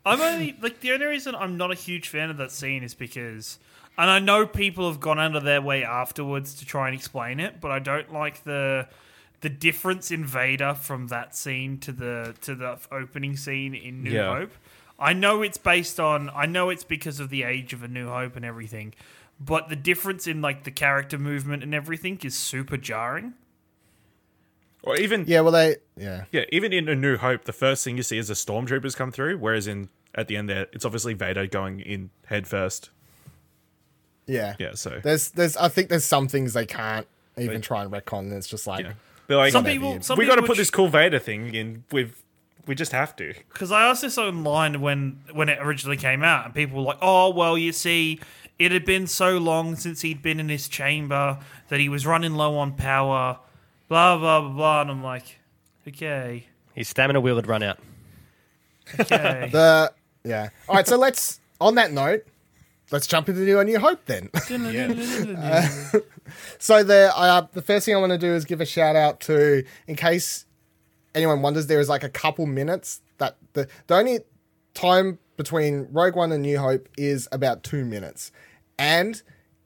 I'm 0.04 0.20
only 0.20 0.56
like 0.60 0.80
the 0.80 0.92
only 0.92 1.06
reason 1.06 1.34
I'm 1.34 1.56
not 1.56 1.70
a 1.70 1.74
huge 1.74 2.08
fan 2.08 2.28
of 2.28 2.36
that 2.36 2.52
scene 2.52 2.82
is 2.82 2.94
because, 2.94 3.58
and 3.96 4.10
I 4.10 4.18
know 4.18 4.46
people 4.46 4.90
have 4.90 5.00
gone 5.00 5.18
out 5.18 5.36
of 5.36 5.44
their 5.44 5.62
way 5.62 5.84
afterwards 5.84 6.52
to 6.56 6.66
try 6.66 6.88
and 6.88 6.94
explain 6.94 7.40
it, 7.40 7.62
but 7.62 7.70
I 7.70 7.78
don't 7.78 8.12
like 8.12 8.44
the 8.44 8.88
the 9.40 9.48
difference 9.48 10.10
in 10.10 10.24
Vader 10.24 10.74
from 10.74 11.08
that 11.08 11.34
scene 11.36 11.78
to 11.78 11.92
the 11.92 12.34
to 12.42 12.54
the 12.54 12.78
opening 12.90 13.36
scene 13.36 13.74
in 13.74 14.02
New 14.02 14.10
Yeah. 14.12 14.36
Hope. 14.38 14.52
I 14.98 15.12
know 15.12 15.42
it's 15.42 15.58
based 15.58 16.00
on. 16.00 16.30
I 16.34 16.46
know 16.46 16.70
it's 16.70 16.84
because 16.84 17.20
of 17.20 17.30
the 17.30 17.44
age 17.44 17.72
of 17.72 17.82
A 17.82 17.88
New 17.88 18.08
Hope 18.08 18.34
and 18.34 18.44
everything, 18.44 18.94
but 19.38 19.68
the 19.68 19.76
difference 19.76 20.26
in 20.26 20.40
like 20.42 20.64
the 20.64 20.72
character 20.72 21.18
movement 21.18 21.62
and 21.62 21.72
everything 21.74 22.18
is 22.24 22.36
super 22.36 22.76
jarring. 22.76 23.34
or 24.82 24.96
even 24.96 25.24
yeah, 25.28 25.40
well 25.40 25.52
they 25.52 25.76
yeah. 25.96 26.24
Yeah, 26.32 26.44
even 26.50 26.72
in 26.72 26.88
A 26.88 26.96
New 26.96 27.16
Hope, 27.16 27.44
the 27.44 27.52
first 27.52 27.84
thing 27.84 27.96
you 27.96 28.02
see 28.02 28.18
is 28.18 28.28
the 28.28 28.34
stormtroopers 28.34 28.96
come 28.96 29.12
through, 29.12 29.38
whereas 29.38 29.66
in 29.68 29.88
at 30.14 30.26
the 30.26 30.36
end 30.36 30.48
there, 30.48 30.66
it's 30.72 30.84
obviously 30.84 31.14
Vader 31.14 31.46
going 31.46 31.78
in 31.80 32.10
head 32.26 32.48
first. 32.48 32.90
Yeah. 34.26 34.56
Yeah, 34.58 34.74
so 34.74 35.00
There's 35.02 35.30
there's 35.30 35.56
I 35.56 35.68
think 35.68 35.90
there's 35.90 36.04
some 36.04 36.26
things 36.28 36.54
they 36.54 36.66
can't 36.66 37.06
even 37.38 37.60
try 37.62 37.82
and 37.84 37.92
retcon. 37.92 38.20
And 38.20 38.32
it's 38.32 38.48
just 38.48 38.66
like 38.66 38.84
yeah. 38.84 38.92
They're 39.28 39.36
like, 39.36 39.52
Some 39.52 39.64
people, 39.64 39.94
you- 39.94 40.02
some 40.02 40.18
we 40.18 40.26
got 40.26 40.34
to 40.34 40.42
people 40.42 40.48
put 40.54 40.56
this 40.58 40.70
cool 40.70 40.88
Vader 40.88 41.18
thing 41.20 41.54
in. 41.54 41.84
With 41.92 42.22
we 42.66 42.74
just 42.74 42.92
have 42.92 43.14
to. 43.16 43.32
because 43.52 43.70
I 43.72 43.82
asked 43.88 44.02
this 44.02 44.18
online 44.18 44.80
when 44.80 45.20
when 45.32 45.48
it 45.48 45.58
originally 45.60 45.96
came 45.96 46.22
out, 46.24 46.44
and 46.46 46.54
people 46.54 46.78
were 46.78 46.84
like, 46.84 46.98
"Oh, 47.00 47.30
well, 47.30 47.56
you 47.56 47.72
see, 47.72 48.18
it 48.58 48.72
had 48.72 48.84
been 48.84 49.06
so 49.06 49.38
long 49.38 49.76
since 49.76 50.00
he'd 50.02 50.20
been 50.20 50.38
in 50.40 50.48
his 50.48 50.68
chamber 50.68 51.38
that 51.68 51.78
he 51.80 51.88
was 51.88 52.04
running 52.04 52.34
low 52.34 52.56
on 52.58 52.72
power." 52.72 53.38
Blah 53.88 54.18
blah 54.18 54.40
blah 54.42 54.50
blah, 54.50 54.80
and 54.82 54.90
I'm 54.90 55.02
like, 55.02 55.38
"Okay, 55.86 56.46
His 56.74 56.88
stamina 56.88 57.20
wheel 57.20 57.36
had 57.36 57.46
run 57.46 57.62
out. 57.62 57.78
okay." 59.00 59.48
the 59.52 59.92
yeah. 60.24 60.48
All 60.68 60.74
right, 60.74 60.86
so 60.86 60.96
let's 60.98 61.40
on 61.60 61.74
that 61.76 61.92
note, 61.92 62.26
let's 62.90 63.06
jump 63.06 63.28
into 63.28 63.58
A 63.58 63.64
New 63.64 63.78
Hope 63.78 64.04
then. 64.06 64.30
So 66.58 66.82
the 66.82 67.10
uh, 67.16 67.46
the 67.52 67.62
first 67.62 67.86
thing 67.86 67.94
I 67.94 67.98
want 67.98 68.12
to 68.12 68.18
do 68.18 68.34
is 68.34 68.44
give 68.44 68.60
a 68.60 68.66
shout 68.66 68.96
out 68.96 69.20
to, 69.20 69.64
in 69.86 69.96
case 69.96 70.44
anyone 71.14 71.40
wonders, 71.42 71.66
there 71.66 71.80
is 71.80 71.88
like 71.88 72.04
a 72.04 72.08
couple 72.08 72.46
minutes 72.46 73.00
that 73.18 73.36
the 73.54 73.68
the 73.86 73.96
only 73.96 74.20
time 74.74 75.18
between 75.36 75.88
Rogue 75.90 76.16
One 76.16 76.32
and 76.32 76.42
New 76.42 76.58
Hope 76.58 76.88
is 76.98 77.28
about 77.32 77.62
two 77.62 77.84
minutes, 77.84 78.30
and 78.78 79.22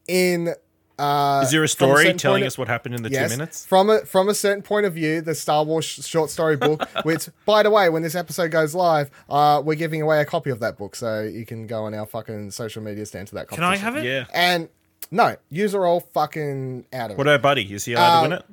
in 0.06 0.54
uh, 0.99 1.40
Is 1.45 1.51
there 1.51 1.62
a 1.64 1.68
story 1.68 2.05
certain 2.05 2.18
telling 2.18 2.40
point 2.43 2.47
us 2.49 2.59
what 2.59 2.68
happened 2.68 2.95
in 2.95 3.03
the 3.03 3.11
yes, 3.11 3.30
two 3.30 3.36
minutes? 3.38 3.66
from 3.66 3.90
a 3.90 4.01
from 4.05 4.28
a 4.28 4.34
certain 4.34 4.62
point 4.62 4.86
of 4.86 4.95
view, 4.95 5.20
the 5.20 5.34
Star 5.34 5.64
Wars 5.64 5.84
sh- 5.84 6.03
short 6.05 6.30
story 6.30 6.57
book. 6.57 6.86
which, 7.05 7.28
by 7.47 7.62
the 7.62 7.70
way, 7.70 7.88
when 7.88 8.03
this 8.03 8.14
episode 8.14 8.51
goes 8.51 8.74
live, 8.74 9.11
uh, 9.30 9.62
we're 9.64 9.74
giving 9.74 10.03
away 10.03 10.20
a 10.20 10.24
copy 10.24 10.51
of 10.51 10.61
that 10.61 10.76
book, 10.78 10.95
so 10.97 11.22
you 11.22 11.45
can 11.47 11.66
go 11.66 11.84
on 11.84 11.95
our 11.95 12.07
fucking 12.07 12.51
social 12.51 12.82
media 12.82 13.05
stand 13.07 13.28
to 13.28 13.34
that. 13.36 13.49
Copy. 13.49 13.57
Can 13.57 13.64
I 13.64 13.76
have 13.76 13.97
it? 13.97 14.05
Yeah. 14.05 14.24
And 14.32 14.68
no, 15.11 15.36
yous 15.51 15.74
are 15.74 15.84
all 15.86 16.01
fucking 16.01 16.86
out 16.93 17.11
of 17.11 17.18
What 17.18 17.26
it. 17.26 17.30
about 17.30 17.43
Buddy? 17.43 17.72
Is 17.74 17.84
he 17.84 17.95
allowed 17.95 18.18
Uh, 18.18 18.22
to 18.22 18.28
win 18.28 18.38
it? 18.38 18.45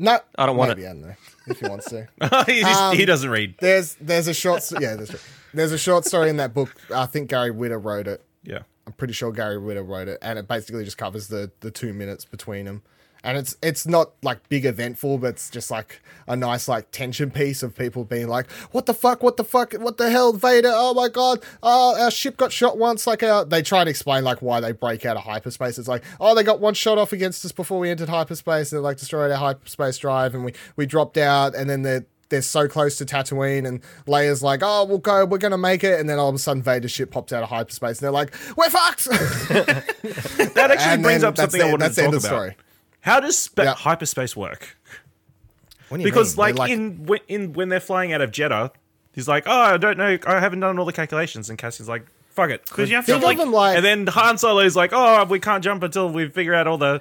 No, 0.00 0.18
I 0.36 0.46
don't 0.46 0.56
want 0.56 0.68
maybe, 0.70 0.86
I 0.86 0.90
don't 0.92 1.00
know 1.02 1.14
if 1.48 1.58
he 1.58 1.66
wants 1.66 1.86
to. 1.90 2.06
it? 2.20 2.46
he, 2.46 2.60
just, 2.60 2.80
um, 2.80 2.96
he 2.96 3.04
doesn't 3.04 3.28
read. 3.30 3.54
There's 3.58 3.94
there's 4.00 4.28
a 4.28 4.34
short 4.34 4.62
yeah 4.80 4.94
there's 4.94 5.16
there's 5.52 5.72
a 5.72 5.78
short 5.78 6.04
story 6.04 6.30
in 6.30 6.36
that 6.36 6.54
book. 6.54 6.72
I 6.94 7.06
think 7.06 7.28
Gary 7.30 7.50
Whitta 7.50 7.82
wrote 7.82 8.06
it. 8.06 8.22
I'm 8.88 8.92
pretty 8.92 9.12
sure 9.12 9.30
Gary 9.32 9.58
Whitta 9.58 9.86
wrote 9.86 10.08
it, 10.08 10.16
and 10.22 10.38
it 10.38 10.48
basically 10.48 10.82
just 10.82 10.96
covers 10.96 11.28
the 11.28 11.50
the 11.60 11.70
two 11.70 11.92
minutes 11.92 12.24
between 12.24 12.64
them. 12.64 12.80
And 13.22 13.36
it's 13.36 13.54
it's 13.62 13.86
not 13.86 14.12
like 14.22 14.48
big 14.48 14.64
eventful, 14.64 15.18
but 15.18 15.26
it's 15.34 15.50
just 15.50 15.70
like 15.70 16.00
a 16.26 16.34
nice 16.34 16.68
like 16.68 16.90
tension 16.90 17.30
piece 17.30 17.62
of 17.62 17.76
people 17.76 18.04
being 18.04 18.28
like, 18.28 18.50
"What 18.70 18.86
the 18.86 18.94
fuck? 18.94 19.22
What 19.22 19.36
the 19.36 19.44
fuck? 19.44 19.74
What 19.74 19.98
the 19.98 20.08
hell, 20.08 20.32
Vader? 20.32 20.70
Oh 20.72 20.94
my 20.94 21.08
god! 21.08 21.44
Oh, 21.62 22.02
our 22.02 22.10
ship 22.10 22.38
got 22.38 22.50
shot 22.50 22.78
once." 22.78 23.06
Like, 23.06 23.22
our, 23.22 23.44
they 23.44 23.60
try 23.60 23.80
and 23.80 23.90
explain 23.90 24.24
like 24.24 24.40
why 24.40 24.60
they 24.60 24.72
break 24.72 25.04
out 25.04 25.18
of 25.18 25.24
hyperspace. 25.24 25.76
It's 25.76 25.86
like, 25.86 26.02
oh, 26.18 26.34
they 26.34 26.42
got 26.42 26.58
one 26.58 26.72
shot 26.72 26.96
off 26.96 27.12
against 27.12 27.44
us 27.44 27.52
before 27.52 27.78
we 27.78 27.90
entered 27.90 28.08
hyperspace. 28.08 28.70
They 28.70 28.78
like 28.78 28.96
destroyed 28.96 29.30
our 29.30 29.36
hyperspace 29.36 29.98
drive, 29.98 30.34
and 30.34 30.46
we 30.46 30.54
we 30.76 30.86
dropped 30.86 31.18
out, 31.18 31.54
and 31.54 31.68
then 31.68 31.82
they're 31.82 32.06
they're 32.30 32.42
so 32.42 32.68
close 32.68 32.96
to 32.98 33.04
Tatooine, 33.06 33.66
and 33.66 33.80
Leia's 34.06 34.42
like, 34.42 34.60
"Oh, 34.62 34.84
we'll 34.84 34.98
go, 34.98 35.24
we're 35.24 35.38
gonna 35.38 35.56
make 35.58 35.82
it," 35.84 35.98
and 36.00 36.08
then 36.08 36.18
all 36.18 36.28
of 36.28 36.34
a 36.34 36.38
sudden, 36.38 36.62
Vader's 36.62 36.90
ship 36.90 37.10
pops 37.10 37.32
out 37.32 37.42
of 37.42 37.48
hyperspace, 37.48 37.98
and 37.98 38.04
they're 38.04 38.10
like, 38.10 38.34
"We're 38.56 38.70
fucked." 38.70 39.08
That 39.48 40.70
actually 40.70 40.92
And 40.94 41.02
brings 41.02 41.24
up 41.24 41.36
something 41.36 41.60
the- 41.60 41.66
I 41.66 41.70
wanted 41.70 41.88
to 41.90 41.94
talk 41.94 42.04
about. 42.08 42.14
of 42.16 42.22
story. 42.22 42.56
How 43.02 43.20
does 43.20 43.38
spa- 43.38 43.62
Yeah. 43.62 43.74
hyperspace 43.74 44.36
work? 44.36 44.76
What 45.88 45.98
do 45.98 46.02
you 46.02 46.08
Because 46.08 46.36
mean? 46.36 46.46
They're 46.46 46.54
like, 46.54 46.70
in 46.70 47.06
when, 47.06 47.20
in 47.28 47.52
when 47.54 47.68
they're 47.68 47.80
flying 47.80 48.12
out 48.12 48.20
of 48.20 48.30
Jedha, 48.30 48.72
he's 49.12 49.28
like, 49.28 49.44
"Oh, 49.46 49.52
I 49.60 49.76
don't 49.78 49.96
know. 49.96 50.18
I 50.26 50.40
haven't 50.40 50.60
done 50.60 50.78
all 50.78 50.84
the 50.84 50.92
calculations." 50.92 51.48
And 51.48 51.58
Cassian's 51.58 51.88
like, 51.88 52.06
"Fuck 52.30 52.50
it." 52.50 52.64
Because 52.66 52.90
you 52.90 52.96
have 52.96 53.06
to 53.06 53.16
like, 53.18 53.38
them 53.38 53.52
like 53.52 53.76
and 53.76 53.84
then 53.84 54.06
Han 54.08 54.36
Solo's 54.36 54.76
like, 54.76 54.90
"Oh, 54.92 55.24
we 55.24 55.40
can't 55.40 55.64
jump 55.64 55.82
until 55.82 56.10
we 56.10 56.28
figure 56.28 56.54
out 56.54 56.66
all 56.66 56.76
the 56.78 57.00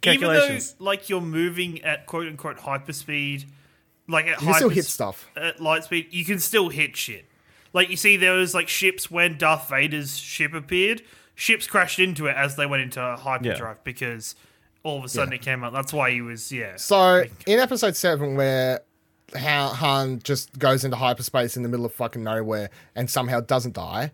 calculations. 0.00 0.68
even 0.74 0.78
though 0.78 0.84
like 0.84 1.08
you're 1.08 1.20
moving 1.20 1.82
at 1.82 2.06
quote 2.06 2.28
unquote 2.28 2.58
hyperspeed, 2.58 3.46
like 4.08 4.26
at 4.26 4.40
you 4.40 4.46
can 4.46 4.54
still 4.54 4.68
hit 4.68 4.84
stuff. 4.86 5.28
at 5.36 5.60
light 5.60 5.84
speed, 5.84 6.08
you 6.10 6.24
can 6.24 6.38
still 6.38 6.68
hit 6.70 6.96
shit. 6.96 7.26
Like 7.72 7.90
you 7.90 7.96
see, 7.96 8.16
there 8.16 8.32
was 8.32 8.54
like 8.54 8.68
ships 8.68 9.10
when 9.10 9.36
Darth 9.38 9.68
Vader's 9.68 10.16
ship 10.16 10.54
appeared. 10.54 11.02
Ships 11.34 11.66
crashed 11.68 12.00
into 12.00 12.26
it 12.26 12.34
as 12.36 12.56
they 12.56 12.66
went 12.66 12.82
into 12.82 13.00
hyperdrive 13.00 13.84
because 13.84 14.34
all 14.82 14.98
of 14.98 15.04
a 15.04 15.08
sudden 15.08 15.32
it 15.32 15.42
came 15.42 15.62
out. 15.62 15.72
That's 15.72 15.92
why 15.92 16.10
he 16.10 16.20
was 16.20 16.50
yeah. 16.50 16.76
So 16.76 17.24
in 17.46 17.60
episode 17.60 17.94
seven, 17.94 18.34
where 18.34 18.80
how 19.36 19.68
Han 19.68 20.20
just 20.24 20.58
goes 20.58 20.84
into 20.84 20.96
hyperspace 20.96 21.56
in 21.56 21.62
the 21.62 21.68
middle 21.68 21.84
of 21.84 21.92
fucking 21.92 22.22
nowhere 22.22 22.70
and 22.94 23.08
somehow 23.10 23.40
doesn't 23.40 23.74
die. 23.74 24.12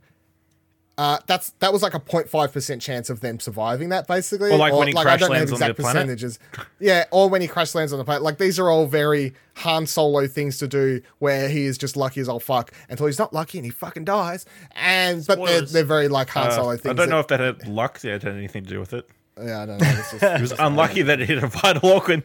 Uh, 0.97 1.19
that's 1.27 1.51
that 1.59 1.73
was 1.73 1.83
like 1.83 1.95
a 1.95 1.99
05 2.01 2.53
percent 2.53 2.81
chance 2.81 3.11
of 3.11 3.19
them 3.21 3.41
surviving 3.41 3.89
that, 3.89 4.07
basically. 4.07 4.51
Or 4.53 4.57
like 4.57 4.73
when 4.73 4.87
he 4.87 4.97
I 4.97 5.03
crash 5.03 5.19
don't 5.21 5.31
know 5.31 5.35
lands 5.39 5.53
on 5.53 5.59
the 5.59 5.65
exact 5.67 5.81
planet? 5.81 5.95
percentages. 6.03 6.39
Yeah, 6.79 7.05
or 7.11 7.29
when 7.29 7.41
he 7.41 7.49
crash 7.49 7.75
lands 7.75 7.93
on 7.93 7.99
the 7.99 8.05
planet. 8.05 8.23
Like 8.23 8.39
these 8.39 8.61
are 8.61 8.71
all 8.71 8.87
very 8.87 9.35
Han 9.57 9.87
Solo 9.87 10.29
things 10.29 10.59
to 10.59 10.69
do, 10.69 11.01
where 11.19 11.49
he 11.49 11.65
is 11.65 11.79
just 11.79 11.97
lucky 11.97 12.21
as 12.21 12.29
all 12.29 12.39
fuck 12.39 12.71
until 12.89 13.07
he's 13.07 13.19
not 13.19 13.33
lucky 13.33 13.59
and 13.59 13.65
he 13.65 13.73
fucking 13.73 14.05
dies. 14.05 14.47
And 14.77 15.27
but 15.27 15.45
they're, 15.45 15.63
they're 15.63 15.85
very 15.85 16.07
like 16.07 16.29
Han 16.31 16.47
Uh, 16.47 16.51
Solo 16.53 16.77
things. 16.77 16.87
I 16.87 16.93
don't 16.93 17.09
know 17.11 17.17
that- 17.23 17.41
if 17.41 17.57
that 17.57 17.65
had 17.65 17.69
luck 17.69 18.01
yeah, 18.05 18.13
had 18.13 18.27
anything 18.27 18.63
to 18.63 18.71
do 18.71 18.79
with 18.79 18.93
it. 18.95 19.09
yeah, 19.43 19.63
I 19.63 19.67
don't 19.67 19.79
know. 19.81 19.87
Just- 19.91 20.13
It 20.23 20.41
was 20.41 20.53
unlucky 20.57 21.03
that 21.03 21.21
it 21.21 21.27
hit 21.29 21.43
a 21.43 21.49
vital 21.49 21.91
organ. 21.91 22.23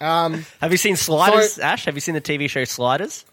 Have 0.00 0.70
you 0.70 0.76
seen 0.76 0.96
Sliders, 0.96 1.58
Ash? 1.58 1.84
Have 1.86 1.94
you 1.94 2.00
seen 2.00 2.14
the 2.14 2.20
TV 2.20 2.48
show 2.48 2.64
Sliders? 2.64 3.24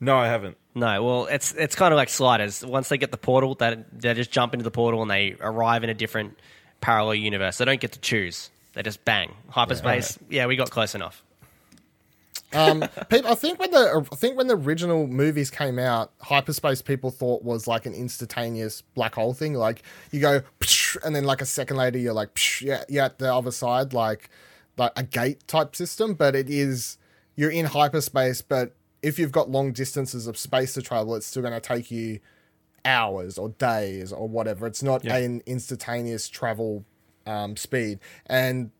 No, 0.00 0.16
I 0.16 0.26
haven't. 0.26 0.56
No, 0.74 1.02
well, 1.02 1.26
it's 1.26 1.52
it's 1.54 1.74
kind 1.74 1.92
of 1.92 1.96
like 1.96 2.08
Sliders. 2.08 2.64
Once 2.64 2.88
they 2.90 2.98
get 2.98 3.10
the 3.10 3.16
portal, 3.16 3.54
they 3.54 3.82
they 3.92 4.12
just 4.14 4.30
jump 4.30 4.52
into 4.52 4.64
the 4.64 4.70
portal 4.70 5.00
and 5.02 5.10
they 5.10 5.36
arrive 5.40 5.84
in 5.84 5.90
a 5.90 5.94
different 5.94 6.38
parallel 6.80 7.14
universe. 7.14 7.58
They 7.58 7.64
don't 7.64 7.80
get 7.80 7.92
to 7.92 8.00
choose. 8.00 8.50
They 8.74 8.82
just 8.82 9.04
bang 9.04 9.34
hyperspace. 9.48 10.18
Yeah, 10.28 10.46
we 10.46 10.56
got 10.56 10.70
close 10.70 10.94
enough. 10.94 11.22
Um, 12.52 12.84
people, 13.08 13.30
I 13.30 13.34
think 13.34 13.58
when 13.58 13.70
the 13.70 14.06
I 14.12 14.16
think 14.16 14.36
when 14.36 14.46
the 14.46 14.56
original 14.56 15.06
movies 15.06 15.50
came 15.50 15.78
out, 15.78 16.12
hyperspace 16.20 16.82
people 16.82 17.10
thought 17.10 17.42
was 17.42 17.66
like 17.66 17.86
an 17.86 17.94
instantaneous 17.94 18.82
black 18.94 19.14
hole 19.14 19.32
thing. 19.34 19.54
Like 19.54 19.82
you 20.10 20.20
go, 20.20 20.42
psh, 20.60 20.96
and 21.04 21.16
then 21.16 21.24
like 21.24 21.40
a 21.40 21.46
second 21.46 21.76
later, 21.76 21.98
you're 21.98 22.12
like, 22.12 22.34
psh, 22.34 22.62
yeah, 22.62 22.84
yeah, 22.88 23.06
at 23.06 23.18
the 23.18 23.32
other 23.32 23.50
side, 23.50 23.92
like 23.92 24.28
like 24.76 24.92
a 24.94 25.02
gate 25.02 25.46
type 25.48 25.74
system. 25.74 26.14
But 26.14 26.36
it 26.36 26.48
is 26.50 26.98
you're 27.34 27.50
in 27.50 27.66
hyperspace, 27.66 28.42
but 28.42 28.74
if 29.06 29.20
you've 29.20 29.30
got 29.30 29.48
long 29.48 29.70
distances 29.70 30.26
of 30.26 30.36
space 30.36 30.74
to 30.74 30.82
travel, 30.82 31.14
it's 31.14 31.26
still 31.26 31.40
going 31.40 31.54
to 31.54 31.60
take 31.60 31.92
you 31.92 32.18
hours 32.84 33.38
or 33.38 33.50
days 33.50 34.12
or 34.12 34.28
whatever. 34.28 34.66
It's 34.66 34.82
not 34.82 35.04
an 35.04 35.42
instantaneous 35.46 36.28
travel 36.28 36.84
um, 37.24 37.56
speed. 37.56 38.00
And 38.26 38.72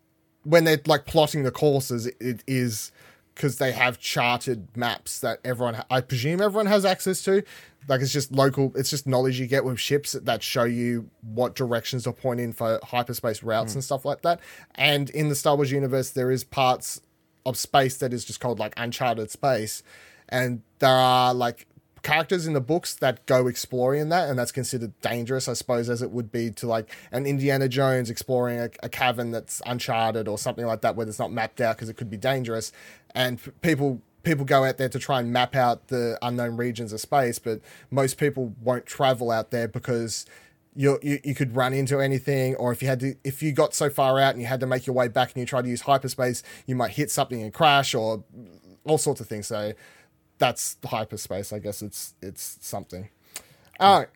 when 0.43 0.65
they're 0.65 0.81
like 0.85 1.07
plotting 1.07 1.45
the 1.45 1.53
courses, 1.53 2.07
it 2.07 2.43
is 2.49 2.91
because 3.37 3.59
they 3.59 3.71
have 3.71 4.01
charted 4.01 4.77
maps 4.77 5.21
that 5.21 5.39
everyone, 5.45 5.85
I 5.91 6.01
presume 6.01 6.41
everyone 6.41 6.67
has 6.67 6.85
access 6.85 7.23
to. 7.23 7.45
Like 7.87 8.01
it's 8.01 8.13
just 8.13 8.33
local, 8.33 8.73
it's 8.75 8.91
just 8.91 9.07
knowledge 9.07 9.39
you 9.39 9.47
get 9.47 9.65
with 9.65 9.79
ships 9.79 10.13
that 10.13 10.43
show 10.43 10.65
you 10.65 11.09
what 11.23 11.55
directions 11.55 12.03
to 12.05 12.13
point 12.13 12.41
in 12.41 12.53
for 12.53 12.81
hyperspace 12.83 13.45
routes 13.45 13.75
and 13.75 13.85
stuff 13.85 14.05
like 14.05 14.23
that. 14.23 14.41
And 14.75 15.09
in 15.11 15.29
the 15.29 15.37
Star 15.37 15.55
Wars 15.55 15.71
universe, 15.71 16.11
there 16.11 16.33
is 16.33 16.43
parts 16.43 17.01
of 17.45 17.57
space 17.57 17.97
that 17.99 18.13
is 18.13 18.25
just 18.25 18.41
called 18.41 18.59
like 18.59 18.75
uncharted 18.77 19.31
space. 19.31 19.85
And 20.29 20.63
there 20.79 20.91
are 20.91 21.33
like 21.33 21.67
characters 22.07 22.47
in 22.47 22.53
the 22.53 22.61
books 22.61 22.95
that 22.95 23.27
go 23.27 23.49
exploring 23.49 24.01
in 24.01 24.09
that, 24.11 24.29
and 24.29 24.39
that's 24.39 24.53
considered 24.53 24.93
dangerous, 25.01 25.49
I 25.49 25.55
suppose, 25.55 25.91
as 25.91 26.03
it 26.03 26.13
would 26.13 26.31
be 26.31 26.53
to 26.53 26.69
like 26.69 26.89
an 27.11 27.27
Indiana 27.27 27.69
Jones 27.69 28.11
exploring 28.11 28.61
a, 28.61 28.71
a 28.85 28.89
cavern 28.89 29.33
that's 29.33 29.61
uncharted 29.67 30.29
or 30.29 30.39
something 30.39 30.65
like 30.65 30.83
that, 30.83 30.95
where 30.95 31.09
it's 31.09 31.19
not 31.19 31.33
mapped 31.33 31.61
out 31.61 31.77
because 31.77 31.89
it 31.89 31.97
could 31.97 32.09
be 32.09 32.17
dangerous. 32.17 32.71
And 33.15 33.41
people 33.61 34.01
people 34.23 34.45
go 34.45 34.65
out 34.65 34.77
there 34.77 34.89
to 34.89 35.01
try 35.01 35.19
and 35.19 35.33
map 35.33 35.57
out 35.57 35.89
the 35.89 36.17
unknown 36.23 36.57
regions 36.57 36.93
of 36.93 37.01
space, 37.01 37.41
but 37.41 37.61
most 37.91 38.19
people 38.19 38.55
won't 38.63 38.87
travel 38.87 39.31
out 39.31 39.51
there 39.51 39.69
because. 39.69 40.25
You, 40.79 40.99
you, 41.03 41.21
you 41.25 41.35
could 41.35 41.57
run 41.57 41.73
into 41.73 42.01
anything 42.01 42.55
or 42.57 42.71
if 42.71 42.83
you 42.83 42.89
had 42.89 43.01
to 43.01 43.15
if 43.25 43.43
you 43.43 43.53
got 43.53 43.73
so 43.73 43.89
far 43.89 44.19
out 44.19 44.35
and 44.35 44.43
you 44.43 44.47
had 44.47 44.61
to 44.61 44.67
make 44.67 44.87
your 44.87 44.93
way 44.93 45.09
back 45.09 45.33
and 45.33 45.41
you 45.41 45.47
tried 45.47 45.63
to 45.63 45.71
use 45.71 45.81
hyperspace 45.81 46.43
you 46.67 46.77
might 46.77 46.91
hit 46.91 47.11
something 47.11 47.41
and 47.41 47.55
crash 47.55 47.95
or 47.95 48.23
all 48.85 48.99
sorts 48.99 49.23
of 49.23 49.27
things 49.27 49.47
so 49.47 49.73
that's 50.39 50.77
hyperspace. 50.85 51.53
I 51.53 51.59
guess 51.59 51.83
it's 51.83 52.15
it's 52.23 52.59
something. 52.61 53.09
All 53.81 54.01
right. 54.01 54.09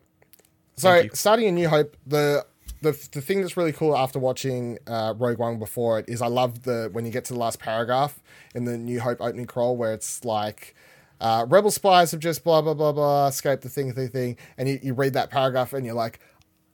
So 0.75 1.07
starting 1.13 1.47
a 1.47 1.51
New 1.51 1.69
Hope, 1.69 1.95
the 2.05 2.45
the 2.81 2.91
the 3.11 3.21
thing 3.21 3.41
that's 3.41 3.55
really 3.57 3.73
cool 3.73 3.95
after 3.95 4.19
watching 4.19 4.79
uh, 4.87 5.13
Rogue 5.17 5.37
One 5.37 5.59
before 5.59 5.99
it 5.99 6.05
is 6.07 6.21
I 6.21 6.27
love 6.27 6.63
the 6.63 6.89
when 6.91 7.05
you 7.05 7.11
get 7.11 7.25
to 7.25 7.33
the 7.33 7.39
last 7.39 7.59
paragraph 7.59 8.21
in 8.55 8.65
the 8.65 8.77
New 8.77 8.99
Hope 8.99 9.21
opening 9.21 9.45
crawl 9.45 9.75
where 9.77 9.93
it's 9.93 10.23
like. 10.25 10.75
Uh, 11.19 11.45
rebel 11.47 11.69
spies 11.69 12.09
have 12.09 12.19
just 12.19 12.43
blah 12.43 12.63
blah 12.63 12.73
blah 12.73 12.91
blah 12.91 13.27
escaped 13.27 13.61
the 13.61 13.69
thing 13.69 13.93
thing 13.93 14.09
thing, 14.09 14.37
and 14.57 14.67
you, 14.67 14.79
you 14.81 14.91
read 14.91 15.13
that 15.13 15.29
paragraph 15.29 15.71
and 15.71 15.85
you're 15.85 15.93
like, 15.93 16.19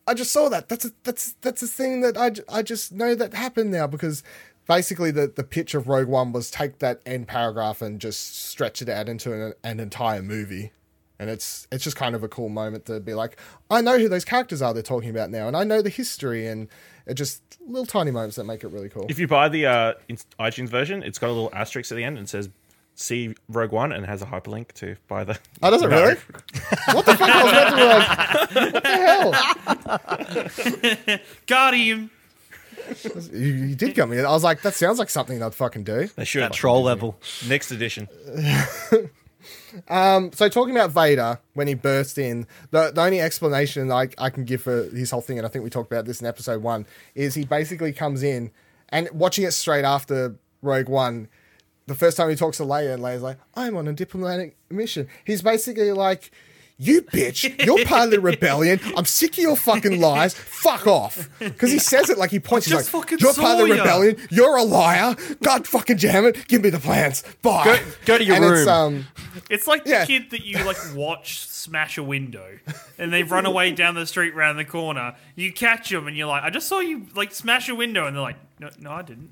I 0.07 0.13
just 0.13 0.31
saw 0.31 0.47
that. 0.47 0.69
That's 0.69 0.85
a, 0.85 0.91
that's 1.03 1.33
that's 1.41 1.61
a 1.61 1.67
thing 1.67 1.99
that 1.99 2.15
I, 2.17 2.29
j- 2.29 2.43
I 2.47 2.61
just 2.61 2.93
know 2.93 3.13
that 3.13 3.33
happened 3.33 3.71
now 3.71 3.87
because 3.87 4.23
basically 4.68 5.11
the 5.11 5.28
the 5.34 5.43
pitch 5.43 5.74
of 5.74 5.88
Rogue 5.88 6.07
One 6.07 6.32
was 6.32 6.51
take 6.51 6.80
that 6.80 7.01
end 7.05 7.28
paragraph 7.28 7.82
and 7.82 7.99
just 7.99 8.45
stretch 8.47 8.82
it 8.82 8.89
out 8.89 9.09
into 9.09 9.34
an, 9.34 9.53
an 9.63 9.80
entire 9.80 10.22
movie, 10.22 10.72
and 11.20 11.30
it's 11.30 11.68
it's 11.72 11.84
just 11.84 11.95
kind 11.95 12.15
of 12.15 12.24
a 12.24 12.28
cool 12.28 12.49
moment 12.49 12.86
to 12.86 12.99
be 12.99 13.13
like, 13.13 13.38
I 13.70 13.82
know 13.82 13.97
who 13.97 14.09
those 14.09 14.26
characters 14.26 14.61
are 14.61 14.74
they're 14.74 14.84
talking 14.84 15.09
about 15.09 15.30
now, 15.32 15.47
and 15.47 15.55
I 15.57 15.63
know 15.63 15.82
the 15.82 15.89
history, 15.89 16.47
and 16.47 16.68
it 17.05 17.13
just 17.15 17.41
little 17.65 17.86
tiny 17.86 18.11
moments 18.11 18.36
that 18.36 18.43
make 18.45 18.63
it 18.63 18.68
really 18.68 18.89
cool. 18.89 19.05
If 19.09 19.18
you 19.20 19.28
buy 19.28 19.49
the 19.49 19.65
uh, 19.65 19.93
iTunes 20.39 20.70
version, 20.70 21.03
it's 21.03 21.18
got 21.20 21.28
a 21.28 21.34
little 21.34 21.49
asterisk 21.53 21.91
at 21.91 21.95
the 21.95 22.03
end 22.03 22.18
and 22.18 22.28
says 22.30 22.49
"See 22.95 23.34
Rogue 23.49 23.72
One" 23.72 23.91
and 23.91 24.05
has 24.05 24.22
a 24.22 24.26
hyperlink 24.26 24.72
to 24.74 24.95
buy 25.07 25.24
the. 25.24 25.38
Oh, 25.61 25.72
does 25.72 25.82
it 25.84 25.89
No. 25.89 26.01
really? 26.03 26.15
what 26.93 27.05
the 27.05 27.15
fuck? 27.15 27.30
I 27.30 27.43
was 27.43 27.51
about 27.53 27.70
to 27.70 27.76
be 27.76 27.84
like, 27.84 28.74
what 28.74 28.84
the 28.84 28.89
hell? 31.07 31.20
Got 31.47 31.74
him. 31.76 32.11
You, 33.31 33.39
you 33.39 33.75
did 33.75 33.93
get 33.95 34.07
me. 34.09 34.19
I 34.19 34.31
was 34.31 34.43
like, 34.43 34.61
that 34.61 34.73
sounds 34.75 34.99
like 34.99 35.09
something 35.09 35.41
I'd 35.41 35.53
fucking 35.55 35.83
do. 35.83 36.07
They 36.15 36.25
should 36.25 36.43
That 36.43 36.53
troll 36.53 36.83
level. 36.83 37.19
next 37.47 37.71
edition. 37.71 38.07
Um, 39.88 40.31
so 40.33 40.49
talking 40.49 40.75
about 40.75 40.91
Vader 40.91 41.39
when 41.53 41.67
he 41.67 41.73
burst 41.73 42.17
in, 42.17 42.47
the, 42.71 42.91
the 42.91 43.01
only 43.01 43.21
explanation 43.21 43.91
I, 43.91 44.09
I 44.17 44.29
can 44.29 44.43
give 44.43 44.61
for 44.63 44.83
his 44.89 45.11
whole 45.11 45.21
thing, 45.21 45.38
and 45.38 45.45
I 45.45 45.49
think 45.49 45.63
we 45.63 45.69
talked 45.69 45.91
about 45.91 46.05
this 46.05 46.19
in 46.19 46.27
episode 46.27 46.61
one, 46.63 46.85
is 47.15 47.35
he 47.35 47.45
basically 47.45 47.93
comes 47.93 48.23
in 48.23 48.51
and 48.89 49.07
watching 49.13 49.45
it 49.45 49.51
straight 49.51 49.85
after 49.85 50.35
Rogue 50.61 50.89
One. 50.89 51.27
The 51.85 51.95
first 51.95 52.17
time 52.17 52.29
he 52.29 52.35
talks 52.35 52.57
to 52.57 52.63
Leia, 52.63 52.93
and 52.95 53.03
Leia's 53.03 53.21
like, 53.21 53.38
"I'm 53.55 53.77
on 53.77 53.88
a 53.88 53.93
diplomatic 53.93 54.57
mission." 54.69 55.07
He's 55.25 55.41
basically 55.41 55.91
like, 55.93 56.31
"You 56.80 57.01
bitch, 57.01 57.65
you're 57.65 57.84
part 57.86 58.05
of 58.05 58.11
the 58.11 58.19
rebellion. 58.19 58.80
I'm 58.95 59.05
sick 59.05 59.32
of 59.32 59.38
your 59.39 59.55
fucking 59.55 59.99
lies. 59.99 60.33
Fuck 60.33 60.86
off." 60.87 61.29
Because 61.39 61.71
he 61.71 61.79
says 61.79 62.09
it 62.09 62.17
like 62.17 62.32
he 62.32 62.39
points. 62.39 62.67
He's 62.67 62.75
just 62.75 62.93
like, 62.93 63.04
fucking 63.04 63.17
"You're 63.20 63.33
part 63.33 63.62
of 63.62 63.67
the 63.67 63.75
ya." 63.75 63.82
rebellion. 63.83 64.17
You're 64.29 64.55
a 64.58 64.63
liar. 64.63 65.16
God 65.41 65.67
fucking 65.67 65.97
damn 65.97 66.25
it. 66.25 66.47
Give 66.47 66.62
me 66.62 66.70
the 66.70 66.79
plans. 66.79 67.24
Bye. 67.41 67.63
Go- 67.66 67.79
go 68.05 68.17
to 68.20 68.24
your 68.24 68.36
and 68.36 68.45
It's, 68.45 68.59
room. 68.59 68.70
um, 68.70 69.08
It's 69.49 69.67
like 69.67 69.83
the 69.86 69.89
Yeah. 69.91 70.05
kid 70.05 70.29
that 70.32 70.45
you 70.45 70.63
like 70.63 70.78
watch 70.95 71.47
smash 71.47 71.97
a 71.97 72.04
window, 72.04 72.59
and 72.97 73.12
they 73.12 73.24
run 73.24 73.45
away 73.45 73.71
down 73.71 73.95
the 73.95 74.05
street 74.05 74.33
round 74.36 74.58
the 74.58 74.66
corner. 74.66 75.16
You 75.36 75.51
catch 75.51 75.89
them, 75.89 76.08
and 76.08 76.16
you're 76.16 76.28
like, 76.28 76.43
"I 76.43 76.49
just 76.49 76.67
saw 76.67 76.79
you 76.79 77.08
like 77.16 77.33
smash 77.33 77.67
a 77.70 77.75
window," 77.75 78.05
and 78.08 78.16
they're 78.16 78.24
like, 78.24 78.37
"No, 78.59 78.70
no, 78.79 78.91
I 78.91 79.01
didn't." 79.01 79.32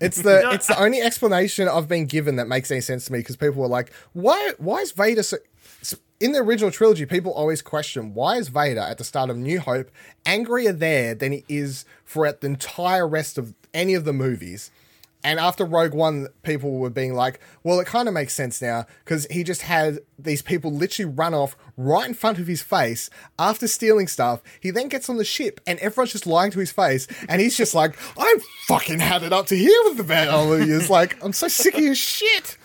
It's 0.00 0.20
the 0.22 0.50
it's 0.52 0.66
the 0.66 0.80
only 0.80 1.00
explanation 1.00 1.68
I've 1.68 1.86
been 1.88 2.06
given 2.06 2.36
that 2.36 2.48
makes 2.48 2.70
any 2.70 2.80
sense 2.80 3.04
to 3.06 3.12
me 3.12 3.20
because 3.20 3.36
people 3.36 3.62
were 3.62 3.68
like, 3.68 3.92
why 4.14 4.52
why 4.58 4.78
is 4.78 4.90
Vader 4.92 5.22
so 5.22 5.36
so- 5.36 5.42
in 6.20 6.32
the 6.32 6.38
original 6.38 6.70
trilogy, 6.70 7.06
people 7.06 7.32
always 7.32 7.62
question 7.62 8.14
why 8.14 8.36
is 8.36 8.48
Vader 8.48 8.80
at 8.80 8.98
the 8.98 9.04
start 9.04 9.30
of 9.30 9.36
New 9.36 9.60
Hope 9.60 9.90
angrier 10.24 10.72
there 10.72 11.14
than 11.14 11.32
he 11.32 11.44
is 11.48 11.84
throughout 12.06 12.40
the 12.40 12.46
entire 12.46 13.06
rest 13.06 13.38
of 13.38 13.54
any 13.74 13.94
of 13.94 14.04
the 14.04 14.12
movies. 14.12 14.70
And 15.24 15.40
after 15.40 15.64
Rogue 15.64 15.92
One, 15.92 16.28
people 16.44 16.78
were 16.78 16.90
being 16.90 17.14
like, 17.14 17.40
well, 17.64 17.80
it 17.80 17.86
kind 17.86 18.06
of 18.06 18.14
makes 18.14 18.32
sense 18.32 18.62
now 18.62 18.86
because 19.04 19.26
he 19.28 19.42
just 19.42 19.62
had 19.62 19.98
these 20.16 20.40
people 20.40 20.72
literally 20.72 21.12
run 21.12 21.34
off 21.34 21.56
right 21.76 22.06
in 22.06 22.14
front 22.14 22.38
of 22.38 22.46
his 22.46 22.62
face 22.62 23.10
after 23.36 23.66
stealing 23.66 24.06
stuff. 24.06 24.40
He 24.60 24.70
then 24.70 24.86
gets 24.88 25.08
on 25.10 25.16
the 25.16 25.24
ship 25.24 25.60
and 25.66 25.80
everyone's 25.80 26.12
just 26.12 26.28
lying 26.28 26.52
to 26.52 26.60
his 26.60 26.70
face. 26.70 27.08
And 27.28 27.40
he's 27.40 27.56
just 27.56 27.74
like, 27.74 27.96
I'm 28.16 28.38
fucking 28.68 29.00
had 29.00 29.24
it 29.24 29.32
up 29.32 29.46
to 29.48 29.56
here 29.56 29.80
with 29.84 29.96
the 29.96 30.04
battle. 30.04 30.56
He's 30.58 30.88
like, 30.88 31.22
I'm 31.24 31.32
so 31.32 31.48
sick 31.48 31.74
of 31.74 31.80
your 31.82 31.96
shit. 31.96 32.56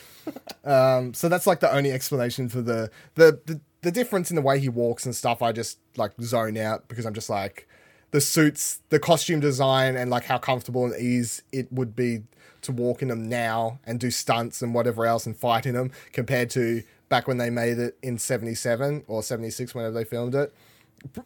Um, 0.64 1.14
so 1.14 1.28
that's 1.30 1.48
like 1.48 1.60
the 1.60 1.74
only 1.74 1.92
explanation 1.92 2.50
for 2.50 2.62
the, 2.62 2.92
the, 3.16 3.40
the, 3.46 3.62
the 3.82 3.92
difference 3.92 4.30
in 4.30 4.36
the 4.36 4.42
way 4.42 4.60
he 4.60 4.70
walks 4.70 5.06
and 5.06 5.16
stuff. 5.16 5.42
I 5.42 5.52
just 5.52 5.80
like 5.98 6.12
zone 6.22 6.58
out 6.58 6.88
because 6.88 7.06
I'm 7.06 7.14
just 7.14 7.30
like, 7.30 7.68
the 8.12 8.22
suits, 8.22 8.82
the 8.90 9.00
costume 9.00 9.40
design, 9.40 9.96
and 9.96 10.12
like 10.12 10.26
how 10.26 10.38
comfortable 10.38 10.86
and 10.86 11.02
ease 11.02 11.44
it 11.52 11.72
would 11.72 11.96
be 11.96 12.24
to 12.62 12.72
walk 12.72 13.02
in 13.02 13.08
them 13.08 13.28
now 13.28 13.80
and 13.86 14.00
do 14.00 14.12
stunts 14.12 14.62
and 14.62 14.74
whatever 14.74 15.06
else 15.06 15.26
and 15.26 15.36
fight 15.36 15.66
in 15.66 15.74
them 15.74 15.92
compared 16.14 16.50
to 16.52 16.84
back 17.10 17.28
when 17.28 17.38
they 17.38 17.50
made 17.50 17.78
it 17.78 17.98
in 18.02 18.18
77 18.18 19.04
or 19.08 19.24
76 19.24 19.74
whenever 19.74 19.94
they 19.94 20.04
filmed 20.04 20.36
it 20.36 20.54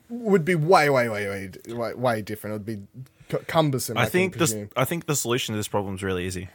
would 0.10 0.46
be 0.46 0.56
way 0.56 0.90
way 0.90 1.10
way 1.10 1.28
way 1.28 1.52
way, 1.74 1.94
way 1.94 2.22
different 2.22 2.54
it 2.54 2.58
would 2.58 2.66
be 2.66 3.42
cumbersome 3.48 3.98
i, 3.98 4.04
I 4.04 4.06
think 4.06 4.38
this. 4.38 4.52
presume. 4.52 4.70
I 4.76 4.86
think 4.86 5.06
the 5.06 5.16
solution 5.16 5.54
to 5.54 5.58
this 5.58 5.68
problem 5.68 5.96
is 5.96 6.04
really 6.04 6.26
easy. 6.26 6.48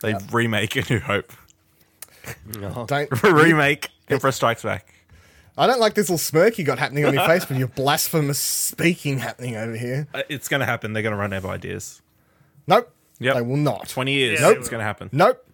They 0.00 0.14
remake 0.32 0.76
A 0.76 0.92
New 0.92 1.00
Hope. 1.00 1.32
don't 2.86 3.22
remake 3.22 3.88
Emperor 4.08 4.32
Strikes 4.32 4.62
Back. 4.62 4.92
i 5.56 5.66
don't 5.66 5.80
like 5.80 5.94
this 5.94 6.06
little 6.08 6.18
smirk 6.18 6.58
you 6.58 6.64
got 6.64 6.78
happening 6.78 7.04
on 7.04 7.14
your 7.14 7.26
face 7.26 7.48
with 7.48 7.58
your 7.58 7.68
blasphemous 7.68 8.38
speaking 8.38 9.18
happening 9.18 9.56
over 9.56 9.74
here 9.76 10.06
Uh, 10.14 10.22
It's 10.28 10.48
going 10.48 10.60
to 10.60 10.66
happen. 10.66 10.92
They're 10.92 11.02
going 11.02 11.12
to 11.14 11.18
run 11.18 11.32
out 11.32 11.38
of 11.44 11.46
ideas. 11.46 12.02
nope 12.66 12.92
Yep. 13.20 13.34
they 13.34 13.42
will 13.42 13.56
not 13.56 13.88
Twenty 13.88 14.12
years. 14.14 14.40
Yeah, 14.40 14.48
Nope. 14.48 14.58
It's 14.58 14.66
will. 14.66 14.70
going 14.72 14.80
to 14.80 14.84
happen. 14.84 15.08
nope 15.12 15.44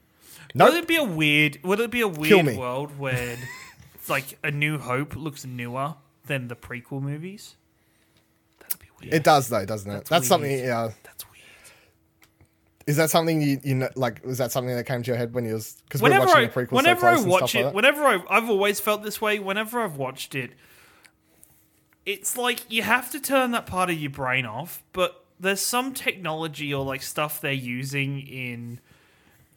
Nope. 0.55 0.71
Would 0.73 0.79
it 0.85 0.89
be 0.89 0.97
a 0.97 1.05
weird? 1.05 1.59
Would 1.65 1.81
it 1.81 1.91
be 1.91 2.01
a 2.01 2.09
weird 2.09 2.47
me. 2.47 2.57
world 2.57 2.99
where 2.99 3.37
it's 3.95 4.09
like 4.09 4.39
A 4.43 4.51
New 4.51 4.79
Hope 4.79 5.15
looks 5.15 5.45
newer 5.45 5.95
than 6.27 6.49
the 6.49 6.57
prequel 6.57 7.03
movies? 7.03 7.57
That'd 8.61 8.79
be 8.81 8.87
weird. 9.01 9.13
it 9.15 9.23
does 9.25 9.49
though 9.49 9.65
doesn't 9.67 9.91
it 9.91 9.95
That's 9.95 10.09
that's, 10.09 10.21
weird. 10.23 10.29
something 10.29 10.59
yeah 10.59 10.91
That's 11.05 11.25
weird. 11.26 11.26
Is 12.87 12.97
that 12.97 13.11
something 13.11 13.43
you 13.43 13.61
you 13.65 13.75
know, 13.75 13.89
like 13.97 14.25
was 14.25 14.39
that 14.39 14.53
something 14.53 14.75
that 14.75 14.85
came 14.85 15.03
to 15.03 15.11
your 15.11 15.19
head 15.19 15.35
when 15.35 15.45
you 15.45 15.55
was 15.55 15.77
because 15.85 16.01
we're 16.01 16.19
watching 16.19 16.37
I, 16.37 16.47
the 16.47 16.53
prequel 16.53 16.73
whenever 16.73 17.07
I 17.07 17.21
watch 17.21 17.55
it, 17.55 17.67
like 17.67 17.75
whenever 17.75 18.05
I, 18.05 18.23
I've 18.31 18.49
always 18.49 18.79
felt 18.81 19.03
this 19.03 19.21
way. 19.21 19.39
Whenever 19.39 19.81
I've 19.81 19.97
watched 19.97 20.35
it, 20.35 20.53
it's 22.05 22.37
like 22.37 22.71
you 22.71 22.83
have 22.83 23.11
to 23.11 23.21
turn 23.21 23.51
that 23.51 23.67
part 23.67 23.91
of 23.91 23.99
your 23.99 24.11
brain 24.11 24.47
off. 24.47 24.85
But 24.93 25.25
there's 25.41 25.61
some 25.61 25.93
technology 25.95 26.73
or 26.73 26.85
like 26.85 27.03
stuff 27.03 27.41
they're 27.41 27.53
using 27.53 28.21
in 28.21 28.81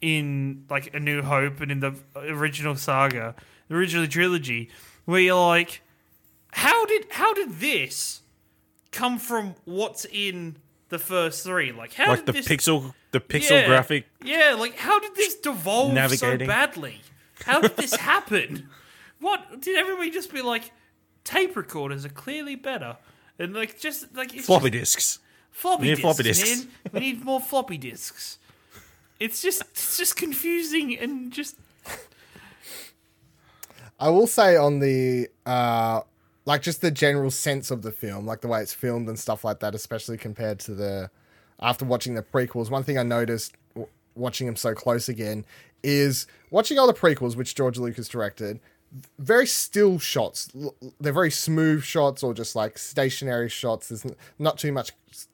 in 0.00 0.64
like 0.68 0.92
A 0.92 0.98
New 0.98 1.22
Hope 1.22 1.60
and 1.60 1.70
in 1.70 1.80
the 1.80 1.94
original 2.16 2.74
saga, 2.74 3.36
the 3.68 3.76
original 3.76 4.08
trilogy, 4.08 4.70
where 5.04 5.20
you're 5.20 5.46
like, 5.46 5.82
how 6.52 6.84
did 6.84 7.06
how 7.10 7.32
did 7.32 7.60
this 7.60 8.22
come 8.90 9.18
from 9.18 9.54
what's 9.64 10.04
in 10.06 10.56
the 10.90 10.98
first 10.98 11.42
three? 11.44 11.72
Like 11.72 11.94
how 11.94 12.08
Like 12.08 12.18
did 12.18 12.26
the 12.26 12.32
this 12.32 12.46
pixel, 12.48 12.92
the 13.12 13.20
pixel 13.20 13.50
yeah, 13.62 13.66
graphic. 13.66 14.06
Yeah, 14.22 14.54
like 14.58 14.76
how 14.76 14.98
did 15.00 15.14
this 15.14 15.36
devolve 15.36 15.94
Navigating. 15.94 16.40
so 16.40 16.46
badly? 16.46 17.00
How 17.44 17.60
did 17.60 17.76
this 17.76 17.94
happen? 17.94 18.68
What 19.20 19.60
did 19.60 19.76
everybody 19.78 20.10
just 20.10 20.32
be 20.32 20.42
like? 20.42 20.70
Tape 21.24 21.54
recorders 21.56 22.04
are 22.06 22.10
clearly 22.10 22.54
better, 22.56 22.96
and 23.38 23.52
like 23.54 23.78
just 23.78 24.14
like 24.16 24.34
it's 24.34 24.46
Floppy 24.46 24.70
just 24.70 24.94
disks. 24.96 25.18
floppy 25.50 25.82
We 25.82 25.88
need 25.88 25.94
disks, 25.96 26.02
floppy 26.02 26.22
disks. 26.22 26.64
man. 26.64 26.68
We 26.92 27.00
need 27.00 27.24
more 27.24 27.40
floppy 27.40 27.76
disks. 27.78 28.38
It's 29.18 29.42
just 29.42 29.60
it's 29.72 29.96
just 29.98 30.16
confusing 30.16 30.98
and 30.98 31.30
just 31.30 31.56
I 33.98 34.08
will 34.08 34.26
say 34.26 34.56
on 34.56 34.78
the 34.78 35.28
uh 35.44 36.00
like 36.44 36.62
just 36.62 36.80
the 36.80 36.90
general 36.90 37.30
sense 37.30 37.70
of 37.70 37.82
the 37.82 37.92
film, 37.92 38.26
like 38.26 38.40
the 38.40 38.48
way 38.48 38.60
it's 38.60 38.74
filmed 38.74 39.08
and 39.08 39.18
stuff 39.18 39.44
like 39.44 39.60
that, 39.60 39.74
especially 39.74 40.16
compared 40.16 40.58
to 40.60 40.74
the 40.74 41.10
after 41.60 41.84
watching 41.84 42.14
the 42.14 42.22
prequels. 42.22 42.70
One 42.70 42.82
thing 42.82 42.98
I 42.98 43.02
noticed 43.02 43.54
watching 44.14 44.46
them 44.46 44.56
so 44.56 44.74
close 44.74 45.08
again 45.08 45.44
is 45.82 46.26
watching 46.50 46.78
all 46.78 46.86
the 46.86 46.94
prequels, 46.94 47.36
which 47.36 47.54
George 47.54 47.78
Lucas 47.78 48.08
directed. 48.08 48.60
Very 49.18 49.46
still 49.46 50.00
shots. 50.00 50.50
They're 50.98 51.12
very 51.12 51.30
smooth 51.30 51.84
shots, 51.84 52.24
or 52.24 52.34
just 52.34 52.56
like 52.56 52.76
stationary 52.76 53.48
shots. 53.48 53.88
There's 53.88 54.04
not 54.38 54.58
too 54.58 54.72
much 54.72 54.90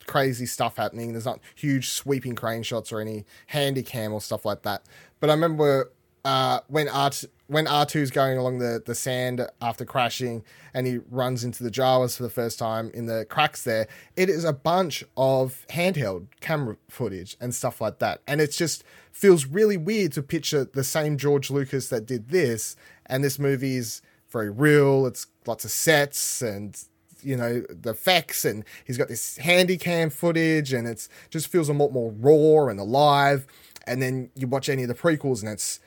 crazy 0.07 0.45
stuff 0.45 0.77
happening. 0.77 1.13
There's 1.13 1.25
not 1.25 1.41
huge 1.55 1.89
sweeping 1.89 2.35
crane 2.35 2.63
shots 2.63 2.93
or 2.93 3.01
any 3.01 3.25
handy 3.47 3.83
cam 3.83 4.13
or 4.13 4.21
stuff 4.21 4.45
like 4.45 4.63
that. 4.63 4.83
But 5.21 5.31
I 5.31 5.33
remember 5.33 5.91
uh, 6.27 6.59
when 6.67 6.89
Art 6.89 7.25
when 7.47 7.69
R 7.69 7.87
2s 7.87 8.13
going 8.13 8.37
along 8.37 8.59
the, 8.59 8.83
the 8.85 8.97
sand 8.97 9.47
after 9.63 9.85
crashing 9.85 10.43
and 10.75 10.85
he 10.85 10.99
runs 11.09 11.45
into 11.45 11.63
the 11.63 11.71
Jawas 11.71 12.17
for 12.17 12.25
the 12.25 12.31
first 12.31 12.59
time 12.59 12.91
in 12.93 13.07
the 13.07 13.25
cracks 13.31 13.63
there, 13.63 13.87
it 14.17 14.29
is 14.29 14.45
a 14.45 14.53
bunch 14.53 15.05
of 15.17 15.65
handheld 15.71 16.27
camera 16.41 16.77
footage 16.89 17.37
and 17.41 17.55
stuff 17.55 17.81
like 17.81 18.01
that. 18.01 18.23
And 18.27 18.41
it 18.41 18.51
just 18.51 18.83
feels 19.13 19.47
really 19.47 19.77
weird 19.77 20.11
to 20.15 20.23
picture 20.25 20.65
the 20.65 20.83
same 20.83 21.17
George 21.17 21.49
Lucas 21.49 21.89
that 21.91 22.05
did 22.05 22.31
this. 22.31 22.75
And 23.07 23.23
this 23.23 23.39
movie 23.39 23.77
is 23.77 24.03
very 24.29 24.51
real. 24.51 25.07
It's 25.07 25.29
lots 25.47 25.65
of 25.65 25.71
sets 25.71 26.43
and 26.43 26.77
you 27.23 27.37
know 27.37 27.63
the 27.71 27.91
effects 27.91 28.45
and 28.45 28.65
he's 28.85 28.99
got 28.99 29.07
this 29.07 29.37
handy 29.37 29.79
cam 29.79 30.11
footage 30.11 30.73
and 30.73 30.89
it's 30.89 31.09
just 31.31 31.47
feels 31.47 31.69
a 31.69 31.73
lot 31.73 31.93
more 31.93 32.13
raw 32.19 32.69
and 32.69 32.79
alive 32.79 33.47
and 33.87 34.03
then 34.03 34.29
you 34.35 34.47
watch 34.47 34.69
any 34.69 34.83
of 34.83 34.89
the 34.89 34.95
prequels 34.95 35.41
and 35.41 35.51
it's 35.51 35.81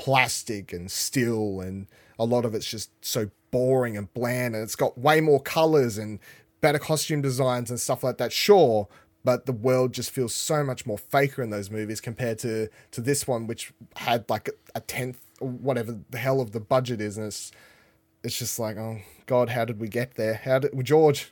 plastic 0.00 0.72
and 0.72 0.90
still 0.90 1.60
and 1.60 1.86
a 2.18 2.24
lot 2.24 2.46
of 2.46 2.54
it's 2.54 2.64
just 2.64 2.90
so 3.04 3.30
boring 3.50 3.98
and 3.98 4.12
bland 4.14 4.54
and 4.54 4.64
it's 4.64 4.74
got 4.74 4.96
way 4.96 5.20
more 5.20 5.38
colors 5.38 5.98
and 5.98 6.18
better 6.62 6.78
costume 6.78 7.20
designs 7.20 7.68
and 7.68 7.78
stuff 7.78 8.02
like 8.02 8.16
that 8.16 8.32
sure 8.32 8.88
but 9.24 9.44
the 9.44 9.52
world 9.52 9.92
just 9.92 10.10
feels 10.10 10.34
so 10.34 10.64
much 10.64 10.86
more 10.86 10.96
faker 10.96 11.42
in 11.42 11.50
those 11.50 11.70
movies 11.70 12.00
compared 12.00 12.38
to 12.38 12.66
to 12.90 13.02
this 13.02 13.28
one 13.28 13.46
which 13.46 13.74
had 13.96 14.24
like 14.30 14.48
a 14.74 14.80
tenth 14.80 15.20
or 15.38 15.50
whatever 15.50 15.98
the 16.08 16.16
hell 16.16 16.40
of 16.40 16.52
the 16.52 16.60
budget 16.60 16.98
is 16.98 17.18
and 17.18 17.26
it's 17.26 17.52
it's 18.24 18.38
just 18.38 18.58
like 18.58 18.78
oh 18.78 19.00
god 19.26 19.50
how 19.50 19.66
did 19.66 19.78
we 19.78 19.88
get 19.88 20.14
there? 20.14 20.40
How 20.42 20.60
did 20.60 20.72
well, 20.72 20.82
george 20.82 21.30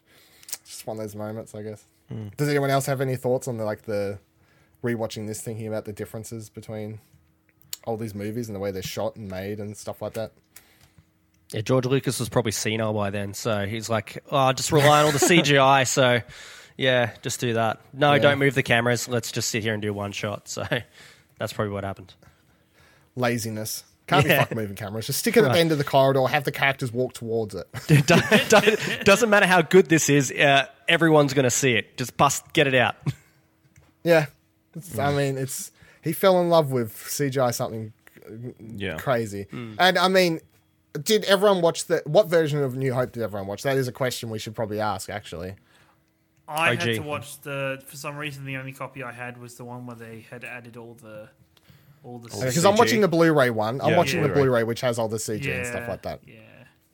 just 0.66 0.86
one 0.86 0.99
of 0.99 1.03
those 1.03 1.16
moments 1.16 1.55
i 1.55 1.62
guess. 1.62 1.85
Hmm. 2.11 2.28
Does 2.36 2.51
anyone 2.51 2.69
else 2.69 2.85
have 2.85 3.01
any 3.01 3.16
thoughts 3.16 3.49
on 3.49 3.57
the 3.57 3.65
like 3.65 3.82
the 3.82 4.19
rewatching 4.85 5.27
this 5.27 5.40
thinking 5.40 5.66
about 5.66 5.86
the 5.86 5.93
differences 5.95 6.51
between 6.51 7.01
all 7.87 7.97
these 7.97 8.15
movies 8.15 8.49
and 8.49 8.55
the 8.57 8.61
way 8.61 8.71
they're 8.71 8.83
shot 8.83 9.17
and 9.17 9.29
made 9.31 9.59
and 9.61 9.77
stuff 9.77 10.03
like 10.03 10.13
that 10.15 10.33
Yeah, 11.53 11.63
George 11.63 11.87
Lucas 11.87 12.19
was 12.21 12.29
probably 12.29 12.53
senile 12.53 12.93
by 12.93 13.11
then, 13.11 13.33
so 13.35 13.65
he's 13.67 13.89
like, 13.89 14.23
"Oh, 14.31 14.53
just 14.53 14.71
rely 14.73 15.01
on 15.01 15.07
all 15.07 15.13
the 15.13 15.19
CGI." 15.19 15.87
So, 15.87 16.21
yeah, 16.77 17.13
just 17.23 17.41
do 17.41 17.55
that. 17.55 17.81
No, 17.95 18.13
Yeah. 18.13 18.19
don't 18.21 18.39
move 18.39 18.55
the 18.55 18.63
cameras. 18.63 19.09
Let's 19.09 19.33
just 19.33 19.49
sit 19.49 19.63
here 19.63 19.73
and 19.73 19.81
do 19.81 19.95
one 19.95 20.13
shot. 20.13 20.49
So, 20.49 20.67
that's 21.39 21.53
probably 21.55 21.73
what 21.73 21.85
happened. 21.85 22.13
laziness 23.17 23.85
can't 24.07 24.25
Yeah. 24.27 24.35
be 24.37 24.39
fucking 24.41 24.57
moving 24.57 24.77
cameras 24.77 25.07
just 25.07 25.19
stick 25.19 25.37
it 25.37 25.41
at 25.41 25.47
Right. 25.49 25.55
the 25.55 25.59
end 25.61 25.73
of 25.73 25.79
the 25.79 25.85
corridor 25.85 26.25
have 26.29 26.45
the 26.45 26.53
characters 26.53 26.93
walk 26.93 27.13
towards 27.15 27.55
it 27.55 27.67
It 27.91 28.07
don't- 28.07 28.49
don't- 28.49 29.05
doesn't 29.05 29.29
matter 29.29 29.47
how 29.47 29.61
good 29.63 29.89
this 29.89 30.09
is. 30.09 30.31
Uh, 30.31 30.67
everyone's 30.89 31.35
going 31.35 31.45
to 31.45 31.51
see 31.51 31.73
it. 31.75 31.99
Just 31.99 32.17
bust, 32.17 32.45
get 32.53 32.67
it 32.67 32.75
out. 32.75 32.97
yeah 34.05 34.27
It's- 34.77 34.99
i 34.99 35.13
mean 35.13 35.37
it's 35.37 35.71
he 36.03 36.12
fell 36.12 36.41
in 36.41 36.49
love 36.49 36.70
with 36.73 36.93
cgi 36.95 37.55
something 37.55 37.93
Yeah. 38.77 38.97
crazy 38.97 39.47
mm. 39.53 39.75
and 39.79 39.99
i 39.99 40.09
mean 40.09 40.41
did 41.03 41.25
everyone 41.25 41.61
watch 41.62 41.85
the 41.87 42.03
what 42.07 42.29
version 42.29 42.62
of 42.62 42.77
new 42.77 42.93
hope 42.95 43.12
did 43.12 43.23
everyone 43.23 43.47
watch 43.47 43.62
that 43.62 43.77
is 43.77 43.89
a 43.89 43.93
question 43.93 44.31
we 44.31 44.39
should 44.39 44.55
probably 44.55 44.81
ask 44.81 45.09
actually 45.11 45.55
I 46.51 46.77
had 46.77 46.95
to 46.95 47.01
watch 47.01 47.39
the. 47.43 47.83
For 47.85 47.97
some 47.99 48.16
reason, 48.16 48.47
the 48.47 48.57
only 48.57 48.73
copy 48.73 49.03
I 49.03 49.12
had 49.12 49.37
was 49.39 49.57
the 49.57 49.66
one 49.66 49.85
where 49.85 49.97
they 49.97 50.25
had 50.31 50.45
added 50.45 50.79
all 50.79 50.95
the, 50.95 51.29
all 52.03 52.19
the. 52.20 52.29
because 52.31 52.65
i'm 52.65 52.75
watching 52.77 53.03
the 53.03 53.09
blu-ray 53.09 53.51
one 53.51 53.83
i'm 53.83 53.91
Yeah, 53.91 53.97
watching 53.99 54.23
the 54.23 54.29
Blu-ray. 54.29 54.43
blu-ray 54.45 54.62
which 54.65 54.81
has 54.81 54.99
all 54.99 55.09
the 55.09 55.19
cg 55.19 55.55
and 55.55 55.66
stuff 55.66 55.87
like 55.87 56.01
that 56.03 56.20
Yeah. 56.27 56.37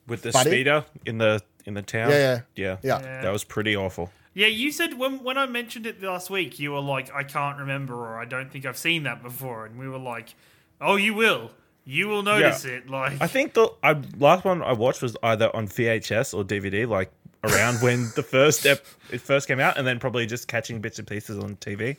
With 0.08 0.22
the 0.22 0.32
Buddy? 0.32 0.50
speeder 0.50 0.84
in 1.06 1.18
the 1.18 1.40
in 1.66 1.74
the 1.74 1.82
town. 1.82 2.10
Yeah, 2.10 2.16
yeah. 2.16 2.40
yeah, 2.56 2.76
Yeah. 2.82 3.00
Yeah. 3.00 3.22
That 3.22 3.32
was 3.32 3.44
pretty 3.44 3.76
awful. 3.76 4.10
Yeah, 4.34 4.48
you 4.48 4.72
said 4.72 4.98
when 4.98 5.22
when 5.22 5.38
I 5.38 5.46
mentioned 5.46 5.86
it 5.86 6.02
last 6.02 6.28
week, 6.28 6.58
you 6.58 6.72
were 6.72 6.80
like, 6.80 7.12
I 7.14 7.22
can't 7.22 7.58
remember, 7.58 7.94
or 7.94 8.18
I 8.18 8.24
don't 8.24 8.50
think 8.50 8.66
I've 8.66 8.76
seen 8.76 9.04
that 9.04 9.22
before, 9.22 9.64
and 9.66 9.78
we 9.78 9.88
were 9.88 9.98
like, 9.98 10.34
Oh, 10.80 10.96
you 10.96 11.14
will, 11.14 11.52
you 11.84 12.08
will 12.08 12.22
notice 12.24 12.64
Yeah. 12.64 12.72
it. 12.72 12.90
Like, 12.90 13.20
I 13.22 13.26
think 13.28 13.54
the 13.54 13.68
I, 13.82 13.96
last 14.18 14.44
one 14.44 14.60
I 14.62 14.72
watched 14.72 15.02
was 15.02 15.16
either 15.22 15.54
on 15.54 15.68
VHS 15.68 16.34
or 16.36 16.42
DVD, 16.44 16.88
like 16.88 17.12
around 17.44 17.76
when 17.80 18.10
the 18.16 18.22
first 18.36 18.66
ep, 18.66 18.84
it 19.12 19.20
first 19.20 19.46
came 19.46 19.60
out, 19.60 19.78
and 19.78 19.86
then 19.86 19.98
probably 20.00 20.26
just 20.26 20.48
catching 20.48 20.80
bits 20.80 20.98
and 20.98 21.06
pieces 21.06 21.38
on 21.38 21.54
TV. 21.56 21.96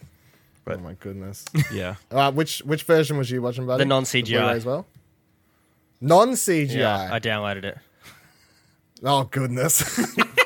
oh 0.67 0.77
my 0.79 0.93
goodness 0.95 1.45
Yeah, 1.71 1.95
uh, 2.11 2.31
which 2.33 2.59
which 2.63 2.83
version 2.83 3.17
was 3.17 3.31
you 3.31 3.41
watching 3.41 3.65
buddy 3.65 3.83
The 3.83 3.85
non-CGI. 3.87 4.55
As 4.55 4.65
well 4.65 4.85
non-cgi 6.01 6.75
Yeah, 6.75 7.09
I 7.13 7.19
downloaded 7.19 7.63
it. 7.63 7.77
oh 9.03 9.23
goodness 9.23 9.99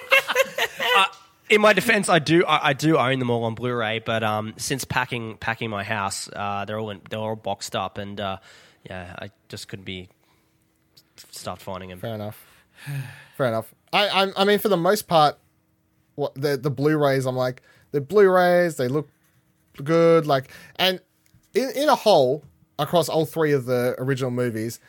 In 1.49 1.61
my 1.61 1.73
defense, 1.73 2.09
I 2.09 2.19
do 2.19 2.45
I, 2.45 2.69
I 2.69 2.73
do 2.73 2.97
own 2.97 3.17
them 3.19 3.29
all 3.29 3.43
on 3.43 3.55
Blu-ray, 3.55 3.99
but 3.99 4.23
um, 4.23 4.53
since 4.57 4.85
packing 4.85 5.37
packing 5.37 5.69
my 5.69 5.83
house, 5.83 6.29
uh, 6.33 6.65
they're 6.65 6.79
all 6.79 6.91
in, 6.91 7.01
they're 7.09 7.19
all 7.19 7.35
boxed 7.35 7.75
up, 7.75 7.97
and 7.97 8.19
uh, 8.19 8.37
yeah, 8.87 9.15
I 9.17 9.31
just 9.47 9.67
couldn't 9.67 9.85
be 9.85 10.09
stopped 11.31 11.61
finding 11.61 11.89
them. 11.89 11.99
Fair 11.99 12.15
enough. 12.15 12.45
Fair 13.37 13.47
enough. 13.47 13.73
I, 13.91 14.07
I 14.07 14.31
I 14.37 14.45
mean, 14.45 14.59
for 14.59 14.69
the 14.69 14.77
most 14.77 15.07
part, 15.07 15.37
what 16.15 16.35
the 16.35 16.55
the 16.55 16.69
Blu-rays, 16.69 17.25
I'm 17.25 17.35
like 17.35 17.63
the 17.91 18.01
Blu-rays. 18.01 18.77
They 18.77 18.87
look 18.87 19.09
good. 19.83 20.27
Like, 20.27 20.51
and 20.75 21.01
in 21.55 21.71
in 21.75 21.89
a 21.89 21.95
whole 21.95 22.43
across 22.77 23.09
all 23.09 23.25
three 23.25 23.53
of 23.53 23.65
the 23.65 23.95
original 23.97 24.31
movies, 24.31 24.79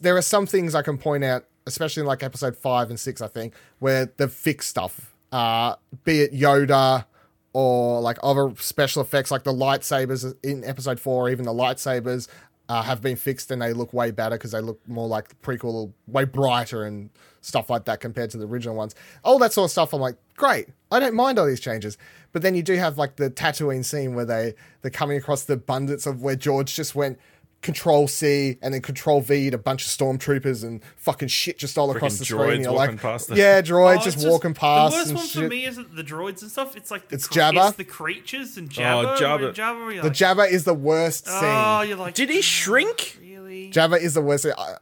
there 0.00 0.16
are 0.16 0.22
some 0.22 0.46
things 0.46 0.74
I 0.74 0.82
can 0.82 0.98
point 0.98 1.24
out, 1.24 1.46
especially 1.66 2.02
in 2.02 2.06
like 2.06 2.22
episode 2.22 2.56
five 2.56 2.90
and 2.90 3.00
six, 3.00 3.22
I 3.22 3.28
think, 3.28 3.54
where 3.78 4.06
they've 4.06 4.30
fixed 4.30 4.68
stuff 4.68 5.11
uh, 5.32 5.76
be 6.04 6.20
it 6.20 6.32
Yoda 6.32 7.06
or 7.52 8.00
like 8.00 8.18
other 8.22 8.52
special 8.56 9.02
effects, 9.02 9.30
like 9.30 9.44
the 9.44 9.52
lightsabers 9.52 10.34
in 10.42 10.64
Episode 10.64 11.00
Four, 11.00 11.30
even 11.30 11.44
the 11.44 11.52
lightsabers 11.52 12.28
uh, 12.68 12.82
have 12.82 13.02
been 13.02 13.16
fixed 13.16 13.50
and 13.50 13.60
they 13.60 13.72
look 13.72 13.92
way 13.92 14.10
better 14.10 14.36
because 14.36 14.52
they 14.52 14.60
look 14.60 14.80
more 14.88 15.08
like 15.08 15.28
the 15.28 15.34
prequel, 15.36 15.92
way 16.06 16.24
brighter 16.24 16.84
and 16.84 17.10
stuff 17.40 17.68
like 17.68 17.84
that 17.86 18.00
compared 18.00 18.30
to 18.30 18.38
the 18.38 18.46
original 18.46 18.74
ones. 18.74 18.94
All 19.24 19.38
that 19.40 19.52
sort 19.52 19.66
of 19.66 19.70
stuff. 19.72 19.92
I'm 19.92 20.00
like, 20.00 20.16
great. 20.36 20.68
I 20.90 21.00
don't 21.00 21.14
mind 21.14 21.38
all 21.38 21.46
these 21.46 21.60
changes. 21.60 21.98
But 22.32 22.42
then 22.42 22.54
you 22.54 22.62
do 22.62 22.76
have 22.76 22.96
like 22.96 23.16
the 23.16 23.30
Tatooine 23.30 23.84
scene 23.84 24.14
where 24.14 24.24
they 24.24 24.54
they're 24.80 24.90
coming 24.90 25.18
across 25.18 25.44
the 25.44 25.54
abundance 25.54 26.06
of 26.06 26.22
where 26.22 26.36
George 26.36 26.74
just 26.74 26.94
went 26.94 27.18
Control 27.62 28.08
C 28.08 28.58
and 28.60 28.74
then 28.74 28.82
Control 28.82 29.20
V 29.20 29.48
to 29.50 29.56
a 29.56 29.58
bunch 29.58 29.86
of 29.86 29.88
stormtroopers 29.92 30.64
and 30.64 30.82
fucking 30.96 31.28
shit 31.28 31.58
just 31.58 31.78
all 31.78 31.90
across 31.90 32.16
Freaking 32.16 32.18
the 32.18 32.24
screen. 32.24 32.40
droids 32.40 32.62
You're 32.64 32.72
like, 32.72 33.00
past 33.00 33.28
them. 33.28 33.38
yeah, 33.38 33.62
droids 33.62 34.00
Oh, 34.00 34.02
just, 34.04 34.16
it's 34.18 34.26
walking 34.26 34.52
past 34.52 34.92
The 34.92 34.98
worst 34.98 35.08
and 35.10 35.16
one 35.18 35.26
shit. 35.26 35.42
for 35.44 35.48
me 35.48 35.64
isn't 35.64 35.96
the 35.96 36.02
droids 36.04 36.42
and 36.42 36.50
stuff. 36.50 36.76
It's 36.76 36.90
like 36.90 37.08
the 37.08 37.14
It's 37.14 37.28
cre- 37.28 37.38
Jabba. 37.38 37.68
It's 37.68 37.76
the 37.76 37.84
creatures 37.84 38.56
and 38.56 38.68
Jabba. 38.68 39.16
Oh, 39.16 39.20
Jabba. 39.20 39.46
and 39.48 39.56
Jabba 39.56 39.78
where 39.80 39.92
you're 39.92 40.02
the 40.02 40.08
like, 40.08 40.16
Jabba 40.16 40.50
is 40.50 40.64
the 40.64 40.74
worst 40.74 41.26
oh, 41.28 41.40
scene. 41.40 41.48
Oh, 41.48 41.80
you're 41.82 41.96
like. 41.96 42.14
Did 42.14 42.30
he 42.30 42.42
shrink? 42.42 43.18
Really? 43.22 43.70
Jabba 43.70 44.00
is 44.00 44.14
the 44.14 44.22
worst. 44.22 44.44
I- 44.46 44.76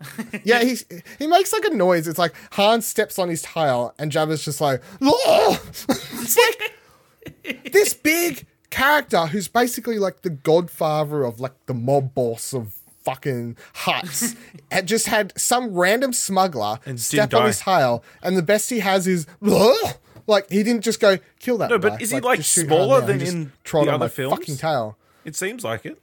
yeah, 0.44 0.62
he 0.62 0.76
he 1.18 1.26
makes 1.26 1.52
like 1.52 1.64
a 1.64 1.70
noise. 1.70 2.06
It's 2.08 2.18
like 2.18 2.34
Han 2.52 2.82
steps 2.82 3.18
on 3.18 3.28
his 3.30 3.42
tail, 3.42 3.94
and 3.98 4.12
Jabba's 4.12 4.44
just 4.44 4.60
like, 4.60 4.82
"Whoa!" 5.00 5.52
it's 5.88 6.36
like 6.36 6.72
this 7.72 7.94
big 7.94 8.44
character 8.74 9.26
who's 9.26 9.48
basically 9.48 9.98
like 9.98 10.22
the 10.22 10.30
godfather 10.30 11.24
of 11.24 11.40
like 11.40 11.54
the 11.66 11.74
mob 11.74 12.14
boss 12.14 12.52
of 12.52 12.74
fucking 13.04 13.56
Hutts, 13.74 14.36
had 14.70 14.86
just 14.86 15.06
had 15.06 15.32
some 15.38 15.74
random 15.74 16.12
smuggler 16.12 16.78
And 16.86 16.98
step 16.98 17.32
on 17.34 17.46
his 17.46 17.60
tail, 17.60 18.02
and 18.22 18.36
the 18.36 18.42
best 18.42 18.70
he 18.70 18.80
has 18.80 19.06
is. 19.06 19.26
Like 20.26 20.48
he 20.48 20.62
didn't 20.62 20.80
just 20.80 21.00
go 21.00 21.18
kill 21.38 21.58
that. 21.58 21.68
No, 21.68 21.78
but 21.78 21.90
guy. 21.90 21.98
is 22.00 22.10
he, 22.10 22.18
like, 22.18 22.40
smaller 22.40 23.02
than 23.02 23.20
in 23.20 23.52
the 23.62 23.92
other 23.92 24.08
films? 24.08 24.38
Fucking 24.38 24.56
tail. 24.56 24.96
It 25.22 25.36
seems 25.36 25.64
like 25.64 25.84
it. 25.84 26.00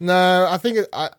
No, 0.00 0.48
I 0.50 0.56
think 0.58 0.78
it, 0.78 0.88
I 0.92 1.10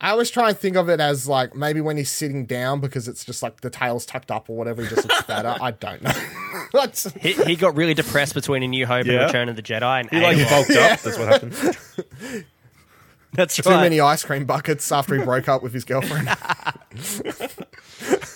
I 0.00 0.10
always 0.10 0.30
try 0.30 0.50
and 0.50 0.56
think 0.58 0.76
of 0.76 0.88
it 0.88 1.00
as 1.00 1.26
like 1.26 1.56
maybe 1.56 1.80
when 1.80 1.96
he's 1.96 2.10
sitting 2.10 2.46
down 2.46 2.80
because 2.80 3.08
it's 3.08 3.24
just 3.24 3.42
like 3.42 3.62
the 3.62 3.70
tail's 3.70 4.06
tucked 4.06 4.30
up 4.30 4.48
or 4.48 4.56
whatever. 4.56 4.82
He 4.82 4.88
just 4.88 5.08
looks 5.08 5.22
better. 5.24 5.56
I 5.60 5.72
don't 5.72 6.00
know. 6.02 6.12
That's- 6.72 7.12
He, 7.20 7.32
he 7.32 7.56
got 7.56 7.74
really 7.76 7.94
depressed 7.94 8.34
between 8.34 8.62
A 8.62 8.68
New 8.68 8.86
Hope 8.86 9.06
Yeah. 9.06 9.14
and 9.14 9.22
Return 9.24 9.48
of 9.48 9.56
the 9.56 9.62
Jedi, 9.62 10.00
and 10.00 10.10
He 10.10 10.20
like 10.20 10.36
ate 10.36 10.40
a 10.40 10.44
lot. 10.44 10.50
bulked 10.50 10.70
up. 10.70 11.00
That's 11.00 11.18
what 11.18 11.28
happened. 11.28 12.44
That's 13.34 13.56
Too 13.56 13.68
right. 13.68 13.82
many 13.82 14.00
ice 14.00 14.24
cream 14.24 14.46
buckets 14.46 14.90
after 14.90 15.16
he 15.16 15.22
broke 15.24 15.48
up 15.48 15.62
with 15.62 15.72
his 15.74 15.84
girlfriend. 15.84 16.28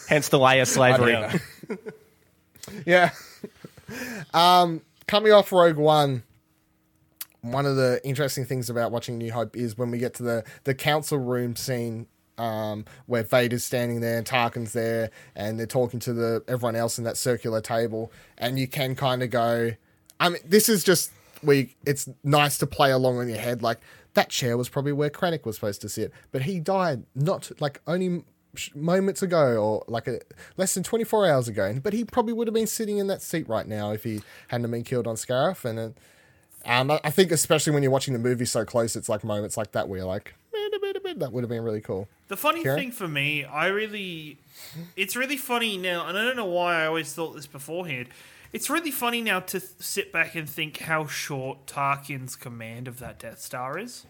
Hence 0.09 0.29
the 0.29 0.39
way 0.39 0.61
of 0.61 0.69
slavery. 0.69 1.17
Yeah. 2.85 3.11
Um, 4.35 4.83
coming 5.07 5.33
off 5.33 5.51
Rogue 5.53 5.77
One, 5.77 6.23
one 7.43 7.67
of 7.67 7.77
the 7.77 8.01
interesting 8.05 8.45
things 8.45 8.71
about 8.71 8.93
watching 8.93 9.19
New 9.19 9.33
Hope 9.33 9.57
is 9.57 9.77
when 9.77 9.91
we 9.91 9.99
get 9.99 10.15
to 10.15 10.23
the 10.23 10.45
the 10.65 10.75
council 10.75 11.19
room 11.19 11.57
scene. 11.57 12.07
Um, 12.39 12.87
where 13.07 13.23
Vader's 13.23 13.63
standing 13.63 14.01
there 14.01 14.17
and 14.17 14.27
Tarkin's 14.27 14.73
there, 14.73 15.11
and 15.37 15.59
they're 15.59 15.67
talking 15.67 16.01
to 16.01 16.15
the 16.15 16.43
everyone 16.49 16.75
else 16.75 16.97
in 16.97 17.05
that 17.05 17.19
circular 17.19 17.61
table, 17.61 18.11
and 18.39 18.59
you 18.59 18.67
can 18.67 18.97
kind 18.97 19.23
of 19.23 19.29
go, 19.29 19.73
I 20.19 20.31
mean, 20.31 20.41
this 20.45 20.71
is 20.71 20.83
just 20.83 21.13
we. 21.43 21.77
It's 21.85 22.09
nice 22.25 22.57
to 22.59 22.67
play 22.67 22.91
along 22.91 23.21
in 23.21 23.29
your 23.29 23.39
head, 23.39 23.63
like 23.63 23.81
that 24.15 24.31
chair 24.31 24.57
was 24.57 24.71
probably 24.71 24.93
where 24.93 25.11
Krennic 25.11 25.45
was 25.45 25.57
supposed 25.57 25.83
to 25.83 25.91
sit, 25.91 26.11
but 26.33 26.43
he 26.43 26.59
died 26.59 27.05
not 27.15 27.51
like 27.61 27.81
only 27.87 28.25
moments 28.75 29.23
ago 29.23 29.57
or 29.57 29.85
like 29.89 30.07
a, 30.07 30.21
less 30.57 30.75
than 30.75 30.83
24 30.83 31.27
hours 31.27 31.49
ago 31.49 31.75
but 31.83 31.95
he 31.95 32.05
probably 32.05 32.35
would 32.35 32.47
have 32.47 32.53
been 32.53 32.67
sitting 32.67 32.99
in 32.99 33.07
that 33.07 33.23
seat 33.23 33.49
right 33.49 33.67
now 33.67 33.93
if 33.93 34.05
he 34.05 34.21
hadn't 34.49 34.71
been 34.71 34.85
killed 34.85 35.07
on 35.07 35.17
Scarif 35.17 35.65
and 35.65 35.95
um, 36.67 36.91
I- 36.91 37.01
I 37.05 37.11
think 37.11 37.33
especially 37.33 37.73
when 37.73 37.83
you're 37.83 37.93
watching 37.93 38.13
the 38.15 38.21
movie 38.21 38.45
so 38.45 38.65
close 38.65 38.97
it's 38.97 39.09
like 39.09 39.25
moments 39.25 39.57
like 39.57 39.73
that 39.73 39.89
where 39.89 39.99
you're 39.99 40.07
like 40.07 40.35
"Bit, 40.53 40.81
bit, 40.81 41.03
bit." 41.03 41.19
that 41.21 41.33
would 41.33 41.43
have 41.43 41.49
been 41.51 41.63
really 41.63 41.81
cool 41.81 42.09
The 42.29 42.37
funny 42.37 42.63
Karen? 42.63 42.79
thing 42.79 42.93
for 42.93 43.09
me, 43.09 43.45
I 43.45 43.67
really, 43.67 44.39
it's 44.97 45.17
really 45.17 45.37
funny 45.37 45.77
now, 45.77 46.07
and 46.07 46.17
I 46.19 46.25
don't 46.25 46.37
know 46.37 46.45
why 46.47 46.83
I 46.83 46.87
always 46.87 47.13
thought 47.13 47.35
this 47.35 47.47
beforehand. 47.47 48.09
It's 48.53 48.69
really 48.69 48.91
funny 48.91 49.23
now 49.23 49.41
to 49.41 49.61
th- 49.61 49.73
sit 49.81 50.13
back 50.13 50.35
and 50.35 50.49
think 50.49 50.79
how 50.79 51.07
short 51.07 51.67
Tarkin's 51.67 52.37
command 52.37 52.87
of 52.89 52.99
that 53.01 53.19
Death 53.19 53.41
Star 53.41 53.79
is. 53.79 54.05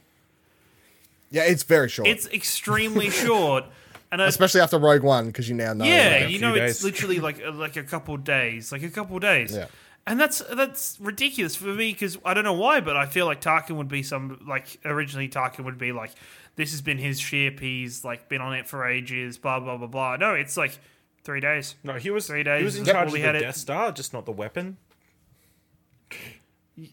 yeah 1.31 1.45
it's 1.45 1.63
very 1.63 1.89
short 1.89 2.09
It's 2.09 2.27
extremely 2.29 3.11
short, 3.25 3.65
and 4.11 4.21
I, 4.23 4.27
especially 4.27 4.61
after 4.61 4.79
Rogue 4.79 5.03
One 5.03 5.27
because 5.27 5.49
you 5.49 5.55
now 5.55 5.73
know 5.73 5.85
yeah, 5.85 6.11
like, 6.21 6.23
you 6.25 6.39
few 6.39 6.41
know, 6.41 6.55
it's 6.55 6.79
days. 6.79 6.85
literally 6.85 7.21
like 7.21 7.41
uh, 7.45 7.53
like 7.53 7.77
a 7.77 7.83
couple 7.83 8.17
days, 8.17 8.73
like 8.73 8.83
a 8.83 8.91
couple 8.91 9.19
days. 9.19 9.55
Yeah. 9.55 9.67
And 10.07 10.19
that's 10.19 10.41
that's 10.53 10.99
ridiculous 11.01 11.55
for 11.55 11.67
me 11.67 11.93
because 11.93 12.19
I 12.25 12.35
don't 12.35 12.43
know 12.45 12.53
why, 12.55 12.81
but 12.81 12.97
I 12.97 13.07
feel 13.07 13.27
like 13.27 13.41
Tarkin 13.41 13.77
would 13.77 13.87
be 13.89 14.03
some 14.03 14.41
like 14.49 14.81
originally 14.85 15.29
Tarkin 15.29 15.65
would 15.65 15.79
be 15.79 15.93
like 15.93 16.11
this 16.57 16.73
has 16.73 16.81
been 16.83 16.99
his 16.99 17.21
ship, 17.21 17.61
he's 17.61 18.05
like 18.05 18.29
been 18.29 18.41
on 18.41 18.53
it 18.55 18.67
for 18.67 18.85
ages, 18.85 19.39
blah 19.39 19.61
blah 19.61 19.77
blah 19.77 19.87
blah. 19.87 20.17
No, 20.17 20.35
it's 20.35 20.57
like 20.57 20.77
three 21.23 21.39
days. 21.39 21.77
No, 21.85 21.95
he 21.95 22.11
was 22.11 22.27
Three 22.27 22.43
days 22.43 22.59
He 22.59 22.65
was 22.65 22.77
in 22.77 22.85
charge 22.85 23.07
of 23.07 23.13
we 23.13 23.21
the 23.21 23.27
had 23.27 23.37
it- 23.37 23.41
Death 23.43 23.57
Star, 23.57 23.93
just 23.93 24.13
not 24.13 24.27
the 24.27 24.33
weapon. 24.33 24.77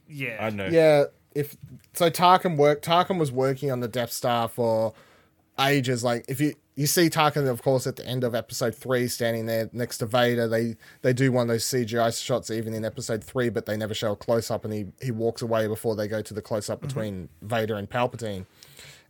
Yeah, 0.08 0.38
I 0.40 0.50
know. 0.52 0.68
Yeah, 0.68 1.06
if 1.34 1.58
so, 1.94 2.10
Tarkin 2.10 2.58
worked. 2.58 2.86
Tarkin 2.86 3.18
was 3.18 3.32
working 3.32 3.72
on 3.72 3.80
the 3.80 3.88
Death 3.88 4.12
Star 4.12 4.48
for 4.48 4.94
ages. 5.60 6.04
Like 6.04 6.26
if 6.28 6.40
you 6.42 6.54
you 6.80 6.88
see 6.88 7.10
Tarkin, 7.10 7.46
of 7.50 7.62
course, 7.62 7.86
at 7.88 7.98
the 7.98 8.06
end 8.06 8.24
of 8.24 8.34
Episode 8.34 8.74
Three, 8.74 9.10
standing 9.10 9.48
there 9.48 9.70
next 9.74 9.98
to 9.98 10.06
Vader. 10.06 10.48
They 10.48 10.78
they 11.02 11.12
do 11.12 11.30
one 11.30 11.44
of 11.44 11.48
those 11.50 11.66
CGI 11.66 12.24
shots 12.24 12.50
even 12.50 12.74
in 12.74 12.86
Episode 12.86 13.22
Three, 13.22 13.50
but 13.50 13.66
they 13.66 13.76
never 13.76 13.94
show 13.94 14.14
a 14.14 14.16
close 14.16 14.50
up, 14.50 14.64
and 14.64 14.74
he 14.74 14.86
he 15.02 15.12
walks 15.12 15.42
away 15.42 15.68
before 15.68 15.98
they 15.98 16.08
go 16.08 16.22
to 16.22 16.34
the 16.34 16.42
close 16.42 16.70
up 16.70 16.80
between 16.80 17.28
Vader 17.42 17.76
and 17.76 17.90
Palpatine. 17.90 18.46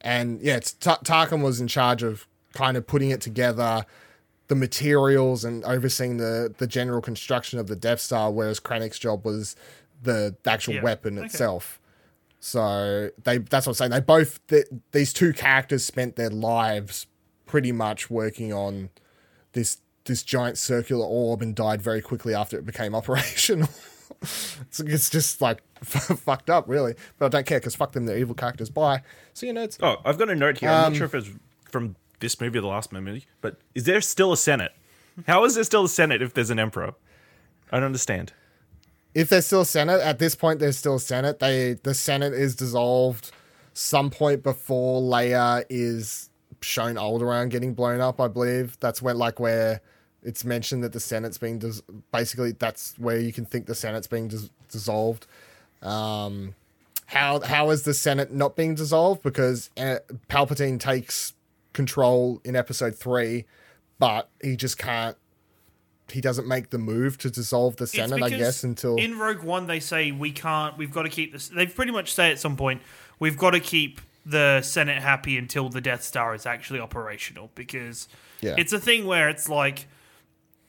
And 0.01 0.41
yeah, 0.41 0.55
it's, 0.55 0.71
Ta- 0.73 0.99
Tarkin 1.03 1.43
was 1.43 1.61
in 1.61 1.67
charge 1.67 2.01
of 2.01 2.25
kind 2.53 2.75
of 2.75 2.87
putting 2.87 3.11
it 3.11 3.21
together. 3.21 3.85
The 4.47 4.55
materials 4.55 5.45
and 5.45 5.63
overseeing 5.63 6.17
the 6.17 6.51
the 6.57 6.65
general 6.65 7.01
construction 7.01 7.59
of 7.59 7.67
the 7.67 7.75
Death 7.75 7.99
Star, 7.99 8.31
whereas 8.31 8.59
Krennic's 8.59 8.97
job 8.97 9.23
was 9.23 9.55
the, 10.01 10.35
the 10.41 10.49
actual 10.49 10.73
Yeah, 10.73 10.81
weapon 10.81 11.19
okay. 11.19 11.27
itself. 11.27 11.79
So 12.39 13.09
they 13.23 13.37
that's 13.37 13.67
what 13.67 13.71
I'm 13.71 13.75
saying. 13.75 13.91
They 13.91 13.99
both 13.99 14.45
th- 14.47 14.65
these 14.91 15.13
two 15.13 15.33
characters 15.33 15.85
spent 15.85 16.15
their 16.15 16.31
lives 16.31 17.05
pretty 17.49 17.71
much 17.71 18.09
working 18.09 18.53
on 18.53 18.89
this 19.53 19.77
this 20.05 20.23
giant 20.23 20.57
circular 20.57 21.05
orb 21.05 21.41
and 21.41 21.55
died 21.55 21.81
very 21.81 22.01
quickly 22.01 22.33
after 22.33 22.57
it 22.57 22.65
became 22.65 22.95
operational. 23.01 23.69
it's, 24.21 24.79
it's 24.79 25.09
just 25.09 25.41
like 25.41 25.61
fucked 25.83 26.49
up, 26.49 26.65
really. 26.67 26.95
But 27.17 27.25
I 27.25 27.29
don't 27.29 27.45
care 27.45 27.59
because 27.59 27.75
fuck 27.75 27.91
them, 27.93 28.05
they're 28.05 28.17
evil 28.17 28.35
characters. 28.35 28.69
Bye. 28.69 29.01
So 29.33 29.45
you 29.45 29.53
know, 29.53 29.63
it's 29.63 29.77
Oh, 29.81 29.97
I've 30.05 30.17
got 30.17 30.29
a 30.29 30.35
note 30.35 30.59
here. 30.59 30.69
I'm 30.69 30.85
Um, 30.85 30.93
not 30.93 30.97
sure 30.97 31.05
if 31.05 31.15
it's 31.15 31.29
from 31.71 31.95
this 32.19 32.39
movie 32.39 32.57
or 32.59 32.61
the 32.61 32.67
last 32.67 32.91
movie, 32.91 33.25
but 33.41 33.57
is 33.75 33.83
there 33.85 34.01
still 34.01 34.31
a 34.33 34.37
Senate? 34.37 34.71
How 35.27 35.43
is 35.45 35.55
there 35.55 35.63
still 35.63 35.85
a 35.85 35.89
Senate 35.89 36.21
if 36.21 36.33
there's 36.33 36.49
an 36.49 36.59
Emperor? 36.59 36.93
I 37.71 37.77
don't 37.77 37.85
understand. 37.85 38.33
if 39.15 39.29
there's 39.29 39.45
still 39.47 39.61
a 39.61 39.65
Senate 39.65 40.01
at 40.01 40.19
this 40.19 40.35
point, 40.35 40.59
there's 40.59 40.77
still 40.77 40.95
a 40.95 40.99
Senate. 40.99 41.39
They 41.39 41.73
the 41.73 41.93
Senate 41.93 42.33
is 42.33 42.55
dissolved 42.55 43.31
some 43.73 44.09
point 44.09 44.43
before 44.43 45.01
Leia 45.01 45.63
is 45.69 46.28
shown 46.61 46.95
Alderaan 46.95 47.49
getting 47.49 47.73
blown 47.73 48.01
up. 48.01 48.19
I 48.19 48.27
believe 48.27 48.77
that's 48.79 49.01
when 49.01 49.17
like 49.17 49.39
where 49.39 49.81
it's 50.23 50.43
mentioned 50.43 50.83
that 50.83 50.93
the 50.93 50.99
Senate's 50.99 51.37
being 51.37 51.59
dis- 51.59 51.81
basically 52.11 52.51
that's 52.51 52.95
where 52.97 53.19
you 53.19 53.31
can 53.31 53.45
think 53.45 53.65
the 53.65 53.75
Senate's 53.75 54.07
being 54.07 54.27
dis- 54.27 54.49
dissolved. 54.69 55.27
Um, 55.81 56.55
how 57.05 57.39
how 57.41 57.69
is 57.71 57.83
the 57.83 57.93
Senate 57.93 58.31
not 58.31 58.55
being 58.55 58.75
dissolved? 58.75 59.23
Because 59.23 59.69
uh, 59.77 59.97
Palpatine 60.29 60.79
takes 60.79 61.33
control 61.73 62.41
in 62.43 62.55
Episode 62.55 62.95
Three, 62.95 63.45
but 63.97 64.29
he 64.41 64.55
just 64.55 64.77
can't. 64.77 65.17
He 66.11 66.21
doesn't 66.21 66.47
make 66.47 66.71
the 66.71 66.79
move 66.79 67.17
to 67.19 67.29
dissolve 67.29 67.75
the 67.75 67.85
Senate, 67.85 68.21
I 68.21 68.29
guess, 68.29 68.63
until 68.63 68.97
in 68.97 69.17
Rogue 69.17 69.43
One 69.43 69.67
they 69.67 69.79
say 69.79 70.11
we 70.11 70.31
can't. 70.31 70.77
We've 70.77 70.91
got 70.91 71.03
to 71.03 71.09
keep 71.09 71.31
this. 71.31 71.47
They 71.49 71.67
pretty 71.67 71.91
much 71.91 72.13
say 72.13 72.31
at 72.31 72.39
some 72.39 72.57
point 72.57 72.81
we've 73.19 73.37
got 73.37 73.51
to 73.51 73.59
keep 73.59 74.01
the 74.29 74.61
Senate 74.61 75.01
happy 75.01 75.37
until 75.37 75.69
the 75.69 75.81
Death 75.81 76.03
Star 76.03 76.35
is 76.35 76.45
actually 76.45 76.79
operational 76.79 77.49
because 77.55 78.07
Yeah. 78.41 78.55
it's 78.57 78.71
a 78.73 78.79
thing 78.79 79.05
where 79.05 79.29
it's 79.29 79.49
like 79.49 79.87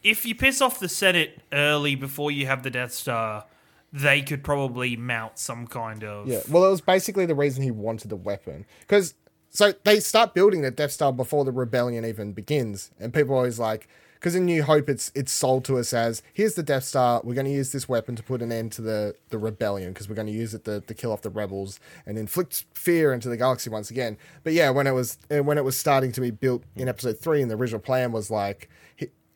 if 0.02 0.24
you 0.24 0.34
piss 0.34 0.60
off 0.62 0.80
the 0.80 0.88
Senate 0.88 1.42
early 1.52 1.94
before 1.94 2.30
you 2.30 2.46
have 2.46 2.62
the 2.62 2.70
Death 2.70 2.92
Star, 2.92 3.44
they 3.92 4.22
could 4.22 4.42
probably 4.42 4.96
mount 4.96 5.38
some 5.38 5.66
kind 5.66 6.02
of 6.04 6.26
Yeah, 6.26 6.40
well, 6.48 6.64
it 6.64 6.70
was 6.70 6.80
basically 6.80 7.26
the 7.26 7.34
reason 7.34 7.62
he 7.62 7.70
wanted 7.70 8.08
the 8.08 8.16
weapon. 8.16 8.64
Because, 8.80 9.14
so 9.50 9.74
they 9.84 10.00
start 10.00 10.32
building 10.32 10.62
the 10.62 10.70
Death 10.70 10.92
Star 10.92 11.12
before 11.12 11.44
the 11.44 11.52
rebellion 11.52 12.04
even 12.04 12.32
begins. 12.32 12.90
And 12.98 13.12
people 13.12 13.34
are 13.34 13.38
always 13.38 13.58
like, 13.58 13.88
because 14.20 14.34
in 14.34 14.44
New 14.44 14.62
Hope, 14.62 14.90
it's 14.90 15.10
it's 15.14 15.32
sold 15.32 15.64
to 15.64 15.78
us 15.78 15.94
as 15.94 16.22
here's 16.34 16.54
the 16.54 16.62
Death 16.62 16.84
Star. 16.84 17.22
We're 17.24 17.34
going 17.34 17.46
to 17.46 17.52
use 17.52 17.72
this 17.72 17.88
weapon 17.88 18.16
to 18.16 18.22
put 18.22 18.42
an 18.42 18.52
end 18.52 18.70
to 18.72 18.82
the, 18.82 19.14
the 19.30 19.38
rebellion 19.38 19.94
because 19.94 20.10
we're 20.10 20.14
going 20.14 20.26
to 20.26 20.32
use 20.32 20.52
it 20.52 20.66
to, 20.66 20.82
to 20.82 20.94
kill 20.94 21.10
off 21.10 21.22
the 21.22 21.30
rebels 21.30 21.80
and 22.04 22.18
inflict 22.18 22.66
fear 22.74 23.14
into 23.14 23.30
the 23.30 23.38
galaxy 23.38 23.70
once 23.70 23.90
again. 23.90 24.18
But 24.44 24.52
yeah, 24.52 24.68
when 24.68 24.86
it 24.86 24.92
was 24.92 25.18
uh, 25.34 25.42
when 25.42 25.56
it 25.56 25.64
was 25.64 25.78
starting 25.78 26.12
to 26.12 26.20
be 26.20 26.30
built 26.30 26.64
in 26.76 26.86
Episode 26.86 27.18
three, 27.18 27.40
and 27.40 27.50
the 27.50 27.56
original 27.56 27.80
plan 27.80 28.12
was 28.12 28.30
like, 28.30 28.68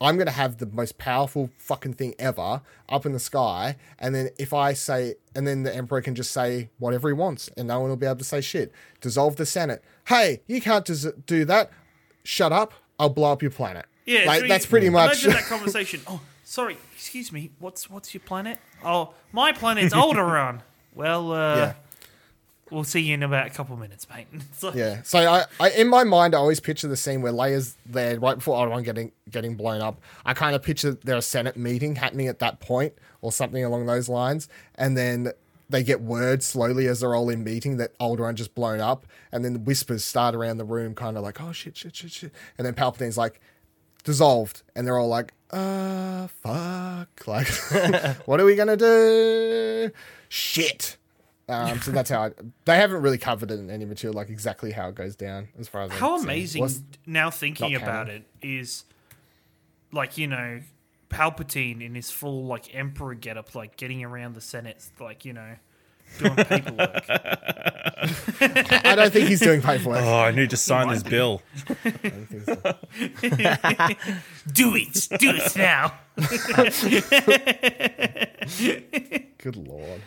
I'm 0.01 0.16
going 0.16 0.27
to 0.27 0.32
have 0.32 0.59
the 0.59 0.66
most 0.66 0.98
powerful 0.98 1.48
fucking 1.56 1.94
thing 1.94 2.15
ever 2.19 2.61
up 2.90 3.06
in 3.06 3.12
the 3.12 3.19
sky. 3.19 3.77
And 3.98 4.15
then 4.15 4.28
if 4.39 4.52
I 4.52 4.74
say, 4.74 5.15
and 5.35 5.47
then 5.47 5.62
the 5.62 5.74
emperor 5.74 6.02
can 6.02 6.15
just 6.15 6.32
say 6.32 6.69
whatever 6.78 7.09
he 7.09 7.15
wants 7.15 7.48
and 7.56 7.69
no 7.69 7.81
one 7.81 7.89
will 7.89 7.97
be 7.97 8.05
able 8.05 8.16
to 8.16 8.24
say 8.24 8.43
shit. 8.43 8.70
Dissolve 9.01 9.36
the 9.36 9.47
Senate. 9.47 9.82
Hey, 10.09 10.43
you 10.47 10.61
can't 10.61 10.85
do 11.24 11.44
that. 11.47 11.70
Shut 12.23 12.52
up. 12.52 12.74
I'll 12.98 13.09
blow 13.09 13.32
up 13.32 13.40
your 13.40 13.51
planet. 13.51 13.86
Yeah, 14.06 14.24
like 14.26 14.43
so 14.43 14.48
that's 14.48 14.64
you- 14.64 14.70
pretty 14.70 14.90
much. 14.90 15.24
Imagine 15.24 15.31
that 15.32 15.44
conversation. 15.48 16.01
Oh, 16.06 16.20
sorry, 16.44 16.76
excuse 16.94 17.32
me. 17.32 17.51
What's 17.59 17.89
what's 17.89 18.12
your 18.14 18.20
planet? 18.20 18.59
Oh, 18.85 19.14
my 19.32 19.52
planet's 19.52 19.94
Alderaan. 19.94 20.60
Well, 20.94 21.32
uh, 21.32 21.56
Yeah. 21.56 21.72
we'll 22.70 22.85
see 22.85 23.01
you 23.01 23.14
in 23.14 23.22
about 23.22 23.47
a 23.47 23.51
couple 23.51 23.76
minutes, 23.76 24.06
mate. 24.09 24.26
Like, 24.62 24.74
Yeah. 24.74 25.02
So 25.02 25.18
I, 25.18 25.44
I, 25.60 25.70
in 25.70 25.89
my 25.89 26.05
mind, 26.05 26.35
I 26.35 26.39
always 26.39 26.60
picture 26.60 26.86
the 26.89 26.97
scene 26.97 27.20
where 27.22 27.32
Leia's 27.32 27.76
there 27.86 28.18
right 28.20 28.36
before 28.36 28.56
Obi-Wan 28.62 28.82
getting 28.82 29.12
getting 29.31 29.55
blown 29.56 29.81
up. 29.81 30.01
I 30.24 30.35
kind 30.35 30.55
of 30.55 30.62
picture 30.62 30.93
there 31.02 31.16
a 31.16 31.22
Senate 31.22 31.56
meeting 31.56 31.97
happening 31.97 32.28
at 32.28 32.39
that 32.40 32.60
point, 32.60 32.93
or 33.22 33.32
something 33.32 33.64
along 33.64 33.86
those 33.86 34.09
lines, 34.09 34.48
and 34.76 34.97
then 34.97 35.32
they 35.70 35.82
get 35.82 36.02
word 36.02 36.43
slowly 36.43 36.86
as 36.89 37.01
they're 37.01 37.14
all 37.14 37.31
in 37.31 37.43
meeting 37.43 37.78
that 37.78 37.98
Alderaan 37.98 38.35
just 38.35 38.55
blown 38.55 38.81
up, 38.81 39.06
and 39.32 39.43
then 39.44 39.55
the 39.55 39.59
whispers 39.59 40.05
start 40.05 40.35
around 40.35 40.59
the 40.59 40.64
room, 40.64 40.94
kind 40.94 41.16
of 41.16 41.22
like, 41.22 41.40
"Oh 41.40 41.52
shit, 41.52 41.74
shit, 41.76 41.97
shit, 41.97 42.10
shit," 42.12 42.32
and 42.59 42.66
then 42.66 42.74
Palpatine's 42.74 43.16
like, 43.16 43.40
"Dissolved," 44.05 44.62
and 44.76 44.86
they're 44.86 44.98
all 44.98 45.09
like, 45.09 45.32
"Uh, 45.51 46.28
fuck, 46.28 47.09
like, 47.26 47.48
what 48.26 48.40
are 48.40 48.44
we 48.44 48.55
gonna 48.55 48.76
do? 48.76 49.90
Shit." 50.28 50.97
Um, 51.48 51.81
so 51.82 51.90
that's 51.90 52.09
how 52.09 52.22
I, 52.24 52.31
they 52.64 52.76
haven't 52.76 53.02
really 53.02 53.18
covered 53.18 53.51
it 53.51 53.59
in 53.59 53.68
any 53.68 53.85
material, 53.85 54.14
like 54.14 54.31
exactly 54.31 54.72
how 54.72 54.89
it 54.89 54.94
goes 54.94 55.14
down, 55.14 55.48
as 55.59 55.68
far 55.68 55.82
as 55.82 55.90
I'm 55.90 55.98
How 55.98 56.18
amazing 56.18 56.62
Was- 56.62 56.82
now 57.06 57.31
thinking 57.31 57.74
about 57.74 58.09
it 58.09 58.22
is, 58.40 58.85
like 59.93 60.16
you 60.16 60.26
know, 60.26 60.60
Palpatine 61.10 61.82
in 61.82 61.94
his 61.94 62.10
full 62.10 62.44
like 62.44 62.74
Emperor 62.74 63.14
getup, 63.14 63.55
like 63.55 63.76
getting 63.76 64.02
around 64.02 64.35
the 64.35 64.40
Senate, 64.40 64.85
like 64.98 65.24
you 65.26 65.35
know, 65.35 65.56
doing 66.19 66.36
paperwork. 66.36 67.05
I 68.41 68.95
don't 68.97 69.12
think 69.12 69.28
he's 69.28 69.41
doing 69.41 69.62
paperwork. 69.62 70.03
Oh, 70.03 70.20
I 70.20 70.31
need 70.31 70.51
to 70.51 70.57
sign 70.57 70.89
this 70.89 71.03
bill. 71.03 71.43
I 71.85 71.91
don't 71.91 72.27
think 72.27 72.45
so. 72.45 72.55
do 74.53 74.77
it, 74.77 75.09
do 75.19 75.32
it 75.35 75.57
now. 75.57 75.95
Good 79.39 79.57
lord. 79.57 80.03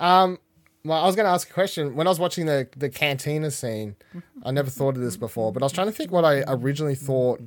Um, 0.00 0.38
well, 0.84 1.02
I 1.02 1.06
was 1.06 1.16
going 1.16 1.26
to 1.26 1.30
ask 1.30 1.50
a 1.50 1.52
question. 1.52 1.96
When 1.96 2.06
I 2.06 2.10
was 2.10 2.18
watching 2.18 2.46
the 2.46 2.68
the 2.76 2.88
cantina 2.88 3.50
scene, 3.50 3.96
I 4.42 4.50
never 4.50 4.70
thought 4.70 4.96
of 4.96 5.02
this 5.02 5.16
before, 5.16 5.52
but 5.52 5.62
I 5.62 5.66
was 5.66 5.72
trying 5.72 5.88
to 5.88 5.92
think 5.92 6.10
what 6.10 6.24
I 6.24 6.44
originally 6.46 6.94
thought 6.94 7.40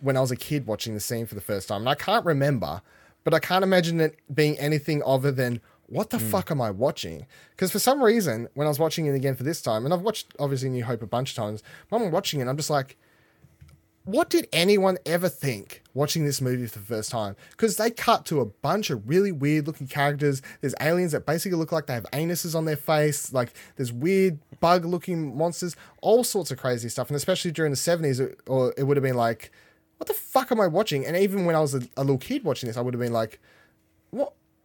when 0.00 0.16
I 0.16 0.20
was 0.20 0.30
a 0.30 0.36
kid 0.36 0.66
watching 0.66 0.94
the 0.94 1.00
scene 1.00 1.26
for 1.26 1.34
the 1.34 1.40
first 1.40 1.68
time, 1.68 1.82
and 1.82 1.88
I 1.88 1.94
can't 1.94 2.24
remember. 2.24 2.82
But 3.24 3.34
I 3.34 3.40
can't 3.40 3.62
imagine 3.62 4.00
it 4.00 4.18
being 4.32 4.58
anything 4.58 5.02
other 5.04 5.30
than 5.30 5.60
what 5.88 6.10
the 6.10 6.18
hmm. 6.18 6.28
fuck 6.28 6.50
am 6.50 6.60
I 6.60 6.70
watching? 6.70 7.26
Because 7.50 7.72
for 7.72 7.78
some 7.78 8.02
reason, 8.02 8.48
when 8.54 8.66
I 8.66 8.70
was 8.70 8.78
watching 8.78 9.06
it 9.06 9.14
again 9.14 9.34
for 9.34 9.42
this 9.42 9.62
time, 9.62 9.84
and 9.84 9.94
I've 9.94 10.02
watched 10.02 10.34
obviously 10.38 10.68
New 10.68 10.84
Hope 10.84 11.02
a 11.02 11.06
bunch 11.06 11.30
of 11.30 11.36
times, 11.36 11.62
when 11.88 12.02
I'm 12.02 12.10
watching 12.10 12.40
it, 12.40 12.48
I'm 12.48 12.56
just 12.56 12.70
like, 12.70 12.98
what 14.04 14.30
did 14.30 14.48
anyone 14.54 14.96
ever 15.04 15.28
think 15.28 15.82
watching 15.92 16.24
this 16.24 16.40
movie 16.40 16.66
for 16.66 16.78
the 16.78 16.84
first 16.84 17.10
time? 17.10 17.36
Because 17.50 17.76
they 17.76 17.90
cut 17.90 18.24
to 18.26 18.40
a 18.40 18.46
bunch 18.46 18.88
of 18.88 19.06
really 19.06 19.32
weird 19.32 19.66
looking 19.66 19.86
characters. 19.86 20.40
There's 20.62 20.74
aliens 20.80 21.12
that 21.12 21.26
basically 21.26 21.58
look 21.58 21.72
like 21.72 21.86
they 21.86 21.94
have 21.94 22.06
anuses 22.12 22.54
on 22.54 22.64
their 22.64 22.76
face. 22.76 23.34
Like 23.34 23.52
there's 23.76 23.92
weird 23.92 24.38
bug 24.60 24.86
looking 24.86 25.36
monsters, 25.36 25.76
all 26.00 26.24
sorts 26.24 26.50
of 26.50 26.58
crazy 26.58 26.88
stuff. 26.88 27.08
And 27.08 27.16
especially 27.16 27.50
during 27.50 27.70
the 27.70 27.76
70s, 27.76 28.18
it, 28.18 28.40
or 28.46 28.72
it 28.78 28.84
would 28.84 28.96
have 28.96 29.04
been 29.04 29.16
like, 29.16 29.52
what 29.98 30.06
the 30.06 30.14
fuck 30.14 30.50
am 30.52 30.60
I 30.60 30.68
watching? 30.68 31.04
And 31.04 31.14
even 31.14 31.44
when 31.44 31.54
I 31.54 31.60
was 31.60 31.74
a, 31.74 31.82
a 31.96 32.00
little 32.00 32.18
kid 32.18 32.44
watching 32.44 32.68
this, 32.68 32.78
I 32.78 32.80
would 32.80 32.94
have 32.94 33.00
been 33.00 33.12
like? 33.12 33.40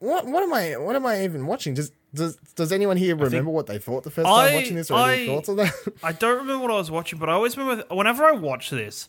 What, 0.04 0.26
what 0.26 0.44
am 0.44 0.54
I 0.54 0.76
what 0.78 0.98
am 0.98 1.06
I 1.06 1.24
even 1.24 1.46
watching? 1.48 1.74
Does 1.76 1.92
does 2.14 2.36
does 2.56 2.74
anyone 2.74 2.98
here 2.98 3.16
remember 3.16 3.52
what 3.52 3.68
they 3.68 3.78
thought 3.80 4.04
the 4.04 4.12
first 4.12 4.26
time 4.28 4.52
I- 4.52 4.56
watching 4.56 4.76
this 4.76 4.92
or 4.92 5.00
any 5.10 5.24
I- 5.24 5.28
thoughts 5.28 5.48
on 5.48 5.56
that? 5.56 5.74
I 6.04 6.12
don't 6.12 6.40
remember 6.40 6.62
what 6.64 6.72
I 6.72 6.78
was 6.78 6.92
watching, 6.92 7.20
but 7.20 7.30
I 7.30 7.34
always 7.34 7.58
remember 7.58 7.86
whenever 7.90 8.26
I 8.26 8.34
watch 8.34 8.70
this, 8.70 9.08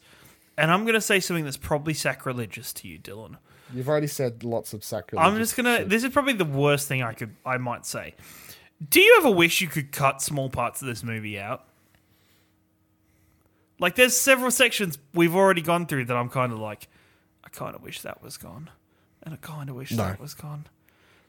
and 0.57 0.71
I'm 0.71 0.83
going 0.85 0.95
to 0.95 1.01
say 1.01 1.19
something 1.19 1.45
that's 1.45 1.57
probably 1.57 1.95
sacrilegious 1.95 2.73
to 2.75 2.87
you, 2.89 3.01
Dylan. 3.01 3.39
You've 3.75 3.89
already 3.89 4.07
said 4.07 4.45
lots 4.45 4.73
of 4.73 4.85
sacrilege. 4.85 5.27
I'm 5.27 5.37
just 5.37 5.57
gonna. 5.57 5.85
This 5.85 6.05
is 6.05 6.11
probably 6.13 6.35
the 6.35 6.45
worst 6.45 6.87
thing 6.87 7.03
I 7.03 7.13
could. 7.13 7.35
I 7.45 7.57
might 7.59 7.85
say. 7.87 8.15
Do 8.89 9.01
you 9.01 9.17
ever 9.19 9.31
wish 9.33 9.61
you 9.61 9.67
could 9.67 9.91
cut 9.91 10.23
small 10.23 10.49
parts 10.49 10.81
of 10.81 10.87
this 10.87 11.03
movie 11.03 11.41
out? 11.41 11.65
Like, 13.81 13.97
there's 13.97 14.17
several 14.17 14.51
sections 14.53 14.99
we've 15.13 15.35
already 15.35 15.61
gone 15.63 15.87
through 15.87 16.05
that 16.07 16.17
I'm 16.17 16.29
kind 16.29 16.53
of 16.53 16.59
like, 16.61 16.87
I 17.45 17.49
kind 17.49 17.75
of 17.75 17.83
wish 17.83 18.03
that 18.03 18.23
was 18.23 18.37
gone, 18.37 18.71
and 19.23 19.35
I 19.35 19.37
kind 19.39 19.69
of 19.69 19.75
wish 19.77 19.91
No. 19.91 20.05
that 20.05 20.21
was 20.21 20.35
gone. 20.35 20.67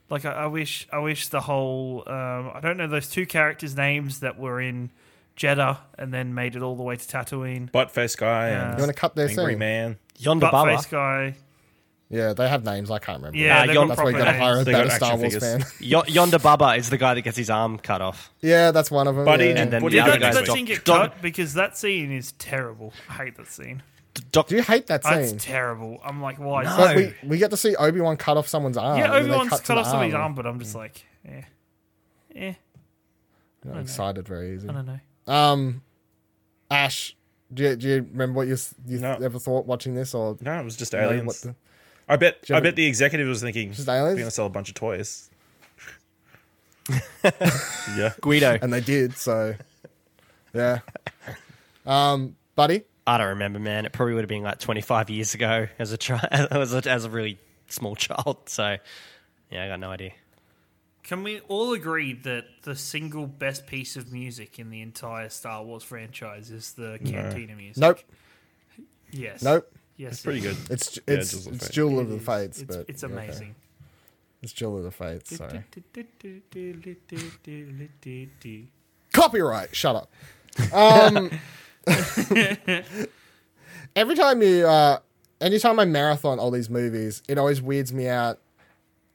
Like, 0.08 0.24
I, 0.24 0.32
I 0.32 0.46
wish, 0.46 0.86
I 0.92 0.98
wish 0.98 1.28
the 1.28 1.40
whole. 1.40 2.04
Um, 2.06 2.50
I 2.54 2.60
don't 2.62 2.76
know 2.76 2.86
those 2.86 3.08
two 3.08 3.26
characters' 3.26 3.76
names 3.76 4.20
that 4.20 4.38
were 4.38 4.60
in 4.60 4.90
Jedha 5.36 5.78
and 5.98 6.14
then 6.14 6.34
made 6.34 6.56
it 6.56 6.62
all 6.62 6.76
the 6.76 6.82
way 6.82 6.96
to 6.96 7.04
Tatooine. 7.04 7.70
Buttface 7.70 8.16
guy 8.16 8.50
Yeah. 8.50 8.68
and 8.70 8.78
You 8.78 8.82
wanna 8.82 8.92
cut 8.92 9.16
their 9.16 9.28
Angry 9.28 9.52
scene? 9.52 9.58
Man. 9.58 9.98
Yonder 10.18 10.46
Buttface 10.46 10.86
Bubba. 10.86 10.90
guy. 10.90 11.36
Yeah, 12.08 12.34
they 12.34 12.48
have 12.48 12.64
names. 12.64 12.88
I 12.88 13.00
can't 13.00 13.18
remember. 13.18 13.36
Yeah, 13.36 13.58
Uh, 13.62 13.66
they've 13.66 13.74
yon- 13.74 13.88
got 13.88 13.96
That's 13.96 14.04
why 14.04 14.10
you 14.10 14.16
proper 14.16 14.24
got 14.26 14.32
to 14.32 14.38
hire 14.38 14.52
a 14.52 14.54
names. 14.54 14.64
They 14.66 14.72
got 14.72 14.78
better 14.84 14.90
Star 14.96 15.08
action 15.14 15.20
Wars 15.22 15.34
figures. 15.34 15.72
fan. 15.72 15.72
Yo- 15.88 16.02
Ponda 16.02 16.40
Baba 16.42 16.74
is 16.76 16.88
the 16.88 16.98
guy 16.98 17.14
that 17.14 17.22
gets 17.22 17.36
his 17.36 17.50
arm 17.50 17.78
cut 17.80 18.00
off. 18.00 18.30
yeah, 18.40 18.70
that's 18.70 18.92
one 18.92 19.08
of 19.08 19.16
them. 19.16 19.24
Buddy, 19.24 19.46
yeah. 19.46 19.58
And 19.62 19.72
then 19.72 19.82
What 19.82 19.90
the 19.90 19.90
do 19.90 19.96
you 19.96 20.02
other 20.02 20.12
Did 20.12 20.20
think 20.20 20.22
that, 20.22 20.26
guy's 20.28 20.34
that 20.36 20.46
Doc- 20.46 20.56
scene 20.56 20.64
get 20.66 20.84
Doc- 20.84 21.10
cut? 21.14 21.20
Because 21.22 21.54
that 21.54 21.76
scene 21.76 22.12
is 22.12 22.30
terrible. 22.38 22.92
I 23.08 23.12
hate 23.14 23.36
that 23.38 23.48
scene. 23.48 23.82
Doc- 24.32 24.48
Do 24.48 24.56
you 24.56 24.62
hate 24.62 24.86
that 24.88 25.02
That's 25.02 25.30
scene? 25.30 25.38
terrible. 25.38 26.00
I'm 26.04 26.20
like, 26.22 26.38
why? 26.38 26.64
No. 26.64 26.76
But 26.76 26.96
we, 26.96 27.14
we 27.24 27.38
get 27.38 27.50
to 27.50 27.56
see 27.56 27.74
Obi 27.76 28.00
Wan 28.00 28.16
cut 28.16 28.36
off 28.36 28.48
someone's 28.48 28.76
arm. 28.76 28.98
Yeah, 28.98 29.12
Obi 29.14 29.26
they 29.28 29.36
Wan's 29.36 29.50
cut 29.50 29.64
cut 29.64 29.78
off 29.78 29.86
somebody's 29.86 30.14
arm. 30.14 30.22
arm, 30.22 30.34
but 30.34 30.46
I'm 30.46 30.58
just 30.58 30.74
like, 30.74 31.04
eh, 31.28 31.42
eh. 32.34 32.54
You 33.64 33.72
know, 33.72 33.78
excited 33.80 34.26
very 34.28 34.54
easy. 34.54 34.68
I 34.68 34.72
don't 34.72 34.86
know. 34.86 35.32
Um, 35.32 35.82
Ash, 36.70 37.16
do 37.52 37.62
you, 37.64 37.76
do 37.76 37.88
you 37.88 38.06
remember 38.12 38.36
what 38.38 38.48
you 38.48 38.56
you 38.86 38.98
No. 39.00 39.14
ever 39.14 39.38
thought 39.38 39.66
watching 39.66 39.94
this 39.94 40.14
or 40.14 40.36
No, 40.40 40.58
it 40.60 40.64
was 40.64 40.76
just 40.76 40.92
know 40.92 41.00
aliens. 41.00 41.26
what 41.26 41.36
the- 41.42 41.54
I 42.08 42.16
bet. 42.16 42.44
I 42.50 42.54
have 42.54 42.62
bet 42.62 42.76
the 42.76 42.86
executive 42.86 43.26
was 43.26 43.42
thinking, 43.42 43.72
Just 43.72 43.88
aliens. 43.88 44.02
"We're 44.02 44.06
aliens? 44.10 44.20
gonna 44.20 44.30
sell 44.30 44.46
a 44.46 44.50
bunch 44.50 44.68
of 44.68 44.74
toys." 44.76 45.28
yeah. 47.96 48.12
Guido. 48.20 48.58
and 48.62 48.72
they 48.72 48.80
did 48.80 49.16
so. 49.16 49.54
Yeah. 50.54 50.80
Um, 51.84 52.36
buddy, 52.54 52.82
I 53.06 53.18
don't 53.18 53.28
remember, 53.28 53.58
man. 53.58 53.86
It 53.86 53.92
probably 53.92 54.14
would 54.14 54.22
have 54.24 54.28
been 54.28 54.42
like 54.42 54.58
25 54.58 55.10
years 55.10 55.34
ago 55.34 55.68
as 55.78 55.92
a 55.92 55.96
child, 55.96 56.24
as 56.30 56.74
a, 56.74 56.90
as 56.90 57.04
a 57.04 57.10
really 57.10 57.38
small 57.68 57.94
child. 57.94 58.38
So, 58.46 58.76
yeah, 59.50 59.64
I 59.64 59.68
got 59.68 59.78
no 59.80 59.90
idea. 59.90 60.12
Can 61.04 61.22
we 61.22 61.38
all 61.48 61.72
agree 61.72 62.14
that 62.14 62.46
the 62.62 62.74
single 62.74 63.26
best 63.26 63.66
piece 63.68 63.94
of 63.96 64.12
music 64.12 64.58
in 64.58 64.70
the 64.70 64.80
entire 64.82 65.28
Star 65.28 65.62
Wars 65.62 65.84
franchise 65.84 66.50
is 66.50 66.72
the 66.72 66.98
Cantina 67.04 67.54
music? 67.54 67.80
nope, 67.80 68.00
Yes. 69.12 69.40
Nope. 69.42 69.70
Yes. 69.96 70.14
It's 70.14 70.22
pretty 70.22 70.40
good. 70.40 70.56
it's 70.68 70.98
Yeah, 71.06 71.14
it's 71.14 71.30
Jewel 71.32 71.48
of 71.48 71.54
it's 71.54 71.66
Fate. 71.68 71.72
Jewel 71.74 71.98
It 71.98 72.02
of 72.02 72.08
the. 72.10 72.18
Fates, 72.18 72.60
It's, 72.60 72.76
but 72.76 72.84
it's 72.88 73.04
okay. 73.04 73.12
amazing. 73.14 73.54
It's 74.42 74.52
Duel 74.52 74.78
of 74.78 74.82
the 74.84 74.90
Fates. 74.90 75.36
Sorry. 75.36 75.62
Copyright. 79.12 79.74
Shut 79.74 79.96
up. 79.96 80.10
Um, 80.72 81.30
every 83.96 84.14
time 84.14 84.42
you, 84.42 84.66
uh, 84.66 84.98
anytime 85.40 85.78
I 85.78 85.84
marathon 85.84 86.38
all 86.38 86.50
these 86.50 86.70
movies, 86.70 87.22
it 87.28 87.38
always 87.38 87.62
weirds 87.62 87.92
me 87.92 88.08
out. 88.08 88.38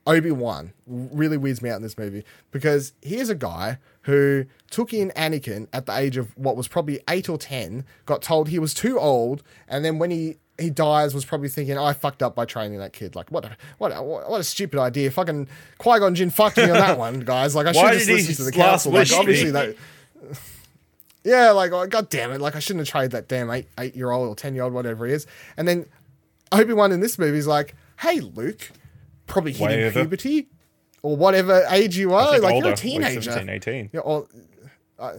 Obi 0.08 0.32
Wan 0.32 0.74
really 0.88 1.38
weirds 1.38 1.62
me 1.62 1.70
out 1.70 1.76
in 1.76 1.84
this 1.84 1.96
movie 1.96 2.24
because 2.50 2.94
here's 3.04 3.30
a 3.30 3.36
guy 3.36 3.78
who 4.02 4.46
took 4.72 4.96
in 4.96 5.12
Anakin 5.12 5.68
at 5.74 5.86
the 5.86 5.96
age 5.96 6.18
of 6.18 6.36
what 6.36 6.58
was 6.58 6.68
probably 6.68 7.00
eight 7.08 7.30
or 7.30 7.38
ten, 7.38 7.86
got 8.08 8.24
told 8.24 8.50
he 8.50 8.58
was 8.58 8.74
too 8.74 9.00
old, 9.00 9.44
and 9.68 9.86
then 9.86 10.00
when 10.00 10.10
he 10.10 10.38
he 10.62 10.70
dies, 10.70 11.14
was 11.14 11.26
probably 11.26 11.50
thinking, 11.50 11.78
oh, 11.78 11.84
I 11.84 11.94
fucked 11.94 12.24
up 12.24 12.36
by 12.36 12.46
training 12.46 12.80
that 12.80 12.94
kid. 12.94 13.16
Like, 13.16 13.32
what 13.32 13.46
a, 13.46 13.58
what 13.80 13.92
a, 13.92 14.02
what 14.02 14.40
a 14.40 14.44
stupid 14.44 14.80
idea. 14.80 15.12
Fucking 15.12 15.48
Qui 15.78 16.00
Gon 16.00 16.16
Jinn 16.16 16.30
fucked 16.30 16.58
me 16.58 16.64
on 16.64 16.74
that 16.74 16.98
one, 17.00 17.22
guys. 17.22 17.56
Like, 17.56 17.68
I 17.68 17.72
should 17.72 17.84
have 17.84 17.94
just 17.94 18.10
listened 18.10 18.38
to 18.38 18.44
the 18.44 18.52
council. 18.52 18.92
Like, 18.92 19.12
obviously, 19.12 19.52
that. 19.52 19.76
Yeah, 21.24 21.52
like, 21.52 21.72
oh, 21.72 21.86
god 21.88 22.10
damn 22.10 22.32
it. 22.32 22.42
Like, 22.42 22.56
I 22.56 22.60
shouldn't 22.60 22.82
have 22.88 22.92
traded 22.92 23.12
that 23.12 23.28
damn 23.28 23.50
eight, 23.52 23.68
eight 23.80 23.96
year 23.96 24.12
old 24.12 24.28
or 24.28 24.36
10 24.36 24.56
year 24.56 24.64
old, 24.64 24.74
whatever 24.74 25.06
he 25.06 25.14
is. 25.14 25.28
And 25.58 25.68
then 25.68 25.86
Obi 26.52 26.74
Wan 26.74 26.92
in 26.92 27.00
this 27.00 27.20
movie 27.20 27.38
is 27.38 27.48
like, 27.48 27.76
hey, 28.00 28.20
Luke, 28.20 28.72
probably 29.28 29.54
hitting 29.54 29.92
puberty 29.92 30.48
or 31.04 31.16
whatever 31.16 31.64
age 31.70 31.98
you 31.98 32.14
are. 32.14 32.32
think 32.32 32.44
Like, 32.44 32.54
older, 32.54 32.66
you're 32.68 32.68
a 32.68 32.72
like 32.72 32.80
teenager. 32.80 33.22
17, 33.22 33.50
18. 33.50 33.90
Yeah, 33.94 34.00
or, 34.02 34.28
I, 35.00 35.10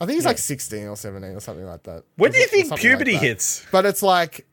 I 0.00 0.06
think 0.06 0.16
he's 0.16 0.24
like 0.24 0.38
16 0.38 0.88
or 0.88 0.96
17 0.96 1.36
or 1.36 1.40
something 1.40 1.64
like 1.64 1.84
that. 1.84 2.02
When 2.16 2.32
do 2.32 2.38
you 2.38 2.44
Or 2.44 2.48
think 2.48 2.66
something 2.66 2.70
like 2.72 2.80
puberty 2.98 3.12
that. 3.12 3.22
hits? 3.22 3.64
But 3.70 3.86
it's 3.86 4.02
like, 4.02 4.46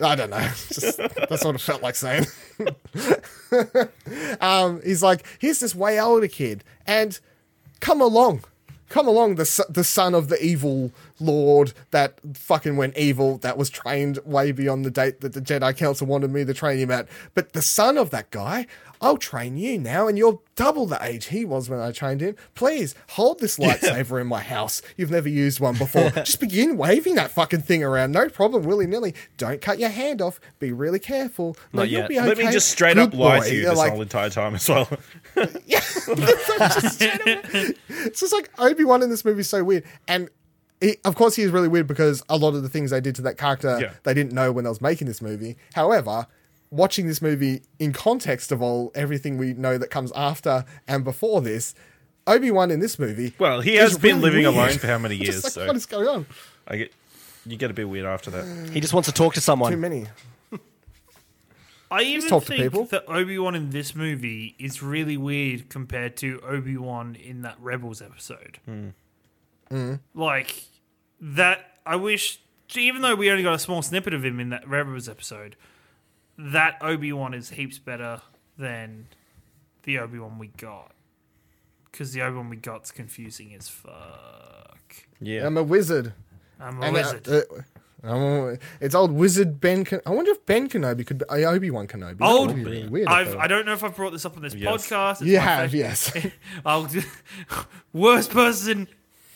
I 0.00 0.14
don't 0.14 0.30
know. 0.30 0.38
Just, 0.68 0.98
that's 0.98 1.44
what 1.44 1.54
it 1.56 1.60
felt 1.60 1.82
like 1.82 1.96
saying. 1.96 2.26
um, 4.40 4.80
he's 4.84 5.02
like, 5.02 5.26
here's 5.38 5.60
this 5.60 5.74
way 5.74 6.00
older 6.00 6.28
kid, 6.28 6.64
and 6.86 7.18
come 7.80 8.00
along, 8.00 8.44
come 8.90 9.08
along, 9.08 9.36
the 9.36 9.64
the 9.70 9.84
son 9.84 10.14
of 10.14 10.28
the 10.28 10.44
evil 10.44 10.92
lord 11.18 11.72
that 11.92 12.18
fucking 12.34 12.76
went 12.76 12.98
evil 12.98 13.38
that 13.38 13.56
was 13.56 13.70
trained 13.70 14.18
way 14.26 14.52
beyond 14.52 14.84
the 14.84 14.90
date 14.90 15.20
that 15.22 15.32
the 15.32 15.40
Jedi 15.40 15.74
Council 15.74 16.06
wanted 16.06 16.30
me 16.30 16.44
to 16.44 16.52
train 16.52 16.78
him 16.78 16.90
at. 16.90 17.08
But 17.34 17.54
the 17.54 17.62
son 17.62 17.96
of 17.96 18.10
that 18.10 18.30
guy, 18.30 18.66
I'll 19.02 19.16
train 19.16 19.56
you 19.56 19.78
now, 19.78 20.08
and 20.08 20.18
you're 20.18 20.40
double 20.56 20.84
the 20.86 21.02
age 21.02 21.26
he 21.26 21.44
was 21.46 21.70
when 21.70 21.80
I 21.80 21.90
trained 21.90 22.20
him. 22.20 22.36
Please 22.54 22.94
hold 23.10 23.38
this 23.40 23.58
lightsaber 23.58 24.20
in 24.20 24.26
my 24.26 24.40
house. 24.42 24.82
You've 24.96 25.10
never 25.10 25.28
used 25.28 25.58
one 25.58 25.76
before. 25.78 26.10
Just 26.16 26.38
begin 26.38 26.76
waving 26.76 27.14
that 27.14 27.30
fucking 27.30 27.62
thing 27.62 27.82
around. 27.82 28.12
No 28.12 28.28
problem, 28.28 28.64
willy 28.64 28.86
nilly. 28.86 29.14
Don't 29.38 29.62
cut 29.62 29.78
your 29.78 29.88
hand 29.88 30.20
off. 30.20 30.38
Be 30.58 30.70
really 30.72 30.98
careful. 30.98 31.56
No, 31.72 31.80
Not 31.80 31.88
you'll 31.88 32.00
yet. 32.02 32.08
be 32.10 32.18
okay. 32.18 32.28
Let 32.28 32.38
me 32.38 32.44
just 32.50 32.68
straight 32.68 32.94
Good 32.96 33.08
up 33.08 33.14
lie 33.14 33.38
boy. 33.40 33.48
to 33.48 33.54
you 33.54 33.62
this 33.62 33.78
like, 33.78 33.92
whole 33.92 34.02
entire 34.02 34.28
time 34.30 34.54
as 34.54 34.68
well. 34.68 34.88
Yeah, 35.66 35.80
just 35.80 37.00
it's 37.00 38.20
just 38.20 38.32
like 38.32 38.50
Obi 38.58 38.84
Wan 38.84 39.02
in 39.02 39.10
this 39.10 39.24
movie 39.24 39.40
is 39.40 39.48
so 39.48 39.62
weird, 39.64 39.84
and 40.08 40.28
he, 40.80 40.96
of 41.04 41.14
course 41.14 41.36
he 41.36 41.42
is 41.42 41.50
really 41.50 41.68
weird 41.68 41.86
because 41.86 42.22
a 42.28 42.36
lot 42.36 42.54
of 42.54 42.62
the 42.62 42.68
things 42.68 42.90
they 42.90 43.00
did 43.00 43.14
to 43.16 43.22
that 43.22 43.38
character 43.38 43.78
Yeah. 43.80 43.92
they 44.02 44.14
didn't 44.14 44.32
know 44.32 44.50
when 44.52 44.64
they 44.64 44.68
was 44.70 44.80
making 44.80 45.06
this 45.06 45.22
movie. 45.22 45.56
However, 45.74 46.26
watching 46.70 47.06
this 47.06 47.20
movie 47.20 47.62
in 47.78 47.92
context 47.92 48.52
of 48.52 48.62
all 48.62 48.92
everything 48.94 49.36
we 49.38 49.52
know 49.54 49.76
that 49.78 49.90
comes 49.90 50.12
after 50.14 50.64
and 50.86 51.02
before 51.04 51.40
this, 51.40 51.74
Obi 52.26 52.50
Wan 52.50 52.70
in 52.70 52.80
this 52.80 52.98
movie. 52.98 53.34
well, 53.38 53.60
he 53.60 53.74
has 53.76 53.98
been 53.98 54.16
really 54.20 54.42
living 54.42 54.42
weird. 54.44 54.54
alone 54.68 54.78
for 54.78 54.86
how 54.86 54.98
many 55.06 55.18
Just 55.18 55.30
years? 55.32 55.44
like, 55.44 55.52
so 55.52 55.66
what 55.66 55.76
is 55.76 55.86
going 55.86 56.08
on? 56.08 56.26
I 56.68 56.76
get 56.76 56.92
you 57.46 57.56
get 57.56 57.70
a 57.70 57.74
bit 57.74 57.88
weird 57.88 58.04
after 58.06 58.30
that. 58.30 58.70
He 58.70 58.80
just 58.80 58.92
wants 58.94 59.08
to 59.08 59.14
talk 59.14 59.34
to 59.34 59.40
someone. 59.40 59.72
Too 59.72 59.78
many. 59.78 60.06
I 61.92 62.02
even 62.02 62.28
talk 62.28 62.44
to 62.44 62.52
people. 62.54 62.84
that 62.86 63.04
Obi 63.08 63.36
Wan 63.38 63.56
in 63.56 63.70
this 63.70 63.96
movie 63.96 64.54
is 64.60 64.80
really 64.80 65.16
weird 65.16 65.68
compared 65.68 66.16
to 66.18 66.38
Obi 66.46 66.76
Wan 66.76 67.16
in 67.16 67.42
that 67.42 67.56
Rebels 67.58 68.00
episode. 68.00 68.58
Hmm. 68.64 68.88
Hmm. 69.68 69.94
Like 70.14 70.64
that, 71.20 71.80
I 71.84 71.96
wish, 71.96 72.38
even 72.76 73.02
though 73.02 73.16
we 73.16 73.28
only 73.30 73.42
got 73.42 73.54
a 73.54 73.58
small 73.58 73.82
snippet 73.82 74.14
of 74.14 74.24
him 74.24 74.38
in 74.38 74.50
that 74.50 74.68
Rebels 74.68 75.08
episode, 75.08 75.56
that 76.52 76.78
Obi 76.80 77.12
Wan 77.12 77.34
is 77.34 77.50
heaps 77.50 77.78
better 77.78 78.20
than 78.58 79.06
the 79.84 79.98
Obi 79.98 80.18
Wan 80.18 80.38
we 80.38 80.48
got. 80.48 80.92
Because 81.90 82.12
the 82.12 82.22
Obi 82.22 82.36
Wan 82.36 82.48
we 82.50 82.56
got's 82.56 82.90
confusing 82.90 83.54
as 83.54 83.68
fuck. 83.68 84.94
Yeah, 85.20 85.46
I'm 85.46 85.56
a 85.56 85.62
wizard. 85.62 86.12
I'm 86.58 86.82
a 86.82 86.86
And, 86.86 86.96
uh, 86.96 87.00
wizard. 87.00 87.28
uh, 87.28 87.62
I'm 88.02 88.22
a- 88.22 88.58
it's 88.80 88.94
old 88.94 89.12
wizard 89.12 89.60
Ben. 89.60 89.84
Ken- 89.84 90.00
I 90.06 90.10
wonder 90.10 90.30
if 90.30 90.44
Ben 90.46 90.68
Kenobi 90.68 91.06
could 91.06 91.18
be 91.18 91.24
Obi 91.44 91.70
Wan 91.70 91.86
Kenobi. 91.86 92.16
Old 92.22 92.48
would 92.56 92.64
really 92.64 92.88
weird. 92.88 93.08
I've, 93.08 93.36
I 93.36 93.46
don't 93.46 93.66
know 93.66 93.72
if 93.74 93.84
I've 93.84 93.94
brought 93.96 94.12
this 94.12 94.24
up 94.24 94.36
on 94.36 94.42
this 94.42 94.54
Yes. 94.54 94.86
podcast. 94.88 95.10
It's 95.12 95.22
you 95.22 95.38
have, 95.38 95.70
favorite- 95.70 95.78
yes. 95.80 96.16
I'll 96.64 96.84
do, 96.86 97.02
worst 97.92 98.30
person 98.30 98.88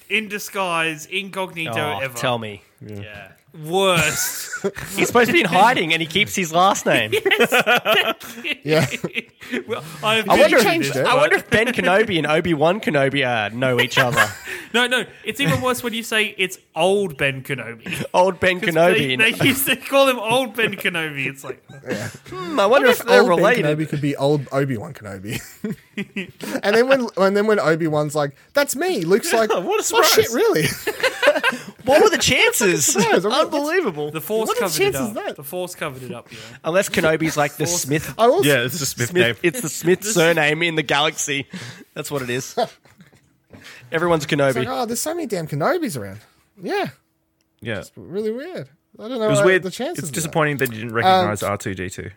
in 0.09 0.29
disguise, 0.29 1.05
incognito 1.07 1.73
Oh, 1.79 1.99
ever. 1.99 2.17
tell 2.17 2.39
me. 2.39 2.63
Yeah. 2.81 3.33
Worst. 3.63 4.51
He's 4.97 5.07
supposed 5.07 5.27
to 5.29 5.33
be 5.33 5.41
in 5.41 5.47
hiding 5.47 5.93
and 5.93 6.01
he 6.03 6.07
keeps 6.09 6.35
his 6.35 6.53
last 6.53 6.87
name. 6.87 7.13
yeah. 8.65 8.87
well, 9.69 9.85
I've 10.03 10.29
I 10.29 10.39
wonder, 10.41 10.49
doing 10.49 10.63
changed 10.65 10.97
it. 10.97 11.07
I 11.07 11.15
wonder 11.15 11.37
if 11.37 11.49
Ben 11.51 11.69
Kenobi 11.69 12.17
and 12.19 12.27
Obi 12.27 12.55
Wan 12.55 12.81
Kenobi 12.81 13.25
uh, 13.25 13.55
know 13.55 13.79
each 13.81 13.99
other. 13.99 14.27
No, 14.73 14.87
no. 14.87 15.05
It's 15.23 15.39
even 15.39 15.61
worse 15.61 15.83
when 15.83 15.93
you 15.93 16.03
say 16.03 16.35
it's 16.39 16.59
old 16.75 17.17
Ben 17.17 17.43
Kenobi. 17.43 18.05
Old 18.13 18.41
Ben 18.41 18.59
'Cause 18.59 18.71
Kenobi. 18.71 18.95
They, 18.95 19.13
and- 19.13 19.23
they 19.23 19.47
used 19.47 19.67
to 19.67 19.77
call 19.77 20.09
him 20.09 20.19
old 20.19 20.57
Ben 20.57 20.75
Kenobi. 20.75 21.27
It's 21.27 21.45
like, 21.45 21.63
Hmm, 22.29 22.59
I 22.59 22.67
wonder 22.67 22.89
if 22.89 23.05
they're 23.05 23.21
old 23.21 23.29
related. 23.29 23.63
Ben 23.63 23.77
Kenobi 23.77 23.89
could 23.89 24.01
be 24.01 24.17
old 24.17 24.49
Obi 24.51 24.77
Wan 24.79 24.95
Kenobi. 24.95 25.41
and 26.65 26.75
then 26.75 26.89
when 26.89 27.07
and 27.19 27.37
then 27.37 27.47
when 27.47 27.61
Obi 27.61 27.87
Wan's 27.87 28.15
like, 28.17 28.35
"That's 28.53 28.75
me," 28.75 29.03
Luke's 29.03 29.33
like, 29.33 29.51
what 29.51 29.63
a 29.63 29.69
"Oh 29.69 29.81
surprise." 29.81 30.11
shit, 30.11 30.31
really?" 30.33 30.65
What 31.85 32.03
were 32.03 32.09
the 32.11 32.19
chances? 32.19 32.87
surprise. 32.87 33.25
I 33.49 33.51
mean, 33.51 33.61
Unbelievable. 33.61 34.11
the 34.11 34.21
Force 34.21 34.49
What 34.49 34.57
are 34.63 34.69
the 34.69 34.79
covered 34.79 34.89
it 34.89 34.95
up. 34.97 35.09
of 35.09 35.15
that? 35.15 35.37
The 35.37 35.43
Force 35.45 35.75
covered 35.75 36.03
it 36.03 36.13
up, 36.13 36.31
yeah. 36.33 36.39
Unless 36.65 36.89
Kenobi's 36.91 37.37
like 37.37 37.57
the 37.57 37.67
Smith. 37.67 38.15
I 38.19 38.27
also, 38.27 38.49
yeah, 38.49 38.65
it's 38.65 38.79
the 38.79 38.87
Smith, 38.87 39.11
Smith 39.11 39.23
name. 39.23 39.37
it's 39.43 39.61
the 39.61 39.69
Smith 39.69 40.05
surname 40.13 40.63
in 40.63 40.75
the 40.75 40.83
galaxy. 40.83 41.47
That's 41.95 42.11
what 42.11 42.23
it 42.23 42.31
is. 42.31 42.57
Everyone's 43.93 44.25
it's 44.25 44.33
like, 44.33 44.55
Kenobi. 44.57 44.67
oh, 44.69 44.87
there's 44.87 45.01
so 45.01 45.15
many 45.15 45.27
damn 45.27 45.47
Kenobis 45.47 45.97
around. 45.99 46.21
Yeah, 46.61 46.89
Yeah, 47.61 47.79
It's 47.79 47.93
really 47.97 48.31
weird. 48.31 48.69
I 48.99 49.09
don't 49.09 49.19
know. 49.19 49.27
it 49.27 49.31
was 49.31 49.41
uh, 49.41 49.45
weird. 49.45 49.63
The 49.65 49.71
chances. 49.71 49.99
It's 49.99 50.09
of 50.09 50.15
that. 50.15 50.15
disappointing 50.15 50.57
that 50.59 50.71
you 50.73 50.79
didn't 50.83 50.95
recognize 50.95 51.43
R 51.43 51.57
two 51.57 51.75
D 51.75 51.91
two. 51.91 52.11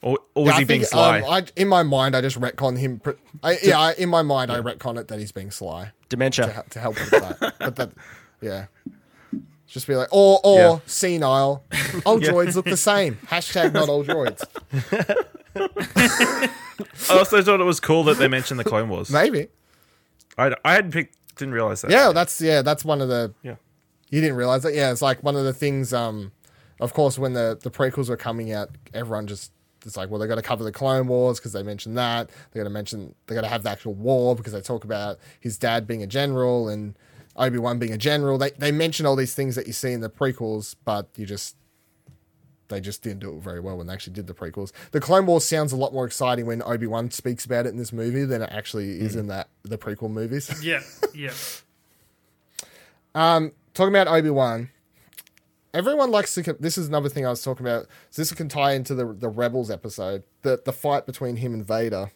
Or, 0.00 0.18
or 0.34 0.44
was 0.44 0.52
Yeah, 0.52 0.56
I 0.56 0.58
he 0.60 0.64
being 0.64 0.80
think, 0.80 0.90
sly? 0.90 1.20
um, 1.20 1.24
I, 1.30 1.44
in 1.56 1.66
my 1.68 1.82
mind, 1.82 2.14
I 2.14 2.20
just 2.20 2.40
retcon 2.40 2.78
him. 2.78 3.00
Pr- 3.00 3.10
I, 3.42 3.58
yeah, 3.62 3.78
I, 3.80 3.92
in 3.94 4.08
my 4.08 4.22
mind, 4.22 4.52
I 4.52 4.60
retcon 4.60 4.96
it 4.98 5.08
that 5.08 5.18
he's 5.18 5.32
being 5.32 5.50
sly 5.50 5.86
to, 5.86 5.92
Dementia. 6.08 6.52
ha- 6.52 6.62
to 6.70 6.78
help 6.78 6.94
with 6.94 7.10
that. 7.10 7.54
but 7.58 7.76
that, 7.76 7.90
yeah, 8.40 8.66
just 9.66 9.86
be 9.86 9.94
like, 9.96 10.08
or 10.12 10.40
or 10.44 10.58
Yeah. 10.58 10.78
senile. 10.86 11.64
All 12.06 12.18
droids 12.18 12.54
look 12.54 12.64
the 12.66 12.76
same. 12.76 13.16
Hashtag 13.26 13.72
not 13.72 13.88
all 13.88 14.04
droids. 14.04 14.42
I 15.56 16.50
also 17.10 17.42
thought 17.42 17.60
it 17.60 17.64
was 17.64 17.80
cool 17.80 18.04
that 18.04 18.18
they 18.18 18.28
mentioned 18.28 18.60
the 18.60 18.64
Clone 18.64 18.88
Wars. 18.88 19.10
Maybe. 19.10 19.48
I, 20.36 20.54
I 20.64 20.74
hadn't 20.74 20.92
picked, 20.92 21.16
didn't 21.36 21.54
realize 21.54 21.80
that. 21.82 21.90
Yeah, 21.90 22.12
that's 22.12 22.40
yeah, 22.40 22.62
that's 22.62 22.84
one 22.84 23.00
of 23.00 23.08
the. 23.08 23.32
Yeah. 23.42 23.56
You 24.10 24.20
didn't 24.20 24.36
realize 24.36 24.62
that? 24.62 24.74
Yeah, 24.74 24.90
it's 24.92 25.02
like 25.02 25.22
one 25.22 25.36
of 25.36 25.44
the 25.44 25.52
things. 25.52 25.92
Um, 25.92 26.32
of 26.80 26.92
course, 26.94 27.18
when 27.18 27.32
the 27.32 27.58
the 27.60 27.70
prequels 27.70 28.08
were 28.08 28.16
coming 28.16 28.52
out, 28.52 28.70
everyone 28.94 29.26
just 29.26 29.52
it's 29.84 29.96
like, 29.96 30.10
well, 30.10 30.18
they 30.20 30.26
got 30.26 30.36
to 30.36 30.42
cover 30.42 30.64
the 30.64 30.72
Clone 30.72 31.06
Wars 31.08 31.38
because 31.38 31.52
they 31.52 31.62
mentioned 31.62 31.96
that. 31.98 32.30
They 32.52 32.60
got 32.60 32.64
to 32.64 32.70
mention 32.70 33.14
they 33.26 33.34
got 33.34 33.42
to 33.42 33.48
have 33.48 33.62
the 33.64 33.70
actual 33.70 33.94
war 33.94 34.34
because 34.36 34.52
they 34.52 34.60
talk 34.60 34.84
about 34.84 35.18
his 35.40 35.58
dad 35.58 35.86
being 35.86 36.02
a 36.02 36.06
general 36.06 36.68
and 36.68 36.96
Obi 37.38 37.58
Wan 37.58 37.78
being 37.78 37.92
a 37.92 37.98
general. 37.98 38.36
They 38.36 38.50
they 38.50 38.72
mention 38.72 39.06
all 39.06 39.16
these 39.16 39.34
things 39.34 39.54
that 39.54 39.66
you 39.66 39.72
see 39.72 39.92
in 39.92 40.00
the 40.00 40.10
prequels, 40.10 40.74
but 40.84 41.08
you 41.16 41.24
just 41.24 41.56
they 42.68 42.80
just 42.80 43.02
didn't 43.02 43.20
do 43.20 43.34
it 43.34 43.42
very 43.42 43.60
well 43.60 43.78
when 43.78 43.86
they 43.86 43.92
actually 43.92 44.12
did 44.12 44.26
the 44.26 44.34
prequels. 44.34 44.72
The 44.90 45.00
Clone 45.00 45.26
Wars 45.26 45.44
sounds 45.44 45.72
a 45.72 45.76
lot 45.76 45.92
more 45.92 46.04
exciting 46.04 46.46
when 46.46 46.62
Obi 46.62 46.86
Wan 46.86 47.10
speaks 47.10 47.44
about 47.44 47.66
it 47.66 47.70
in 47.70 47.78
this 47.78 47.92
movie 47.92 48.24
than 48.24 48.42
it 48.42 48.50
actually 48.52 49.00
is 49.00 49.16
in 49.16 49.28
that 49.28 49.48
the 49.62 49.78
prequel 49.78 50.10
movies. 50.10 50.50
Yeah, 50.62 50.82
yeah. 51.14 51.32
Um, 53.14 53.52
talking 53.74 53.92
about 53.92 54.06
Obi 54.06 54.30
Wan, 54.30 54.68
everyone 55.74 56.10
likes 56.10 56.34
to. 56.34 56.56
This 56.60 56.78
is 56.78 56.86
another 56.86 57.08
thing 57.08 57.26
I 57.26 57.30
was 57.30 57.42
talking 57.42 57.66
about. 57.66 57.86
So 58.10 58.20
this 58.20 58.30
can 58.32 58.48
tie 58.48 58.72
into 58.72 58.94
the 58.94 59.12
the 59.12 59.28
Rebels 59.28 59.70
episode. 59.70 60.22
The 60.42 60.60
the 60.64 60.72
fight 60.72 61.06
between 61.06 61.36
him 61.36 61.54
and 61.54 61.66
Vader. 61.66 62.12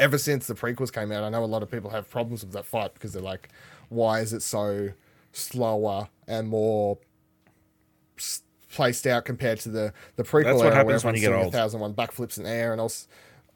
Ever 0.00 0.18
since 0.18 0.48
the 0.48 0.54
prequels 0.54 0.92
came 0.92 1.12
out, 1.12 1.22
I 1.22 1.28
know 1.28 1.44
a 1.44 1.46
lot 1.46 1.62
of 1.62 1.70
people 1.70 1.90
have 1.90 2.10
problems 2.10 2.42
with 2.42 2.52
that 2.54 2.64
fight 2.64 2.94
because 2.94 3.12
they're 3.12 3.22
like, 3.22 3.50
why 3.94 4.20
is 4.20 4.32
it 4.32 4.42
so 4.42 4.90
slower 5.32 6.08
and 6.26 6.48
more 6.48 6.98
placed 8.70 9.06
out 9.06 9.24
compared 9.24 9.60
to 9.60 9.68
the 9.68 9.92
the 10.16 10.24
prequel? 10.24 10.44
That's 10.44 10.58
what 10.58 10.66
era 10.66 10.74
happens 10.74 11.04
where 11.04 11.12
when 11.12 11.20
you 11.22 11.28
get 11.28 11.32
old. 11.32 11.52
thousand 11.52 11.80
one 11.80 11.94
backflips 11.94 12.38
in 12.38 12.46
air 12.46 12.72
and 12.72 12.80
all 12.80 12.92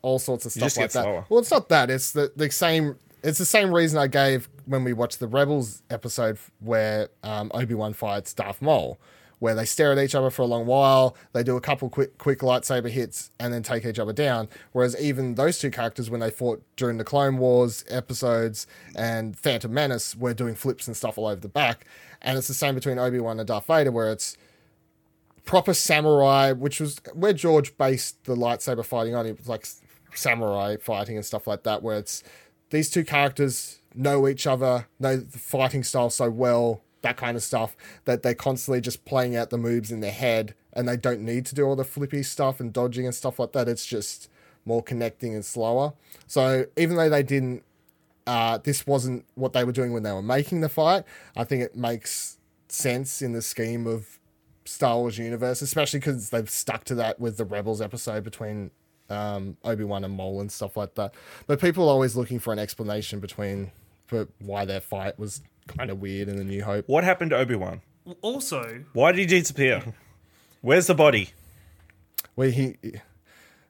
all 0.02 0.18
sorts 0.18 0.46
of 0.46 0.52
stuff 0.52 0.62
just 0.64 0.76
like 0.76 0.92
that. 0.92 1.02
slower. 1.02 1.26
Well, 1.28 1.40
it's 1.40 1.50
not 1.50 1.68
that. 1.68 1.90
It's 1.90 2.12
the 2.12 2.32
the 2.36 2.50
same. 2.50 2.96
It's 3.22 3.38
the 3.38 3.44
same 3.44 3.74
reason 3.74 3.98
I 3.98 4.06
gave 4.06 4.48
when 4.66 4.84
we 4.84 4.92
watched 4.92 5.18
the 5.18 5.26
Rebels 5.26 5.82
episode 5.90 6.38
where 6.60 7.08
um, 7.24 7.50
Obi 7.52 7.74
Wan 7.74 7.92
fights 7.92 8.32
Darth 8.32 8.62
Maul, 8.62 8.98
where 9.38 9.54
they 9.54 9.64
stare 9.64 9.92
at 9.92 9.98
each 9.98 10.14
other 10.14 10.30
for 10.30 10.42
a 10.42 10.46
long 10.46 10.66
while. 10.66 11.16
They 11.32 11.42
do 11.42 11.56
a 11.56 11.60
couple 11.60 11.88
quick 11.88 12.18
quick 12.18 12.40
lightsaber 12.40 12.90
hits 12.90 13.30
and 13.38 13.52
then 13.52 13.62
take 13.62 13.84
each 13.84 13.98
other 13.98 14.12
down. 14.12 14.48
Whereas 14.72 14.98
even 15.00 15.34
those 15.34 15.58
two 15.58 15.70
characters, 15.70 16.10
when 16.10 16.20
they 16.20 16.30
fought 16.30 16.62
during 16.76 16.98
the 16.98 17.04
Clone 17.04 17.38
Wars 17.38 17.84
episodes 17.88 18.66
and 18.96 19.38
Phantom 19.38 19.72
Menace, 19.72 20.16
were 20.16 20.34
doing 20.34 20.54
flips 20.54 20.86
and 20.86 20.96
stuff 20.96 21.18
all 21.18 21.26
over 21.26 21.40
the 21.40 21.48
back. 21.48 21.86
And 22.20 22.36
it's 22.36 22.48
the 22.48 22.54
same 22.54 22.74
between 22.74 22.98
Obi 22.98 23.20
Wan 23.20 23.38
and 23.38 23.46
Darth 23.46 23.66
Vader, 23.66 23.92
where 23.92 24.10
it's 24.10 24.36
proper 25.44 25.72
samurai, 25.72 26.52
which 26.52 26.80
was 26.80 27.00
where 27.14 27.32
George 27.32 27.76
based 27.78 28.24
the 28.24 28.34
lightsaber 28.34 28.84
fighting 28.84 29.14
on. 29.14 29.26
It 29.26 29.38
was 29.38 29.48
like 29.48 29.66
samurai 30.14 30.76
fighting 30.76 31.16
and 31.16 31.24
stuff 31.24 31.46
like 31.46 31.62
that, 31.62 31.82
where 31.82 31.96
it's 31.96 32.22
these 32.70 32.90
two 32.90 33.04
characters 33.04 33.80
know 33.94 34.28
each 34.28 34.46
other, 34.46 34.88
know 34.98 35.16
the 35.16 35.38
fighting 35.38 35.82
style 35.82 36.10
so 36.10 36.28
well, 36.28 36.82
that 37.02 37.16
kind 37.16 37.36
of 37.36 37.42
stuff, 37.42 37.76
that 38.04 38.22
they're 38.22 38.34
constantly 38.34 38.80
just 38.80 39.04
playing 39.04 39.36
out 39.36 39.50
the 39.50 39.58
moves 39.58 39.90
in 39.90 40.00
their 40.00 40.12
head 40.12 40.54
and 40.72 40.88
they 40.88 40.96
don't 40.96 41.20
need 41.20 41.46
to 41.46 41.54
do 41.54 41.64
all 41.64 41.76
the 41.76 41.84
flippy 41.84 42.22
stuff 42.22 42.60
and 42.60 42.72
dodging 42.72 43.06
and 43.06 43.14
stuff 43.14 43.38
like 43.38 43.52
that. 43.52 43.68
It's 43.68 43.86
just 43.86 44.30
more 44.64 44.82
connecting 44.82 45.34
and 45.34 45.44
slower. 45.44 45.92
So 46.26 46.66
even 46.76 46.96
though 46.96 47.08
they 47.08 47.22
didn't 47.22 47.62
uh, 48.28 48.58
this 48.58 48.86
wasn't 48.86 49.24
what 49.36 49.54
they 49.54 49.64
were 49.64 49.72
doing 49.72 49.90
when 49.94 50.02
they 50.02 50.12
were 50.12 50.20
making 50.20 50.60
the 50.60 50.68
fight. 50.68 51.04
I 51.34 51.44
think 51.44 51.62
it 51.62 51.74
makes 51.74 52.36
sense 52.68 53.22
in 53.22 53.32
the 53.32 53.40
scheme 53.40 53.86
of 53.86 54.18
Star 54.66 54.98
Wars 54.98 55.16
universe, 55.16 55.62
especially 55.62 56.00
because 56.00 56.28
they've 56.28 56.50
stuck 56.50 56.84
to 56.84 56.94
that 56.96 57.18
with 57.18 57.38
the 57.38 57.46
Rebels 57.46 57.80
episode 57.80 58.24
between 58.24 58.70
um, 59.08 59.56
Obi 59.64 59.84
Wan 59.84 60.04
and 60.04 60.12
Maul 60.14 60.42
and 60.42 60.52
stuff 60.52 60.76
like 60.76 60.94
that. 60.96 61.14
But 61.46 61.58
people 61.58 61.88
are 61.88 61.92
always 61.92 62.16
looking 62.16 62.38
for 62.38 62.52
an 62.52 62.58
explanation 62.58 63.18
between 63.18 63.72
for 64.04 64.28
why 64.40 64.66
their 64.66 64.80
fight 64.80 65.18
was 65.18 65.40
kind 65.68 65.90
of 65.90 66.00
weird 66.00 66.28
in 66.28 66.36
the 66.36 66.44
New 66.44 66.62
Hope. 66.64 66.88
What 66.88 67.04
happened 67.04 67.30
to 67.30 67.36
Obi 67.36 67.54
Wan? 67.54 67.80
Also, 68.22 68.84
Why 68.94 69.12
did 69.12 69.18
he 69.20 69.26
disappear? 69.26 69.94
Where's 70.62 70.86
the 70.86 70.94
body? 70.94 71.30
Where 72.34 72.50
he 72.50 72.76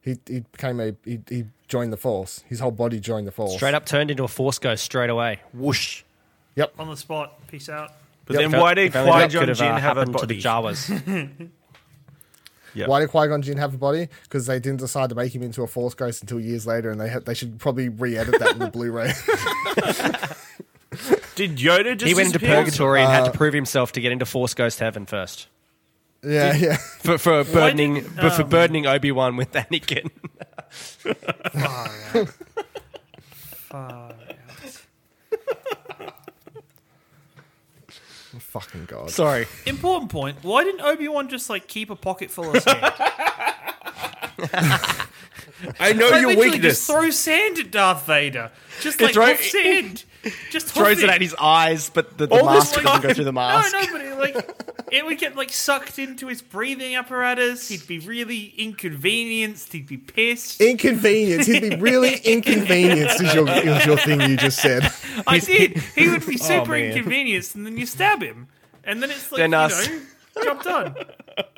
he 0.00 0.16
he 0.26 0.40
became 0.40 0.80
a 0.80 0.94
he, 1.04 1.18
he 1.28 1.44
joined 1.66 1.92
the 1.92 1.96
Force. 1.96 2.44
His 2.48 2.60
whole 2.60 2.70
body 2.70 3.00
joined 3.00 3.26
the 3.26 3.32
Force. 3.32 3.54
Straight 3.56 3.74
up 3.74 3.84
turned 3.84 4.10
into 4.10 4.24
a 4.24 4.28
force 4.28 4.58
ghost 4.58 4.84
straight 4.84 5.10
away. 5.10 5.40
Whoosh. 5.52 6.02
Yep. 6.56 6.74
On 6.78 6.88
the 6.88 6.96
spot. 6.96 7.46
Peace 7.48 7.68
out. 7.68 7.92
But 8.24 8.34
Yep. 8.34 8.42
then 8.42 8.50
Felt- 8.52 8.62
why 8.62 8.74
did 8.74 8.92
felt 8.92 9.08
like 9.08 9.30
that 9.30 9.38
Qui 9.38 9.38
could 9.40 9.46
Gon 9.48 9.54
Jinn 9.56 9.66
uh, 9.72 9.78
have 9.78 9.96
a 9.96 10.00
happened 10.00 10.18
to 10.18 10.26
the 10.26 10.40
body? 10.42 10.74
Jawas? 10.76 11.50
Yeah. 12.74 12.86
Why 12.86 13.00
did 13.00 13.08
Qui 13.08 13.26
Gon 13.26 13.40
Jinn 13.42 13.56
have 13.56 13.74
a 13.74 13.78
body? 13.78 14.08
Because 14.24 14.46
they 14.46 14.60
didn't 14.60 14.80
decide 14.80 15.08
to 15.08 15.14
make 15.14 15.34
him 15.34 15.42
into 15.42 15.62
a 15.62 15.66
Force 15.66 15.94
ghost 15.94 16.20
until 16.22 16.38
years 16.38 16.66
later, 16.66 16.90
and 16.90 17.00
they 17.00 17.08
ha- 17.08 17.18
they 17.20 17.32
should 17.32 17.58
probably 17.58 17.88
re-edit 17.88 18.38
that 18.38 18.52
in 18.52 18.58
the 18.58 18.68
Blu-ray. 18.68 19.12
Did 21.38 21.56
Yoda 21.56 21.96
just 21.96 22.08
he 22.08 22.14
went 22.14 22.26
into 22.26 22.38
disappear? 22.38 22.64
purgatory 22.64 23.00
and 23.00 23.08
Uh, 23.08 23.12
had 23.12 23.24
to 23.24 23.30
prove 23.36 23.54
himself 23.54 23.92
to 23.92 24.00
get 24.00 24.12
into 24.12 24.26
Force 24.26 24.54
Ghost 24.54 24.78
Heaven 24.80 25.06
first. 25.06 25.46
yeah, 26.22 26.54
yeah. 26.56 26.76
For, 27.02 27.16
for 27.18 27.44
burdening, 27.44 27.94
did- 27.94 28.16
but 28.16 28.30
for 28.32 28.42
um, 28.42 28.48
burdening 28.48 28.86
Obi 28.86 29.12
Wan 29.12 29.36
with 29.36 29.52
Anakin. 29.52 30.10
Far 33.70 34.12
out. 34.12 34.84
Fucking 38.40 38.84
god. 38.86 39.10
Sorry, 39.10 39.46
Important 39.66 40.10
point. 40.10 40.38
Why 40.42 40.64
didn't 40.64 40.80
Obi 40.82 41.08
Wan 41.08 41.28
just 41.28 41.48
like 41.50 41.66
keep 41.66 41.90
a 41.90 41.96
pocket 41.96 42.30
full 42.30 42.54
of 42.54 42.62
sand? 42.62 42.78
I 45.80 45.92
know 45.92 46.08
Like, 46.10 46.20
your 46.20 46.28
literally 46.28 46.36
weakness. 46.36 46.62
Just 46.86 46.90
throw 46.90 47.10
sand 47.10 47.58
at 47.58 47.70
Darth 47.70 48.06
Vader. 48.06 48.50
Just 48.80 49.00
like 49.00 49.14
throw- 49.14 49.26
huff 49.26 49.40
sand. 49.42 50.04
Just 50.50 50.66
throws 50.68 51.02
it 51.02 51.08
at 51.08 51.20
his 51.20 51.34
eyes, 51.38 51.90
but 51.90 52.18
the, 52.18 52.26
the 52.26 52.34
All 52.34 52.52
this 52.52 52.74
mask 52.74 52.82
doesn't 52.82 53.02
go 53.02 53.08
time. 53.08 53.14
through 53.14 53.24
the 53.24 53.32
mask. 53.32 53.72
no, 53.72 53.92
but 53.92 54.00
it, 54.00 54.18
like 54.18 54.86
it 54.92 55.04
would 55.06 55.18
get 55.18 55.36
like 55.36 55.50
sucked 55.50 55.98
into 55.98 56.26
his 56.26 56.42
breathing 56.42 56.96
apparatus. 56.96 57.68
He'd 57.68 57.86
be 57.86 58.00
really 58.00 58.52
inconvenienced. 58.58 59.72
He'd 59.72 59.86
be 59.86 59.96
pissed. 59.96 60.60
Inconvenience. 60.60 61.46
He'd 61.46 61.70
be 61.70 61.76
really 61.76 62.16
inconvenienced. 62.24 63.20
Is 63.20 63.34
your 63.34 63.48
is 63.48 63.86
your 63.86 63.96
thing 63.96 64.20
you 64.22 64.36
just 64.36 64.58
said? 64.60 64.90
I 65.26 65.38
did. 65.38 65.78
He 65.94 66.08
would 66.08 66.26
be 66.26 66.36
super 66.36 66.72
man. 66.72 66.84
inconvenienced, 66.92 67.54
and 67.54 67.64
then 67.64 67.76
you 67.78 67.86
stab 67.86 68.20
him, 68.22 68.48
and 68.84 69.02
then 69.02 69.10
it's 69.10 69.30
like 69.30 69.38
Then, 69.38 69.50
you 69.52 69.56
uh, 69.56 69.68
know, 69.68 70.44
job 70.44 70.62
done. 70.62 70.94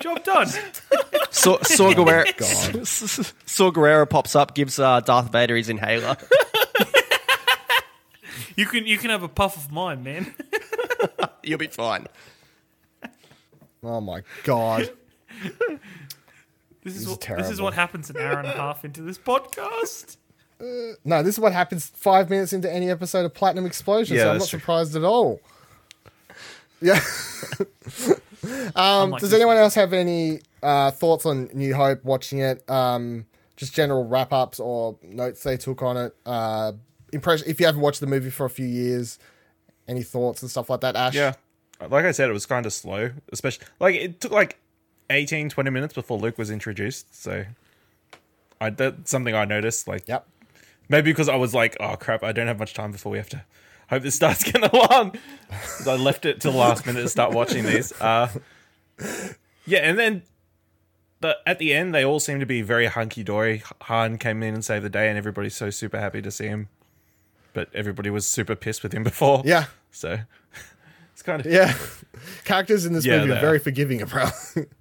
Job 0.00 0.24
done. 0.24 0.48
Saw, 1.30 1.58
Saw 1.62 1.92
Gerrera, 1.94 2.36
God. 2.36 2.86
Saw 3.46 3.70
Gerrera 3.70 4.08
pops 4.08 4.34
up, 4.36 4.54
gives 4.54 4.78
uh, 4.78 5.00
Darth 5.00 5.32
Vader 5.32 5.56
his 5.56 5.68
inhaler. 5.70 6.16
You 8.60 8.66
can 8.66 8.86
you 8.86 8.98
can 8.98 9.08
have 9.08 9.22
a 9.22 9.28
puff 9.28 9.56
of 9.56 9.72
mine, 9.72 10.02
man. 10.02 10.34
You'll 11.42 11.58
be 11.58 11.68
fine. 11.68 12.06
Oh 13.82 14.02
my 14.02 14.20
god. 14.44 14.90
This 16.82 16.94
is 16.94 17.02
is 17.02 17.08
what, 17.08 17.20
this 17.38 17.48
is 17.48 17.58
what 17.58 17.72
happens 17.72 18.10
an 18.10 18.18
hour 18.18 18.38
and 18.38 18.46
a 18.46 18.52
half 18.52 18.84
into 18.84 19.00
this 19.00 19.16
podcast. 19.16 20.18
No, 21.06 21.22
this 21.22 21.36
is 21.36 21.40
what 21.40 21.54
happens 21.54 21.86
five 21.86 22.28
minutes 22.28 22.52
into 22.52 22.70
any 22.70 22.90
episode 22.90 23.24
of 23.24 23.32
Platinum 23.32 23.64
Explosion. 23.64 24.18
Yeah, 24.18 24.24
so 24.24 24.30
I'm 24.32 24.38
not 24.38 24.48
true. 24.48 24.58
surprised 24.58 24.94
at 24.94 25.04
all. 25.04 25.40
Yeah. 26.82 27.00
um, 28.76 29.04
Unlike 29.04 29.20
does 29.22 29.30
this 29.30 29.38
anyone 29.38 29.56
else 29.56 29.74
have 29.74 29.94
any 29.94 30.42
uh, 30.62 30.90
thoughts 30.90 31.24
on 31.24 31.48
New 31.54 31.74
Hope 31.74 32.04
watching 32.04 32.40
it? 32.40 32.68
Um, 32.68 33.24
just 33.56 33.74
general 33.74 34.06
wrap 34.06 34.34
ups 34.34 34.60
or 34.60 34.98
notes 35.02 35.44
they 35.44 35.56
took 35.56 35.80
on 35.80 35.96
it. 35.96 36.14
Uh, 36.26 36.72
impression. 37.12 37.48
If 37.48 37.60
you 37.60 37.66
haven't 37.66 37.80
watched 37.80 38.00
the 38.00 38.06
movie 38.06 38.30
for 38.30 38.44
a 38.46 38.50
few 38.50 38.66
years, 38.66 39.18
any 39.88 40.02
thoughts 40.02 40.42
and 40.42 40.50
stuff 40.50 40.70
like 40.70 40.80
that? 40.80 40.96
Ash. 40.96 41.14
Yeah. 41.14 41.34
Like 41.80 42.04
I 42.04 42.12
said, 42.12 42.28
it 42.28 42.32
was 42.32 42.46
kind 42.46 42.66
of 42.66 42.72
slow, 42.72 43.10
especially 43.32 43.66
like 43.78 43.94
it 43.94 44.20
took 44.20 44.32
like 44.32 44.58
18, 45.08 45.48
20 45.48 45.70
minutes 45.70 45.94
before 45.94 46.18
Luke 46.18 46.36
was 46.38 46.50
introduced. 46.50 47.14
So 47.22 47.44
I 48.60 48.70
that's 48.70 49.10
something 49.10 49.34
I 49.34 49.44
noticed. 49.46 49.88
Like 49.88 50.06
Yep. 50.06 50.26
maybe 50.88 51.10
because 51.10 51.28
I 51.28 51.36
was 51.36 51.54
like, 51.54 51.76
oh 51.80 51.96
crap, 51.96 52.22
I 52.22 52.32
don't 52.32 52.46
have 52.48 52.58
much 52.58 52.74
time 52.74 52.92
before 52.92 53.12
we 53.12 53.18
have 53.18 53.30
to. 53.30 53.42
Hope 53.88 54.02
this 54.02 54.14
starts 54.14 54.44
getting 54.50 54.64
along. 54.64 55.16
I 55.86 55.96
left 55.96 56.26
it 56.26 56.40
till 56.40 56.52
the 56.52 56.58
last 56.58 56.86
minute 56.86 57.02
to 57.02 57.08
start 57.08 57.32
watching 57.32 57.64
these. 57.64 57.92
Uh, 58.00 58.28
yeah, 59.66 59.78
and 59.78 59.98
then 59.98 60.22
the, 61.20 61.38
at 61.46 61.58
the 61.58 61.72
end, 61.72 61.94
they 61.94 62.04
all 62.04 62.20
seem 62.20 62.38
to 62.40 62.46
be 62.46 62.60
very 62.62 62.86
hunky 62.86 63.22
dory. 63.22 63.62
Han 63.82 64.18
came 64.18 64.42
in 64.42 64.52
and 64.54 64.64
saved 64.64 64.84
the 64.84 64.90
day, 64.90 65.08
and 65.08 65.16
everybody's 65.16 65.54
so 65.54 65.70
super 65.70 65.98
happy 65.98 66.20
to 66.22 66.30
see 66.30 66.46
him. 66.48 66.68
But 67.52 67.68
everybody 67.74 68.10
was 68.10 68.28
super 68.28 68.54
pissed 68.54 68.82
with 68.82 68.92
him 68.92 69.02
before. 69.02 69.42
Yeah. 69.44 69.66
So 69.90 70.18
it's 71.12 71.22
kind 71.22 71.44
of 71.44 71.50
Yeah. 71.50 71.76
Characters 72.44 72.86
in 72.86 72.92
this 72.92 73.04
Yeah, 73.04 73.18
movie 73.18 73.32
are 73.32 73.40
very 73.40 73.56
are. 73.56 73.60
forgiving, 73.60 74.02
apparently. 74.02 74.66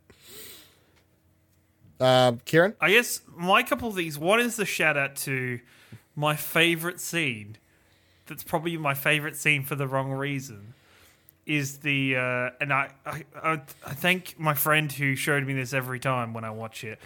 um, 2.00 2.40
Kieran? 2.46 2.76
I 2.80 2.92
guess 2.92 3.22
my 3.36 3.64
couple 3.64 3.90
of 3.90 3.96
these. 3.96 4.18
One 4.18 4.40
is 4.40 4.56
the 4.56 4.66
shout 4.66 4.98
out 4.98 5.16
to 5.18 5.60
my 6.16 6.36
favorite 6.36 7.00
scene. 7.00 7.58
That's 8.28 8.44
probably 8.44 8.78
my 8.78 8.94
favorite 8.94 9.36
scene 9.36 9.64
for 9.64 9.76
the 9.76 9.88
wrong 9.88 10.12
reason. 10.12 10.74
Is 11.46 11.80
the 11.80 12.16
uh, 12.16 12.50
and 12.62 12.72
I, 12.72 12.92
I 13.06 13.24
I 13.42 13.52
I 13.86 13.94
thank 13.96 14.40
my 14.40 14.54
friend 14.54 14.92
who 14.92 15.16
showed 15.16 15.46
me 15.48 15.54
this 15.54 15.74
every 15.74 16.00
time 16.00 16.34
when 16.34 16.44
I 16.44 16.52
watch 16.52 16.84
it. 16.84 17.00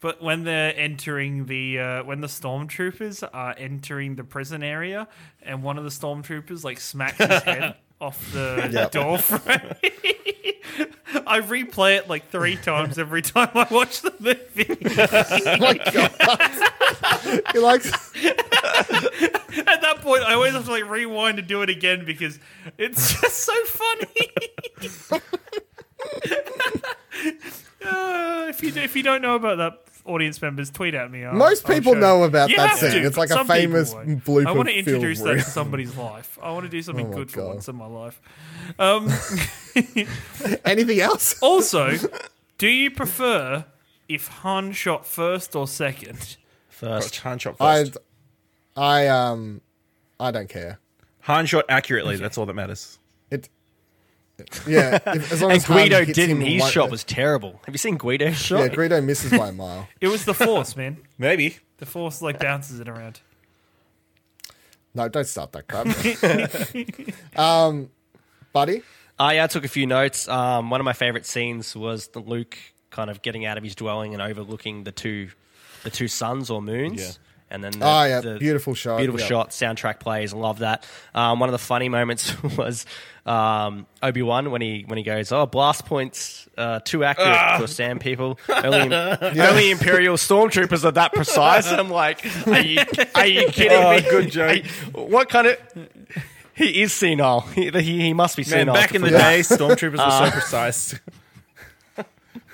But 0.00 0.22
when 0.22 0.44
they're 0.44 0.74
entering 0.76 1.44
the 1.46 1.78
uh, 1.78 2.04
when 2.04 2.20
the 2.22 2.26
stormtroopers 2.26 3.28
are 3.32 3.54
entering 3.58 4.16
the 4.16 4.24
prison 4.24 4.62
area, 4.62 5.06
and 5.42 5.62
one 5.62 5.76
of 5.76 5.84
the 5.84 5.90
stormtroopers 5.90 6.64
like 6.64 6.80
smacks 6.80 7.18
his 7.18 7.42
head 7.42 7.74
off 8.00 8.32
the 8.32 8.70
Yep. 8.72 8.90
door 8.92 9.18
frame. 9.18 9.60
I 11.26 11.40
replay 11.40 11.96
it 11.98 12.08
like 12.08 12.30
three 12.30 12.56
times 12.56 12.98
every 12.98 13.20
time 13.20 13.50
I 13.54 13.66
watch 13.70 14.00
the 14.00 14.14
movie. 14.20 14.78
Oh 15.46 15.56
my 15.58 15.74
god. 15.74 17.42
he 17.52 17.58
likes 17.58 17.86
At 19.66 19.82
that 19.82 19.98
point, 20.00 20.22
I 20.22 20.34
always 20.34 20.52
have 20.54 20.64
to 20.64 20.70
like 20.70 20.88
rewind 20.88 21.38
and 21.38 21.46
do 21.48 21.60
it 21.62 21.68
again 21.70 22.04
because 22.06 22.38
it's 22.78 23.20
just 23.20 23.36
so 23.40 23.52
funny. 23.64 24.30
Uh, 27.82 28.46
if 28.50 28.62
you 28.62 28.70
if 28.76 28.94
you 28.94 29.02
don't 29.02 29.22
know 29.22 29.34
about 29.34 29.56
that, 29.58 29.80
audience 30.10 30.40
members, 30.42 30.70
tweet 30.70 30.94
at 30.94 31.10
me. 31.10 31.24
I'll- 31.24 31.34
Most 31.34 31.68
I'll 31.68 31.74
people 31.74 31.94
show 31.94 32.00
know 32.00 32.22
about 32.24 32.50
You 32.50 32.56
that 32.56 32.70
have 32.70 32.78
scene. 32.78 32.90
to, 33.02 33.06
It's 33.06 33.16
like 33.16 33.28
but 33.30 33.34
a 33.34 33.38
some 33.38 33.46
people 33.46 33.54
famous 33.60 33.94
won't. 33.94 34.24
blooper 34.24 34.46
I 34.46 34.52
want 34.52 34.68
to 34.68 34.82
film 34.82 34.94
introduce 34.96 35.18
that 35.20 35.34
reel. 35.34 35.44
to 35.44 35.50
somebody's 35.50 35.96
life. 35.96 36.38
I 36.42 36.50
want 36.52 36.64
to 36.64 36.70
do 36.70 36.82
something 36.88 37.06
Oh 37.06 37.10
my 37.10 37.14
good 37.16 37.30
for 37.30 37.40
God. 37.40 37.48
once 37.48 37.68
in 37.68 37.76
my 37.76 37.86
life. 37.86 38.20
Um, 38.78 39.08
anything 40.64 41.00
else? 41.00 41.38
also, 41.42 41.92
do 42.58 42.68
you 42.68 42.90
prefer 42.90 43.64
if 44.08 44.26
Han 44.28 44.72
shot 44.72 45.06
first 45.06 45.54
or 45.56 45.66
second? 45.68 46.36
First. 46.68 47.16
Han 47.20 47.38
shot 47.38 47.56
I, 47.60 47.84
first. 47.84 47.96
I 48.76 49.06
um, 49.08 49.60
I 50.18 50.30
don't 50.30 50.48
care. 50.48 50.78
Han 51.20 51.46
shot 51.46 51.64
accurately. 51.68 52.16
That's 52.16 52.38
all 52.38 52.46
that 52.46 52.54
matters. 52.54 52.98
It, 53.30 53.48
yeah. 54.66 54.98
If, 55.06 55.32
as 55.32 55.42
long 55.42 55.50
And 55.52 55.60
as 55.60 55.66
Greedo 55.66 56.04
hits 56.04 56.16
didn't. 56.16 56.40
His 56.40 56.68
shot 56.70 56.90
was 56.90 57.04
terrible. 57.04 57.60
Have 57.66 57.74
you 57.74 57.78
seen 57.78 57.98
Greedo's 57.98 58.36
shot? 58.36 58.60
Yeah, 58.60 58.68
Greedo 58.68 59.04
misses 59.04 59.30
by 59.30 59.48
a 59.48 59.52
mile. 59.52 59.88
It 60.00 60.08
was 60.08 60.24
the 60.24 60.34
Force, 60.34 60.76
man. 60.76 60.98
Maybe. 61.18 61.58
The 61.78 61.86
Force 61.86 62.22
like 62.22 62.38
bounces 62.38 62.80
it 62.80 62.88
around. 62.88 63.20
No, 64.94 65.08
don't 65.08 65.26
start 65.26 65.52
that 65.52 65.68
crap. 65.68 67.38
um, 67.38 67.90
buddy. 68.52 68.82
Uh, 69.18 69.32
yeah, 69.34 69.44
I 69.44 69.46
took 69.46 69.64
a 69.64 69.68
few 69.68 69.86
notes. 69.86 70.28
Um, 70.28 70.70
one 70.70 70.80
of 70.80 70.84
my 70.84 70.92
favorite 70.94 71.26
scenes 71.26 71.76
was 71.76 72.08
the 72.08 72.20
Luke 72.20 72.56
kind 72.90 73.10
of 73.10 73.22
getting 73.22 73.44
out 73.44 73.56
of 73.56 73.62
his 73.62 73.74
dwelling 73.74 74.14
and 74.14 74.22
overlooking 74.22 74.84
the 74.84 74.92
two, 74.92 75.28
the 75.84 75.90
two 75.90 76.08
suns 76.08 76.50
or 76.50 76.60
moons. 76.60 77.00
Yeah. 77.00 77.12
And 77.52 77.64
then 77.64 77.72
the, 77.72 77.84
Oh, 77.84 78.04
yeah, 78.04 78.20
the 78.20 78.38
beautiful 78.38 78.74
shot, 78.74 78.98
beautiful 78.98 79.20
yeah. 79.20 79.26
shot. 79.26 79.50
Soundtrack 79.50 79.98
plays. 79.98 80.32
I 80.32 80.36
love 80.36 80.60
that. 80.60 80.86
Um, 81.14 81.40
one 81.40 81.48
of 81.48 81.52
the 81.52 81.58
funny 81.58 81.88
moments 81.88 82.40
was 82.56 82.86
um, 83.26 83.86
Obi 84.02 84.22
Wan 84.22 84.50
when 84.52 84.60
he 84.60 84.84
when 84.86 84.98
he 84.98 85.02
goes, 85.04 85.32
"Oh, 85.32 85.46
blast 85.46 85.84
points 85.84 86.48
uh, 86.56 86.78
too 86.84 87.02
accurate 87.02 87.28
Ah. 87.36 87.58
for 87.60 87.66
Sand 87.66 88.00
people. 88.00 88.38
Only, 88.48 88.94
only 88.96 89.70
Imperial 89.72 90.16
stormtroopers 90.16 90.84
are 90.84 90.92
that 90.92 91.12
precise." 91.12 91.66
And 91.70 91.80
I'm 91.80 91.90
like, 91.90 92.24
"Are 92.46 92.60
you 92.60 92.78
are 93.16 93.26
you 93.26 93.48
kidding 93.48 93.78
Oh, 93.82 93.90
me? 93.96 94.00
good 94.02 94.30
joke. 94.30 94.56
You- 94.64 95.02
what 95.02 95.28
kind 95.28 95.48
of?" 95.48 95.58
He 96.54 96.82
is 96.82 96.92
senile. 96.92 97.40
He, 97.40 97.70
he, 97.70 98.00
he 98.00 98.12
must 98.12 98.36
be 98.36 98.42
Man, 98.42 98.50
senile. 98.50 98.74
back 98.74 98.94
in 98.94 99.00
the 99.02 99.08
forget- 99.08 99.20
day, 99.20 99.40
stormtroopers 99.40 100.04
were 100.04 100.26
so 100.26 100.30
precise. 100.30 100.94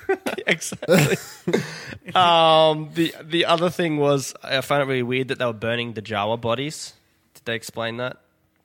exactly. 0.47 1.17
um, 2.15 2.89
the 2.93 3.13
the 3.23 3.45
other 3.45 3.69
thing 3.69 3.97
was 3.97 4.33
I 4.43 4.61
found 4.61 4.83
it 4.83 4.85
really 4.85 5.03
weird 5.03 5.27
that 5.29 5.39
they 5.39 5.45
were 5.45 5.53
burning 5.53 5.93
the 5.93 6.01
Jawa 6.01 6.39
bodies. 6.39 6.93
Did 7.33 7.45
they 7.45 7.55
explain 7.55 7.97
that 7.97 8.17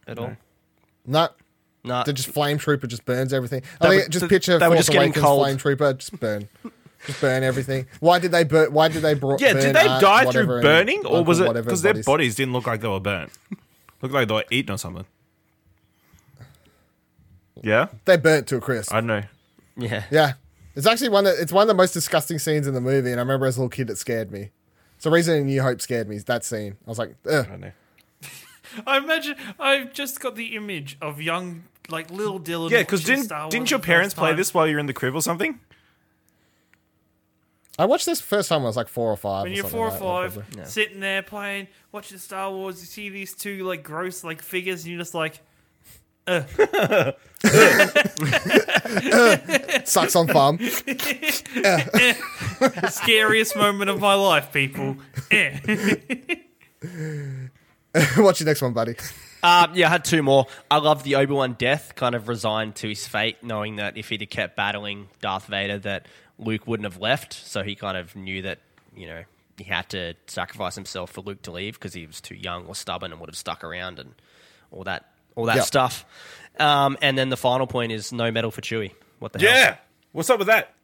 at 0.07 0.19
all? 0.19 0.37
No, 1.07 1.29
No. 1.85 2.03
the 2.05 2.13
just 2.13 2.29
flame 2.31 2.59
trooper 2.59 2.87
just 2.87 3.05
burns 3.05 3.33
everything. 3.33 3.63
I 3.81 3.89
were- 3.89 4.09
just 4.09 4.29
picture 4.29 4.59
they 4.59 4.69
were 4.69 4.75
Force 4.77 4.87
just 4.87 4.91
getting 4.93 5.09
Awakens 5.11 5.25
cold. 5.25 5.45
flame 5.45 5.57
trooper 5.57 5.93
just 5.95 6.19
burn, 6.21 6.49
just 7.07 7.21
burn 7.21 7.43
everything. 7.43 7.87
Why 8.01 8.19
did 8.21 8.31
they 8.31 8.45
burn? 8.45 8.73
Why 8.73 8.89
did 8.89 9.03
they 9.03 9.15
brought? 9.15 9.41
Yeah, 9.41 9.55
burn 9.55 9.63
did 9.63 9.77
they 9.77 9.85
die 10.01 10.31
through 10.31 10.47
burning, 10.63 11.05
or 11.07 11.25
was 11.25 11.41
it 11.41 11.53
because 11.55 11.83
their 11.83 11.93
bodies? 11.95 12.07
bodies 12.07 12.35
didn't 12.37 12.53
look 12.53 12.67
like 12.69 12.81
they 12.81 12.89
were 12.89 13.01
burnt? 13.01 13.33
Looked 14.01 14.15
like 14.15 14.29
they 14.29 14.35
were 14.35 14.45
eaten 14.51 14.75
or 14.75 14.79
something. 14.79 15.07
Yeah, 17.63 17.89
They 18.07 18.17
burnt 18.17 18.47
to 18.49 18.57
a 18.57 18.61
crisp. 18.61 18.93
I 18.93 18.97
don't 19.01 19.07
know. 19.07 19.23
yeah. 19.77 20.05
Yeah, 20.11 20.33
it's 20.75 20.87
actually 20.87 21.11
one 21.11 21.25
that 21.25 21.37
it's 21.39 21.53
one 21.53 21.63
of 21.63 21.69
the 21.69 21.75
most 21.75 21.93
disgusting 21.93 22.39
scenes 22.39 22.67
in 22.67 22.75
the 22.75 22.81
movie, 22.81 23.11
and 23.11 23.21
I 23.21 23.23
remember 23.23 23.47
as 23.47 23.57
a 23.57 23.61
little 23.61 23.71
kid 23.71 23.91
it 23.91 23.99
scared 23.99 24.31
me. 24.31 24.51
It's 24.97 25.05
the 25.05 25.11
reason 25.11 25.47
New 25.47 25.63
Hope 25.63 25.81
scared 25.81 26.09
me. 26.09 26.17
is 26.17 26.25
That 26.25 26.45
scene, 26.45 26.77
I 26.87 26.91
was 26.91 26.99
like, 26.99 27.17
Ugh. 27.29 27.47
I 27.51 27.57
know. 27.57 27.73
I 28.87 28.99
imagine 28.99 29.35
I've 29.59 29.93
just 29.93 30.21
got 30.21 30.37
the 30.37 30.55
image 30.55 30.97
of 31.03 31.21
young, 31.21 31.65
like 31.89 32.11
little 32.11 32.41
Dylan. 32.41 32.71
Yeah, 32.71 32.79
because 32.79 33.05
didn't 33.05 33.25
Star 33.25 33.43
Wars 33.43 33.51
didn't 33.53 33.71
your 33.71 33.81
parents 33.81 34.15
play 34.15 34.35
this 34.35 34.55
while 34.55 34.67
you're 34.67 34.79
in 34.79 34.87
the 34.87 34.93
crib 34.93 35.15
or 35.15 35.23
something? 35.23 35.61
I 37.79 37.87
watched 37.87 38.07
this 38.07 38.21
first 38.21 38.49
time 38.49 38.61
when 38.61 38.67
I 38.67 38.69
was 38.69 38.77
like 38.77 38.89
four 38.89 39.11
or 39.11 39.17
five. 39.17 39.45
When 39.45 39.53
or 39.53 39.57
you're 39.57 39.65
four 39.65 39.89
or 39.89 39.91
like 39.91 40.35
that, 40.35 40.45
five, 40.57 40.69
sitting 40.69 41.01
there 41.01 41.23
playing, 41.23 41.69
watching 41.91 42.19
Star 42.19 42.51
Wars, 42.51 42.81
you 42.81 42.87
see 42.87 43.09
these 43.09 43.35
two 43.35 43.65
like 43.65 43.83
gross 43.83 44.23
like 44.23 44.43
figures, 44.43 44.83
and 44.85 44.93
you're 44.93 45.01
just 45.01 45.15
like, 45.15 45.41
Sucks 49.85 50.15
on 50.15 50.29
farm. 50.29 50.59
scariest 52.89 53.57
moment 53.57 53.91
of 53.91 53.99
my 54.01 54.15
life, 54.15 54.53
people. 54.53 54.97
What's 58.17 58.41
your 58.41 58.47
next 58.47 58.63
one, 58.63 58.73
buddy? 58.73 58.95
Um, 59.43 59.73
yeah, 59.75 59.89
I 59.89 59.91
had 59.91 60.05
two 60.05 60.23
more. 60.23 60.47
I 60.71 60.79
love 60.79 61.03
the 61.03 61.17
Obi 61.17 61.33
Wan 61.33 61.55
death, 61.55 61.97
kind 61.97 62.15
of 62.15 62.29
resigned 62.29 62.77
to 62.77 62.89
his 62.89 63.09
fate, 63.09 63.39
knowing 63.43 63.77
that 63.77 63.97
if 63.97 64.09
he'd 64.09 64.21
have 64.21 64.31
kept 64.31 64.57
battling 64.57 65.09
Darth 65.21 65.47
Vader, 65.47 65.79
that 65.81 66.07
Luke 66.39 66.69
wouldn't 66.69 66.91
have 66.91 67.01
left. 67.01 67.33
So 67.33 67.65
he 67.65 67.75
kind 67.75 67.97
of 67.97 68.15
knew 68.15 68.43
that 68.43 68.61
you 68.95 69.09
know 69.09 69.25
he 69.59 69.65
had 69.65 69.89
to 69.91 70.15
sacrifice 70.29 70.77
himself 70.77 71.11
for 71.11 71.23
Luke 71.23 71.43
to 71.43 71.51
leave 71.51 71.75
because 71.75 71.95
he 71.95 72.07
was 72.07 72.21
too 72.21 72.37
young 72.37 72.67
or 72.67 72.77
stubborn 72.77 73.11
and 73.11 73.21
would 73.21 73.29
have 73.29 73.37
stuck 73.37 73.65
around 73.65 73.99
and 73.99 74.15
all 74.71 74.85
that 74.85 75.12
all 75.37 75.47
that 75.47 75.57
Yeah. 75.57 75.63
stuff. 75.63 76.05
Um, 76.59 76.99
and 77.01 77.17
then 77.17 77.29
the 77.31 77.37
final 77.37 77.67
point 77.67 77.93
is 77.93 78.13
no 78.13 78.31
medal 78.31 78.51
for 78.51 78.61
Chewie. 78.61 78.93
What 79.19 79.33
the 79.33 79.39
hell? 79.41 79.49
Yeah. 79.51 79.77
What's 80.13 80.29
up 80.31 80.39
with 80.39 80.49
that? 80.49 80.75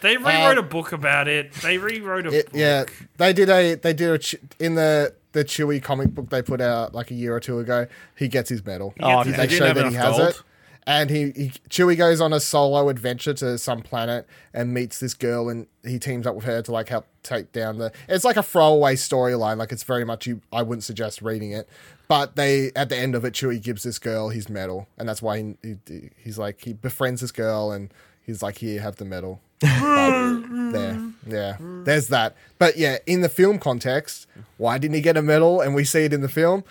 They 0.00 0.16
rewrote 0.16 0.58
a 0.58 0.62
book 0.62 0.92
about 0.92 1.26
it. 1.28 1.52
They 1.54 1.76
rewrote 1.76 2.26
a 2.26 2.30
It, 2.30 2.46
book. 2.46 2.54
yeah, 2.54 2.84
they 3.16 3.32
did 3.32 3.48
a 3.50 3.74
they 3.74 3.92
did 3.92 4.10
a 4.10 4.18
ch- 4.18 4.36
in 4.60 4.76
the 4.76 5.12
the 5.32 5.44
Chewie 5.44 5.82
comic 5.82 6.14
book 6.14 6.30
they 6.30 6.40
put 6.40 6.60
out 6.60 6.94
like 6.94 7.10
a 7.10 7.14
year 7.14 7.34
or 7.34 7.40
two 7.40 7.58
ago. 7.58 7.86
He 8.16 8.28
gets 8.28 8.48
his 8.48 8.64
medal. 8.64 8.94
Oh, 9.00 9.08
He- 9.24 9.30
okay. 9.30 9.30
they 9.32 9.42
He 9.42 9.48
didn't 9.48 9.58
show 9.58 9.66
have 9.66 9.74
that 9.76 9.86
he 9.88 9.94
enough 9.96 10.04
has 10.06 10.16
gold. 10.16 10.28
it. 10.30 10.42
And 10.86 11.10
he, 11.10 11.32
he 11.36 11.52
Chewie 11.68 11.98
goes 11.98 12.18
on 12.20 12.32
a 12.32 12.40
solo 12.40 12.88
adventure 12.88 13.34
to 13.34 13.58
some 13.58 13.82
planet 13.82 14.26
and 14.54 14.72
meets 14.72 15.00
this 15.00 15.12
girl, 15.12 15.50
and 15.50 15.66
he 15.84 15.98
teams 15.98 16.26
up 16.26 16.34
with 16.34 16.44
her 16.46 16.62
to 16.62 16.72
like 16.72 16.88
help 16.88 17.06
take 17.22 17.52
down 17.52 17.76
the. 17.76 17.92
It's 18.08 18.24
like 18.24 18.36
a 18.38 18.42
throwaway 18.42 18.94
storyline. 18.94 19.58
Like 19.58 19.70
it's 19.72 19.82
very 19.82 20.04
much 20.04 20.26
you. 20.26 20.40
I 20.50 20.62
wouldn't 20.62 20.84
suggest 20.84 21.20
reading 21.20 21.52
it, 21.52 21.68
but 22.08 22.36
they 22.36 22.72
at 22.74 22.88
the 22.88 22.96
end 22.96 23.14
of 23.14 23.24
it, 23.24 23.34
Chewie 23.34 23.62
gives 23.62 23.82
this 23.82 23.98
girl 23.98 24.30
his 24.30 24.48
medal, 24.48 24.88
and 24.96 25.08
that's 25.08 25.22
why 25.22 25.38
he, 25.62 25.76
he 25.86 26.10
he's 26.16 26.38
like 26.38 26.62
he 26.64 26.72
befriends 26.72 27.20
this 27.20 27.30
girl, 27.30 27.70
and 27.70 27.92
he's 28.24 28.42
like, 28.42 28.58
here, 28.58 28.74
you 28.74 28.80
have 28.80 28.96
the 28.96 29.04
medal. 29.04 29.40
There, 30.68 31.00
yeah, 31.26 31.56
there's 31.60 32.08
that. 32.08 32.36
But 32.58 32.76
yeah, 32.76 32.98
in 33.06 33.22
the 33.22 33.30
film 33.30 33.58
context, 33.58 34.26
why 34.58 34.76
didn't 34.76 34.96
he 34.96 35.00
get 35.00 35.16
a 35.16 35.22
medal? 35.22 35.62
And 35.62 35.74
we 35.74 35.82
see 35.84 36.04
it 36.04 36.12
in 36.12 36.20
the 36.20 36.28
film. 36.28 36.62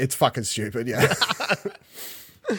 It's 0.00 0.16
fucking 0.16 0.44
stupid. 0.44 0.88
Yeah. 0.88 1.14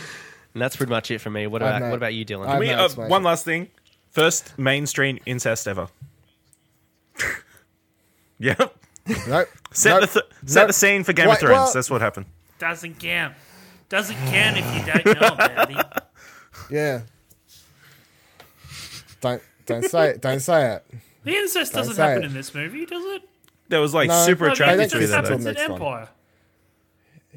And 0.54 0.62
that's 0.62 0.76
pretty 0.76 0.90
much 0.90 1.12
it 1.12 1.20
for 1.22 1.30
me. 1.30 1.48
What 1.48 1.62
about 1.62 1.82
no- 1.82 1.90
what 1.90 1.96
about 1.96 2.14
you, 2.14 2.26
Dylan? 2.26 2.48
I've 2.48 2.60
We, 2.60 2.68
no 2.68 2.86
uh, 2.86 2.90
one 3.08 3.24
last 3.24 3.46
thing. 3.46 3.70
First 4.10 4.58
mainstream 4.58 5.20
incest 5.26 5.68
ever. 5.68 5.88
yep. 8.40 8.71
Nope. 9.28 9.48
Set 9.74 9.92
Nope. 9.92 10.02
the 10.02 10.08
th- 10.22 10.26
set 10.46 10.62
Nope. 10.62 10.68
the 10.68 10.74
scene 10.74 11.04
for 11.04 11.14
Game 11.14 11.28
Wait, 11.28 11.34
of 11.36 11.40
Thrones. 11.40 11.54
well- 11.54 11.74
That's 11.74 11.90
what 11.90 12.02
happened. 12.02 12.26
Doesn't 12.60 13.00
count. 13.00 13.36
Doesn't 13.90 14.16
count 14.16 14.58
if 14.58 14.76
you 14.76 14.94
don't 14.94 15.06
know 15.20 15.28
about 15.28 15.72
it. 15.72 16.04
Yeah. 16.70 17.02
Don't 19.20 19.42
don't 19.66 19.84
say 19.84 20.10
it. 20.12 20.22
Don't 20.22 20.40
say 20.40 20.76
it. 20.76 20.86
The 21.24 21.36
incest 21.36 21.74
doesn't 21.74 21.96
happen 21.98 22.24
it. 22.24 22.28
in 22.28 22.34
this 22.34 22.54
movie, 22.56 22.86
does 22.86 23.04
it? 23.16 23.24
That 23.70 23.80
was 23.80 23.94
like 23.94 24.08
No, 24.10 24.26
super 24.26 24.48
no, 24.48 24.54
attractive 24.54 24.78
they 24.80 24.88
to 24.88 25.00
me. 25.00 25.06
That 25.06 25.24
happens 25.26 25.46
in 25.46 25.54
next 25.54 25.70
one. 25.70 25.72
Empire. 25.82 26.10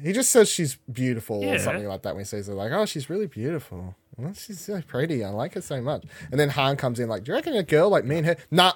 He 0.01 0.11
just 0.11 0.31
says 0.31 0.49
she's 0.49 0.75
beautiful 0.91 1.43
or 1.45 1.57
something 1.59 1.85
like 1.87 2.01
that 2.03 2.15
when 2.15 2.21
he 2.21 2.25
says 2.25 2.49
it. 2.49 2.53
Like, 2.53 2.71
oh, 2.71 2.85
she's 2.85 3.09
really 3.09 3.27
beautiful. 3.27 3.95
Well, 4.17 4.33
she's 4.33 4.59
so 4.59 4.81
pretty. 4.81 5.23
I 5.23 5.29
like 5.29 5.53
her 5.53 5.61
so 5.61 5.81
much. 5.81 6.03
And 6.31 6.39
then 6.39 6.49
Han 6.49 6.75
comes 6.77 6.99
in 6.99 7.07
like, 7.07 7.23
do 7.23 7.31
you 7.31 7.35
reckon 7.35 7.53
a 7.55 7.63
girl 7.63 7.89
like 7.89 8.03
me 8.05 8.17
and 8.17 8.25
her? 8.25 8.35
Nah, 8.51 8.73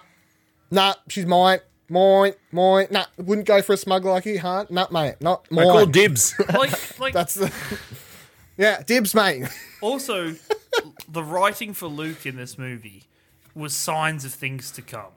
nah, 0.71 0.93
she's 1.09 1.25
mine. 1.25 1.59
Mine, 1.89 2.33
mine. 2.51 2.87
Nah, 2.91 3.05
wouldn't 3.17 3.47
go 3.47 3.61
for 3.61 3.73
a 3.73 3.77
smug 3.77 4.05
like 4.05 4.25
you, 4.25 4.39
Han. 4.39 4.67
Nah, 4.69 4.87
mate, 4.91 5.15
not 5.21 5.45
I 5.51 5.55
mine. 5.55 5.65
call 5.67 5.85
dibs. 5.87 6.35
Like, 6.53 6.99
like 6.99 7.13
That's 7.13 7.33
the. 7.33 7.51
yeah, 8.57 8.81
dibs, 8.83 9.15
mate. 9.15 9.45
also, 9.81 10.35
the 11.09 11.23
writing 11.23 11.73
for 11.73 11.87
Luke 11.87 12.25
in 12.25 12.35
this 12.35 12.57
movie 12.57 13.05
was 13.55 13.73
signs 13.75 14.23
of 14.25 14.33
things 14.33 14.71
to 14.71 14.81
come. 14.81 15.11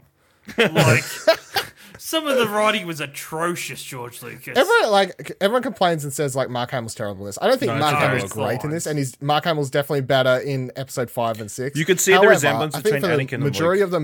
Like, 0.59 1.05
some 1.99 2.27
of 2.27 2.36
the 2.36 2.49
writing 2.49 2.86
was 2.86 3.01
atrocious, 3.01 3.82
George 3.82 4.23
Lucas. 4.23 4.57
Everyone 4.59 4.90
like 4.90 5.36
everyone 5.40 5.62
complains 5.62 6.03
and 6.05 6.12
says 6.12 6.35
like 6.35 6.49
Mark 6.51 6.70
Hamill's 6.73 6.94
terrible 6.97 7.20
in 7.23 7.27
this. 7.27 7.39
I 7.40 7.47
don't 7.47 7.61
think 7.61 7.73
No, 7.73 7.78
Mark 7.78 7.94
it's 7.94 8.03
Hamill's 8.03 8.36
not. 8.36 8.47
great 8.49 8.65
in 8.65 8.70
this, 8.70 8.86
and 8.86 8.99
he's 8.99 9.20
Mark 9.23 9.44
Hamill's 9.44 9.70
definitely 9.70 10.01
better 10.01 10.39
in 10.39 10.73
episode 10.74 11.11
five 11.11 11.40
and 11.40 11.49
six. 11.51 11.78
You 11.78 11.85
could 11.85 12.01
see 12.01 12.11
the 12.12 12.16
However, 12.16 12.31
resemblance 12.31 12.74
I 12.74 12.81
think 12.81 12.94
between 12.97 13.03
for 13.03 13.16
the 13.16 13.23
Anakin 13.24 13.32
and 13.35 13.44
majority 13.44 13.85
Luke. 13.85 13.86
of 13.86 13.90
the. 13.93 14.01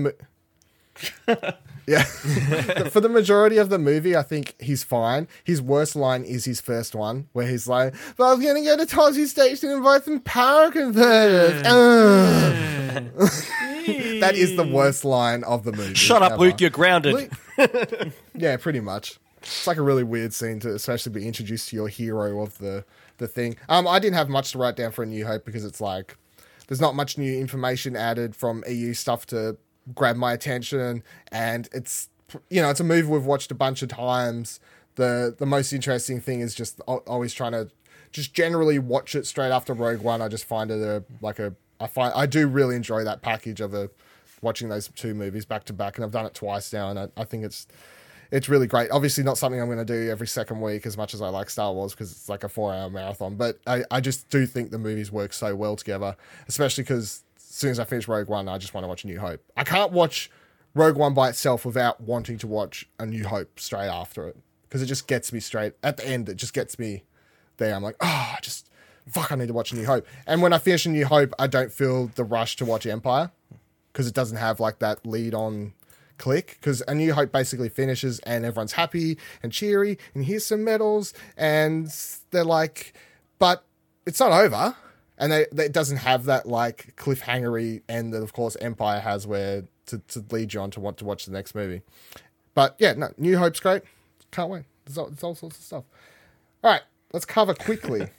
Mo- 1.35 1.51
yeah, 1.89 2.03
for 2.89 3.01
the 3.01 3.09
majority 3.09 3.57
of 3.57 3.69
the 3.69 3.79
movie, 3.79 4.15
I 4.15 4.21
think 4.21 4.53
he's 4.59 4.83
fine. 4.83 5.27
His 5.43 5.59
worst 5.59 5.95
line 5.95 6.23
is 6.23 6.45
his 6.45 6.61
first 6.61 6.93
one, 6.93 7.27
where 7.33 7.47
he's 7.47 7.67
like, 7.67 7.95
"But 8.15 8.25
I 8.25 8.33
was 8.33 8.43
going 8.43 8.63
to 8.63 8.69
go 8.69 8.77
to 8.77 8.85
Tosche 8.85 9.25
Station 9.25 9.69
and 9.71 9.83
buy 9.83 9.99
some 9.99 10.19
power 10.19 10.71
converters." 10.71 11.63
That 14.19 14.35
is 14.35 14.55
the 14.55 14.67
worst 14.67 15.03
line 15.03 15.43
of 15.45 15.63
the 15.63 15.71
movie. 15.71 15.95
Shut 15.95 16.21
up, 16.21 16.33
ever. 16.33 16.41
Luke. 16.41 16.61
You're 16.61 16.69
grounded. 16.69 17.13
Luke- 17.57 18.13
yeah, 18.35 18.57
pretty 18.57 18.81
much. 18.81 19.19
It's 19.41 19.65
like 19.65 19.77
a 19.77 19.81
really 19.81 20.03
weird 20.03 20.33
scene 20.33 20.59
to 20.59 20.75
especially 20.75 21.11
be 21.13 21.25
introduced 21.25 21.69
to 21.69 21.75
your 21.75 21.87
hero 21.87 22.41
of 22.43 22.57
the 22.59 22.85
the 23.17 23.27
thing. 23.27 23.55
Um, 23.67 23.87
I 23.87 23.97
didn't 23.97 24.15
have 24.15 24.29
much 24.29 24.51
to 24.51 24.59
write 24.59 24.75
down 24.75 24.91
for 24.91 25.01
a 25.03 25.05
New 25.07 25.25
Hope 25.25 25.43
because 25.45 25.65
it's 25.65 25.81
like 25.81 26.17
there's 26.67 26.81
not 26.81 26.93
much 26.93 27.17
new 27.17 27.39
information 27.39 27.95
added 27.95 28.35
from 28.35 28.63
EU 28.67 28.93
stuff 28.93 29.25
to 29.27 29.57
grab 29.95 30.15
my 30.15 30.33
attention, 30.33 31.03
and 31.31 31.69
it's 31.71 32.09
you 32.49 32.61
know 32.61 32.69
it's 32.69 32.79
a 32.79 32.83
movie 32.83 33.07
we've 33.07 33.25
watched 33.25 33.51
a 33.51 33.55
bunch 33.55 33.81
of 33.81 33.89
times. 33.89 34.59
The 34.95 35.35
the 35.37 35.45
most 35.45 35.73
interesting 35.73 36.19
thing 36.19 36.41
is 36.41 36.55
just 36.55 36.79
always 36.81 37.33
trying 37.33 37.53
to 37.53 37.69
just 38.11 38.33
generally 38.33 38.79
watch 38.79 39.15
it 39.15 39.25
straight 39.25 39.51
after 39.51 39.73
Rogue 39.73 40.01
One. 40.01 40.21
I 40.21 40.27
just 40.27 40.45
find 40.45 40.71
it 40.71 40.81
a 40.81 41.03
like 41.21 41.39
a 41.39 41.55
I 41.79 41.87
find 41.87 42.13
I 42.15 42.25
do 42.25 42.47
really 42.47 42.75
enjoy 42.75 43.03
that 43.03 43.21
package 43.21 43.61
of 43.61 43.73
a 43.73 43.89
watching 44.41 44.69
those 44.69 44.87
two 44.95 45.13
movies 45.13 45.45
back 45.45 45.65
to 45.65 45.73
back, 45.73 45.97
and 45.97 46.05
I've 46.05 46.11
done 46.11 46.25
it 46.25 46.33
twice 46.33 46.71
now, 46.73 46.89
and 46.89 46.99
I, 46.99 47.07
I 47.17 47.23
think 47.23 47.43
it's 47.43 47.67
it's 48.31 48.47
really 48.47 48.67
great. 48.67 48.91
Obviously, 48.91 49.23
not 49.23 49.37
something 49.37 49.59
I'm 49.59 49.67
going 49.67 49.79
to 49.79 49.85
do 49.85 50.09
every 50.09 50.27
second 50.27 50.61
week 50.61 50.85
as 50.85 50.97
much 50.97 51.13
as 51.13 51.21
I 51.21 51.29
like 51.29 51.49
Star 51.49 51.73
Wars 51.73 51.93
because 51.93 52.11
it's 52.11 52.29
like 52.29 52.43
a 52.43 52.49
four 52.49 52.73
hour 52.73 52.89
marathon. 52.89 53.35
But 53.35 53.59
I, 53.65 53.83
I 53.89 54.01
just 54.01 54.29
do 54.29 54.45
think 54.45 54.71
the 54.71 54.77
movies 54.77 55.11
work 55.11 55.33
so 55.33 55.55
well 55.55 55.75
together, 55.75 56.15
especially 56.47 56.83
because 56.83 57.23
soon 57.59 57.71
as 57.71 57.79
I 57.79 57.83
finish 57.83 58.07
Rogue 58.07 58.27
One, 58.27 58.47
I 58.47 58.57
just 58.57 58.73
want 58.73 58.83
to 58.83 58.87
watch 58.87 59.03
A 59.03 59.07
New 59.07 59.19
Hope. 59.19 59.41
I 59.57 59.63
can't 59.63 59.91
watch 59.91 60.31
Rogue 60.73 60.95
One 60.95 61.13
by 61.13 61.29
itself 61.29 61.65
without 61.65 62.01
wanting 62.01 62.37
to 62.39 62.47
watch 62.47 62.87
A 62.99 63.05
New 63.05 63.25
Hope 63.25 63.59
straight 63.59 63.87
after 63.87 64.27
it 64.27 64.37
because 64.63 64.81
it 64.81 64.85
just 64.85 65.07
gets 65.07 65.33
me 65.33 65.39
straight 65.39 65.73
at 65.83 65.97
the 65.97 66.07
end. 66.07 66.29
It 66.29 66.35
just 66.35 66.53
gets 66.53 66.79
me 66.79 67.03
there. 67.57 67.75
I'm 67.75 67.83
like, 67.83 67.97
oh, 67.99 68.33
I 68.35 68.39
just 68.41 68.69
fuck, 69.07 69.31
I 69.31 69.35
need 69.35 69.47
to 69.47 69.53
watch 69.53 69.71
A 69.71 69.75
New 69.75 69.85
Hope. 69.85 70.07
And 70.25 70.41
when 70.41 70.53
I 70.53 70.57
finish 70.57 70.85
A 70.85 70.89
New 70.89 71.05
Hope, 71.05 71.33
I 71.37 71.47
don't 71.47 71.71
feel 71.71 72.07
the 72.15 72.23
rush 72.23 72.55
to 72.57 72.65
watch 72.65 72.85
Empire 72.85 73.31
because 73.91 74.07
it 74.07 74.13
doesn't 74.13 74.37
have 74.37 74.59
like 74.59 74.79
that 74.79 75.05
lead 75.05 75.33
on 75.33 75.73
click 76.17 76.57
because 76.59 76.83
A 76.87 76.93
New 76.93 77.13
Hope 77.13 77.31
basically 77.31 77.69
finishes 77.69 78.19
and 78.19 78.45
everyone's 78.45 78.73
happy 78.73 79.17
and 79.41 79.51
cheery 79.51 79.97
and 80.13 80.25
here's 80.25 80.45
some 80.45 80.63
medals 80.63 81.13
and 81.35 81.93
they're 82.31 82.43
like, 82.43 82.93
but 83.39 83.65
it's 84.05 84.19
not 84.19 84.31
over. 84.31 84.75
And 85.19 85.31
they, 85.31 85.45
it 85.57 85.73
doesn't 85.73 85.97
have 85.97 86.25
that 86.25 86.47
like 86.47 86.95
cliffhangery 86.95 87.81
end 87.89 88.13
that 88.13 88.23
of 88.23 88.33
course 88.33 88.55
Empire 88.61 89.01
has 89.01 89.27
where 89.27 89.63
to, 89.87 89.99
to 90.09 90.23
lead 90.31 90.53
you 90.53 90.61
on 90.61 90.71
to 90.71 90.79
want 90.79 90.97
to 90.97 91.05
watch 91.05 91.25
the 91.25 91.31
next 91.31 91.53
movie. 91.53 91.81
But 92.53 92.75
yeah, 92.79 92.93
no, 92.93 93.13
New 93.17 93.37
Hope's 93.37 93.59
great. 93.59 93.83
Can't 94.31 94.49
wait. 94.49 94.63
There's 94.85 94.97
all, 94.97 95.07
there's 95.07 95.23
all 95.23 95.35
sorts 95.35 95.57
of 95.57 95.63
stuff. 95.63 95.83
All 96.63 96.71
right, 96.71 96.81
let's 97.13 97.25
cover 97.25 97.53
quickly. 97.53 98.07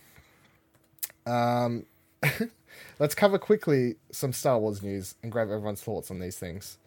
Um, 1.26 1.84
let's 2.98 3.14
cover 3.14 3.38
quickly 3.38 3.96
some 4.10 4.32
Star 4.32 4.58
Wars 4.58 4.82
news 4.82 5.14
and 5.22 5.30
grab 5.30 5.48
everyone's 5.48 5.82
thoughts 5.82 6.10
on 6.10 6.18
these 6.18 6.38
things. 6.38 6.78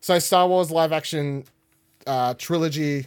So, 0.00 0.18
Star 0.18 0.48
Wars 0.48 0.70
live 0.70 0.90
action 0.90 1.44
uh, 2.06 2.34
trilogy 2.34 3.06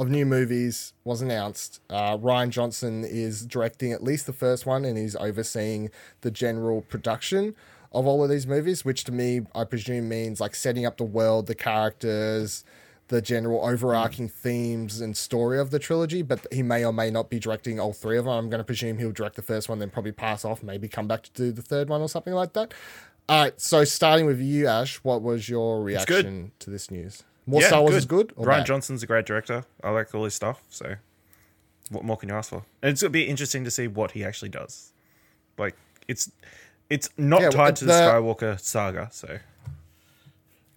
of 0.00 0.08
new 0.08 0.24
movies 0.24 0.94
was 1.04 1.20
announced. 1.20 1.80
Uh, 1.90 2.16
Rian 2.16 2.48
Johnson 2.48 3.04
is 3.04 3.44
directing 3.44 3.92
at 3.92 4.02
least 4.02 4.24
the 4.24 4.32
first 4.32 4.64
one, 4.64 4.86
and 4.86 4.96
he's 4.96 5.14
overseeing 5.14 5.90
the 6.22 6.30
general 6.30 6.80
production 6.80 7.54
of 7.92 8.06
all 8.06 8.24
of 8.24 8.30
these 8.30 8.46
movies, 8.46 8.82
which 8.82 9.04
to 9.04 9.12
me, 9.12 9.42
I 9.54 9.64
presume 9.64 10.08
means 10.08 10.40
like 10.40 10.54
setting 10.54 10.86
up 10.86 10.96
the 10.96 11.04
world, 11.04 11.48
the 11.48 11.54
characters, 11.54 12.64
the 13.08 13.20
general 13.20 13.62
overarching 13.62 14.28
themes 14.30 15.02
and 15.02 15.14
story 15.14 15.58
of 15.58 15.70
the 15.70 15.78
trilogy. 15.78 16.22
But 16.22 16.46
he 16.50 16.62
may 16.62 16.82
or 16.82 16.94
may 16.94 17.10
not 17.10 17.28
be 17.28 17.38
directing 17.38 17.78
all 17.78 17.92
three 17.92 18.16
of 18.16 18.24
them. 18.24 18.32
I'm 18.32 18.48
going 18.48 18.60
to 18.60 18.64
presume 18.64 18.96
he'll 18.96 19.12
direct 19.12 19.36
the 19.36 19.42
first 19.42 19.68
one, 19.68 19.80
then 19.80 19.90
probably 19.90 20.12
pass 20.12 20.46
off, 20.46 20.62
maybe 20.62 20.88
come 20.88 21.08
back 21.08 21.24
to 21.24 21.32
do 21.32 21.52
the 21.52 21.62
third 21.62 21.90
one 21.90 22.00
or 22.00 22.08
something 22.08 22.32
like 22.32 22.54
that. 22.54 22.72
All 23.28 23.42
right, 23.42 23.60
so 23.60 23.84
starting 23.84 24.24
with 24.24 24.40
you, 24.40 24.66
Ash, 24.66 24.96
what 25.04 25.20
was 25.20 25.48
your 25.48 25.82
reaction 25.82 26.52
to 26.58 26.70
this 26.70 26.90
news? 26.90 27.22
More 27.46 27.60
Yeah, 27.60 27.68
Star 27.68 27.80
Wars 27.82 27.94
is 27.94 28.06
good. 28.06 28.32
Or 28.36 28.46
Rian 28.46 28.58
bad? 28.58 28.66
Johnson's 28.66 29.02
a 29.02 29.06
great 29.06 29.26
director. 29.26 29.64
I 29.82 29.90
like 29.90 30.14
all 30.14 30.24
his 30.24 30.34
stuff. 30.34 30.62
So 30.70 30.96
what 31.90 32.04
more 32.04 32.16
can 32.16 32.28
you 32.28 32.34
ask 32.34 32.50
for? 32.50 32.64
And 32.82 32.92
it's 32.92 33.02
gonna 33.02 33.10
be 33.10 33.26
interesting 33.26 33.64
to 33.64 33.70
see 33.70 33.88
what 33.88 34.12
he 34.12 34.24
actually 34.24 34.50
does. 34.50 34.92
Like 35.58 35.76
it's 36.08 36.30
it's 36.88 37.08
not 37.16 37.40
Yeah, 37.42 37.50
tied 37.50 37.76
to 37.76 37.84
the, 37.84 37.92
the- 37.92 37.98
Skywalker 38.00 38.60
saga, 38.60 39.08
so 39.12 39.38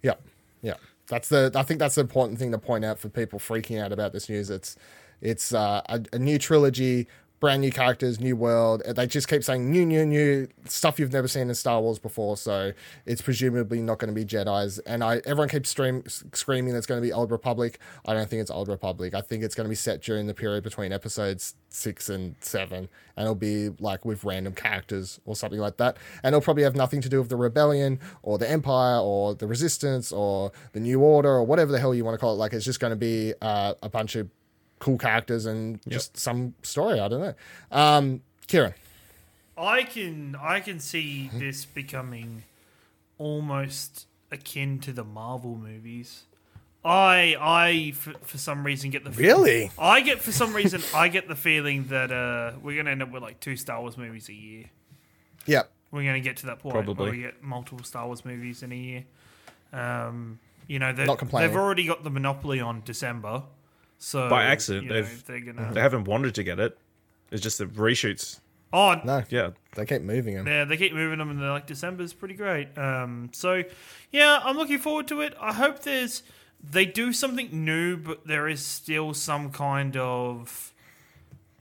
Yeah, 0.02 0.14
yeah. 0.62 0.74
That's 1.08 1.28
the. 1.28 1.52
I 1.54 1.62
think 1.62 1.80
that's 1.80 1.96
the 1.96 2.00
important 2.00 2.38
thing 2.38 2.50
to 2.52 2.58
point 2.58 2.84
out 2.84 2.98
for 2.98 3.08
people 3.10 3.38
freaking 3.38 3.78
out 3.82 3.92
about 3.92 4.12
this 4.14 4.28
news. 4.28 4.48
It's, 4.48 4.74
it's 5.20 5.52
uh, 5.52 5.82
a, 5.86 6.00
a 6.14 6.18
new 6.18 6.38
trilogy, 6.38 7.06
brand 7.44 7.60
new 7.60 7.70
characters, 7.70 8.20
new 8.20 8.34
world. 8.34 8.82
They 8.86 9.06
just 9.06 9.28
keep 9.28 9.44
saying 9.44 9.70
new, 9.70 9.84
new, 9.84 10.06
new 10.06 10.48
stuff 10.64 10.98
you've 10.98 11.12
never 11.12 11.28
seen 11.28 11.50
in 11.50 11.54
Star 11.54 11.78
Wars 11.78 11.98
before. 11.98 12.38
So 12.38 12.72
it's 13.04 13.20
presumably 13.20 13.82
not 13.82 13.98
going 13.98 14.08
to 14.08 14.18
be 14.18 14.24
Jedi's. 14.24 14.78
And 14.78 15.04
I, 15.04 15.16
everyone 15.26 15.50
keeps 15.50 15.68
stream, 15.68 16.04
screaming 16.06 16.74
it's 16.74 16.86
going 16.86 17.02
to 17.02 17.06
be 17.06 17.12
Old 17.12 17.30
Republic. 17.30 17.80
I 18.06 18.14
don't 18.14 18.30
think 18.30 18.40
it's 18.40 18.50
Old 18.50 18.68
Republic. 18.68 19.12
I 19.12 19.20
think 19.20 19.42
it's 19.44 19.54
going 19.54 19.66
to 19.66 19.68
be 19.68 19.74
set 19.74 20.00
during 20.00 20.26
the 20.26 20.32
period 20.32 20.64
between 20.64 20.90
episodes 20.90 21.54
six 21.68 22.08
and 22.08 22.34
seven, 22.40 22.88
and 23.14 23.24
it'll 23.24 23.34
be 23.34 23.68
like 23.78 24.06
with 24.06 24.24
random 24.24 24.54
characters 24.54 25.20
or 25.26 25.36
something 25.36 25.60
like 25.60 25.76
that. 25.76 25.98
And 26.22 26.32
it'll 26.32 26.40
probably 26.40 26.62
have 26.62 26.74
nothing 26.74 27.02
to 27.02 27.10
do 27.10 27.18
with 27.18 27.28
the 27.28 27.36
rebellion 27.36 28.00
or 28.22 28.38
the 28.38 28.50
empire 28.50 29.00
or 29.00 29.34
the 29.34 29.46
resistance 29.46 30.12
or 30.12 30.50
the 30.72 30.80
new 30.80 31.00
order 31.00 31.28
or 31.28 31.44
whatever 31.44 31.72
the 31.72 31.78
hell 31.78 31.94
you 31.94 32.06
want 32.06 32.14
to 32.14 32.18
call 32.18 32.32
it. 32.32 32.38
Like 32.38 32.54
it's 32.54 32.64
just 32.64 32.80
going 32.80 32.92
to 32.92 32.96
be 32.96 33.34
uh, 33.42 33.74
a 33.82 33.90
bunch 33.90 34.16
of 34.16 34.30
cool 34.78 34.98
characters 34.98 35.46
and 35.46 35.80
just 35.88 36.16
some 36.16 36.54
story. 36.62 37.00
I 37.00 37.08
don't 37.08 37.20
know. 37.20 37.34
Um, 37.70 38.20
Kieran, 38.46 38.74
I 39.56 39.84
can 39.84 40.36
I 40.40 40.60
can 40.60 40.80
see 40.80 41.30
this 41.32 41.64
becoming 41.64 42.42
almost 43.18 44.06
akin 44.30 44.78
to 44.80 44.92
the 44.92 45.04
Marvel 45.04 45.56
movies. 45.56 46.24
I 46.84 47.36
I 47.40 47.92
for, 47.96 48.12
for 48.22 48.36
some 48.36 48.64
reason 48.64 48.90
get 48.90 49.04
the 49.04 49.10
Really? 49.10 49.70
I 49.78 50.02
get 50.02 50.20
for 50.20 50.32
some 50.32 50.52
reason 50.54 50.82
I 50.94 51.08
get 51.08 51.28
the 51.28 51.36
feeling 51.36 51.84
that 51.88 52.12
uh, 52.12 52.52
we're 52.62 52.76
gonna 52.76 52.90
end 52.90 53.02
up 53.02 53.10
with 53.10 53.22
like 53.22 53.40
two 53.40 53.56
Star 53.56 53.80
Wars 53.80 53.96
movies 53.96 54.28
a 54.28 54.34
year. 54.34 54.64
yeah, 55.46 55.62
We're 55.90 56.04
gonna 56.04 56.20
get 56.20 56.36
to 56.38 56.46
that 56.46 56.58
point 56.58 56.74
Probably. 56.74 56.94
where 57.02 57.12
we 57.12 57.22
get 57.22 57.42
multiple 57.42 57.84
Star 57.84 58.06
Wars 58.06 58.24
movies 58.24 58.62
in 58.62 58.72
a 58.72 58.76
year. 58.76 59.04
Um, 59.72 60.38
you 60.66 60.78
know, 60.78 60.92
they've 60.92 61.08
already 61.08 61.86
got 61.86 62.04
the 62.04 62.10
monopoly 62.10 62.60
on 62.60 62.82
December, 62.84 63.42
so 64.04 64.28
by 64.28 64.44
accident 64.44 64.84
you 64.84 64.90
know, 64.90 65.00
they've 65.00 65.24
they're 65.24 65.40
gonna. 65.40 65.72
they 65.72 65.80
haven't 65.80 66.04
wanted 66.04 66.34
to 66.34 66.42
get 66.42 66.60
it. 66.60 66.76
It's 67.30 67.42
just 67.42 67.56
the 67.56 67.64
reshoots. 67.64 68.38
Oh 68.70 69.00
no, 69.02 69.24
Yeah, 69.30 69.52
they 69.74 69.86
keep 69.86 70.02
moving 70.02 70.34
them. 70.34 70.46
Yeah, 70.46 70.66
they 70.66 70.76
keep 70.76 70.92
moving 70.92 71.18
them, 71.18 71.30
and 71.30 71.40
they're 71.40 71.50
like 71.50 71.66
December's 71.66 72.12
pretty 72.12 72.34
great. 72.34 72.76
Um, 72.76 73.30
so 73.32 73.62
yeah, 74.12 74.40
I'm 74.44 74.58
looking 74.58 74.76
forward 74.76 75.08
to 75.08 75.22
it. 75.22 75.34
I 75.40 75.54
hope 75.54 75.80
there's 75.80 76.22
they 76.62 76.84
do 76.84 77.14
something 77.14 77.48
new, 77.64 77.96
but 77.96 78.26
there 78.26 78.46
is 78.46 78.60
still 78.60 79.14
some 79.14 79.50
kind 79.50 79.96
of 79.96 80.74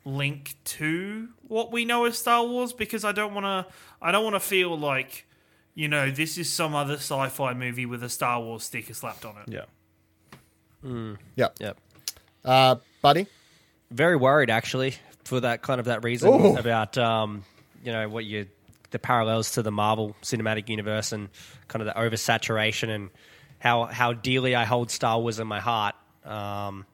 link 0.04 0.56
to 0.66 1.30
what 1.48 1.72
we 1.72 1.86
know 1.86 2.04
as 2.04 2.18
Star 2.18 2.46
Wars 2.46 2.74
because 2.74 3.06
I 3.06 3.14
don't 3.14 3.34
want 3.34 3.46
to. 3.46 3.74
I 4.02 4.12
don't 4.12 4.26
want 4.26 4.36
to 4.36 4.42
feel 4.42 4.78
like 4.78 5.26
you 5.76 5.88
know 5.88 6.12
this 6.12 6.38
is 6.38 6.52
some 6.52 6.76
other 6.76 6.96
sci-fi 6.96 7.54
movie 7.54 7.86
with 7.86 8.04
a 8.04 8.10
Star 8.10 8.42
Wars 8.42 8.64
sticker 8.64 8.94
slapped 8.94 9.24
on 9.24 9.36
it. 9.38 9.54
yeah. 9.54 9.64
Yep. 11.38 11.56
Yep. 11.62 11.78
Uh, 12.46 12.76
buddy. 13.02 13.28
Very 13.92 14.16
worried 14.16 14.50
actually 14.50 14.96
for 15.24 15.40
that 15.40 15.62
kind 15.62 15.80
of 15.80 15.86
that 15.86 16.04
reason 16.04 16.30
Ooh. 16.30 16.58
about 16.58 16.98
um, 16.98 17.44
you 17.84 17.92
know 17.92 18.10
what 18.10 18.26
you 18.26 18.48
the 18.92 19.00
parallels 19.00 19.52
to 19.52 19.62
the 19.62 19.72
Marvel 19.72 20.16
Cinematic 20.22 20.70
Universe 20.70 21.12
and 21.12 21.30
kind 21.68 21.88
of 21.88 21.94
the 21.94 22.00
oversaturation 22.00 22.90
and 22.90 23.10
how 23.60 23.86
how 23.86 24.14
dearly 24.14 24.56
I 24.56 24.66
hold 24.66 24.92
Star 24.92 25.20
Wars 25.20 25.40
in 25.40 25.48
my 25.48 25.60
heart. 25.60 25.96
Um, 26.26 26.86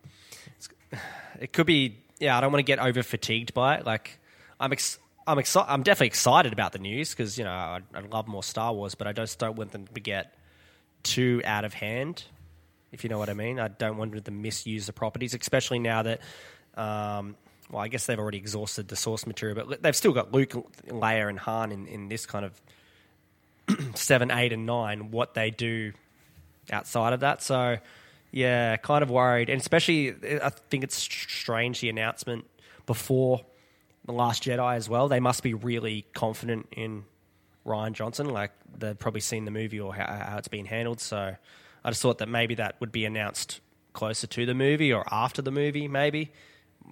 it 1.39 1.53
could 1.53 1.65
be 1.65 1.97
yeah. 2.19 2.38
I 2.38 2.41
don't 2.41 2.51
want 2.51 2.59
to 2.59 2.69
get 2.69 2.80
over 2.80 3.03
fatigued 3.03 3.53
by 3.53 3.76
it. 3.76 3.85
Like 3.85 4.19
I'm 4.59 4.71
ex- 4.71 4.99
I'm 5.26 5.39
excited. 5.39 5.71
I'm 5.71 5.84
definitely 5.84 6.07
excited 6.07 6.53
about 6.53 6.73
the 6.73 6.80
news 6.80 7.11
because 7.11 7.38
you 7.38 7.43
know 7.43 7.51
I, 7.51 7.81
I 7.93 8.01
love 8.01 8.27
more 8.27 8.43
Star 8.43 8.73
Wars, 8.73 8.95
but 8.95 9.07
I 9.07 9.13
just 9.13 9.39
don't 9.39 9.55
want 9.55 9.71
them 9.71 9.88
to 9.88 9.99
get 9.99 10.34
too 11.03 11.41
out 11.45 11.65
of 11.65 11.73
hand 11.73 12.23
if 12.91 13.03
you 13.03 13.10
know 13.10 13.18
what 13.18 13.30
I 13.30 13.34
mean. 13.34 13.60
I 13.60 13.68
don't 13.68 13.98
want 13.98 14.11
them 14.11 14.22
to 14.22 14.32
misuse 14.32 14.86
the 14.86 14.94
properties, 14.94 15.34
especially 15.34 15.80
now 15.80 16.03
that, 16.03 16.22
um, 16.76 17.36
well, 17.70 17.82
I 17.82 17.88
guess 17.88 18.06
they've 18.06 18.20
already 18.20 18.38
exhausted 18.38 18.88
the 18.88 18.95
source 18.95 19.28
material, 19.28 19.64
but 19.66 19.82
they've 19.82 19.95
still 19.95 20.14
got 20.14 20.32
Luke, 20.32 20.52
Leia, 20.88 21.30
and 21.30 21.40
Han 21.40 21.72
in, 21.72 21.88
in 21.88 22.10
this 22.10 22.26
kind 22.26 22.45
of 22.45 23.95
seven, 23.95 24.32
eight, 24.32 24.53
and 24.53 24.66
nine. 24.66 25.11
What 25.11 25.34
they 25.34 25.52
do 25.52 25.94
outside 26.72 27.14
of 27.14 27.22
that, 27.22 27.41
so 27.41 27.78
yeah, 28.32 28.78
kind 28.78 29.03
of 29.03 29.10
worried, 29.10 29.49
and 29.49 29.60
especially 29.60 30.16
I 30.41 30.49
think 30.49 30.84
it's 30.84 30.98
strange 30.98 31.82
the 31.82 31.90
announcement 31.90 32.45
before 32.86 33.41
the 34.06 34.14
Last 34.14 34.44
Jedi 34.44 34.76
as 34.76 34.90
well. 34.90 35.07
They 35.07 35.20
must 35.20 35.44
be 35.44 35.53
really 35.53 36.06
confident 36.14 36.68
in 36.72 37.06
Rian 37.66 37.94
Johnson. 37.94 38.30
Like 38.30 38.52
they've 38.78 38.98
probably 38.98 39.22
seen 39.22 39.45
the 39.45 39.52
movie 39.52 39.80
or 39.80 39.94
how, 39.94 40.06
how 40.06 40.38
it's 40.38 40.48
been 40.48 40.66
handled. 40.66 40.99
So 40.99 41.36
I 41.84 41.89
just 41.91 42.01
thought 42.01 42.18
that 42.19 42.30
maybe 42.30 42.56
that 42.56 42.76
would 42.80 42.91
be 42.91 43.06
announced 43.06 43.61
closer 43.93 44.27
to 44.27 44.45
the 44.45 44.53
movie 44.53 44.91
or 44.93 45.03
after 45.11 45.41
the 45.41 45.51
movie, 45.51 45.88
maybe. 45.88 46.31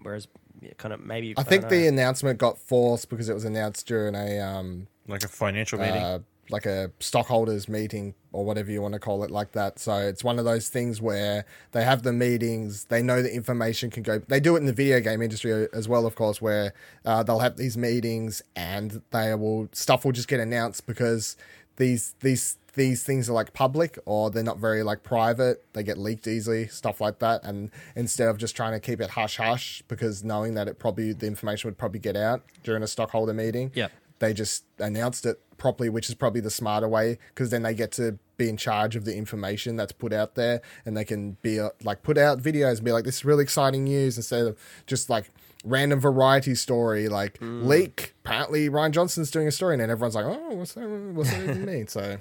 Whereas, 0.03 0.27
yeah, 0.61 0.71
kind 0.77 0.93
of 0.93 0.99
maybe. 1.01 1.33
I 1.37 1.43
think 1.43 1.69
the 1.69 1.87
announcement 1.87 2.37
got 2.39 2.57
forced 2.57 3.09
because 3.09 3.29
it 3.29 3.33
was 3.33 3.45
announced 3.45 3.87
during 3.87 4.15
a 4.15 4.39
um, 4.39 4.87
Like 5.07 5.23
a 5.23 5.27
financial 5.27 5.79
meeting. 5.79 6.01
uh, 6.01 6.19
like 6.49 6.65
a 6.65 6.91
stockholders 7.01 7.67
meeting 7.67 8.13
or 8.31 8.45
whatever 8.45 8.71
you 8.71 8.81
want 8.81 8.93
to 8.93 8.99
call 9.01 9.21
it 9.25 9.29
like 9.29 9.51
that 9.51 9.77
so 9.79 9.95
it's 9.97 10.23
one 10.23 10.39
of 10.39 10.45
those 10.45 10.69
things 10.69 11.01
where 11.01 11.43
they 11.73 11.83
have 11.83 12.03
the 12.03 12.13
meetings 12.13 12.85
they 12.85 13.01
know 13.01 13.21
the 13.21 13.33
information 13.35 13.89
can 13.89 14.01
go 14.01 14.19
they 14.29 14.39
do 14.39 14.55
it 14.55 14.59
in 14.59 14.65
the 14.65 14.71
video 14.71 15.01
game 15.01 15.21
industry 15.21 15.67
as 15.73 15.89
well 15.89 16.05
of 16.05 16.15
course 16.15 16.41
where 16.41 16.73
uh, 17.03 17.21
they'll 17.21 17.39
have 17.39 17.57
these 17.57 17.77
meetings 17.77 18.41
and 18.55 19.01
they 19.11 19.35
will 19.35 19.67
stuff 19.73 20.05
will 20.05 20.13
just 20.13 20.29
get 20.29 20.39
announced 20.39 20.87
because 20.87 21.35
these 21.75 22.15
these 22.21 22.57
these 22.77 23.03
things 23.03 23.29
are 23.29 23.33
like 23.33 23.51
public 23.53 23.99
or 24.05 24.29
they're 24.31 24.43
not 24.51 24.57
very 24.59 24.81
like 24.83 25.03
private 25.03 25.65
they 25.73 25.83
get 25.83 25.97
leaked 25.97 26.27
easily 26.27 26.67
stuff 26.67 27.01
like 27.01 27.19
that 27.19 27.43
and 27.43 27.69
instead 27.95 28.29
of 28.29 28.37
just 28.37 28.55
trying 28.55 28.71
to 28.71 28.79
keep 28.79 29.01
it 29.01 29.09
hush 29.09 29.35
hush 29.37 29.83
because 29.89 30.23
knowing 30.23 30.53
that 30.53 30.67
it 30.69 30.79
probably 30.79 31.11
the 31.11 31.27
information 31.27 31.67
would 31.67 31.77
probably 31.77 31.99
get 31.99 32.15
out 32.15 32.43
during 32.63 32.81
a 32.83 32.87
stockholder 32.87 33.33
meeting 33.33 33.71
Yep. 33.75 33.91
they 34.19 34.31
just 34.33 34.63
announced 34.79 35.25
it 35.25 35.41
properly, 35.57 35.89
which 35.89 36.07
is 36.07 36.13
probably 36.13 36.39
the 36.39 36.51
smarter 36.51 36.87
way 36.87 37.17
because 37.29 37.49
then 37.49 37.63
they 37.63 37.73
get 37.73 37.91
to 37.91 38.19
be 38.37 38.47
in 38.47 38.57
charge 38.57 38.95
of 38.95 39.05
the 39.05 39.15
information 39.17 39.75
that's 39.75 39.91
put 39.91 40.13
out 40.13 40.35
there 40.35 40.61
and 40.85 40.95
they 40.95 41.03
can 41.03 41.31
be 41.41 41.59
uh, 41.59 41.69
like 41.83 42.03
put 42.03 42.15
out 42.15 42.37
videos 42.39 42.75
and 42.75 42.85
be 42.85 42.91
like, 42.91 43.05
this 43.05 43.15
is 43.15 43.25
really 43.25 43.41
exciting 43.41 43.83
news 43.85 44.17
instead 44.17 44.45
of 44.45 44.55
just 44.85 45.09
like 45.09 45.31
random 45.65 45.99
variety 45.99 46.53
story 46.53 47.09
like 47.09 47.39
leak. 47.41 48.13
Apparently, 48.23 48.69
Rian 48.69 48.91
Johnson's 48.91 49.31
doing 49.31 49.47
a 49.47 49.51
story 49.51 49.73
and 49.73 49.81
then 49.81 49.89
everyone's 49.89 50.13
like, 50.13 50.25
oh, 50.25 50.49
what's 50.53 50.73
that, 50.73 50.87
what's 50.87 51.31
that 51.31 51.41
even 51.41 51.65
mean? 51.65 51.87
So, 51.87 52.19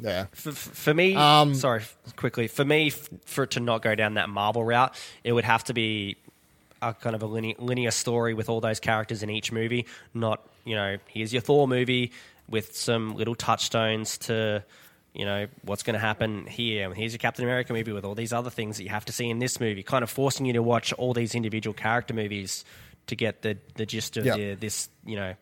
yeah. 0.00 0.26
for, 0.32 0.52
for 0.52 0.94
me, 0.94 1.14
Um, 1.14 1.54
sorry, 1.54 1.82
quickly. 2.16 2.48
For 2.48 2.64
me, 2.64 2.90
for 2.90 3.44
it 3.44 3.52
to 3.52 3.60
not 3.60 3.82
go 3.82 3.94
down 3.94 4.14
that 4.14 4.28
Marvel 4.28 4.64
route, 4.64 4.94
it 5.24 5.32
would 5.32 5.44
have 5.44 5.64
to 5.64 5.74
be 5.74 6.16
a 6.82 6.92
kind 6.94 7.16
of 7.16 7.22
a 7.22 7.26
linear, 7.26 7.54
linear 7.58 7.90
story 7.90 8.34
with 8.34 8.48
all 8.48 8.60
those 8.60 8.80
characters 8.80 9.22
in 9.22 9.30
each 9.30 9.50
movie. 9.52 9.86
Not, 10.14 10.46
you 10.64 10.74
know, 10.76 10.98
here's 11.08 11.32
your 11.32 11.42
Thor 11.42 11.66
movie 11.66 12.12
with 12.48 12.76
some 12.76 13.16
little 13.16 13.34
touchstones 13.34 14.18
to, 14.18 14.62
you 15.14 15.24
know, 15.24 15.46
what's 15.62 15.82
going 15.82 15.94
to 15.94 16.00
happen 16.00 16.46
here. 16.46 16.86
And 16.86 16.94
here's 16.96 17.12
your 17.12 17.18
Captain 17.18 17.44
America 17.44 17.72
movie 17.72 17.92
with 17.92 18.04
all 18.04 18.14
these 18.14 18.32
other 18.32 18.50
things 18.50 18.76
that 18.76 18.82
you 18.82 18.90
have 18.90 19.06
to 19.06 19.12
see 19.12 19.30
in 19.30 19.38
this 19.38 19.58
movie. 19.60 19.82
Kind 19.82 20.02
of 20.04 20.10
forcing 20.10 20.44
you 20.46 20.52
to 20.52 20.62
watch 20.62 20.92
all 20.92 21.14
these 21.14 21.34
individual 21.34 21.74
character 21.74 22.12
movies 22.14 22.64
to 23.06 23.16
get 23.16 23.42
the 23.42 23.56
the 23.76 23.86
gist 23.86 24.16
of 24.16 24.26
Yep. 24.26 24.36
the, 24.36 24.54
this, 24.54 24.88
you 25.04 25.16
know, 25.16 25.34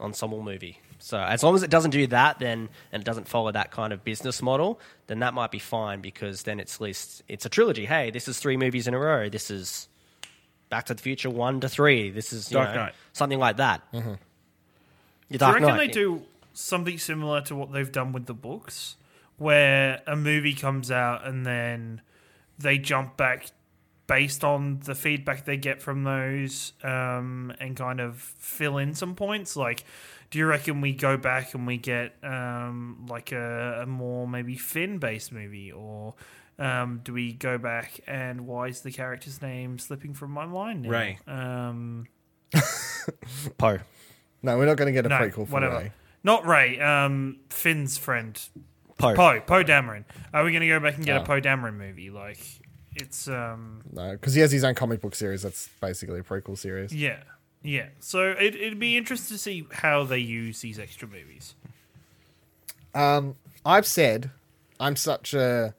ensemble 0.00 0.42
movie. 0.42 0.78
So 1.00 1.18
as 1.18 1.42
long 1.42 1.54
as 1.54 1.62
it 1.62 1.70
doesn't 1.70 1.90
do 1.90 2.06
that, 2.08 2.38
then 2.38 2.68
and 2.92 3.00
it 3.02 3.04
doesn't 3.04 3.26
follow 3.26 3.50
that 3.52 3.70
kind 3.70 3.92
of 3.92 4.04
business 4.04 4.40
model, 4.42 4.78
then 5.06 5.18
that 5.20 5.34
might 5.34 5.50
be 5.50 5.58
fine 5.58 6.00
because 6.00 6.44
then 6.44 6.60
it's 6.60 6.76
at 6.76 6.80
least 6.82 7.22
it's 7.26 7.44
a 7.46 7.48
trilogy. 7.48 7.86
Hey, 7.86 8.10
this 8.10 8.28
is 8.28 8.38
three 8.38 8.56
movies 8.56 8.86
in 8.86 8.94
a 8.94 8.98
row. 8.98 9.28
This 9.28 9.50
is 9.50 9.88
Back 10.68 10.86
to 10.86 10.94
the 10.94 11.02
Future 11.02 11.30
one 11.30 11.60
to 11.60 11.68
three. 11.68 12.10
This 12.10 12.32
is 12.32 12.50
you 12.50 12.58
Dark 12.58 12.70
know, 12.70 12.74
Knight. 12.84 12.94
something 13.12 13.38
like 13.38 13.56
that. 13.56 13.80
Mm-hmm. 13.92 14.14
Your 15.30 15.38
Do 15.38 15.44
you 15.46 15.52
reckon 15.52 15.68
Knight. 15.68 15.78
they 15.78 15.88
do 15.88 16.22
something 16.52 16.98
similar 16.98 17.40
to 17.42 17.56
what 17.56 17.72
they've 17.72 17.90
done 17.90 18.12
with 18.12 18.26
the 18.26 18.34
books, 18.34 18.96
where 19.38 20.02
a 20.06 20.16
movie 20.16 20.54
comes 20.54 20.90
out 20.90 21.26
and 21.26 21.46
then 21.46 22.02
they 22.58 22.78
jump 22.78 23.16
back 23.16 23.46
based 24.06 24.42
on 24.42 24.80
the 24.84 24.94
feedback 24.94 25.44
they 25.44 25.56
get 25.56 25.80
from 25.80 26.02
those 26.02 26.72
um, 26.82 27.52
and 27.60 27.76
kind 27.76 28.00
of 28.00 28.16
fill 28.18 28.76
in 28.76 28.92
some 28.94 29.14
points? 29.14 29.56
Like, 29.56 29.84
do 30.30 30.38
you 30.38 30.46
reckon 30.46 30.80
we 30.80 30.92
go 30.92 31.16
back 31.16 31.54
and 31.54 31.66
we 31.66 31.76
get 31.76 32.14
um, 32.22 33.06
like 33.08 33.32
a, 33.32 33.80
a 33.82 33.86
more 33.86 34.26
maybe 34.28 34.56
Finn 34.56 34.98
based 34.98 35.32
movie 35.32 35.72
or? 35.72 36.14
Um, 36.58 37.00
do 37.02 37.14
we 37.14 37.32
go 37.32 37.56
back 37.56 38.00
and 38.06 38.46
why 38.46 38.66
is 38.68 38.82
the 38.82 38.92
character's 38.92 39.40
name 39.40 39.78
slipping 39.78 40.12
from 40.12 40.30
my 40.32 40.44
mind 40.44 40.82
now? 40.82 40.90
Rey. 40.90 41.18
Um, 41.26 42.06
Poe. 43.58 43.78
No, 44.42 44.58
we're 44.58 44.66
not 44.66 44.76
going 44.76 44.86
to 44.86 44.92
get 44.92 45.06
a 45.06 45.08
no, 45.08 45.16
prequel 45.16 45.46
for 45.46 45.52
whatever. 45.54 45.78
Rey. 45.78 45.92
Not 46.22 46.46
Rey. 46.46 46.78
Um, 46.80 47.38
Finn's 47.48 47.96
friend. 47.98 48.38
Poe. 48.98 49.14
Poe. 49.14 49.40
Poe 49.40 49.64
Dameron. 49.64 50.04
Are 50.34 50.44
we 50.44 50.50
going 50.50 50.60
to 50.60 50.68
go 50.68 50.80
back 50.80 50.96
and 50.96 51.04
get 51.06 51.16
Oh. 51.18 51.22
a 51.22 51.24
Poe 51.24 51.40
Dameron 51.40 51.76
movie? 51.78 52.10
Like, 52.10 52.38
It's 52.94 53.26
um 53.28 53.80
No, 53.92 54.12
because 54.12 54.34
he 54.34 54.40
has 54.42 54.52
his 54.52 54.64
own 54.64 54.74
comic 54.74 55.00
book 55.00 55.14
series. 55.14 55.42
That's 55.42 55.68
basically 55.80 56.20
a 56.20 56.22
prequel 56.22 56.58
series. 56.58 56.94
yeah 56.94 57.20
yeah. 57.62 57.88
So 58.00 58.30
it, 58.30 58.54
it'd 58.54 58.78
be 58.78 58.96
interesting 58.96 59.36
to 59.36 59.42
see 59.42 59.66
how 59.70 60.04
they 60.04 60.18
use 60.18 60.60
these 60.60 60.78
extra 60.78 61.06
movies. 61.06 61.54
Um, 62.94 63.36
I've 63.64 63.86
said 63.86 64.30
I'm 64.78 64.96
such 64.96 65.34
a. 65.34 65.74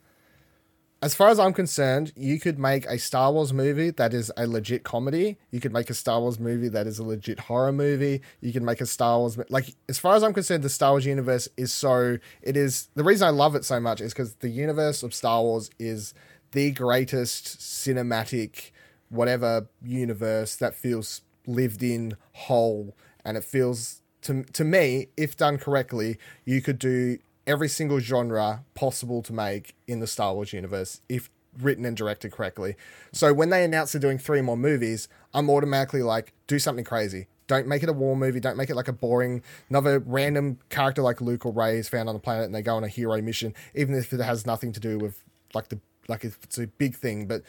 As 1.04 1.16
far 1.16 1.30
as 1.30 1.40
I'm 1.40 1.54
concerned, 1.54 2.14
you 2.16 2.40
could 2.40 2.60
make 2.60 2.86
a 2.86 3.00
Star 3.00 3.32
Wars 3.32 3.52
movie 3.52 3.90
that 3.90 4.14
is 4.14 4.32
a 4.38 4.46
legit 4.46 4.84
comedy. 4.84 5.38
You 5.50 5.60
could 5.60 5.74
make 5.74 5.90
a 5.90 5.96
Star 5.96 6.20
Wars 6.20 6.40
movie 6.40 6.70
that 6.70 6.86
is 6.86 7.00
a 7.00 7.04
legit 7.04 7.40
horror 7.40 7.72
movie. 7.72 8.22
You 8.40 8.54
can 8.54 8.64
make 8.64 8.82
a 8.82 8.86
Star 8.86 9.18
Wars 9.18 9.40
like 9.50 9.74
as 9.90 9.98
far 9.98 10.16
as 10.16 10.22
I'm 10.22 10.32
concerned, 10.32 10.64
the 10.64 10.70
Star 10.70 10.92
Wars 10.92 11.08
universe 11.08 11.50
is 11.58 11.74
so 11.74 12.20
it 12.44 12.56
is 12.56 12.90
the 12.94 13.04
reason 13.04 13.28
I 13.28 13.32
love 13.32 13.56
it 13.56 13.66
so 13.66 13.80
much 13.80 14.00
is 14.00 14.14
because 14.14 14.36
the 14.36 14.50
universe 14.50 15.02
of 15.02 15.16
Star 15.16 15.42
Wars 15.42 15.72
is 15.80 16.14
the 16.52 16.70
greatest 16.70 17.58
cinematic 17.58 18.70
whatever 19.10 19.68
universe 19.82 20.56
that 20.58 20.76
feels 20.76 21.22
lived 21.46 21.84
in 21.84 22.16
whole 22.34 22.96
and 23.26 23.38
it 23.38 23.44
feels 23.44 24.02
to 24.22 24.44
to 24.44 24.64
me 24.64 25.08
if 25.18 25.36
done 25.36 25.58
correctly 25.58 26.18
you 26.46 26.62
could 26.62 26.78
do 26.78 27.18
every 27.48 27.68
single 27.68 28.00
genre 28.00 28.64
possible 28.76 29.22
to 29.24 29.34
make 29.34 29.76
in 29.88 30.00
the 30.00 30.08
Star 30.08 30.34
Wars 30.34 30.54
universe 30.54 31.02
if 31.10 31.30
written 31.60 31.86
and 31.86 31.98
directed 31.98 32.32
correctly. 32.32 32.76
So 33.12 33.34
when 33.34 33.50
they 33.50 33.64
announce 33.64 33.92
they're 33.92 34.02
doing 34.02 34.18
three 34.18 34.42
more 34.42 34.58
movies, 34.58 35.08
I'm 35.34 35.50
automatically 35.50 36.04
like, 36.04 36.34
do 36.48 36.60
something 36.60 36.86
crazy. 36.86 37.28
Don't 37.48 37.68
make 37.68 37.84
it 37.84 37.90
a 37.90 37.94
war 37.94 38.16
movie. 38.16 38.40
Don't 38.40 38.56
make 38.56 38.70
it 38.70 38.76
like 38.76 38.88
a 38.88 38.94
boring, 38.94 39.44
another 39.70 40.00
random 40.00 40.60
character 40.70 41.02
like 41.02 41.20
Luke 41.20 41.46
or 41.46 41.52
Rey 41.52 41.78
is 41.78 41.90
found 41.90 42.08
on 42.08 42.16
the 42.16 42.22
planet 42.22 42.46
and 42.46 42.56
they 42.56 42.62
go 42.62 42.78
on 42.78 42.84
a 42.84 42.88
hero 42.88 43.22
mission, 43.22 43.54
even 43.76 43.94
if 43.96 44.14
it 44.14 44.22
has 44.22 44.46
nothing 44.46 44.72
to 44.72 44.80
do 44.80 44.98
with 44.98 45.22
like 45.54 45.68
the 45.68 45.80
like 46.08 46.24
if 46.24 46.40
it's 46.44 46.58
a 46.58 46.68
big 46.68 46.96
thing. 46.96 47.26
But 47.28 47.42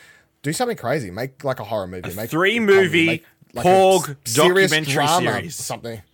do 0.43 0.53
something 0.53 0.77
crazy. 0.77 1.13
Make 1.13 1.45
like 1.45 1.61
a 1.61 1.65
horror 1.65 1.87
movie. 1.87 2.13
make 2.15 2.31
three 2.31 2.57
comedy, 2.57 2.75
movie 2.75 3.07
make, 3.07 3.25
like, 3.55 3.65
Porg 3.67 4.17
serious 4.25 4.71
documentary 4.71 4.93
drama, 4.93 5.33
series. 5.33 5.55
Something. 5.57 6.03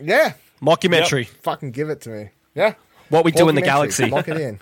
Yeah, 0.00 0.32
Mockumentary. 0.60 1.26
fucking 1.26 1.70
give 1.70 1.88
it 1.88 2.00
to 2.00 2.08
me. 2.08 2.30
Yeah. 2.54 2.74
What 3.08 3.24
we 3.24 3.30
do 3.30 3.48
in 3.48 3.54
the 3.54 3.62
galaxy. 3.62 4.06
Lock 4.06 4.26
it 4.26 4.38
in. 4.38 4.58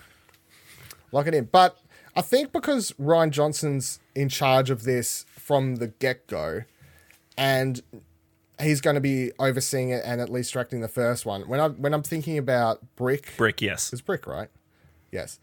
Lock 1.11 1.25
it 1.25 1.33
in. 1.33 1.45
But 1.45 1.77
I 2.15 2.21
think 2.21 2.51
because 2.51 2.91
Rian 2.99 3.31
Johnson's 3.31 3.99
in 4.13 4.29
charge 4.29 4.69
of 4.69 4.83
this 4.83 5.25
from 5.31 5.77
the 5.77 5.87
get 5.87 6.27
go, 6.27 6.63
and 7.37 7.81
he's 8.59 8.81
going 8.81 8.95
to 8.95 9.01
be 9.01 9.31
overseeing 9.39 9.89
it 9.89 10.03
and 10.05 10.21
at 10.21 10.29
least 10.29 10.53
directing 10.53 10.81
the 10.81 10.87
first 10.87 11.25
one. 11.25 11.47
When 11.47 11.59
I 11.59 11.69
when 11.69 11.93
I'm 11.93 12.03
thinking 12.03 12.37
about 12.37 12.81
Brick, 12.95 13.33
Brick, 13.37 13.61
yes. 13.61 13.91
it's 13.93 14.01
Brick, 14.01 14.27
right? 14.27 14.49
Yes. 15.11 15.39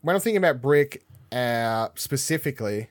When 0.00 0.16
I'm 0.16 0.22
thinking 0.22 0.38
about 0.38 0.62
Brick 0.62 1.04
uh, 1.32 1.88
specifically, 1.94 2.88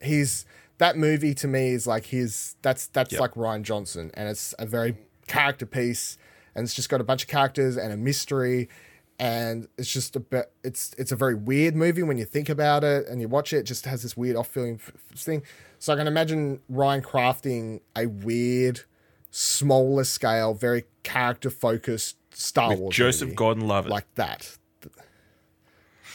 he's 0.00 0.44
that 0.80 0.96
movie 0.98 1.32
to 1.34 1.46
me 1.48 1.70
is 1.70 1.86
like 1.86 2.06
his 2.06 2.56
that's 2.62 2.88
that's 2.88 3.12
Yep. 3.12 3.20
like 3.20 3.30
Rian 3.34 3.62
Johnson, 3.62 4.10
and 4.14 4.28
it's 4.28 4.54
a 4.58 4.66
very 4.66 4.96
character 5.26 5.64
piece, 5.66 6.18
and 6.54 6.64
it's 6.64 6.74
just 6.74 6.88
got 6.88 7.00
a 7.00 7.04
bunch 7.04 7.22
of 7.22 7.28
characters 7.28 7.76
and 7.76 7.92
a 7.92 7.96
mystery, 7.96 8.68
and 9.18 9.68
it's 9.78 9.92
just 9.92 10.16
a 10.16 10.20
bit 10.20 10.52
it's 10.64 10.94
it's 10.98 11.12
a 11.12 11.16
very 11.16 11.34
weird 11.34 11.76
movie 11.76 12.02
when 12.02 12.18
you 12.18 12.24
think 12.24 12.48
about 12.48 12.82
it 12.84 13.06
and 13.08 13.20
you 13.20 13.28
watch 13.28 13.52
it. 13.52 13.58
it 13.58 13.62
just 13.64 13.84
has 13.86 14.02
this 14.02 14.16
weird 14.16 14.36
off 14.36 14.48
feeling 14.48 14.78
thing. 15.14 15.42
So 15.78 15.92
I 15.92 15.96
can 15.96 16.06
imagine 16.06 16.60
Rian 16.70 17.02
crafting 17.02 17.80
a 17.96 18.06
weird, 18.06 18.82
smaller 19.30 20.04
scale, 20.04 20.52
very 20.54 20.84
character 21.02 21.48
focused 21.50 22.16
Star 22.34 22.70
With 22.70 22.78
Wars 22.80 22.96
Joseph 22.96 23.34
Gordon-Levitt. 23.34 23.90
like 23.90 24.12
that. 24.14 24.56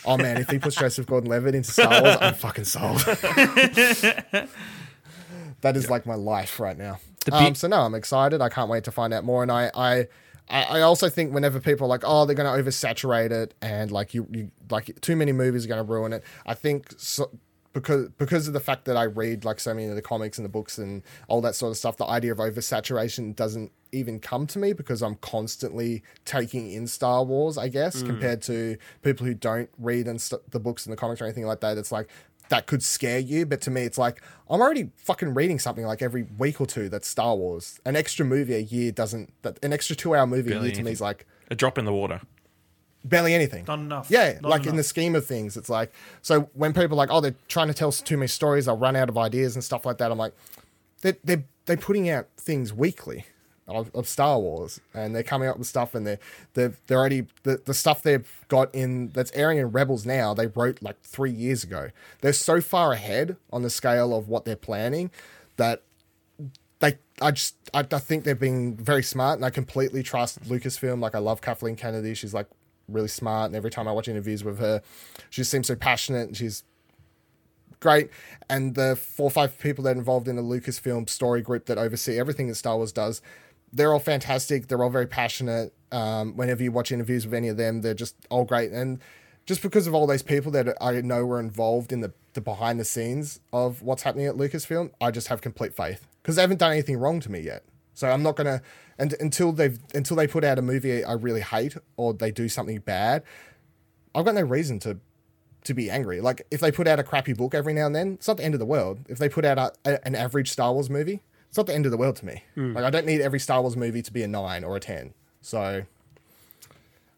Oh 0.06 0.18
man, 0.18 0.38
if 0.38 0.50
he 0.50 0.60
puts 0.60 0.76
Joseph 0.76 1.06
Gordon-Levitt 1.08 1.56
into 1.56 1.72
Star 1.72 2.02
Wars, 2.02 2.18
I'm 2.22 2.34
fucking 2.34 2.66
sold. 2.66 3.00
that 5.62 5.76
is 5.76 5.90
like 5.90 6.06
my 6.06 6.16
life 6.16 6.60
right 6.60 6.78
now. 6.78 7.00
Um, 7.32 7.56
so 7.56 7.68
no, 7.68 7.82
I'm 7.82 7.96
excited. 7.96 8.42
I 8.42 8.50
can't 8.50 8.70
wait 8.70 8.84
to 8.86 8.92
find 8.92 9.14
out 9.14 9.24
more. 9.24 9.42
And 9.42 9.52
I, 9.52 9.72
I, 9.74 10.08
I 10.50 10.64
I 10.64 10.82
also 10.82 11.10
think 11.10 11.34
whenever 11.34 11.60
people 11.60 11.86
are 11.86 11.90
like, 11.90 12.04
oh, 12.04 12.26
they're 12.26 12.36
going 12.36 12.64
to 12.64 12.64
oversaturate 12.64 13.32
it, 13.32 13.56
and 13.62 13.92
like 13.92 14.14
you, 14.14 14.28
you, 14.32 14.52
like 14.70 15.00
too 15.02 15.16
many 15.16 15.32
movies 15.32 15.66
are 15.66 15.68
going 15.68 15.84
to 15.84 15.92
ruin 15.92 16.14
it. 16.14 16.24
I 16.46 16.54
think 16.54 16.94
so, 16.98 17.32
because 17.74 18.10
because 18.18 18.48
of 18.48 18.54
the 18.54 18.60
fact 18.60 18.86
that 18.86 18.96
I 18.96 19.04
read 19.04 19.44
like 19.44 19.60
so 19.60 19.74
many 19.74 19.88
of 19.88 19.96
the 19.96 20.02
comics 20.02 20.38
and 20.38 20.46
the 20.46 20.50
books 20.50 20.78
and 20.78 21.04
all 21.28 21.42
that 21.42 21.56
sort 21.56 21.72
of 21.72 21.78
stuff, 21.78 21.98
the 21.98 22.06
idea 22.06 22.32
of 22.32 22.38
oversaturation 22.38 23.36
doesn't 23.36 23.72
even 23.96 24.20
come 24.20 24.46
to 24.48 24.60
me 24.60 24.74
because 24.74 25.02
I'm 25.02 25.16
constantly 25.16 26.04
taking 26.26 26.72
in 26.72 26.88
Star 26.88 27.24
Wars, 27.24 27.58
I 27.58 27.70
guess, 27.70 28.04
mm. 28.04 28.06
compared 28.06 28.42
to 28.44 28.78
people 29.02 29.26
who 29.26 29.34
don't 29.34 29.70
read 29.78 30.08
and 30.08 30.22
st- 30.22 30.50
the 30.52 30.60
books 30.60 30.86
and 30.86 30.94
the 30.94 30.98
comics 30.98 31.22
or 31.22 31.26
anything 31.26 31.46
like 31.46 31.62
that. 31.62 31.78
It's 31.78 31.92
like 31.92 32.10
that 32.50 32.68
could 32.68 32.84
scare 32.84 33.20
you, 33.20 33.46
but 33.46 33.62
to 33.62 33.72
me, 33.72 33.84
it's 33.84 33.98
like 33.98 34.22
I'm 34.50 34.62
already 34.62 34.92
fucking 34.98 35.34
reading 35.34 35.60
something 35.60 35.86
like 35.86 36.02
every 36.02 36.28
week 36.38 36.62
or 36.62 36.68
two 36.68 36.90
that's 36.90 37.08
Star 37.08 37.36
Wars. 37.36 37.80
An 37.86 37.96
extra 37.96 38.26
movie 38.26 38.56
a 38.56 38.60
year 38.60 38.92
doesn't. 38.92 39.34
That 39.42 39.64
an 39.64 39.74
extra 39.74 39.96
two 39.96 40.16
hour 40.16 40.28
movie 40.28 40.52
a 40.52 40.54
Barely 40.54 40.68
year 40.68 40.76
to 40.76 40.84
me 40.84 40.92
is 40.92 41.02
like 41.02 41.26
A 41.50 41.56
drop 41.56 41.78
in 41.78 41.86
the 41.86 41.94
water. 41.94 42.22
barely 43.04 43.34
anything. 43.34 43.66
Not 43.68 43.80
enough. 43.80 44.08
Yeah, 44.10 44.40
Not 44.42 44.50
like 44.50 44.66
in 44.68 44.76
the 44.76 44.84
scheme 44.84 45.16
of 45.16 45.26
things, 45.26 45.58
it's 45.58 45.70
like 45.70 45.94
so 46.22 46.50
when 46.54 46.74
people 46.74 46.94
are 46.94 46.96
like, 46.96 47.10
oh, 47.12 47.22
they're 47.22 47.36
trying 47.48 47.68
to 47.68 47.74
tell 47.74 47.92
too 47.92 48.18
many 48.18 48.28
stories, 48.28 48.66
they'll 48.66 48.78
run 48.78 48.96
out 48.96 49.10
of 49.10 49.18
ideas 49.18 49.56
and 49.56 49.64
stuff 49.64 49.86
like 49.86 49.98
that. 50.00 50.12
I'm 50.12 50.18
like, 50.18 50.34
they're 51.02 51.18
they're, 51.24 51.46
they're 51.66 51.78
putting 51.78 52.10
out 52.10 52.28
things 52.38 52.74
weekly 52.74 53.26
of, 53.68 53.90
of 53.96 54.08
Star 54.08 54.40
Wars, 54.40 54.80
and 54.94 55.16
they're 55.16 55.24
coming 55.24 55.48
up 55.48 55.58
with 55.58 55.68
stuff, 55.68 55.96
and 55.96 56.06
they're 56.06 56.20
they're 56.54 56.74
they're 56.88 57.00
already 57.00 57.28
the, 57.44 57.62
the 57.66 57.74
stuff 57.74 58.04
they've 58.04 58.30
got 58.48 58.74
in 58.74 59.10
that's 59.10 59.32
airing 59.34 59.58
in 59.58 59.72
Rebels 59.72 60.06
now. 60.06 60.34
They 60.34 60.48
wrote 60.48 60.82
like 60.82 61.02
three 61.02 61.32
years 61.32 61.64
ago. 61.64 61.90
They're 62.22 62.34
so 62.34 62.62
far 62.62 62.92
ahead 62.92 63.38
on 63.52 63.62
the 63.62 63.70
scale 63.70 64.16
of 64.16 64.28
what 64.28 64.46
they're 64.46 64.56
planning 64.56 65.12
that 65.58 65.82
they 66.80 66.98
I 67.22 67.32
just 67.32 67.56
I, 67.74 67.80
I 67.80 68.00
think 68.00 68.24
they're 68.24 68.36
being 68.36 68.76
very 68.76 69.04
smart 69.04 69.38
and 69.38 69.46
I 69.46 69.50
completely 69.50 70.04
trust 70.04 70.44
Lucasfilm. 70.44 71.00
Like 71.00 71.16
I 71.16 71.20
love 71.20 71.42
Kathleen 71.42 71.76
Kennedy. 71.76 72.14
She's 72.14 72.34
like 72.34 72.48
really 72.88 73.08
smart 73.08 73.48
and 73.48 73.56
every 73.56 73.72
time 73.72 73.88
I 73.88 73.92
watch 73.92 74.08
interviews 74.08 74.44
with 74.44 74.60
her, 74.60 74.82
she 75.30 75.44
seems 75.44 75.68
so 75.68 75.76
passionate 75.76 76.28
and 76.28 76.38
she's 76.38 76.64
great. 77.80 78.10
And 78.50 78.76
the 78.76 78.96
four 78.96 79.28
or 79.28 79.32
five 79.32 79.58
people 79.60 79.84
that 79.86 79.96
are 79.96 80.00
involved 80.00 80.28
in 80.28 80.36
the 80.36 80.42
Lucasfilm 80.42 81.10
story 81.10 81.42
group 81.42 81.66
that 81.66 81.78
oversee 81.78 82.20
everything 82.20 82.48
that 82.48 82.56
Star 82.56 82.78
Wars 82.78 82.92
does, 82.92 83.22
they're 83.76 83.94
all 83.94 84.00
fantastic. 84.00 84.68
They're 84.68 84.82
all 84.82 84.90
very 84.90 85.06
passionate. 85.08 85.74
Um, 85.92 86.36
whenever 86.36 86.64
you 86.64 86.72
watch 86.72 86.92
interviews 86.92 87.26
with 87.26 87.34
any 87.36 87.50
of 87.50 87.58
them, 87.58 87.82
they're 87.82 87.94
just 87.94 88.16
all 88.30 88.44
great. 88.46 88.72
And 88.72 89.00
just 89.46 89.62
because 89.62 89.86
of 89.86 89.94
all 89.94 90.08
those 90.08 90.24
people 90.24 90.52
that 90.54 90.76
I 90.82 91.00
know 91.02 91.26
were 91.26 91.40
involved 91.40 91.92
in 91.92 92.00
the, 92.02 92.14
the 92.34 92.42
behind 92.42 92.80
the 92.80 92.86
scenes 92.86 93.40
of 93.54 93.82
what's 93.84 94.02
happening 94.04 94.26
at 94.26 94.36
Lucasfilm, 94.36 94.92
I 95.00 95.12
just 95.12 95.28
have 95.28 95.42
complete 95.42 95.76
faith 95.76 96.08
because 96.24 96.36
they 96.38 96.42
haven't 96.42 96.58
done 96.58 96.72
anything 96.72 96.98
wrong 96.98 97.20
to 97.20 97.32
me 97.32 97.42
yet. 97.42 97.64
So 97.94 98.10
I'm 98.10 98.24
not 98.24 98.36
gonna 98.36 98.62
and 98.98 99.14
until 99.20 99.52
they've 99.52 99.78
until 99.94 100.18
they 100.18 100.28
put 100.28 100.44
out 100.44 100.58
a 100.58 100.62
movie 100.62 101.04
I 101.04 101.14
really 101.14 101.42
hate 101.42 101.78
or 101.96 102.14
they 102.14 102.32
do 102.32 102.50
something 102.50 102.80
bad, 102.80 103.24
I've 104.14 104.26
got 104.26 104.36
no 104.36 104.42
reason 104.42 104.80
to 104.80 104.98
to 105.66 105.74
be 105.74 105.90
angry. 105.90 106.22
Like 106.22 106.46
if 106.52 106.60
they 106.60 106.72
put 106.72 106.88
out 106.88 107.00
a 107.00 107.04
crappy 107.04 107.34
book 107.34 107.54
every 107.54 107.74
now 107.74 107.86
and 107.86 107.96
then, 107.96 108.14
it's 108.14 108.28
not 108.28 108.38
the 108.38 108.44
end 108.44 108.54
of 108.54 108.60
the 108.60 108.66
world. 108.66 109.00
If 109.08 109.18
they 109.18 109.30
put 109.30 109.46
out 109.46 109.58
a, 109.58 109.72
a- 109.86 110.06
an 110.08 110.16
average 110.16 110.50
Star 110.52 110.74
Wars 110.74 110.90
movie, 110.90 111.22
it's 111.56 111.58
not 111.58 111.68
the 111.68 111.74
end 111.74 111.86
of 111.86 111.92
the 111.94 111.98
world 111.98 112.18
to 112.18 112.26
me. 112.26 112.44
Like 112.74 112.84
I 112.84 112.90
don't 112.90 113.06
need 113.06 113.22
every 113.22 113.40
Star 113.40 113.62
Wars 113.62 113.78
movie 113.78 114.02
to 114.02 114.12
be 114.12 114.22
a 114.24 114.28
nine 114.28 114.66
or 114.66 114.76
a 114.76 114.80
ten. 114.82 115.14
So, 115.40 115.86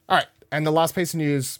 all 0.07 0.17
right. 0.17 0.27
And 0.51 0.63
the 0.63 0.69
last 0.69 0.93
piece 0.93 1.15
of 1.15 1.17
news 1.17 1.57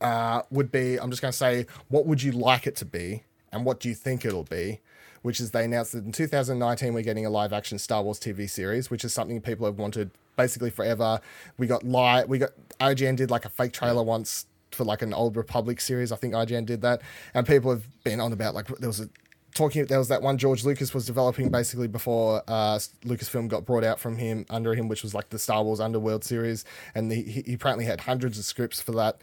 uh, 0.00 0.42
would 0.48 0.70
be 0.70 0.96
I'm 0.96 1.10
just 1.10 1.20
going 1.20 1.32
to 1.32 1.36
say 1.36 1.66
what 1.88 2.06
would 2.06 2.22
you 2.22 2.30
like 2.30 2.68
it 2.68 2.76
to 2.76 2.84
be 2.84 3.24
and 3.50 3.64
what 3.64 3.80
do 3.80 3.88
you 3.88 3.96
think 3.96 4.24
it'll 4.24 4.44
be. 4.44 4.78
Which 5.22 5.40
is 5.40 5.50
they 5.50 5.64
announced 5.64 5.90
that 5.90 6.04
in 6.04 6.12
2019 6.12 6.94
we're 6.94 7.02
getting 7.02 7.26
a 7.26 7.30
live 7.30 7.52
action 7.52 7.80
Star 7.80 8.00
Wars 8.00 8.20
TV 8.20 8.48
series, 8.48 8.88
which 8.88 9.04
is 9.04 9.12
something 9.12 9.40
people 9.40 9.66
have 9.66 9.76
wanted 9.76 10.12
basically 10.36 10.70
forever. 10.70 11.20
We 11.58 11.66
got 11.66 11.82
live, 11.82 12.28
we 12.28 12.38
got 12.38 12.50
IGN 12.78 13.16
did 13.16 13.28
like 13.28 13.44
a 13.44 13.48
fake 13.48 13.72
trailer 13.72 14.04
once 14.04 14.46
for 14.70 14.84
like 14.84 15.02
an 15.02 15.12
old 15.12 15.36
Republic 15.36 15.80
series. 15.80 16.12
I 16.12 16.16
think 16.16 16.32
IGN 16.32 16.64
did 16.64 16.82
that, 16.82 17.02
and 17.34 17.44
people 17.44 17.72
have 17.72 17.88
been 18.04 18.20
on 18.20 18.32
about 18.32 18.54
like 18.54 18.68
there 18.78 18.88
was 18.88 19.00
a 19.00 19.08
talking. 19.56 19.84
There 19.86 19.98
was 19.98 20.08
that 20.08 20.22
one 20.22 20.38
George 20.38 20.64
Lucas 20.64 20.94
was 20.94 21.06
developing 21.06 21.50
basically 21.50 21.88
before 21.88 22.42
uh, 22.46 22.78
Lucasfilm 23.04 23.48
got 23.48 23.64
brought 23.64 23.82
out 23.82 23.98
from 23.98 24.16
him 24.16 24.46
under 24.48 24.74
him, 24.74 24.86
which 24.88 25.02
was 25.02 25.14
like 25.14 25.30
the 25.30 25.38
Star 25.38 25.64
Wars 25.64 25.80
Underworld 25.80 26.22
series, 26.22 26.64
and 26.94 27.10
he, 27.10 27.22
he 27.22 27.54
apparently 27.54 27.84
had 27.84 28.02
hundreds 28.02 28.38
of 28.38 28.44
scripts 28.44 28.80
for 28.80 28.92
that. 28.92 29.20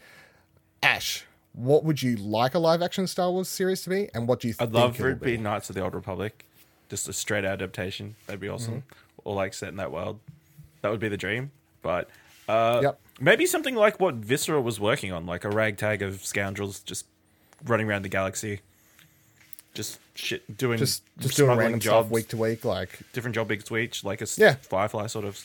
Ash, 0.82 1.24
what 1.54 1.84
would 1.84 2.02
you 2.02 2.16
like 2.16 2.54
a 2.54 2.58
live 2.58 2.82
action 2.82 3.06
Star 3.06 3.30
Wars 3.30 3.48
series 3.48 3.82
to 3.84 3.90
be, 3.90 4.10
and 4.12 4.28
what 4.28 4.40
do 4.40 4.48
you 4.48 4.54
I'd 4.60 4.72
love 4.72 4.96
for 4.96 5.08
it'll 5.08 5.18
to 5.20 5.24
be 5.24 5.36
Knights 5.38 5.70
of 5.70 5.76
the 5.76 5.82
Old 5.82 5.94
Republic. 5.94 6.44
Just 6.90 7.08
a 7.08 7.12
straight 7.14 7.44
adaptation. 7.44 8.16
That'd 8.26 8.40
be 8.40 8.48
awesome. 8.48 8.82
Or 9.24 9.34
like 9.34 9.54
set 9.54 9.70
in 9.70 9.76
that 9.76 9.90
world. 9.90 10.20
That 10.82 10.90
would 10.90 11.00
be 11.00 11.08
the 11.08 11.16
dream. 11.16 11.50
But 11.80 12.10
uh, 12.48 12.80
Yep. 12.82 13.00
maybe 13.20 13.46
something 13.46 13.74
like 13.74 13.98
what 13.98 14.16
Visceral 14.16 14.62
was 14.62 14.78
working 14.78 15.10
on, 15.12 15.24
like 15.24 15.44
a 15.44 15.48
ragtag 15.48 16.02
of 16.02 16.22
scoundrels 16.24 16.80
just 16.80 17.06
running 17.64 17.88
around 17.88 18.02
the 18.02 18.10
galaxy. 18.10 18.60
Just 19.74 19.98
shit 20.14 20.56
doing 20.56 20.78
Just 20.78 21.02
just 21.18 21.36
doing 21.36 21.48
smuggling 21.48 21.58
random 21.58 21.80
jobs, 21.80 22.06
stuff 22.06 22.12
week 22.12 22.28
to 22.28 22.36
week, 22.36 22.64
like 22.64 23.00
different 23.12 23.34
job 23.34 23.50
each 23.52 23.70
week, 23.70 23.96
like 24.04 24.22
a 24.22 24.26
Yeah. 24.36 24.54
Firefly 24.54 25.06
sort 25.08 25.24
of 25.24 25.44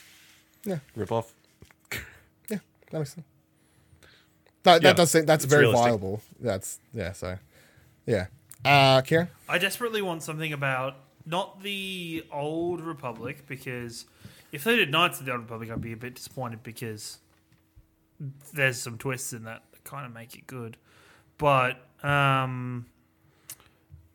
yeah, 0.65 0.79
rip 0.95 1.11
off. 1.11 1.33
yeah, 2.49 2.59
that 2.91 2.99
makes 2.99 3.13
sense. 3.15 3.25
That, 4.63 4.81
Yeah, 4.83 4.89
that 4.89 4.97
does 4.97 5.11
seem, 5.11 5.25
that's 5.25 5.45
it's 5.45 5.51
very 5.51 5.63
realistic. 5.63 5.87
viable. 5.91 6.21
That's 6.39 6.79
yeah. 6.93 7.13
So 7.13 7.37
Yeah. 8.05 8.27
Uh, 8.63 9.01
Kieran? 9.01 9.29
I 9.47 9.57
desperately 9.57 10.01
want 10.01 10.21
something 10.21 10.51
about 10.53 10.97
not 11.25 11.63
the 11.63 12.25
old 12.31 12.81
Republic 12.81 13.47
because 13.47 14.05
if 14.51 14.63
they 14.63 14.75
did 14.75 14.91
Knights 14.91 15.19
of 15.19 15.25
the 15.25 15.31
Old 15.31 15.41
Republic, 15.41 15.71
I'd 15.71 15.79
be 15.81 15.93
a 15.93 15.97
bit 15.97 16.15
disappointed 16.15 16.61
because 16.63 17.19
there's 18.53 18.79
some 18.81 18.97
twists 18.97 19.31
in 19.33 19.43
that 19.45 19.63
that 19.71 19.83
kind 19.85 20.05
of 20.05 20.13
make 20.13 20.35
it 20.35 20.45
good. 20.45 20.75
But 21.37 21.77
um, 22.03 22.87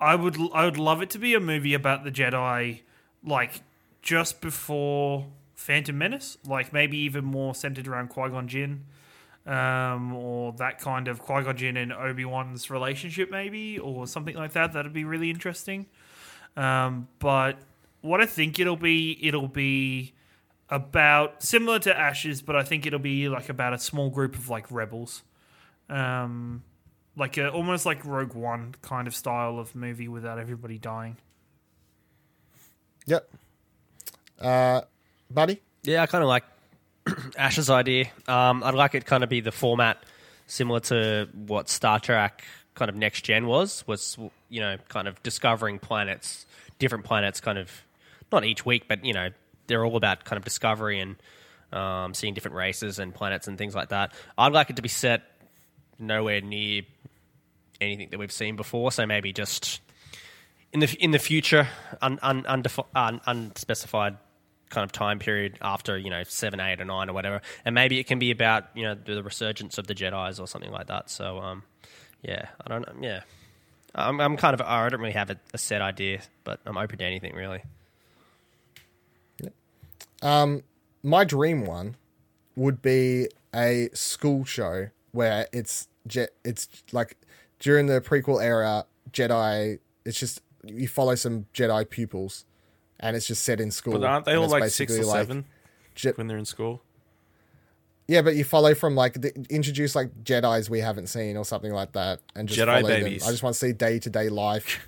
I 0.00 0.14
would 0.14 0.36
I 0.52 0.64
would 0.64 0.78
love 0.78 1.02
it 1.02 1.10
to 1.10 1.18
be 1.18 1.34
a 1.34 1.40
movie 1.40 1.74
about 1.74 2.04
the 2.04 2.10
Jedi, 2.10 2.80
like 3.24 3.62
just 4.02 4.40
before 4.40 5.26
Phantom 5.54 5.96
Menace, 5.96 6.36
like 6.46 6.72
maybe 6.72 6.98
even 6.98 7.24
more 7.24 7.54
centered 7.54 7.88
around 7.88 8.08
Qui 8.08 8.28
Gon 8.30 8.48
Jinn 8.48 8.84
um, 9.46 10.14
or 10.14 10.52
that 10.54 10.78
kind 10.78 11.08
of 11.08 11.20
Qui 11.20 11.42
Gon 11.42 11.56
Jinn 11.56 11.76
and 11.76 11.92
Obi 11.92 12.24
Wan's 12.24 12.70
relationship, 12.70 13.30
maybe, 13.30 13.78
or 13.78 14.06
something 14.06 14.34
like 14.34 14.52
that. 14.52 14.72
That'd 14.72 14.92
be 14.92 15.04
really 15.04 15.30
interesting. 15.30 15.86
Um, 16.56 17.08
but 17.18 17.58
what 18.00 18.20
I 18.20 18.26
think 18.26 18.58
it'll 18.58 18.76
be, 18.76 19.18
it'll 19.22 19.48
be 19.48 20.12
about 20.70 21.42
similar 21.42 21.78
to 21.80 21.98
Ash's, 21.98 22.40
but 22.40 22.56
I 22.56 22.62
think 22.62 22.86
it'll 22.86 22.98
be 22.98 23.28
like 23.28 23.48
about 23.48 23.74
a 23.74 23.78
small 23.78 24.08
group 24.08 24.34
of 24.34 24.48
like 24.48 24.70
rebels, 24.70 25.22
um, 25.90 26.62
like 27.16 27.36
a, 27.36 27.50
almost 27.50 27.86
like 27.86 28.04
Rogue 28.04 28.34
One 28.34 28.74
kind 28.82 29.06
of 29.06 29.14
style 29.14 29.58
of 29.58 29.74
movie 29.74 30.08
without 30.08 30.38
everybody 30.38 30.78
dying. 30.78 31.16
Yep. 33.06 33.28
Uh, 34.40 34.80
Buddy? 35.30 35.60
Yeah, 35.82 36.02
I 36.02 36.06
kind 36.06 36.22
of 36.22 36.28
like 36.28 36.44
Ash's 37.38 37.70
idea. 37.70 38.06
Um, 38.26 38.62
I'd 38.62 38.74
like 38.74 38.94
it 38.94 39.04
kind 39.04 39.22
of 39.22 39.28
be 39.28 39.40
the 39.40 39.52
format 39.52 40.02
similar 40.46 40.80
to 40.80 41.28
what 41.32 41.68
Star 41.68 42.00
Trek 42.00 42.44
kind 42.74 42.88
of 42.88 42.96
next 42.96 43.22
gen 43.22 43.46
was. 43.46 43.86
Was 43.86 44.18
you 44.48 44.60
know 44.60 44.76
kind 44.88 45.08
of 45.08 45.22
discovering 45.22 45.78
planets, 45.78 46.46
different 46.78 47.04
planets, 47.04 47.40
kind 47.40 47.58
of 47.58 47.70
not 48.32 48.44
each 48.44 48.64
week, 48.64 48.84
but 48.88 49.04
you 49.04 49.12
know 49.12 49.28
they're 49.66 49.84
all 49.84 49.96
about 49.96 50.24
kind 50.24 50.38
of 50.38 50.44
discovery 50.44 51.00
and 51.00 51.16
um, 51.72 52.14
seeing 52.14 52.34
different 52.34 52.56
races 52.56 52.98
and 52.98 53.14
planets 53.14 53.48
and 53.48 53.58
things 53.58 53.74
like 53.74 53.90
that. 53.90 54.12
I'd 54.36 54.52
like 54.52 54.70
it 54.70 54.76
to 54.76 54.82
be 54.82 54.88
set 54.88 55.22
nowhere 55.98 56.40
near 56.40 56.82
anything 57.80 58.10
that 58.10 58.18
we've 58.18 58.32
seen 58.32 58.56
before. 58.56 58.92
So 58.92 59.06
maybe 59.06 59.32
just 59.32 59.80
in 60.72 60.80
the 60.80 60.96
in 60.98 61.12
the 61.12 61.18
future, 61.18 61.68
un, 62.02 62.18
un, 62.22 62.42
undefi- 62.42 62.86
un, 62.94 63.20
unspecified 63.26 64.16
kind 64.70 64.84
of 64.84 64.92
time 64.92 65.18
period 65.18 65.58
after 65.62 65.96
you 65.96 66.10
know 66.10 66.22
seven, 66.24 66.60
eight, 66.60 66.80
or 66.80 66.84
nine, 66.84 67.08
or 67.08 67.12
whatever, 67.12 67.40
and 67.64 67.74
maybe 67.74 67.98
it 67.98 68.06
can 68.06 68.18
be 68.18 68.30
about 68.30 68.64
you 68.74 68.82
know 68.82 68.94
the 68.94 69.22
resurgence 69.22 69.78
of 69.78 69.86
the 69.86 69.94
Jedi's 69.94 70.40
or 70.40 70.48
something 70.48 70.72
like 70.72 70.88
that. 70.88 71.10
So 71.10 71.38
um, 71.38 71.62
yeah, 72.22 72.48
I 72.64 72.68
don't 72.68 72.86
know. 72.86 72.94
Yeah, 73.00 73.20
I'm, 73.94 74.20
I'm 74.20 74.36
kind 74.36 74.54
of 74.54 74.60
I 74.60 74.88
don't 74.88 75.00
really 75.00 75.12
have 75.12 75.30
a, 75.30 75.36
a 75.52 75.58
set 75.58 75.80
idea, 75.80 76.20
but 76.42 76.60
I'm 76.66 76.76
open 76.76 76.98
to 76.98 77.04
anything 77.04 77.34
really. 77.34 77.62
Um, 80.22 80.62
my 81.02 81.24
dream 81.24 81.66
one 81.66 81.96
would 82.56 82.80
be 82.80 83.28
a 83.54 83.90
school 83.92 84.44
show 84.44 84.88
where 85.12 85.46
it's 85.52 85.86
je- 86.06 86.28
it's 86.44 86.66
like 86.92 87.16
during 87.64 87.86
the 87.86 88.00
prequel 88.00 88.42
era 88.42 88.84
Jedi. 89.10 89.78
It's 90.04 90.20
just 90.20 90.42
you 90.64 90.86
follow 90.86 91.14
some 91.14 91.46
Jedi 91.54 91.88
pupils, 91.88 92.44
and 93.00 93.16
it's 93.16 93.26
just 93.26 93.42
set 93.42 93.58
in 93.60 93.70
school. 93.70 93.94
But 93.98 94.04
aren't 94.04 94.26
they 94.26 94.34
all 94.34 94.44
it's 94.44 94.52
like 94.52 94.64
six 94.64 94.92
or 94.92 94.98
basically 94.98 95.06
like 95.10 95.16
seven 95.26 95.44
Je- 95.94 96.10
when 96.14 96.26
they're 96.26 96.36
in 96.38 96.44
school? 96.44 96.82
yeah, 98.06 98.20
but 98.20 98.36
you 98.36 98.44
follow 98.44 98.74
from 98.74 98.94
like 98.94 99.14
the, 99.20 99.32
introduce 99.48 99.94
like 99.94 100.10
Jedi's 100.24 100.68
we 100.68 100.80
haven't 100.80 101.06
seen 101.06 101.36
or 101.38 101.44
something 101.44 101.72
like 101.72 101.92
that, 101.92 102.20
and 102.36 102.46
just 102.48 102.60
Jedi 102.60 102.66
follow 102.80 102.88
them. 102.88 103.02
babies. 103.04 103.26
I 103.26 103.30
just 103.30 103.42
want 103.42 103.54
to 103.54 103.58
see 103.58 103.72
day 103.72 103.98
to 103.98 104.10
day 104.10 104.28
life. 104.28 104.86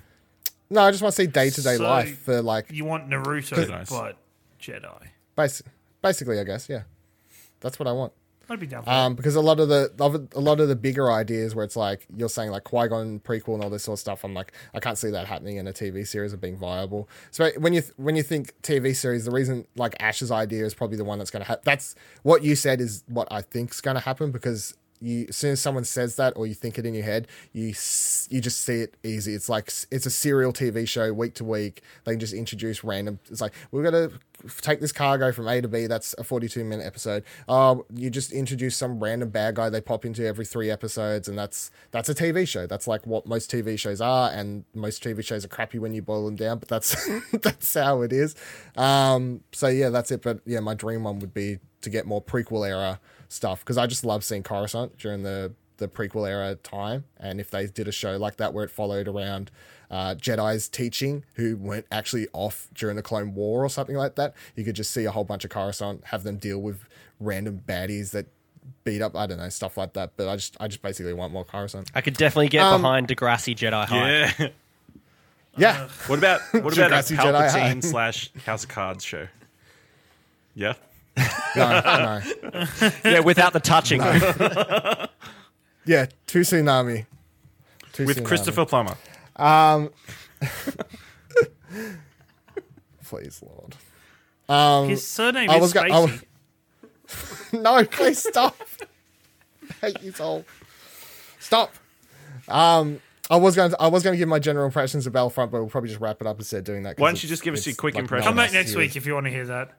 No, 0.69 0.81
I 0.81 0.91
just 0.91 1.01
want 1.01 1.15
to 1.15 1.21
see 1.23 1.27
day 1.27 1.49
to 1.49 1.61
day 1.63 1.77
life 1.77 2.19
for 2.19 2.41
like 2.41 2.69
You 2.71 2.85
want 2.85 3.09
Naruto, 3.09 3.89
but 3.89 4.17
Jedi. 4.61 5.07
basi- 5.37 5.61
basically, 6.01 6.39
I 6.39 6.43
guess. 6.43 6.67
Yeah, 6.69 6.83
that's 7.61 7.79
what 7.79 7.87
I 7.87 7.93
want. 7.93 8.13
I'd 8.49 8.59
be 8.59 8.67
down 8.67 8.83
Um, 8.87 9.15
because 9.15 9.35
a 9.35 9.41
lot 9.41 9.59
of 9.59 9.67
the 9.67 9.91
a 10.35 10.39
lot 10.39 10.59
of 10.59 10.67
the 10.67 10.75
bigger 10.75 11.11
ideas 11.11 11.53
where 11.53 11.65
it's 11.65 11.75
like 11.75 12.05
you're 12.15 12.29
saying 12.29 12.51
like 12.51 12.63
Qui 12.63 12.87
Gon 12.87 13.19
prequel 13.19 13.55
and 13.55 13.63
all 13.63 13.69
this 13.69 13.83
sort 13.83 13.95
of 13.95 13.99
stuff, 13.99 14.23
I'm 14.23 14.33
like 14.33 14.53
I 14.73 14.79
can't 14.79 14.97
see 14.97 15.09
that 15.11 15.27
happening 15.27 15.57
in 15.57 15.67
a 15.67 15.73
TV 15.73 16.07
series 16.07 16.33
of 16.33 16.39
being 16.39 16.57
viable. 16.57 17.09
So 17.31 17.51
when 17.57 17.73
you 17.73 17.83
when 17.97 18.15
you 18.15 18.23
think 18.23 18.53
TV 18.61 18.95
series, 18.95 19.25
the 19.25 19.31
reason 19.31 19.67
like 19.75 19.95
Ash's 19.99 20.31
idea 20.31 20.65
is 20.65 20.73
probably 20.73 20.97
the 20.97 21.03
one 21.05 21.17
that's 21.17 21.31
going 21.31 21.43
to 21.43 21.47
happen. 21.47 21.63
That's 21.65 21.95
what 22.23 22.43
you 22.43 22.55
said 22.55 22.79
is 22.79 23.03
what 23.07 23.27
I 23.31 23.41
think's 23.41 23.81
going 23.81 23.95
to 23.95 24.01
happen 24.01 24.31
because 24.31 24.75
you 24.99 25.25
as 25.29 25.37
soon 25.37 25.51
as 25.51 25.61
someone 25.61 25.83
says 25.83 26.15
that 26.15 26.33
or 26.35 26.47
you 26.47 26.53
think 26.53 26.77
it 26.77 26.85
in 26.85 26.93
your 26.93 27.03
head, 27.03 27.27
you 27.53 27.67
you 28.29 28.41
just 28.41 28.63
see 28.63 28.81
it 28.81 28.97
easy. 29.03 29.33
It's 29.33 29.49
like 29.49 29.71
it's 29.91 30.05
a 30.05 30.09
serial 30.09 30.53
TV 30.53 30.87
show 30.87 31.13
week 31.13 31.35
to 31.35 31.43
week. 31.43 31.81
They 32.03 32.13
can 32.13 32.19
just 32.19 32.33
introduce 32.33 32.83
random. 32.83 33.19
It's 33.29 33.41
like 33.41 33.53
we're 33.71 33.83
gonna 33.83 34.09
take 34.61 34.79
this 34.79 34.91
cargo 34.91 35.31
from 35.31 35.47
A 35.47 35.61
to 35.61 35.67
B. 35.67 35.87
That's 35.87 36.13
a 36.17 36.23
42 36.23 36.63
minute 36.63 36.85
episode. 36.85 37.23
Uh, 37.47 37.77
you 37.93 38.09
just 38.09 38.31
introduce 38.31 38.75
some 38.75 39.01
random 39.01 39.29
bad 39.29 39.55
guy 39.55 39.69
they 39.69 39.81
pop 39.81 40.05
into 40.05 40.25
every 40.25 40.45
three 40.45 40.69
episodes, 40.69 41.27
and 41.27 41.37
that's 41.37 41.71
that's 41.91 42.09
a 42.09 42.15
TV 42.15 42.47
show. 42.47 42.67
That's 42.67 42.87
like 42.87 43.05
what 43.05 43.25
most 43.25 43.51
TV 43.51 43.77
shows 43.77 44.01
are, 44.01 44.29
and 44.31 44.65
most 44.73 45.03
TV 45.03 45.23
shows 45.23 45.45
are 45.45 45.49
crappy 45.49 45.79
when 45.79 45.93
you 45.93 46.01
boil 46.01 46.25
them 46.25 46.35
down. 46.35 46.59
But 46.59 46.67
that's 46.67 47.09
that's 47.31 47.73
how 47.73 48.01
it 48.01 48.13
is. 48.13 48.35
Um, 48.75 49.41
so 49.51 49.67
yeah, 49.67 49.89
that's 49.89 50.11
it. 50.11 50.21
But 50.21 50.39
yeah, 50.45 50.59
my 50.59 50.73
dream 50.73 51.03
one 51.03 51.19
would 51.19 51.33
be 51.33 51.59
to 51.81 51.89
get 51.89 52.05
more 52.05 52.21
prequel 52.21 52.67
era 52.67 52.99
stuff 53.29 53.59
because 53.61 53.77
I 53.77 53.87
just 53.87 54.03
love 54.05 54.23
seeing 54.23 54.43
Coruscant 54.43 54.97
during 54.97 55.23
the 55.23 55.53
the 55.77 55.87
prequel 55.87 56.27
era 56.27 56.55
time, 56.55 57.03
and 57.19 57.39
if 57.39 57.51
they 57.51 57.67
did 57.67 57.87
a 57.87 57.91
show 57.91 58.17
like 58.17 58.37
that 58.37 58.51
where 58.53 58.63
it 58.63 58.71
followed 58.71 59.07
around 59.07 59.51
uh, 59.91 60.15
Jedi's 60.15 60.67
teaching 60.67 61.23
who 61.35 61.55
weren't 61.55 61.85
actually 61.91 62.27
off 62.33 62.67
during 62.73 62.95
the 62.95 63.03
Clone 63.03 63.35
War 63.35 63.63
or 63.63 63.69
something 63.69 63.95
like 63.95 64.15
that, 64.15 64.33
you 64.55 64.63
could 64.63 64.75
just 64.75 64.89
see 64.91 65.05
a 65.05 65.11
whole 65.11 65.23
bunch 65.23 65.45
of 65.45 65.51
Coruscant, 65.51 66.03
have 66.05 66.23
them 66.23 66.37
deal 66.37 66.57
with 66.59 66.83
random 67.19 67.61
baddies 67.67 68.09
that 68.11 68.25
beat 68.83 69.01
up, 69.03 69.15
I 69.15 69.27
don't 69.27 69.37
know, 69.37 69.49
stuff 69.49 69.77
like 69.77 69.93
that. 69.93 70.13
But 70.17 70.27
I 70.27 70.35
just 70.37 70.57
I 70.59 70.67
just 70.67 70.81
basically 70.81 71.13
want 71.13 71.31
more 71.31 71.45
Coruscant. 71.45 71.91
I 71.93 72.01
could 72.01 72.15
definitely 72.17 72.49
get 72.49 72.63
Um, 72.63 72.81
behind 72.81 73.07
Degrassi 73.07 73.55
Jedi 73.55 73.85
High. 73.85 74.09
Yeah. 74.39 74.47
Yeah, 75.59 75.87
What 76.05 76.19
about 76.19 76.41
what 76.51 76.71
about 76.77 76.91
a 76.91 76.95
Degrassi 76.95 77.17
Jedi 77.17 77.49
Palpatine 77.49 77.83
slash 77.83 78.31
House 78.45 78.63
of 78.63 78.69
Cards 78.69 79.03
show? 79.03 79.27
Yeah. 80.53 80.73
No, 81.55 81.81
no, 81.81 82.21
yeah, 83.03 83.19
without 83.21 83.53
the 83.53 83.59
touching. 83.59 83.99
yeah, 85.85 86.05
two 86.27 86.41
tsunami. 86.41 87.05
Two 87.93 88.05
With 88.05 88.17
Tsunami. 88.17 88.25
Christopher 88.25 88.65
Plummer. 88.65 88.95
please, 93.05 93.41
Lord. 93.41 93.75
His 94.89 95.05
surname 95.07 95.49
I 95.49 95.55
is 95.55 95.61
was 95.61 95.73
go- 95.73 95.81
I 95.81 95.89
Spacey. 95.89 96.01
was- 96.11 96.21
No, 97.61 97.83
please 97.85 98.19
stop. 98.27 98.55
I 99.81 99.87
hate 99.87 100.03
you 100.03 100.13
all. 100.19 100.43
Stop. 101.39 101.73
Um, 102.47 102.99
I 103.29 103.35
was 103.37 103.55
going 103.55 103.71
to 103.71 103.81
I 103.81 103.87
was 103.87 104.03
going 104.03 104.13
to 104.13 104.17
give 104.17 104.27
my 104.29 104.39
general 104.39 104.65
impressions 104.65 105.05
of 105.07 105.13
Battlefront, 105.13 105.51
but 105.51 105.59
we'll 105.59 105.69
probably 105.69 105.89
just 105.89 105.99
wrap 106.01 106.21
it 106.21 106.27
up 106.27 106.37
instead 106.37 106.59
of 106.59 106.63
doing 106.65 106.83
that. 106.83 106.97
Why 106.99 107.07
don't 107.09 107.21
you 107.21 107.27
just 107.29 107.43
give 107.43 107.53
us 107.53 107.65
your 107.65 107.75
quick 107.75 107.95
like 107.95 108.01
impression? 108.03 108.25
Come 108.25 108.35
back 108.35 108.53
next 108.53 108.71
here 108.71 108.79
week 108.79 108.95
if 108.95 109.05
you 109.05 109.13
want 109.13 109.25
to 109.25 109.29
hear 109.31 109.45
that. 109.47 109.71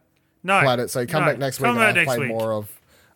No, 0.43 0.61
played 0.61 0.79
it. 0.81 0.91
So 0.91 1.05
come 1.07 1.23
no, 1.25 1.31
back 1.31 1.39
next 1.39 1.59
week. 1.61 1.67
Come 1.67 1.77
and 1.79 1.81
back 1.81 1.89
I'll 1.89 1.95
next 1.95 2.07
play 2.09 2.19
week. 2.21 2.29
more 2.29 2.53
of. 2.53 2.71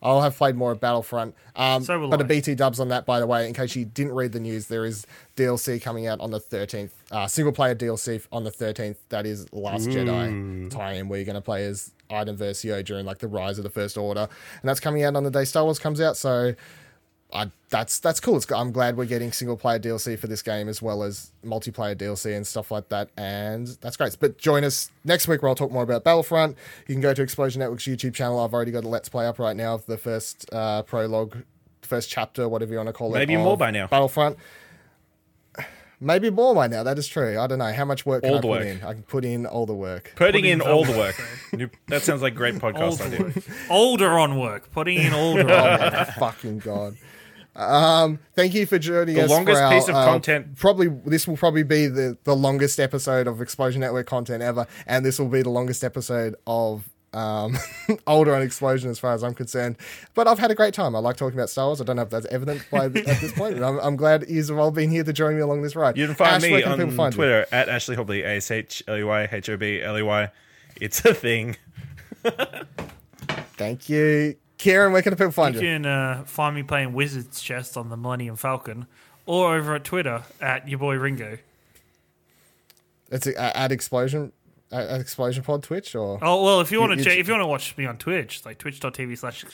I'll 0.04 0.20
have 0.20 0.36
played 0.36 0.56
more 0.56 0.72
of 0.72 0.80
Battlefront. 0.80 1.36
Um, 1.54 1.84
So 1.84 1.96
will 2.00 2.08
but 2.08 2.20
I. 2.20 2.24
a 2.24 2.26
BT 2.26 2.56
dubs 2.56 2.80
on 2.80 2.88
that, 2.88 3.06
by 3.06 3.20
the 3.20 3.26
way, 3.26 3.46
in 3.46 3.54
case 3.54 3.76
you 3.76 3.84
didn't 3.84 4.14
read 4.14 4.32
the 4.32 4.40
news, 4.40 4.66
there 4.66 4.84
is 4.84 5.06
DLC 5.36 5.80
coming 5.80 6.08
out 6.08 6.18
on 6.18 6.32
the 6.32 6.40
13th. 6.40 6.90
Uh, 7.12 7.28
single 7.28 7.52
player 7.52 7.76
DLC 7.76 8.26
on 8.32 8.42
the 8.42 8.50
13th. 8.50 8.96
That 9.10 9.26
is 9.26 9.46
Last 9.52 9.88
Jedi 9.88 10.68
tie-in, 10.70 11.08
where 11.08 11.20
you're 11.20 11.24
going 11.26 11.36
to 11.36 11.40
play 11.40 11.64
as 11.66 11.92
Iden 12.10 12.36
Versio 12.36 12.84
during 12.84 13.06
like 13.06 13.18
the 13.18 13.28
rise 13.28 13.58
of 13.58 13.64
the 13.64 13.70
First 13.70 13.96
Order, 13.96 14.22
and 14.60 14.68
that's 14.68 14.80
coming 14.80 15.04
out 15.04 15.14
on 15.14 15.22
the 15.22 15.30
day 15.30 15.44
Star 15.44 15.62
Wars 15.62 15.78
comes 15.78 16.00
out. 16.00 16.16
So. 16.16 16.54
I, 17.34 17.50
that's 17.70 17.98
that's 17.98 18.20
cool. 18.20 18.36
It's, 18.36 18.50
I'm 18.52 18.72
glad 18.72 18.96
we're 18.96 19.06
getting 19.06 19.32
single 19.32 19.56
player 19.56 19.78
DLC 19.78 20.18
for 20.18 20.26
this 20.26 20.42
game 20.42 20.68
as 20.68 20.82
well 20.82 21.02
as 21.02 21.30
multiplayer 21.44 21.94
DLC 21.96 22.36
and 22.36 22.46
stuff 22.46 22.70
like 22.70 22.88
that, 22.90 23.08
and 23.16 23.66
that's 23.80 23.96
great. 23.96 24.16
But 24.20 24.36
join 24.36 24.64
us 24.64 24.90
next 25.04 25.28
week 25.28 25.40
where 25.42 25.48
I'll 25.48 25.54
talk 25.54 25.72
more 25.72 25.82
about 25.82 26.04
Battlefront. 26.04 26.56
You 26.86 26.94
can 26.94 27.00
go 27.00 27.14
to 27.14 27.22
Explosion 27.22 27.60
Network's 27.60 27.84
YouTube 27.84 28.12
channel. 28.14 28.38
I've 28.38 28.52
already 28.52 28.70
got 28.72 28.84
a 28.84 28.88
Let's 28.88 29.08
Play 29.08 29.26
up 29.26 29.38
right 29.38 29.56
now 29.56 29.74
of 29.74 29.86
the 29.86 29.96
first 29.96 30.46
uh, 30.52 30.82
prologue, 30.82 31.38
first 31.80 32.10
chapter, 32.10 32.48
whatever 32.48 32.72
you 32.72 32.76
want 32.76 32.88
to 32.88 32.92
call 32.92 33.14
it. 33.14 33.18
Maybe 33.18 33.36
more 33.36 33.56
by 33.56 33.70
now. 33.70 33.86
Battlefront. 33.86 34.36
Maybe 36.04 36.30
more 36.30 36.52
by 36.52 36.66
now. 36.66 36.82
That 36.82 36.98
is 36.98 37.06
true. 37.06 37.38
I 37.38 37.46
don't 37.46 37.60
know 37.60 37.72
how 37.72 37.84
much 37.84 38.04
work 38.04 38.24
can 38.24 38.32
All 38.32 38.38
I 38.38 38.40
the 38.40 38.48
put 38.48 38.50
work. 38.50 38.66
in. 38.66 38.82
I 38.82 38.92
can 38.92 39.02
put 39.04 39.24
in 39.24 39.46
all 39.46 39.66
the 39.66 39.72
work. 39.72 40.12
Putting 40.16 40.44
in 40.44 40.60
in 40.60 40.60
all 40.60 40.84
the 40.84 40.92
Velvet. 40.92 41.14
work. 41.60 41.78
That 41.86 42.02
sounds 42.02 42.22
like 42.22 42.34
great 42.34 42.56
podcast 42.56 42.80
Old 42.82 43.00
idea. 43.00 43.32
Older 43.70 44.18
on 44.18 44.36
work. 44.36 44.72
Putting 44.72 44.98
in 44.98 45.12
older 45.14 45.42
on 45.54 45.80
my 45.80 46.04
fucking 46.18 46.58
god. 46.58 46.96
Um, 47.54 48.18
thank 48.34 48.54
you 48.54 48.64
for 48.66 48.78
joining 48.78 49.14
The 49.14 49.24
us. 49.24 49.30
longest 49.30 49.58
for 49.58 49.64
our, 49.64 49.72
piece 49.72 49.88
of 49.88 49.94
uh, 49.94 50.04
content- 50.06 50.56
Probably 50.56 50.88
this 51.04 51.28
will 51.28 51.36
probably 51.36 51.62
be 51.64 51.86
the 51.86 52.16
the 52.24 52.34
longest 52.34 52.80
episode 52.80 53.26
of 53.26 53.40
Explosion 53.42 53.80
Network 53.80 54.06
content 54.06 54.42
ever, 54.42 54.66
and 54.86 55.04
this 55.04 55.18
will 55.18 55.28
be 55.28 55.42
the 55.42 55.50
longest 55.50 55.84
episode 55.84 56.34
of 56.46 56.88
um, 57.12 57.52
Alderaan 58.06 58.42
Explosion 58.42 58.90
as 58.90 58.98
far 58.98 59.12
as 59.12 59.22
I'm 59.22 59.34
concerned. 59.34 59.76
But 60.14 60.26
I've 60.28 60.38
had 60.38 60.50
a 60.50 60.54
great 60.54 60.72
time. 60.72 60.96
I 60.96 60.98
like 61.00 61.16
talking 61.18 61.38
about 61.38 61.50
Star 61.50 61.66
Wars. 61.66 61.82
I 61.82 61.84
don't 61.84 61.96
know 61.96 62.02
if 62.02 62.08
that's 62.08 62.24
evident 62.26 62.64
by 62.70 62.88
the, 62.88 63.00
at 63.06 63.20
this 63.20 63.32
point, 63.32 63.62
I'm, 63.62 63.78
I'm 63.80 63.96
glad 63.96 64.24
you 64.30 64.38
have 64.42 64.58
all 64.58 64.70
been 64.70 64.90
here 64.90 65.04
to 65.04 65.12
join 65.12 65.34
me 65.34 65.42
along 65.42 65.60
this 65.60 65.76
ride. 65.76 65.98
You 65.98 66.06
can 66.06 66.14
find 66.14 66.36
Ash, 66.36 66.42
me 66.42 66.62
can 66.62 66.80
on 66.80 66.90
find 66.92 67.12
you? 67.12 67.16
Twitter 67.16 67.44
at 67.52 67.68
Ashley 67.68 67.96
Hobley, 67.96 68.22
A 68.22 68.36
S 68.36 68.50
H 68.50 68.82
L 68.88 68.96
E 68.96 69.02
Y 69.04 69.28
H 69.30 69.50
O 69.50 69.58
B 69.58 69.82
L 69.82 69.98
E 69.98 70.02
Y. 70.02 70.30
It's 70.80 71.04
a 71.04 71.12
thing. 71.12 71.56
Thank 73.58 73.90
you. 73.90 74.36
Kieran, 74.62 74.92
where 74.92 75.02
can 75.02 75.12
people 75.14 75.32
find 75.32 75.54
You 75.54 75.60
you? 75.60 75.66
can 75.66 75.86
uh, 75.86 76.22
find 76.24 76.54
me 76.54 76.62
playing 76.62 76.92
Wizard's 76.92 77.40
Chest 77.42 77.76
on 77.76 77.88
the 77.88 77.96
Millennium 77.96 78.36
Falcon, 78.36 78.86
or 79.26 79.56
over 79.56 79.74
at 79.74 79.84
Twitter 79.84 80.22
at 80.40 80.68
your 80.68 80.78
boy 80.78 80.94
Ringo. 80.96 81.38
It's 83.10 83.26
at 83.26 83.72
Explosion, 83.72 84.32
at, 84.70 85.00
Explosion 85.00 85.42
Pod 85.44 85.62
Twitch 85.62 85.94
or 85.94 86.18
Oh 86.22 86.42
well, 86.44 86.60
if 86.60 86.70
you 86.72 86.80
want 86.80 86.98
to, 86.98 87.04
you- 87.04 87.20
if 87.20 87.26
you 87.28 87.34
want 87.34 87.42
to 87.42 87.46
watch 87.46 87.76
me 87.76 87.86
on 87.86 87.96
Twitch, 87.98 88.44
like 88.44 88.58
twitch.tv 88.58 89.18
slash. 89.18 89.44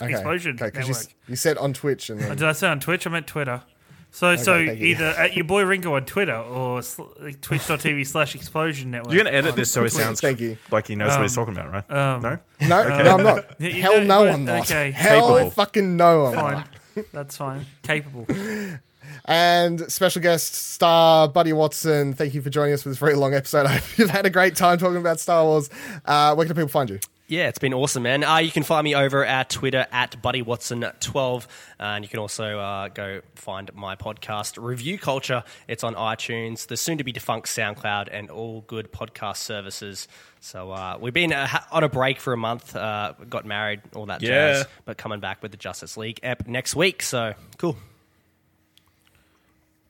Explosion 0.00 0.54
Okay, 0.54 0.66
you, 0.66 0.70
Network. 0.86 0.96
s- 0.96 1.08
you 1.26 1.34
said 1.34 1.58
on 1.58 1.72
Twitch 1.72 2.08
and 2.08 2.20
then, 2.20 2.36
Did 2.36 2.44
I 2.46 2.52
say 2.52 2.68
on 2.68 2.78
Twitch? 2.78 3.04
I 3.06 3.10
meant 3.10 3.26
Twitter. 3.26 3.62
So 4.10 4.34
so 4.36 4.64
thank 4.66 4.80
you. 4.80 4.86
either 4.86 5.04
at 5.06 5.36
your 5.36 5.44
boy 5.44 5.62
Ringo 5.64 5.94
on 5.94 6.04
Twitter 6.04 6.34
or 6.36 6.82
sl- 6.82 7.04
like 7.20 7.40
twitch.tv 7.40 8.06
slash 8.06 8.34
Explosion 8.34 8.90
Network. 8.90 9.12
You're 9.14 9.22
going 9.22 9.32
to 9.32 9.38
edit 9.38 9.54
this 9.54 9.70
so 9.70 9.84
it 9.84 9.90
sounds 9.92 10.20
Thank 10.20 10.40
you. 10.40 10.56
like 10.70 10.86
he 10.88 10.96
knows 10.96 11.10
what 11.10 11.22
he's 11.22 11.36
Um, 11.38 11.44
talking 11.46 11.60
about, 11.60 11.72
right? 11.72 11.90
um, 11.90 12.22
no? 12.22 12.38
no, 12.62 12.88
no, 13.02 13.16
I'm 13.16 13.22
not. 13.22 13.60
You 13.60 13.70
Hell 13.82 14.00
know, 14.00 14.04
no, 14.04 14.24
but- 14.24 14.34
I'm 14.34 14.44
not. 14.44 14.60
okay. 14.62 14.90
Hell 14.90 15.28
Capable. 15.28 15.50
fucking 15.50 15.96
no, 15.96 16.26
I'm 16.26 16.34
Fine, 16.34 16.52
not. 16.54 16.68
that's 17.12 17.36
fine. 17.36 17.66
Capable. 17.82 18.26
And 19.24 19.90
special 19.92 20.22
guest 20.22 20.54
star 20.54 21.28
Buddy 21.28 21.52
Watson, 21.52 22.14
thank 22.14 22.34
you 22.34 22.40
for 22.42 22.50
joining 22.50 22.74
us 22.74 22.82
for 22.82 22.88
this 22.88 22.98
very 22.98 23.14
long 23.14 23.34
episode. 23.34 23.66
I 23.66 23.74
hope 23.76 23.98
you've 23.98 24.10
had 24.10 24.26
a 24.26 24.30
great 24.30 24.54
time 24.56 24.78
talking 24.78 24.96
about 24.96 25.20
Star 25.20 25.44
Wars. 25.44 25.68
Uh, 26.04 26.34
where 26.34 26.46
can 26.46 26.54
people 26.54 26.68
find 26.68 26.88
you? 26.90 26.98
Yeah, 27.30 27.48
it's 27.48 27.58
been 27.58 27.74
awesome, 27.74 28.04
man. 28.04 28.24
Uh, 28.24 28.38
you 28.38 28.50
can 28.50 28.62
find 28.62 28.82
me 28.84 28.94
over 28.94 29.22
at 29.22 29.50
Twitter 29.50 29.86
at 29.92 30.16
BuddyWatson12. 30.22 31.46
and 31.78 32.02
you 32.02 32.08
can 32.08 32.20
also 32.20 32.58
uh, 32.58 32.88
go 32.88 33.20
find 33.34 33.70
my 33.74 33.96
podcast, 33.96 34.56
Review 34.62 34.96
Culture. 34.98 35.44
It's 35.68 35.84
on 35.84 35.94
iTunes, 35.94 36.68
the 36.68 36.76
soon 36.78 36.96
to 36.96 37.04
be 37.04 37.12
defunct 37.12 37.48
SoundCloud, 37.48 38.08
and 38.10 38.30
all 38.30 38.62
good 38.62 38.90
podcast 38.92 39.36
services. 39.36 40.08
So 40.40 40.70
uh, 40.70 40.96
we've 40.98 41.12
been 41.12 41.34
uh, 41.34 41.46
on 41.70 41.84
a 41.84 41.88
break 41.90 42.18
for 42.18 42.32
a 42.32 42.36
month, 42.38 42.74
uh, 42.74 43.12
got 43.28 43.44
married, 43.44 43.82
all 43.94 44.06
that 44.06 44.22
Yeah. 44.22 44.28
jazz, 44.54 44.66
but 44.86 44.96
coming 44.96 45.20
back 45.20 45.42
with 45.42 45.50
the 45.50 45.58
Justice 45.58 45.98
League 45.98 46.20
ep 46.22 46.48
next 46.48 46.74
week. 46.74 47.02
So 47.02 47.34
cool. 47.58 47.76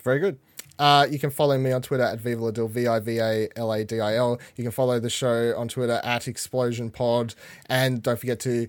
Very 0.02 0.18
good. 0.18 0.38
Uh, 0.78 1.06
you 1.10 1.18
can 1.18 1.30
follow 1.30 1.58
me 1.58 1.72
on 1.72 1.82
Twitter 1.82 2.04
at 2.04 2.20
Viva 2.20 2.40
Ladil, 2.40 2.70
V 2.70 2.86
I 2.86 3.00
V 3.00 3.18
A 3.18 3.48
L 3.56 3.72
A 3.72 3.84
D 3.84 4.00
I 4.00 4.16
L. 4.16 4.38
You 4.56 4.64
can 4.64 4.70
follow 4.70 5.00
the 5.00 5.10
show 5.10 5.54
on 5.56 5.68
Twitter 5.68 6.00
at 6.04 6.28
Explosion 6.28 6.90
Pod. 6.90 7.34
And 7.66 8.02
don't 8.02 8.18
forget 8.18 8.40
to 8.40 8.68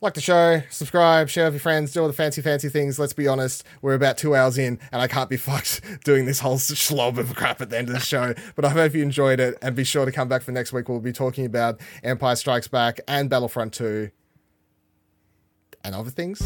like 0.00 0.14
the 0.14 0.20
show, 0.20 0.62
subscribe, 0.70 1.28
share 1.28 1.44
with 1.44 1.54
your 1.54 1.60
friends, 1.60 1.92
do 1.92 2.00
all 2.00 2.06
the 2.06 2.14
fancy, 2.14 2.40
fancy 2.40 2.70
things. 2.70 2.98
Let's 2.98 3.12
be 3.12 3.28
honest, 3.28 3.64
we're 3.82 3.94
about 3.94 4.16
two 4.16 4.34
hours 4.34 4.56
in, 4.56 4.78
and 4.92 5.02
I 5.02 5.06
can't 5.06 5.28
be 5.28 5.36
fucked 5.36 5.82
doing 6.04 6.24
this 6.24 6.40
whole 6.40 6.58
slob 6.58 7.18
of 7.18 7.34
crap 7.34 7.60
at 7.60 7.68
the 7.68 7.78
end 7.78 7.88
of 7.88 7.94
the 7.94 8.00
show. 8.00 8.34
But 8.56 8.64
I 8.64 8.70
hope 8.70 8.94
you 8.94 9.02
enjoyed 9.02 9.40
it, 9.40 9.58
and 9.60 9.76
be 9.76 9.84
sure 9.84 10.06
to 10.06 10.12
come 10.12 10.28
back 10.28 10.42
for 10.42 10.52
next 10.52 10.72
week. 10.72 10.88
We'll 10.88 11.00
be 11.00 11.12
talking 11.12 11.44
about 11.44 11.80
Empire 12.02 12.36
Strikes 12.36 12.68
Back 12.68 13.00
and 13.06 13.28
Battlefront 13.28 13.74
2 13.74 14.10
and 15.84 15.94
other 15.94 16.10
things. 16.10 16.40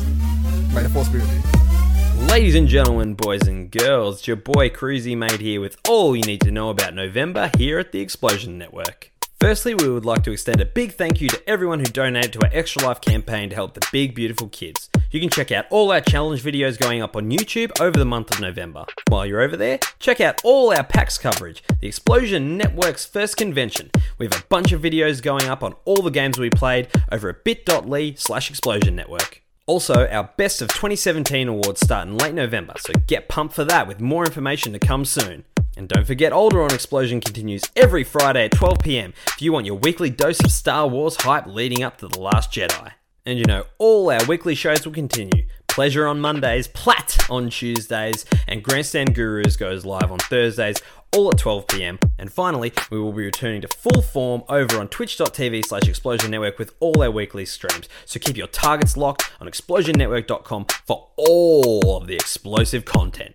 May 0.75 0.83
the 0.83 0.91
Force 0.91 1.09
be 1.09 1.19
with 1.19 1.33
you. 1.33 1.94
Ladies 2.17 2.55
and 2.55 2.67
gentlemen, 2.67 3.15
boys 3.15 3.47
and 3.47 3.71
girls, 3.71 4.19
it's 4.19 4.27
your 4.27 4.37
boy 4.37 4.69
Cruisy 4.69 5.17
Mate 5.17 5.41
here 5.41 5.61
with 5.61 5.77
all 5.89 6.17
you 6.17 6.23
need 6.23 6.41
to 6.41 6.51
know 6.51 6.71
about 6.71 6.95
November 6.95 7.51
here 7.57 7.79
at 7.79 7.93
the 7.93 8.01
Explosion 8.01 8.59
Network. 8.59 9.13
Firstly, 9.41 9.75
we 9.75 9.89
would 9.89 10.07
like 10.07 10.25
to 10.25 10.33
extend 10.33 10.61
a 10.61 10.65
big 10.65 10.95
thank 10.95 11.21
you 11.21 11.29
to 11.29 11.49
everyone 11.49 11.79
who 11.79 11.85
donated 11.85 12.33
to 12.33 12.45
our 12.45 12.51
Extra 12.53 12.83
Life 12.83 13.01
campaign 13.01 13.51
to 13.51 13.55
help 13.55 13.75
the 13.75 13.87
big, 13.93 14.15
beautiful 14.15 14.49
kids. 14.49 14.89
You 15.11 15.21
can 15.21 15.29
check 15.29 15.53
out 15.53 15.67
all 15.71 15.93
our 15.93 16.01
challenge 16.01 16.43
videos 16.43 16.79
going 16.79 17.03
up 17.03 17.15
on 17.15 17.31
YouTube 17.31 17.79
over 17.81 17.99
the 17.99 18.05
month 18.05 18.33
of 18.33 18.41
November. 18.41 18.87
While 19.09 19.27
you're 19.27 19.43
over 19.43 19.57
there, 19.57 19.79
check 19.99 20.21
out 20.21 20.41
all 20.45 20.75
our 20.75 20.83
PAX 20.83 21.19
coverage, 21.19 21.63
the 21.81 21.87
Explosion 21.87 22.57
Network's 22.57 23.05
first 23.05 23.37
convention. 23.37 23.91
We 24.19 24.27
have 24.27 24.41
a 24.41 24.47
bunch 24.49 24.73
of 24.73 24.81
videos 24.81 25.23
going 25.23 25.45
up 25.45 25.63
on 25.63 25.75
all 25.85 26.03
the 26.03 26.11
games 26.11 26.39
we 26.39 26.51
played 26.51 26.89
over 27.13 27.29
at 27.29 27.45
bit.ly 27.45 28.15
slash 28.17 28.51
explosion 28.51 28.97
network. 28.97 29.44
Also, 29.67 30.07
our 30.09 30.31
Best 30.37 30.61
of 30.61 30.69
2017 30.69 31.49
awards 31.49 31.81
start 31.81 32.07
in 32.07 32.19
late 32.19 32.35
November, 32.35 32.75
so 32.77 32.93
get 33.07 33.31
pumped 33.31 33.55
for 33.55 33.65
that 33.65 33.89
with 33.89 33.99
more 33.99 34.27
information 34.27 34.75
to 34.75 34.79
come 34.79 35.07
soon. 35.07 35.45
And 35.75 35.89
don't 35.89 36.07
forget, 36.07 36.33
Alderaan 36.33 36.75
Explosion 36.75 37.23
continues 37.23 37.63
every 37.75 38.05
Friday 38.05 38.45
at 38.45 38.51
12pm 38.51 39.15
if 39.29 39.41
you 39.41 39.55
want 39.55 39.65
your 39.65 39.77
weekly 39.77 40.11
dose 40.11 40.39
of 40.45 40.51
Star 40.51 40.87
Wars 40.87 41.17
hype 41.17 41.47
leading 41.47 41.83
up 41.83 41.97
to 41.99 42.09
The 42.09 42.21
Last 42.21 42.53
Jedi. 42.53 42.93
And 43.25 43.39
you 43.39 43.47
know, 43.47 43.65
all 43.79 44.11
our 44.11 44.25
weekly 44.27 44.55
shows 44.55 44.85
will 44.85 44.93
continue. 44.93 45.49
Pleasure 45.67 46.07
on 46.07 46.21
Mondays, 46.21 46.69
Plat 46.69 47.17
on 47.31 47.49
Tuesdays, 47.49 48.27
and 48.47 48.63
Grandstand 48.63 49.15
Gurus 49.15 49.57
goes 49.57 49.87
live 49.87 50.13
on 50.13 50.19
Thursdays, 50.19 50.77
all 51.17 51.29
at 51.31 51.37
12pm. 51.39 51.99
And 52.19 52.33
finally, 52.33 52.73
we 52.91 52.99
will 52.99 53.13
be 53.13 53.25
returning 53.25 53.61
to 53.63 53.69
full 53.69 54.03
form 54.03 54.43
over 54.49 54.79
on 54.79 54.89
twitch.tv 54.89 55.65
slash 55.65 55.89
explosion 55.89 56.31
network 56.31 56.59
with 56.59 56.75
all 56.81 57.03
our 57.03 57.11
weekly 57.11 57.45
streams. 57.45 57.89
So 58.05 58.19
keep 58.21 58.37
your 58.37 58.47
targets 58.47 58.97
locked 58.97 59.31
on 59.41 59.47
explosionnetwork.com 59.49 60.67
for 60.87 61.09
all 61.17 61.97
of 61.97 62.07
the 62.07 62.15
explosive 62.15 62.85
content. 62.85 63.35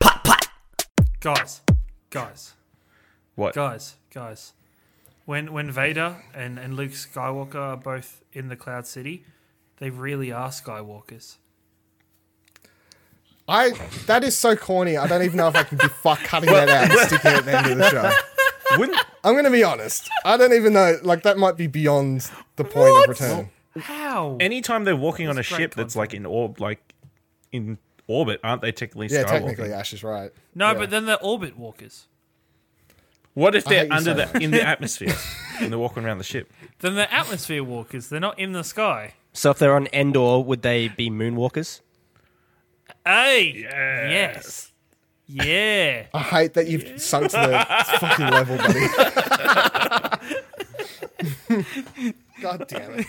Plat 0.00 0.24
plat! 0.24 0.46
guys, 1.20 1.60
guys, 2.10 2.54
What? 3.34 3.54
guys, 3.54 3.96
guys. 4.12 4.52
When 5.26 5.52
when 5.52 5.70
Vader 5.70 6.24
and, 6.34 6.58
and 6.58 6.74
Luke 6.74 6.92
Skywalker 6.92 7.54
are 7.54 7.76
both 7.76 8.22
in 8.32 8.48
the 8.48 8.56
Cloud 8.56 8.86
City, 8.86 9.24
they 9.76 9.90
really 9.90 10.32
are 10.32 10.48
Skywalkers. 10.48 11.36
I 13.50 13.70
that 14.06 14.24
is 14.24 14.36
so 14.36 14.56
corny. 14.56 14.96
I 14.96 15.06
don't 15.06 15.22
even 15.22 15.36
know 15.36 15.48
if 15.48 15.56
I 15.56 15.64
can 15.64 15.78
be 15.78 15.88
fuck 15.88 16.20
cutting 16.20 16.50
that 16.50 16.68
out 16.68 16.90
and 16.90 16.98
sticking 17.08 17.30
it 17.32 17.36
at 17.38 17.44
the 17.44 17.56
end 17.56 17.70
of 17.72 17.78
the 17.78 17.90
show. 17.90 18.10
Wouldn't 18.78 18.98
I'm 19.24 19.34
gonna 19.34 19.50
be 19.50 19.64
honest. 19.64 20.08
I 20.24 20.36
don't 20.36 20.52
even 20.52 20.72
know. 20.72 20.98
Like 21.02 21.22
that 21.24 21.36
might 21.38 21.56
be 21.56 21.66
beyond 21.66 22.30
the 22.56 22.64
point 22.64 22.90
of 23.02 23.08
return. 23.08 23.50
How? 23.78 24.36
anytime 24.40 24.84
they're 24.84 24.96
walking 24.96 25.28
on 25.28 25.32
a 25.32 25.36
That's 25.36 25.48
great 25.48 25.58
ship 25.58 25.74
that's 25.74 25.94
like 25.96 26.12
in 26.14 26.26
orb, 26.26 26.60
like 26.60 26.94
in 27.52 27.78
orbit, 28.08 28.40
aren't 28.42 28.62
they 28.62 28.72
technically 28.72 29.06
Yeah, 29.08 29.22
Skywalking? 29.24 29.28
technically, 29.28 29.72
Ash 29.72 29.92
is 29.92 30.02
right. 30.02 30.32
no, 30.54 30.68
Yeah. 30.72 30.74
but 30.78 30.90
then 30.90 31.06
they're 31.06 31.22
orbit 31.22 31.56
walkers. 31.56 32.06
What 33.34 33.54
if 33.54 33.66
I 33.68 33.70
they're 33.70 33.84
you 33.86 33.92
under 33.92 34.10
so 34.10 34.14
the 34.14 34.26
much. 34.26 34.42
in 34.42 34.50
the 34.50 34.62
atmosphere 34.66 35.14
and 35.60 35.70
they're 35.70 35.78
walking 35.78 36.04
around 36.04 36.18
the 36.18 36.24
ship? 36.24 36.52
Then 36.80 36.96
they're 36.96 37.12
atmosphere 37.12 37.62
walkers. 37.62 38.08
They're 38.08 38.18
not 38.20 38.38
in 38.40 38.52
the 38.52 38.64
sky. 38.64 39.14
So 39.32 39.50
if 39.52 39.58
they're 39.60 39.74
on 39.76 39.86
Endor, 39.92 40.40
would 40.40 40.62
they 40.62 40.88
be 40.88 41.08
moonwalkers? 41.10 41.80
Hey, 43.04 43.52
yes, 43.56 44.72
yeah. 45.26 46.06
I 46.14 46.18
hate 46.18 46.54
that 46.54 46.66
you've 46.66 47.00
sunk 47.00 47.30
to 47.30 47.36
the 47.36 47.66
fucking 47.98 48.26
level, 48.26 48.56
buddy. 48.56 48.86
God 52.42 52.66
damn 52.68 53.00
it. 53.00 53.06